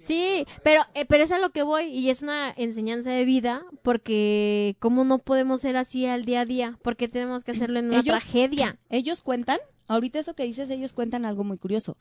sí, 0.00 0.44
pero 0.64 0.82
eh, 0.94 1.04
pero 1.06 1.22
es 1.24 1.32
a 1.32 1.38
lo 1.38 1.50
que 1.50 1.62
voy 1.62 1.84
y 1.84 2.10
es 2.10 2.22
una 2.22 2.52
enseñanza 2.56 3.10
de 3.10 3.24
vida 3.24 3.64
porque 3.82 4.76
cómo 4.80 5.04
no 5.04 5.18
podemos 5.18 5.60
ser 5.60 5.76
así 5.76 6.04
al 6.06 6.24
día 6.24 6.40
a 6.40 6.46
día, 6.46 6.78
porque 6.82 7.08
tenemos 7.08 7.44
que 7.44 7.52
hacerlo 7.52 7.78
en 7.78 7.86
una 7.86 8.00
Ellos- 8.00 8.20
tragedia. 8.20 8.78
Ellos 8.90 9.22
cuentan, 9.22 9.58
ahorita 9.86 10.18
eso 10.18 10.34
que 10.34 10.44
dices, 10.44 10.68
ellos 10.70 10.92
cuentan 10.92 11.24
algo 11.24 11.44
muy 11.44 11.58
curioso. 11.58 11.96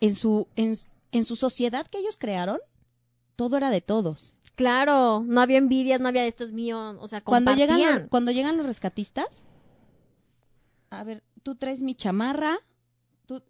En 0.00 0.14
su 0.14 0.46
en, 0.54 0.74
en 1.12 1.24
su 1.24 1.34
sociedad 1.34 1.86
que 1.86 1.98
ellos 1.98 2.16
crearon, 2.18 2.58
todo 3.36 3.56
era 3.56 3.70
de 3.70 3.80
todos. 3.80 4.34
Claro, 4.58 5.22
no 5.24 5.40
había 5.40 5.56
envidias, 5.58 6.00
no 6.00 6.08
había 6.08 6.26
esto 6.26 6.42
es 6.42 6.50
mío, 6.50 6.98
o 7.00 7.06
sea, 7.06 7.20
Cuando 7.20 7.54
llegan 7.54 7.78
compartían. 7.78 8.08
cuando 8.08 8.32
llegan 8.32 8.56
los 8.56 8.66
rescatistas, 8.66 9.28
a 10.90 11.04
ver, 11.04 11.22
tú 11.44 11.54
traes 11.54 11.80
mi 11.80 11.94
chamarra, 11.94 12.58
tú 13.24 13.40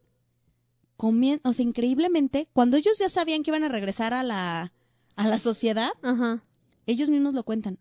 comien, 0.99 1.41
o 1.45 1.55
sea, 1.55 1.63
increíblemente, 1.65 2.49
cuando 2.53 2.77
ellos 2.77 2.99
ya 2.99 3.09
sabían 3.09 3.43
que 3.43 3.51
iban 3.51 3.65
a 3.65 3.69
regresar 3.71 4.13
a 4.13 4.23
la 4.23 4.73
a 5.17 5.27
la 5.27 5.39
sociedad, 5.39 5.91
Ajá. 6.03 6.43
ellos 6.87 7.09
mismos 7.09 7.33
lo 7.33 7.43
cuentan. 7.43 7.79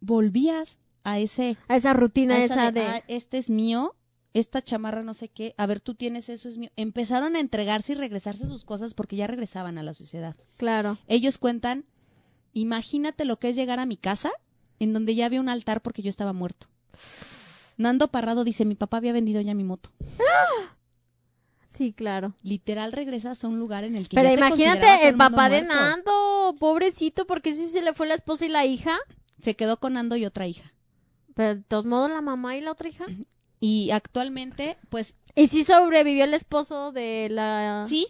Volvías 0.00 0.78
a 1.02 1.18
ese 1.18 1.56
A 1.66 1.74
esa 1.74 1.92
rutina 1.92 2.36
a 2.36 2.44
esa, 2.44 2.70
de, 2.70 2.82
"Ah, 2.82 3.02
este 3.08 3.36
es 3.38 3.50
mío, 3.50 3.96
esta 4.32 4.62
chamarra 4.62 5.02
no 5.02 5.12
sé 5.14 5.28
qué, 5.28 5.54
a 5.58 5.66
ver, 5.66 5.80
tú 5.80 5.94
tienes 5.96 6.28
eso 6.28 6.48
es 6.48 6.56
mío. 6.56 6.70
Empezaron 6.76 7.34
a 7.34 7.40
entregarse 7.40 7.92
y 7.94 7.96
regresarse 7.96 8.46
sus 8.46 8.64
cosas 8.64 8.94
porque 8.94 9.16
ya 9.16 9.26
regresaban 9.26 9.76
a 9.76 9.82
la 9.82 9.92
sociedad. 9.92 10.36
claro. 10.56 10.98
Ellos 11.08 11.36
cuentan, 11.36 11.84
imagínate 12.52 13.24
lo 13.24 13.38
que 13.38 13.48
es 13.50 13.56
llegar 13.56 13.80
a 13.80 13.86
mi 13.86 13.96
casa 13.96 14.30
en 14.78 14.92
donde 14.92 15.14
ya 15.14 15.26
había 15.26 15.40
un 15.40 15.48
altar 15.48 15.82
porque 15.82 16.02
yo 16.02 16.08
estaba 16.08 16.32
muerto. 16.32 16.66
Nando 17.76 18.08
Parrado 18.08 18.44
dice, 18.44 18.64
mi 18.64 18.74
papá 18.74 18.98
había 18.98 19.12
vendido 19.12 19.40
ya 19.40 19.54
mi 19.54 19.64
moto. 19.64 19.90
Sí, 21.76 21.94
claro. 21.94 22.34
Literal 22.42 22.92
regresas 22.92 23.42
a 23.42 23.48
un 23.48 23.58
lugar 23.58 23.84
en 23.84 23.96
el 23.96 24.06
que 24.06 24.14
Pero 24.16 24.28
ya 24.28 24.34
te 24.34 24.40
imagínate 24.46 24.80
todo 24.80 24.94
el 24.96 25.12
mundo 25.16 25.30
papá 25.30 25.48
de. 25.48 25.62
Nando, 25.62 26.54
pobrecito, 26.58 27.26
porque 27.26 27.54
sí 27.54 27.68
se 27.68 27.80
le 27.80 27.94
fue 27.94 28.06
la 28.06 28.12
esposa 28.12 28.44
y 28.44 28.50
la 28.50 28.66
hija. 28.66 28.98
Se 29.40 29.56
quedó 29.56 29.78
con 29.78 29.94
Nando 29.94 30.14
y 30.16 30.26
otra 30.26 30.46
hija. 30.46 30.74
Pero 31.34 31.54
de 31.54 31.62
todos 31.62 31.86
modos 31.86 32.10
la 32.10 32.20
mamá 32.20 32.54
y 32.58 32.60
la 32.60 32.72
otra 32.72 32.90
hija. 32.90 33.06
Y 33.60 33.92
actualmente, 33.92 34.76
pues 34.90 35.14
Y 35.34 35.46
sí 35.46 35.64
sobrevivió 35.64 36.24
el 36.24 36.34
esposo 36.34 36.92
de 36.92 37.28
la... 37.30 37.86
Sí. 37.88 38.08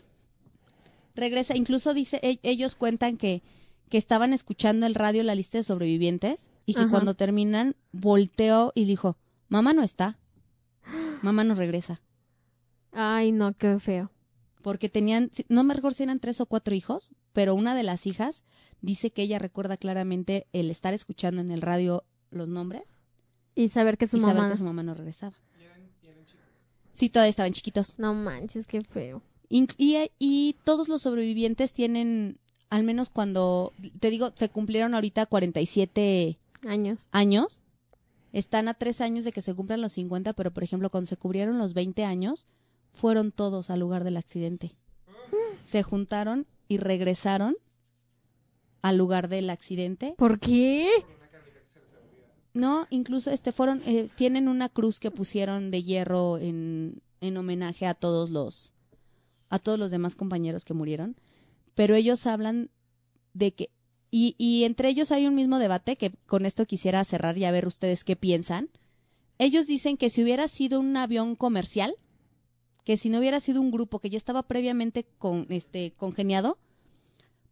Regresa, 1.15 1.57
incluso 1.57 1.95
dice, 1.95 2.19
e- 2.25 2.41
ellos 2.43 2.75
cuentan 2.75 3.19
que, 3.19 3.45
que 3.91 3.99
estaban 3.99 4.33
escuchando 4.33 4.87
el 4.87 4.95
radio 4.95 5.23
la 5.23 5.35
lista 5.35 5.59
de 5.59 5.65
sobrevivientes 5.65 6.47
y 6.65 6.75
que 6.75 6.83
Ajá. 6.83 6.91
cuando 6.91 7.15
terminan 7.15 7.77
volteó 7.93 8.73
y 8.75 8.85
dijo, 8.87 9.19
mamá 9.49 9.73
no 9.75 9.83
está, 9.83 10.19
mamá 11.23 11.45
no 11.45 11.55
regresa. 11.55 12.01
Ay, 12.93 13.33
no, 13.33 13.53
qué 13.53 13.79
feo. 13.79 14.11
Porque 14.63 14.89
tenían, 14.89 15.31
no 15.49 15.65
me 15.65 15.75
recuerdo 15.75 15.97
si 15.97 16.03
eran 16.05 16.21
tres 16.21 16.41
o 16.41 16.47
cuatro 16.47 16.75
hijos, 16.75 17.11
pero 17.33 17.55
una 17.55 17.75
de 17.75 17.83
las 17.83 18.07
hijas 18.07 18.43
dice 18.81 19.11
que 19.11 19.23
ella 19.23 19.39
recuerda 19.39 19.77
claramente 19.77 20.47
el 20.53 20.71
estar 20.71 20.95
escuchando 20.95 21.41
en 21.41 21.51
el 21.51 21.63
radio 21.63 22.05
los 22.31 22.49
nombres 22.49 22.83
Y 23.55 23.69
saber 23.71 23.99
que 23.99 24.07
su 24.07 24.19
y 24.19 24.21
saber 24.21 24.37
mamá... 24.37 24.51
que 24.51 24.59
su 24.59 24.65
mamá 24.65 24.83
no 24.83 24.95
regresaba. 24.95 25.37
Sí, 26.95 27.09
todavía 27.09 27.31
estaban 27.31 27.53
chiquitos. 27.53 27.99
No 27.99 28.13
manches, 28.13 28.67
qué 28.67 28.83
feo. 28.83 29.23
Y, 29.49 29.67
y 30.19 30.57
todos 30.65 30.89
los 30.89 31.03
sobrevivientes 31.03 31.73
tienen, 31.73 32.39
al 32.71 32.85
menos 32.85 33.11
cuando, 33.11 33.73
te 33.99 34.11
digo, 34.11 34.33
se 34.35 34.49
cumplieron 34.49 34.95
ahorita 34.95 35.27
47 35.27 36.39
Años. 36.67 37.09
años, 37.11 37.63
están 38.33 38.69
a 38.69 38.75
tres 38.75 39.01
años 39.01 39.25
de 39.25 39.33
que 39.33 39.41
se 39.43 39.55
cumplan 39.55 39.81
los 39.81 39.93
50, 39.93 40.33
pero 40.35 40.53
por 40.53 40.63
ejemplo, 40.63 40.89
cuando 40.89 41.09
se 41.09 41.17
cubrieron 41.17 41.59
los 41.59 41.75
20 41.75 42.05
años, 42.05 42.47
fueron 42.95 43.33
todos 43.33 43.71
al 43.71 43.81
lugar 43.81 44.05
del 44.05 44.17
accidente. 44.17 44.73
Se 45.65 45.83
juntaron 45.83 46.47
y 46.69 46.79
regresaron 46.79 47.57
al 48.83 48.97
lugar 48.97 49.29
del 49.29 49.51
accidente. 49.51 50.15
¿Por 50.17 50.39
qué? 50.41 50.89
No, 52.53 52.87
incluso 52.91 53.31
este 53.31 53.53
fueron, 53.53 53.81
eh, 53.87 54.09
tienen 54.17 54.49
una 54.49 54.69
cruz 54.69 54.99
que 54.99 55.11
pusieron 55.11 55.71
de 55.71 55.83
hierro 55.83 56.39
en, 56.39 57.01
en 57.21 57.37
homenaje 57.37 57.87
a 57.87 57.95
todos 57.95 58.31
los, 58.31 58.73
a 59.51 59.59
todos 59.61 59.79
los 59.79 59.91
demás 59.93 60.17
compañeros 60.17 60.65
que 60.65 60.75
murieron. 60.75 61.15
Pero 61.75 61.95
ellos 61.95 62.27
hablan 62.27 62.71
de 63.35 63.53
que, 63.53 63.71
y, 64.11 64.35
y 64.39 64.65
entre 64.65 64.89
ellos 64.89 65.13
hay 65.13 65.27
un 65.27 65.35
mismo 65.35 65.59
debate 65.59 65.97
que 65.97 66.13
con 66.27 66.45
esto 66.47 66.67
quisiera 66.67 67.05
cerrar 67.05 67.39
y 67.39 67.45
a 67.45 67.51
ver 67.53 67.67
ustedes 67.67 68.05
qué 68.05 68.17
piensan. 68.17 68.69
Ellos 69.39 69.67
dicen 69.67 69.97
que 69.97 70.11
si 70.11 70.23
hubiera 70.23 70.49
sido 70.49 70.81
un 70.81 70.97
avión 70.97 71.37
comercial, 71.37 71.95
que 72.85 72.97
si 72.97 73.09
no 73.09 73.19
hubiera 73.19 73.41
sido 73.41 73.61
un 73.61 73.71
grupo 73.71 74.01
que 74.01 74.11
ya 74.11 74.17
estaba 74.19 74.43
previamente 74.43 75.07
con, 75.19 75.47
este, 75.49 75.93
congeniado, 75.97 76.59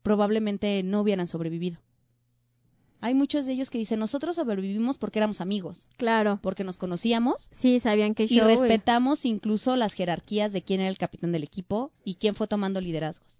probablemente 0.02 0.82
no 0.82 1.00
hubieran 1.00 1.26
sobrevivido. 1.26 1.78
Hay 3.00 3.14
muchos 3.14 3.46
de 3.46 3.52
ellos 3.52 3.70
que 3.70 3.78
dicen, 3.78 4.00
nosotros 4.00 4.34
sobrevivimos 4.36 4.98
porque 4.98 5.20
éramos 5.20 5.40
amigos, 5.40 5.86
Claro. 5.96 6.40
porque 6.42 6.64
nos 6.64 6.78
conocíamos 6.78 7.48
Sí, 7.52 7.78
sabían 7.78 8.14
que 8.16 8.24
y 8.24 8.28
show. 8.28 8.46
respetamos 8.48 9.24
incluso 9.24 9.76
las 9.76 9.92
jerarquías 9.92 10.52
de 10.52 10.62
quién 10.62 10.80
era 10.80 10.88
el 10.90 10.98
capitán 10.98 11.30
del 11.30 11.44
equipo 11.44 11.92
y 12.04 12.14
quién 12.16 12.34
fue 12.34 12.48
tomando 12.48 12.80
liderazgos. 12.80 13.37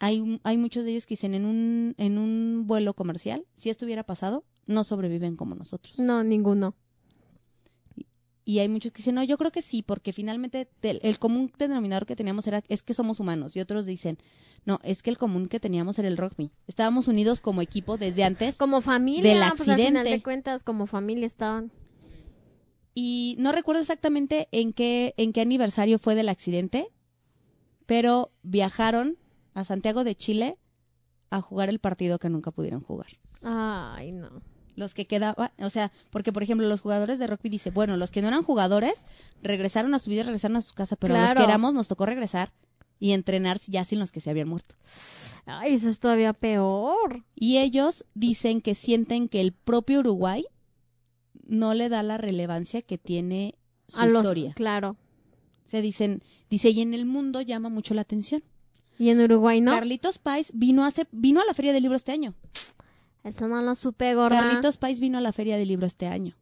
Hay, 0.00 0.18
un- 0.20 0.40
hay 0.42 0.56
muchos 0.56 0.84
de 0.84 0.90
ellos 0.92 1.06
que 1.06 1.12
dicen, 1.12 1.34
en 1.34 1.44
un, 1.44 1.94
en 1.98 2.18
un 2.18 2.64
vuelo 2.66 2.94
comercial, 2.94 3.44
si 3.56 3.70
esto 3.70 3.84
hubiera 3.84 4.02
pasado, 4.02 4.44
no 4.66 4.82
sobreviven 4.82 5.36
como 5.36 5.54
nosotros. 5.54 5.98
No, 5.98 6.24
ninguno. 6.24 6.74
Y 8.44 8.58
hay 8.58 8.68
muchos 8.68 8.90
que 8.90 8.96
dicen, 8.98 9.14
no, 9.14 9.22
yo 9.22 9.36
creo 9.38 9.52
que 9.52 9.62
sí, 9.62 9.82
porque 9.82 10.12
finalmente 10.12 10.68
el, 10.82 10.98
el 11.04 11.18
común 11.20 11.52
denominador 11.56 12.04
que 12.06 12.16
teníamos 12.16 12.46
era, 12.48 12.64
es 12.68 12.82
que 12.82 12.94
somos 12.94 13.20
humanos. 13.20 13.54
Y 13.54 13.60
otros 13.60 13.86
dicen, 13.86 14.18
no, 14.64 14.80
es 14.82 15.02
que 15.02 15.10
el 15.10 15.18
común 15.18 15.46
que 15.48 15.60
teníamos 15.60 15.98
era 16.00 16.08
el 16.08 16.16
rugby. 16.16 16.50
Estábamos 16.66 17.06
unidos 17.06 17.40
como 17.40 17.62
equipo 17.62 17.96
desde 17.96 18.24
antes. 18.24 18.56
Como 18.56 18.80
familia, 18.80 19.30
Del 19.30 19.38
pues 19.40 19.50
al 19.52 19.58
final 19.58 19.80
accidente. 19.80 20.10
de 20.10 20.22
cuentas, 20.22 20.62
como 20.64 20.86
familia 20.86 21.26
estaban. 21.26 21.70
Y 22.94 23.36
no 23.38 23.52
recuerdo 23.52 23.82
exactamente 23.82 24.48
en 24.50 24.72
qué, 24.72 25.14
en 25.16 25.32
qué 25.32 25.42
aniversario 25.42 25.98
fue 26.00 26.16
del 26.16 26.28
accidente, 26.28 26.88
pero 27.86 28.32
viajaron 28.42 29.16
a 29.60 29.64
Santiago 29.64 30.04
de 30.04 30.14
Chile 30.14 30.58
a 31.30 31.40
jugar 31.40 31.68
el 31.68 31.78
partido 31.78 32.18
que 32.18 32.28
nunca 32.28 32.50
pudieron 32.50 32.80
jugar. 32.80 33.18
Ay, 33.42 34.12
no. 34.12 34.42
Los 34.76 34.94
que 34.94 35.06
quedaban, 35.06 35.50
o 35.58 35.70
sea, 35.70 35.92
porque 36.10 36.32
por 36.32 36.42
ejemplo 36.42 36.66
los 36.66 36.80
jugadores 36.80 37.18
de 37.18 37.26
rugby 37.26 37.50
dicen, 37.50 37.74
bueno, 37.74 37.96
los 37.96 38.10
que 38.10 38.22
no 38.22 38.28
eran 38.28 38.42
jugadores 38.42 39.04
regresaron 39.42 39.94
a 39.94 39.98
su 39.98 40.10
vida, 40.10 40.22
regresaron 40.22 40.56
a 40.56 40.62
su 40.62 40.74
casa, 40.74 40.96
pero 40.96 41.16
los 41.16 41.34
que 41.34 41.42
éramos 41.42 41.74
nos 41.74 41.88
tocó 41.88 42.06
regresar 42.06 42.52
y 42.98 43.12
entrenar 43.12 43.60
ya 43.66 43.84
sin 43.84 43.98
los 43.98 44.12
que 44.12 44.20
se 44.20 44.30
habían 44.30 44.48
muerto. 44.48 44.74
Ay, 45.46 45.74
eso 45.74 45.88
es 45.88 46.00
todavía 46.00 46.32
peor. 46.32 47.24
Y 47.34 47.58
ellos 47.58 48.04
dicen 48.14 48.60
que 48.60 48.74
sienten 48.74 49.28
que 49.28 49.40
el 49.40 49.52
propio 49.52 50.00
Uruguay 50.00 50.44
no 51.46 51.74
le 51.74 51.88
da 51.88 52.02
la 52.02 52.18
relevancia 52.18 52.82
que 52.82 52.98
tiene 52.98 53.56
su 53.88 54.00
a 54.00 54.06
los, 54.06 54.16
historia. 54.16 54.52
Claro. 54.54 54.96
Se 55.64 55.82
dicen, 55.82 56.22
dice, 56.48 56.70
y 56.70 56.80
en 56.80 56.94
el 56.94 57.06
mundo 57.06 57.40
llama 57.40 57.68
mucho 57.68 57.94
la 57.94 58.02
atención. 58.02 58.42
Y 59.00 59.08
en 59.08 59.18
Uruguay 59.18 59.62
no. 59.62 59.72
Carlitos 59.72 60.18
Pais 60.18 60.50
vino 60.52 60.84
hace, 60.84 61.06
vino 61.10 61.40
a 61.40 61.46
la 61.46 61.54
Feria 61.54 61.72
del 61.72 61.84
Libro 61.84 61.96
este 61.96 62.12
año. 62.12 62.34
Eso 63.24 63.48
no 63.48 63.62
lo 63.62 63.74
supe, 63.74 64.14
gorda. 64.14 64.42
Carlitos 64.42 64.76
Pais 64.76 65.00
vino 65.00 65.16
a 65.16 65.22
la 65.22 65.32
Feria 65.32 65.56
del 65.56 65.68
Libro 65.68 65.86
este 65.86 66.06
año. 66.06 66.36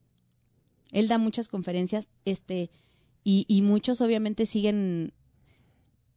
Él 0.90 1.06
da 1.06 1.18
muchas 1.18 1.46
conferencias, 1.46 2.08
este, 2.24 2.70
y, 3.22 3.44
y 3.46 3.62
muchos 3.62 4.00
obviamente 4.00 4.44
siguen. 4.44 5.12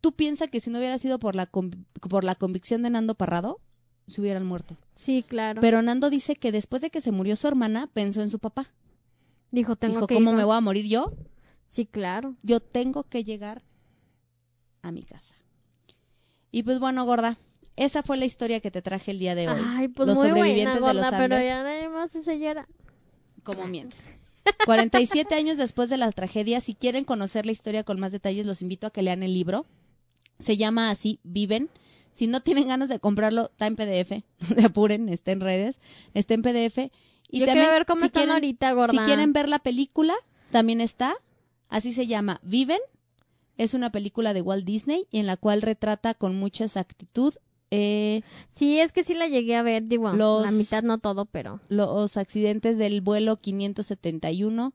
¿Tú 0.02 0.14
piensas 0.14 0.50
que 0.50 0.60
si 0.60 0.72
no 0.72 0.80
hubiera 0.80 0.98
sido 0.98 1.20
por 1.20 1.36
la, 1.36 1.46
por 1.46 2.24
la 2.24 2.34
convicción 2.34 2.82
de 2.82 2.90
Nando 2.90 3.14
Parrado, 3.14 3.60
se 4.08 4.20
hubieran 4.20 4.44
muerto? 4.44 4.78
Sí, 4.96 5.22
claro. 5.22 5.62
Pero 5.62 5.84
Nando 5.84 6.10
dice 6.10 6.36
que 6.38 6.52
después 6.52 6.82
de 6.82 6.90
que 6.90 7.02
se 7.02 7.12
murió 7.12 7.36
su 7.36 7.48
hermana, 7.48 7.86
pensó 7.94 8.24
en 8.24 8.32
su 8.32 8.40
papá. 8.40 8.72
Dijo, 9.52 9.76
tengo 9.76 9.98
Dijo, 9.98 10.08
que 10.08 10.16
¿cómo 10.16 10.32
ir, 10.32 10.38
me 10.38 10.44
voy 10.44 10.56
a 10.56 10.62
morir 10.62 10.88
yo? 10.88 11.14
Sí, 11.68 11.86
claro. 11.86 12.34
Yo 12.42 12.62
tengo 12.62 13.04
que 13.04 13.24
llegar 13.24 13.62
a 14.82 14.92
mi 14.92 15.04
casa. 15.04 15.31
Y 16.52 16.64
pues 16.64 16.80
bueno, 16.80 17.06
gorda, 17.06 17.38
esa 17.76 18.04
fue 18.04 18.18
la 18.18 18.26
historia 18.26 18.60
que 18.60 18.72
te 18.72 18.82
traje 18.82 19.12
el 19.12 19.20
día 19.20 19.36
de 19.36 19.48
hoy. 19.50 19.62
Ay, 19.66 19.88
pues 19.88 20.08
los 20.08 20.18
muy 20.18 20.28
buena, 20.30 20.40
sobrevivientes 20.40 20.76
de 20.86 20.94
los 20.94 21.04
gorda, 21.04 21.18
pero 21.18 21.42
ya 21.42 21.64
nadie 21.64 21.90
más 21.90 22.12
se 22.12 22.24
sellera. 22.24 22.68
¿Cómo 23.44 23.66
mientes? 23.68 24.12
47 24.66 25.34
años 25.36 25.58
después 25.58 25.90
de 25.90 25.98
la 25.98 26.12
tragedia, 26.12 26.62
si 26.62 26.76
quieren 26.76 27.06
conocer 27.06 27.46
la 27.46 27.52
historia 27.52 27.84
con 27.84 28.00
más 28.00 28.12
detalles, 28.12 28.46
los 28.46 28.62
invito 28.62 28.88
a 28.88 28.92
que 28.92 29.02
lean 29.02 29.24
el 29.24 29.34
libro. 29.34 29.66
Se 30.40 30.58
llama 30.58 30.90
así, 30.90 31.20
Viven. 31.24 31.70
Si 32.14 32.28
no 32.28 32.42
tienen 32.42 32.68
ganas 32.68 32.90
de 32.90 33.00
comprarlo, 33.00 33.52
está 33.52 33.68
en 33.68 33.76
PDF. 33.76 34.24
Se 34.56 34.66
apuren, 34.66 35.10
está 35.10 35.32
en 35.32 35.40
redes, 35.42 35.80
está 36.14 36.34
en 36.34 36.42
PDF. 36.42 36.78
Y 37.30 37.40
Yo 37.40 37.46
también, 37.46 37.54
quiero 37.66 37.70
ver 37.72 37.86
cómo 37.86 38.02
si 38.02 38.06
están 38.08 38.24
quieren- 38.24 38.34
ahorita, 38.34 38.72
gorda. 38.74 38.92
Si 38.92 39.06
quieren 39.06 39.32
ver 39.34 39.48
la 39.48 39.60
película, 39.60 40.16
también 40.52 40.82
está. 40.82 41.16
Así 41.70 41.94
se 41.94 42.08
llama, 42.08 42.40
Viven. 42.44 42.80
Es 43.58 43.74
una 43.74 43.92
película 43.92 44.34
de 44.34 44.42
Walt 44.42 44.66
Disney 44.66 45.08
y 45.12 45.20
en 45.20 45.28
la 45.28 45.38
cual 45.38 45.62
retrata 45.62 46.14
con 46.14 46.36
mucha 46.36 46.66
exactitud 46.66 47.34
eh, 47.74 48.22
Sí, 48.50 48.80
es 48.80 48.92
que 48.92 49.04
sí 49.04 49.14
la 49.14 49.28
llegué 49.28 49.56
a 49.56 49.64
ver, 49.64 49.88
digo, 49.88 50.12
Los- 50.14 50.44
la 50.44 50.52
mitad 50.52 50.84
no 50.84 50.98
todo, 50.98 51.26
pero... 51.26 51.60
los 51.70 52.18
accidentes 52.18 52.78
del 52.78 53.00
vuelo 53.02 53.38
571 53.40 54.74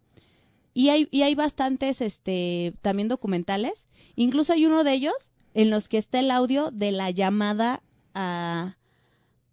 y 0.73 0.89
hay 0.91 1.09
y 1.11 1.23
hay 1.23 1.35
bastantes 1.35 2.01
este 2.03 2.75
también 2.83 3.09
documentales. 3.09 3.87
Incluso 4.15 4.53
hay 4.53 4.67
uno 4.67 4.85
de 4.85 4.93
ellos 4.93 5.15
en 5.55 5.71
los 5.71 5.89
que 5.89 5.97
está 5.99 6.21
el 6.21 6.31
audio 6.31 6.71
de 6.71 6.93
la 6.93 7.11
llamada 7.11 7.83
a 8.15 8.77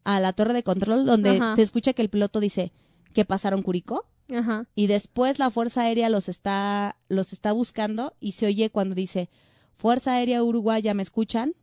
a 0.06 0.20
la 0.20 0.34
torre 0.34 0.52
de 0.54 0.64
control 0.64 1.06
donde 1.06 1.38
Ajá. 1.38 1.56
se 1.56 1.62
escucha 1.62 1.94
que 1.94 2.02
el 2.02 2.10
piloto 2.10 2.42
dice 2.42 2.74
que 3.14 3.24
pasaron 3.24 3.62
Curicó 3.62 4.06
Ajá. 4.32 4.68
y 4.76 4.88
después 4.88 5.38
la 5.40 5.52
fuerza 5.52 5.82
aérea 5.82 6.10
los 6.10 6.30
está 6.30 6.98
los 7.10 7.34
está 7.34 7.52
buscando 7.52 8.16
y 8.20 8.34
se 8.34 8.46
oye 8.46 8.70
cuando 8.70 8.96
dice 8.96 9.30
Fuerza 9.76 10.14
Aérea 10.14 10.44
Uruguay 10.44 10.82
ya 10.82 10.94
me 10.94 11.04
escuchan 11.04 11.56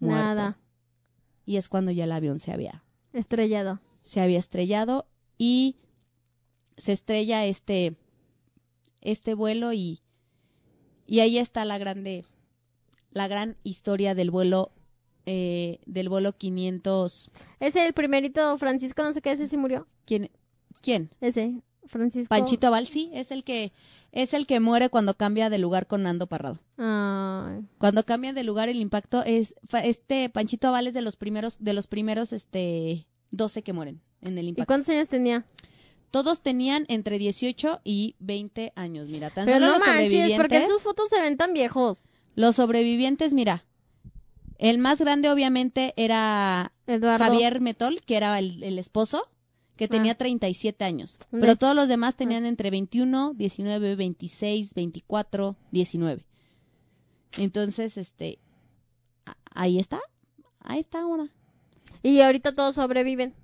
Muerto. 0.00 0.16
Nada. 0.24 0.58
y 1.46 1.56
es 1.56 1.68
cuando 1.68 1.90
ya 1.92 2.04
el 2.04 2.12
avión 2.12 2.40
se 2.40 2.52
había 2.52 2.82
Estrellado. 3.12 3.80
se 4.02 4.20
había 4.20 4.38
estrellado 4.38 5.06
y 5.38 5.76
se 6.76 6.92
estrella 6.92 7.44
este 7.46 7.96
este 9.00 9.34
vuelo 9.34 9.72
y 9.72 10.00
y 11.06 11.20
ahí 11.20 11.38
está 11.38 11.64
la 11.64 11.78
grande 11.78 12.24
la 13.12 13.28
gran 13.28 13.56
historia 13.62 14.14
del 14.14 14.30
vuelo 14.30 14.72
eh, 15.26 15.80
del 15.86 16.08
vuelo 16.08 16.32
500 16.36 17.30
Ese, 17.60 17.86
el 17.86 17.92
primerito 17.92 18.56
Francisco, 18.58 19.02
no 19.02 19.12
sé 19.12 19.20
qué, 19.22 19.32
ese 19.32 19.46
sí 19.46 19.56
murió. 19.56 19.86
quién 20.06 20.30
quién 20.80 21.10
Ese, 21.20 21.62
Francisco. 21.88 22.28
Panchito 22.28 22.66
Aval 22.68 22.86
sí 22.86 23.10
es 23.12 23.30
el 23.30 23.44
que 23.44 23.72
es 24.12 24.34
el 24.34 24.46
que 24.46 24.60
muere 24.60 24.88
cuando 24.88 25.14
cambia 25.16 25.50
de 25.50 25.58
lugar 25.58 25.86
con 25.86 26.02
Nando 26.02 26.26
Parrado 26.26 26.58
Ay. 26.78 27.60
cuando 27.78 28.04
cambian 28.04 28.34
de 28.34 28.42
lugar 28.42 28.68
el 28.68 28.80
impacto 28.80 29.22
es 29.24 29.54
este 29.84 30.28
Panchito 30.30 30.68
Aval 30.68 30.86
es 30.86 30.94
de 30.94 31.02
los 31.02 31.16
primeros 31.16 31.58
de 31.62 31.72
los 31.74 31.86
primeros 31.86 32.32
este 32.32 33.06
12 33.32 33.62
que 33.62 33.72
mueren 33.72 34.00
en 34.22 34.38
el 34.38 34.46
¿Y 34.46 34.48
impacto 34.50 34.66
cuántos 34.66 34.88
años 34.90 35.08
tenía? 35.08 35.44
Todos 36.10 36.40
tenían 36.40 36.86
entre 36.88 37.18
18 37.18 37.82
y 37.84 38.16
20 38.18 38.72
años, 38.76 39.08
mira. 39.10 39.28
Tan 39.28 39.44
Pero 39.44 39.58
solo 39.58 39.66
no 39.66 39.72
los 39.72 39.80
manches, 39.86 40.04
sobrevivientes. 40.06 40.36
porque 40.38 40.66
sus 40.66 40.82
fotos 40.82 41.10
se 41.10 41.20
ven 41.20 41.36
tan 41.36 41.52
viejos. 41.52 42.02
Los 42.34 42.56
sobrevivientes, 42.56 43.34
mira. 43.34 43.66
El 44.56 44.78
más 44.78 44.98
grande, 44.98 45.30
obviamente, 45.30 45.92
era 45.98 46.72
Eduardo. 46.86 47.22
Javier 47.22 47.60
Metol, 47.60 48.00
que 48.00 48.16
era 48.16 48.38
el, 48.38 48.62
el 48.62 48.78
esposo, 48.78 49.28
que 49.78 49.88
tenía 49.88 50.12
Ah. 50.12 50.16
37 50.16 50.84
años. 50.84 51.18
Pero 51.30 51.56
todos 51.56 51.74
los 51.74 51.88
demás 51.88 52.14
tenían 52.16 52.44
entre 52.44 52.70
21, 52.70 53.32
19, 53.34 53.96
26, 53.96 54.74
24, 54.74 55.56
19. 55.70 56.26
Entonces, 57.38 57.96
este. 57.96 58.38
Ahí 59.54 59.78
está. 59.78 60.00
Ahí 60.60 60.80
está 60.80 61.00
ahora. 61.00 61.28
Y 62.02 62.20
ahorita 62.20 62.54
todos 62.54 62.74
sobreviven. 62.74 63.34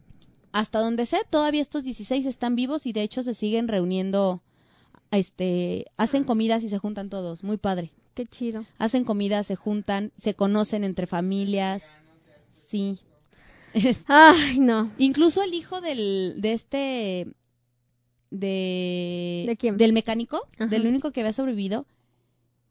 hasta 0.52 0.78
donde 0.78 1.04
sé, 1.06 1.18
todavía 1.30 1.60
estos 1.60 1.82
16 1.82 2.26
están 2.26 2.54
vivos 2.54 2.86
y 2.86 2.92
de 2.92 3.02
hecho 3.02 3.24
se 3.24 3.34
siguen 3.34 3.66
reuniendo, 3.66 4.40
este, 5.10 5.86
hacen 5.96 6.22
comidas 6.22 6.62
y 6.62 6.68
se 6.68 6.78
juntan 6.78 7.08
todos, 7.10 7.42
muy 7.42 7.56
padre. 7.56 7.90
Qué 8.14 8.24
chido. 8.26 8.64
Hacen 8.78 9.02
comidas, 9.02 9.46
se 9.46 9.56
juntan, 9.56 10.12
se 10.22 10.34
conocen 10.34 10.84
entre 10.84 11.08
familias, 11.08 11.82
sí. 12.68 13.00
Ay, 14.06 14.58
no. 14.60 14.90
Incluso 14.98 15.42
el 15.42 15.54
hijo 15.54 15.80
del, 15.80 16.36
de 16.38 16.52
este, 16.52 17.26
de, 18.30 19.44
¿De 19.48 19.56
quién? 19.56 19.76
del 19.76 19.92
mecánico, 19.92 20.40
Ajá. 20.58 20.66
del 20.66 20.86
único 20.86 21.10
que 21.12 21.20
había 21.20 21.32
sobrevivido, 21.32 21.86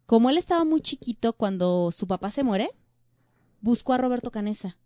como 0.06 0.30
él 0.30 0.38
estaba 0.38 0.66
muy 0.66 0.82
chiquito 0.82 1.34
cuando 1.34 1.92
su 1.92 2.08
papá 2.08 2.32
se 2.32 2.44
muere, 2.44 2.72
buscó 3.62 3.94
a 3.94 3.98
Roberto 3.98 4.32
Canesa 4.32 4.78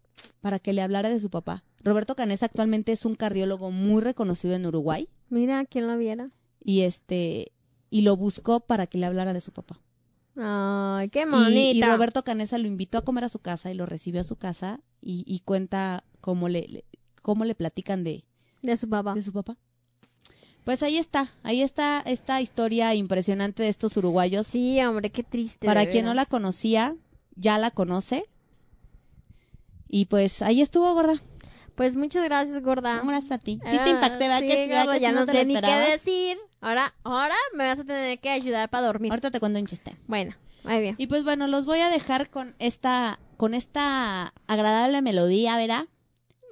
para 0.41 0.59
que 0.59 0.73
le 0.73 0.81
hablara 0.81 1.09
de 1.09 1.19
su 1.19 1.29
papá. 1.29 1.63
Roberto 1.83 2.15
Canesa 2.15 2.45
actualmente 2.47 2.91
es 2.91 3.05
un 3.05 3.15
cardiólogo 3.15 3.71
muy 3.71 4.01
reconocido 4.01 4.55
en 4.55 4.65
Uruguay 4.65 5.07
Mira, 5.29 5.65
quién 5.65 5.87
lo 5.87 5.97
viera. 5.97 6.31
y 6.63 6.81
este 6.81 7.51
y 7.89 8.01
lo 8.01 8.17
buscó 8.17 8.59
para 8.59 8.87
que 8.87 8.97
le 8.97 9.05
hablara 9.05 9.31
de 9.33 9.41
su 9.41 9.51
papá. 9.53 9.79
Ay, 10.39 11.09
qué 11.09 11.25
bonita. 11.25 11.49
y 11.77 11.81
Roberto 11.81 12.23
Canesa 12.23 12.57
lo 12.57 12.67
invitó 12.67 12.97
a 12.99 13.01
comer 13.03 13.23
a 13.23 13.29
su 13.29 13.39
casa 13.39 13.71
y 13.71 13.73
lo 13.73 13.85
recibió 13.85 14.21
a 14.21 14.23
su 14.23 14.35
casa 14.35 14.79
y, 15.01 15.23
y 15.25 15.39
cuenta 15.39 16.03
cómo 16.21 16.47
le, 16.49 16.67
le- 16.67 16.85
cómo 17.21 17.43
le 17.45 17.55
platican 17.55 18.03
de, 18.03 18.23
De 18.61 18.77
su 18.77 18.87
papá. 18.89 19.13
de 19.15 19.21
su 19.23 19.33
papá. 19.33 19.57
Pues 20.63 20.83
ahí 20.83 20.97
está, 20.97 21.29
ahí 21.43 21.61
está 21.61 22.01
esta 22.05 22.41
historia 22.41 22.93
impresionante 22.93 23.63
de 23.63 23.69
estos 23.69 23.95
uruguayos. 23.97 24.45
Sí, 24.47 24.79
hombre, 24.81 25.09
qué 25.11 25.23
triste. 25.23 25.65
Para 25.65 25.89
quien 25.89 26.03
no 26.05 26.13
la 26.13 26.25
conocía, 26.25 26.95
ya 27.35 27.57
la 27.57 27.71
conoce. 27.71 28.25
Y 29.89 30.05
pues 30.05 30.41
ahí 30.41 30.61
estuvo, 30.61 30.93
gorda. 30.93 31.21
Pues 31.75 31.95
muchas 31.95 32.23
gracias, 32.25 32.61
gorda. 32.61 33.01
Gracias 33.01 33.31
a 33.31 33.37
ti. 33.37 33.59
Sí 33.63 33.77
Ah, 33.79 33.83
te 33.85 33.89
impacté, 33.91 34.27
¿verdad? 34.27 34.39
sí, 34.41 34.47
que, 34.47 34.67
¿verdad 34.67 34.83
gorda, 34.85 34.95
que 34.95 35.01
ya 35.01 35.11
no 35.13 35.25
sé 35.25 35.45
ni 35.45 35.53
qué 35.55 35.91
decir. 35.91 36.37
Ahora, 36.61 36.93
ahora 37.03 37.35
me 37.55 37.65
vas 37.65 37.79
a 37.79 37.83
tener 37.83 38.19
que 38.19 38.29
ayudar 38.29 38.69
para 38.69 38.87
dormir. 38.87 39.11
Ahorita 39.11 39.31
te 39.31 39.39
cuento 39.39 39.59
un 39.59 39.65
chiste. 39.67 39.95
Bueno, 40.07 40.35
muy 40.63 40.79
bien. 40.79 40.95
Y 40.97 41.07
pues 41.07 41.23
bueno, 41.23 41.47
los 41.47 41.65
voy 41.65 41.79
a 41.79 41.89
dejar 41.89 42.29
con 42.29 42.55
esta, 42.59 43.19
con 43.37 43.53
esta 43.53 44.33
agradable 44.47 45.01
melodía, 45.01 45.55
¿verdad? 45.57 45.85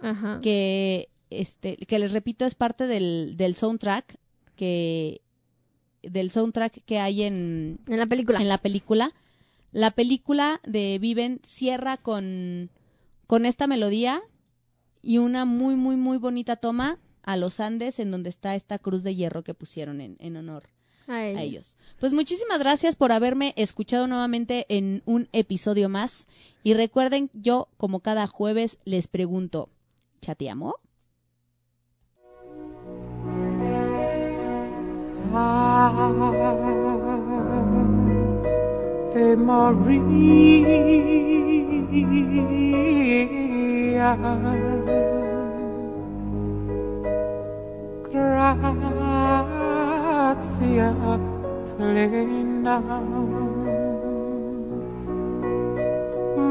Ajá. 0.01 0.39
Que, 0.41 1.09
este, 1.29 1.77
que 1.77 1.99
les 1.99 2.11
repito, 2.11 2.45
es 2.45 2.55
parte 2.55 2.85
del, 2.87 3.33
del 3.37 3.55
soundtrack 3.55 4.17
que, 4.55 5.21
del 6.03 6.29
soundtrack 6.31 6.83
que 6.85 6.99
hay 6.99 7.23
en, 7.23 7.79
En 7.87 7.97
la 7.97 8.05
película. 8.05 8.39
en 8.39 8.47
la 8.47 8.59
película. 8.59 9.11
La 9.71 9.91
película 9.91 10.61
de 10.65 10.99
Viven 10.99 11.41
cierra 11.43 11.97
con, 11.97 12.69
con 13.27 13.45
esta 13.45 13.67
melodía 13.67 14.21
y 15.01 15.17
una 15.17 15.45
muy, 15.45 15.75
muy, 15.75 15.97
muy 15.97 16.17
bonita 16.17 16.55
toma 16.55 16.99
a 17.25 17.37
los 17.37 17.59
Andes 17.59 17.99
en 17.99 18.11
donde 18.11 18.29
está 18.29 18.55
esta 18.55 18.79
cruz 18.79 19.03
de 19.03 19.15
hierro 19.15 19.43
que 19.43 19.53
pusieron 19.53 19.99
en, 19.99 20.15
en 20.19 20.37
honor 20.37 20.69
Ay. 21.07 21.35
a 21.35 21.41
ellos. 21.41 21.77
Pues 21.99 22.13
muchísimas 22.13 22.59
gracias 22.59 22.95
por 22.95 23.11
haberme 23.11 23.53
escuchado 23.57 24.07
nuevamente 24.07 24.65
en 24.69 25.01
un 25.05 25.27
episodio 25.33 25.89
más. 25.89 26.27
Y 26.63 26.73
recuerden, 26.73 27.29
yo 27.33 27.67
como 27.77 27.99
cada 27.99 28.27
jueves 28.27 28.77
les 28.85 29.07
pregunto, 29.07 29.69
¿chateamos? 30.21 30.75
Ave 39.15 39.35
Maria. 39.35 40.05
Gratia 50.15 50.95
plena. 51.75 52.79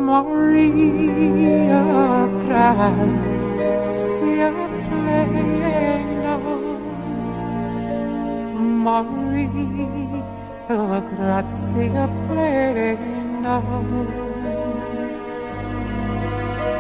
Maria 0.05 1.81
gratia 2.45 4.53
plena. 4.89 6.37
Maria 8.85 10.85
grazie 11.09 12.05
plena. 12.29 13.57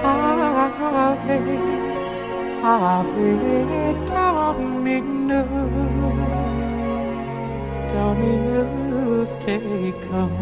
Ave, 0.04 1.83
Ave 2.64 3.36
Dominus, 4.08 5.44
Dominus 7.92 9.32
tecum, 9.44 10.32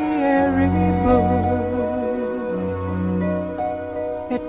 et 4.31 4.45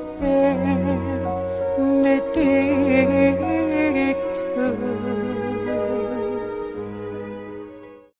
benedicta 1.76 3.49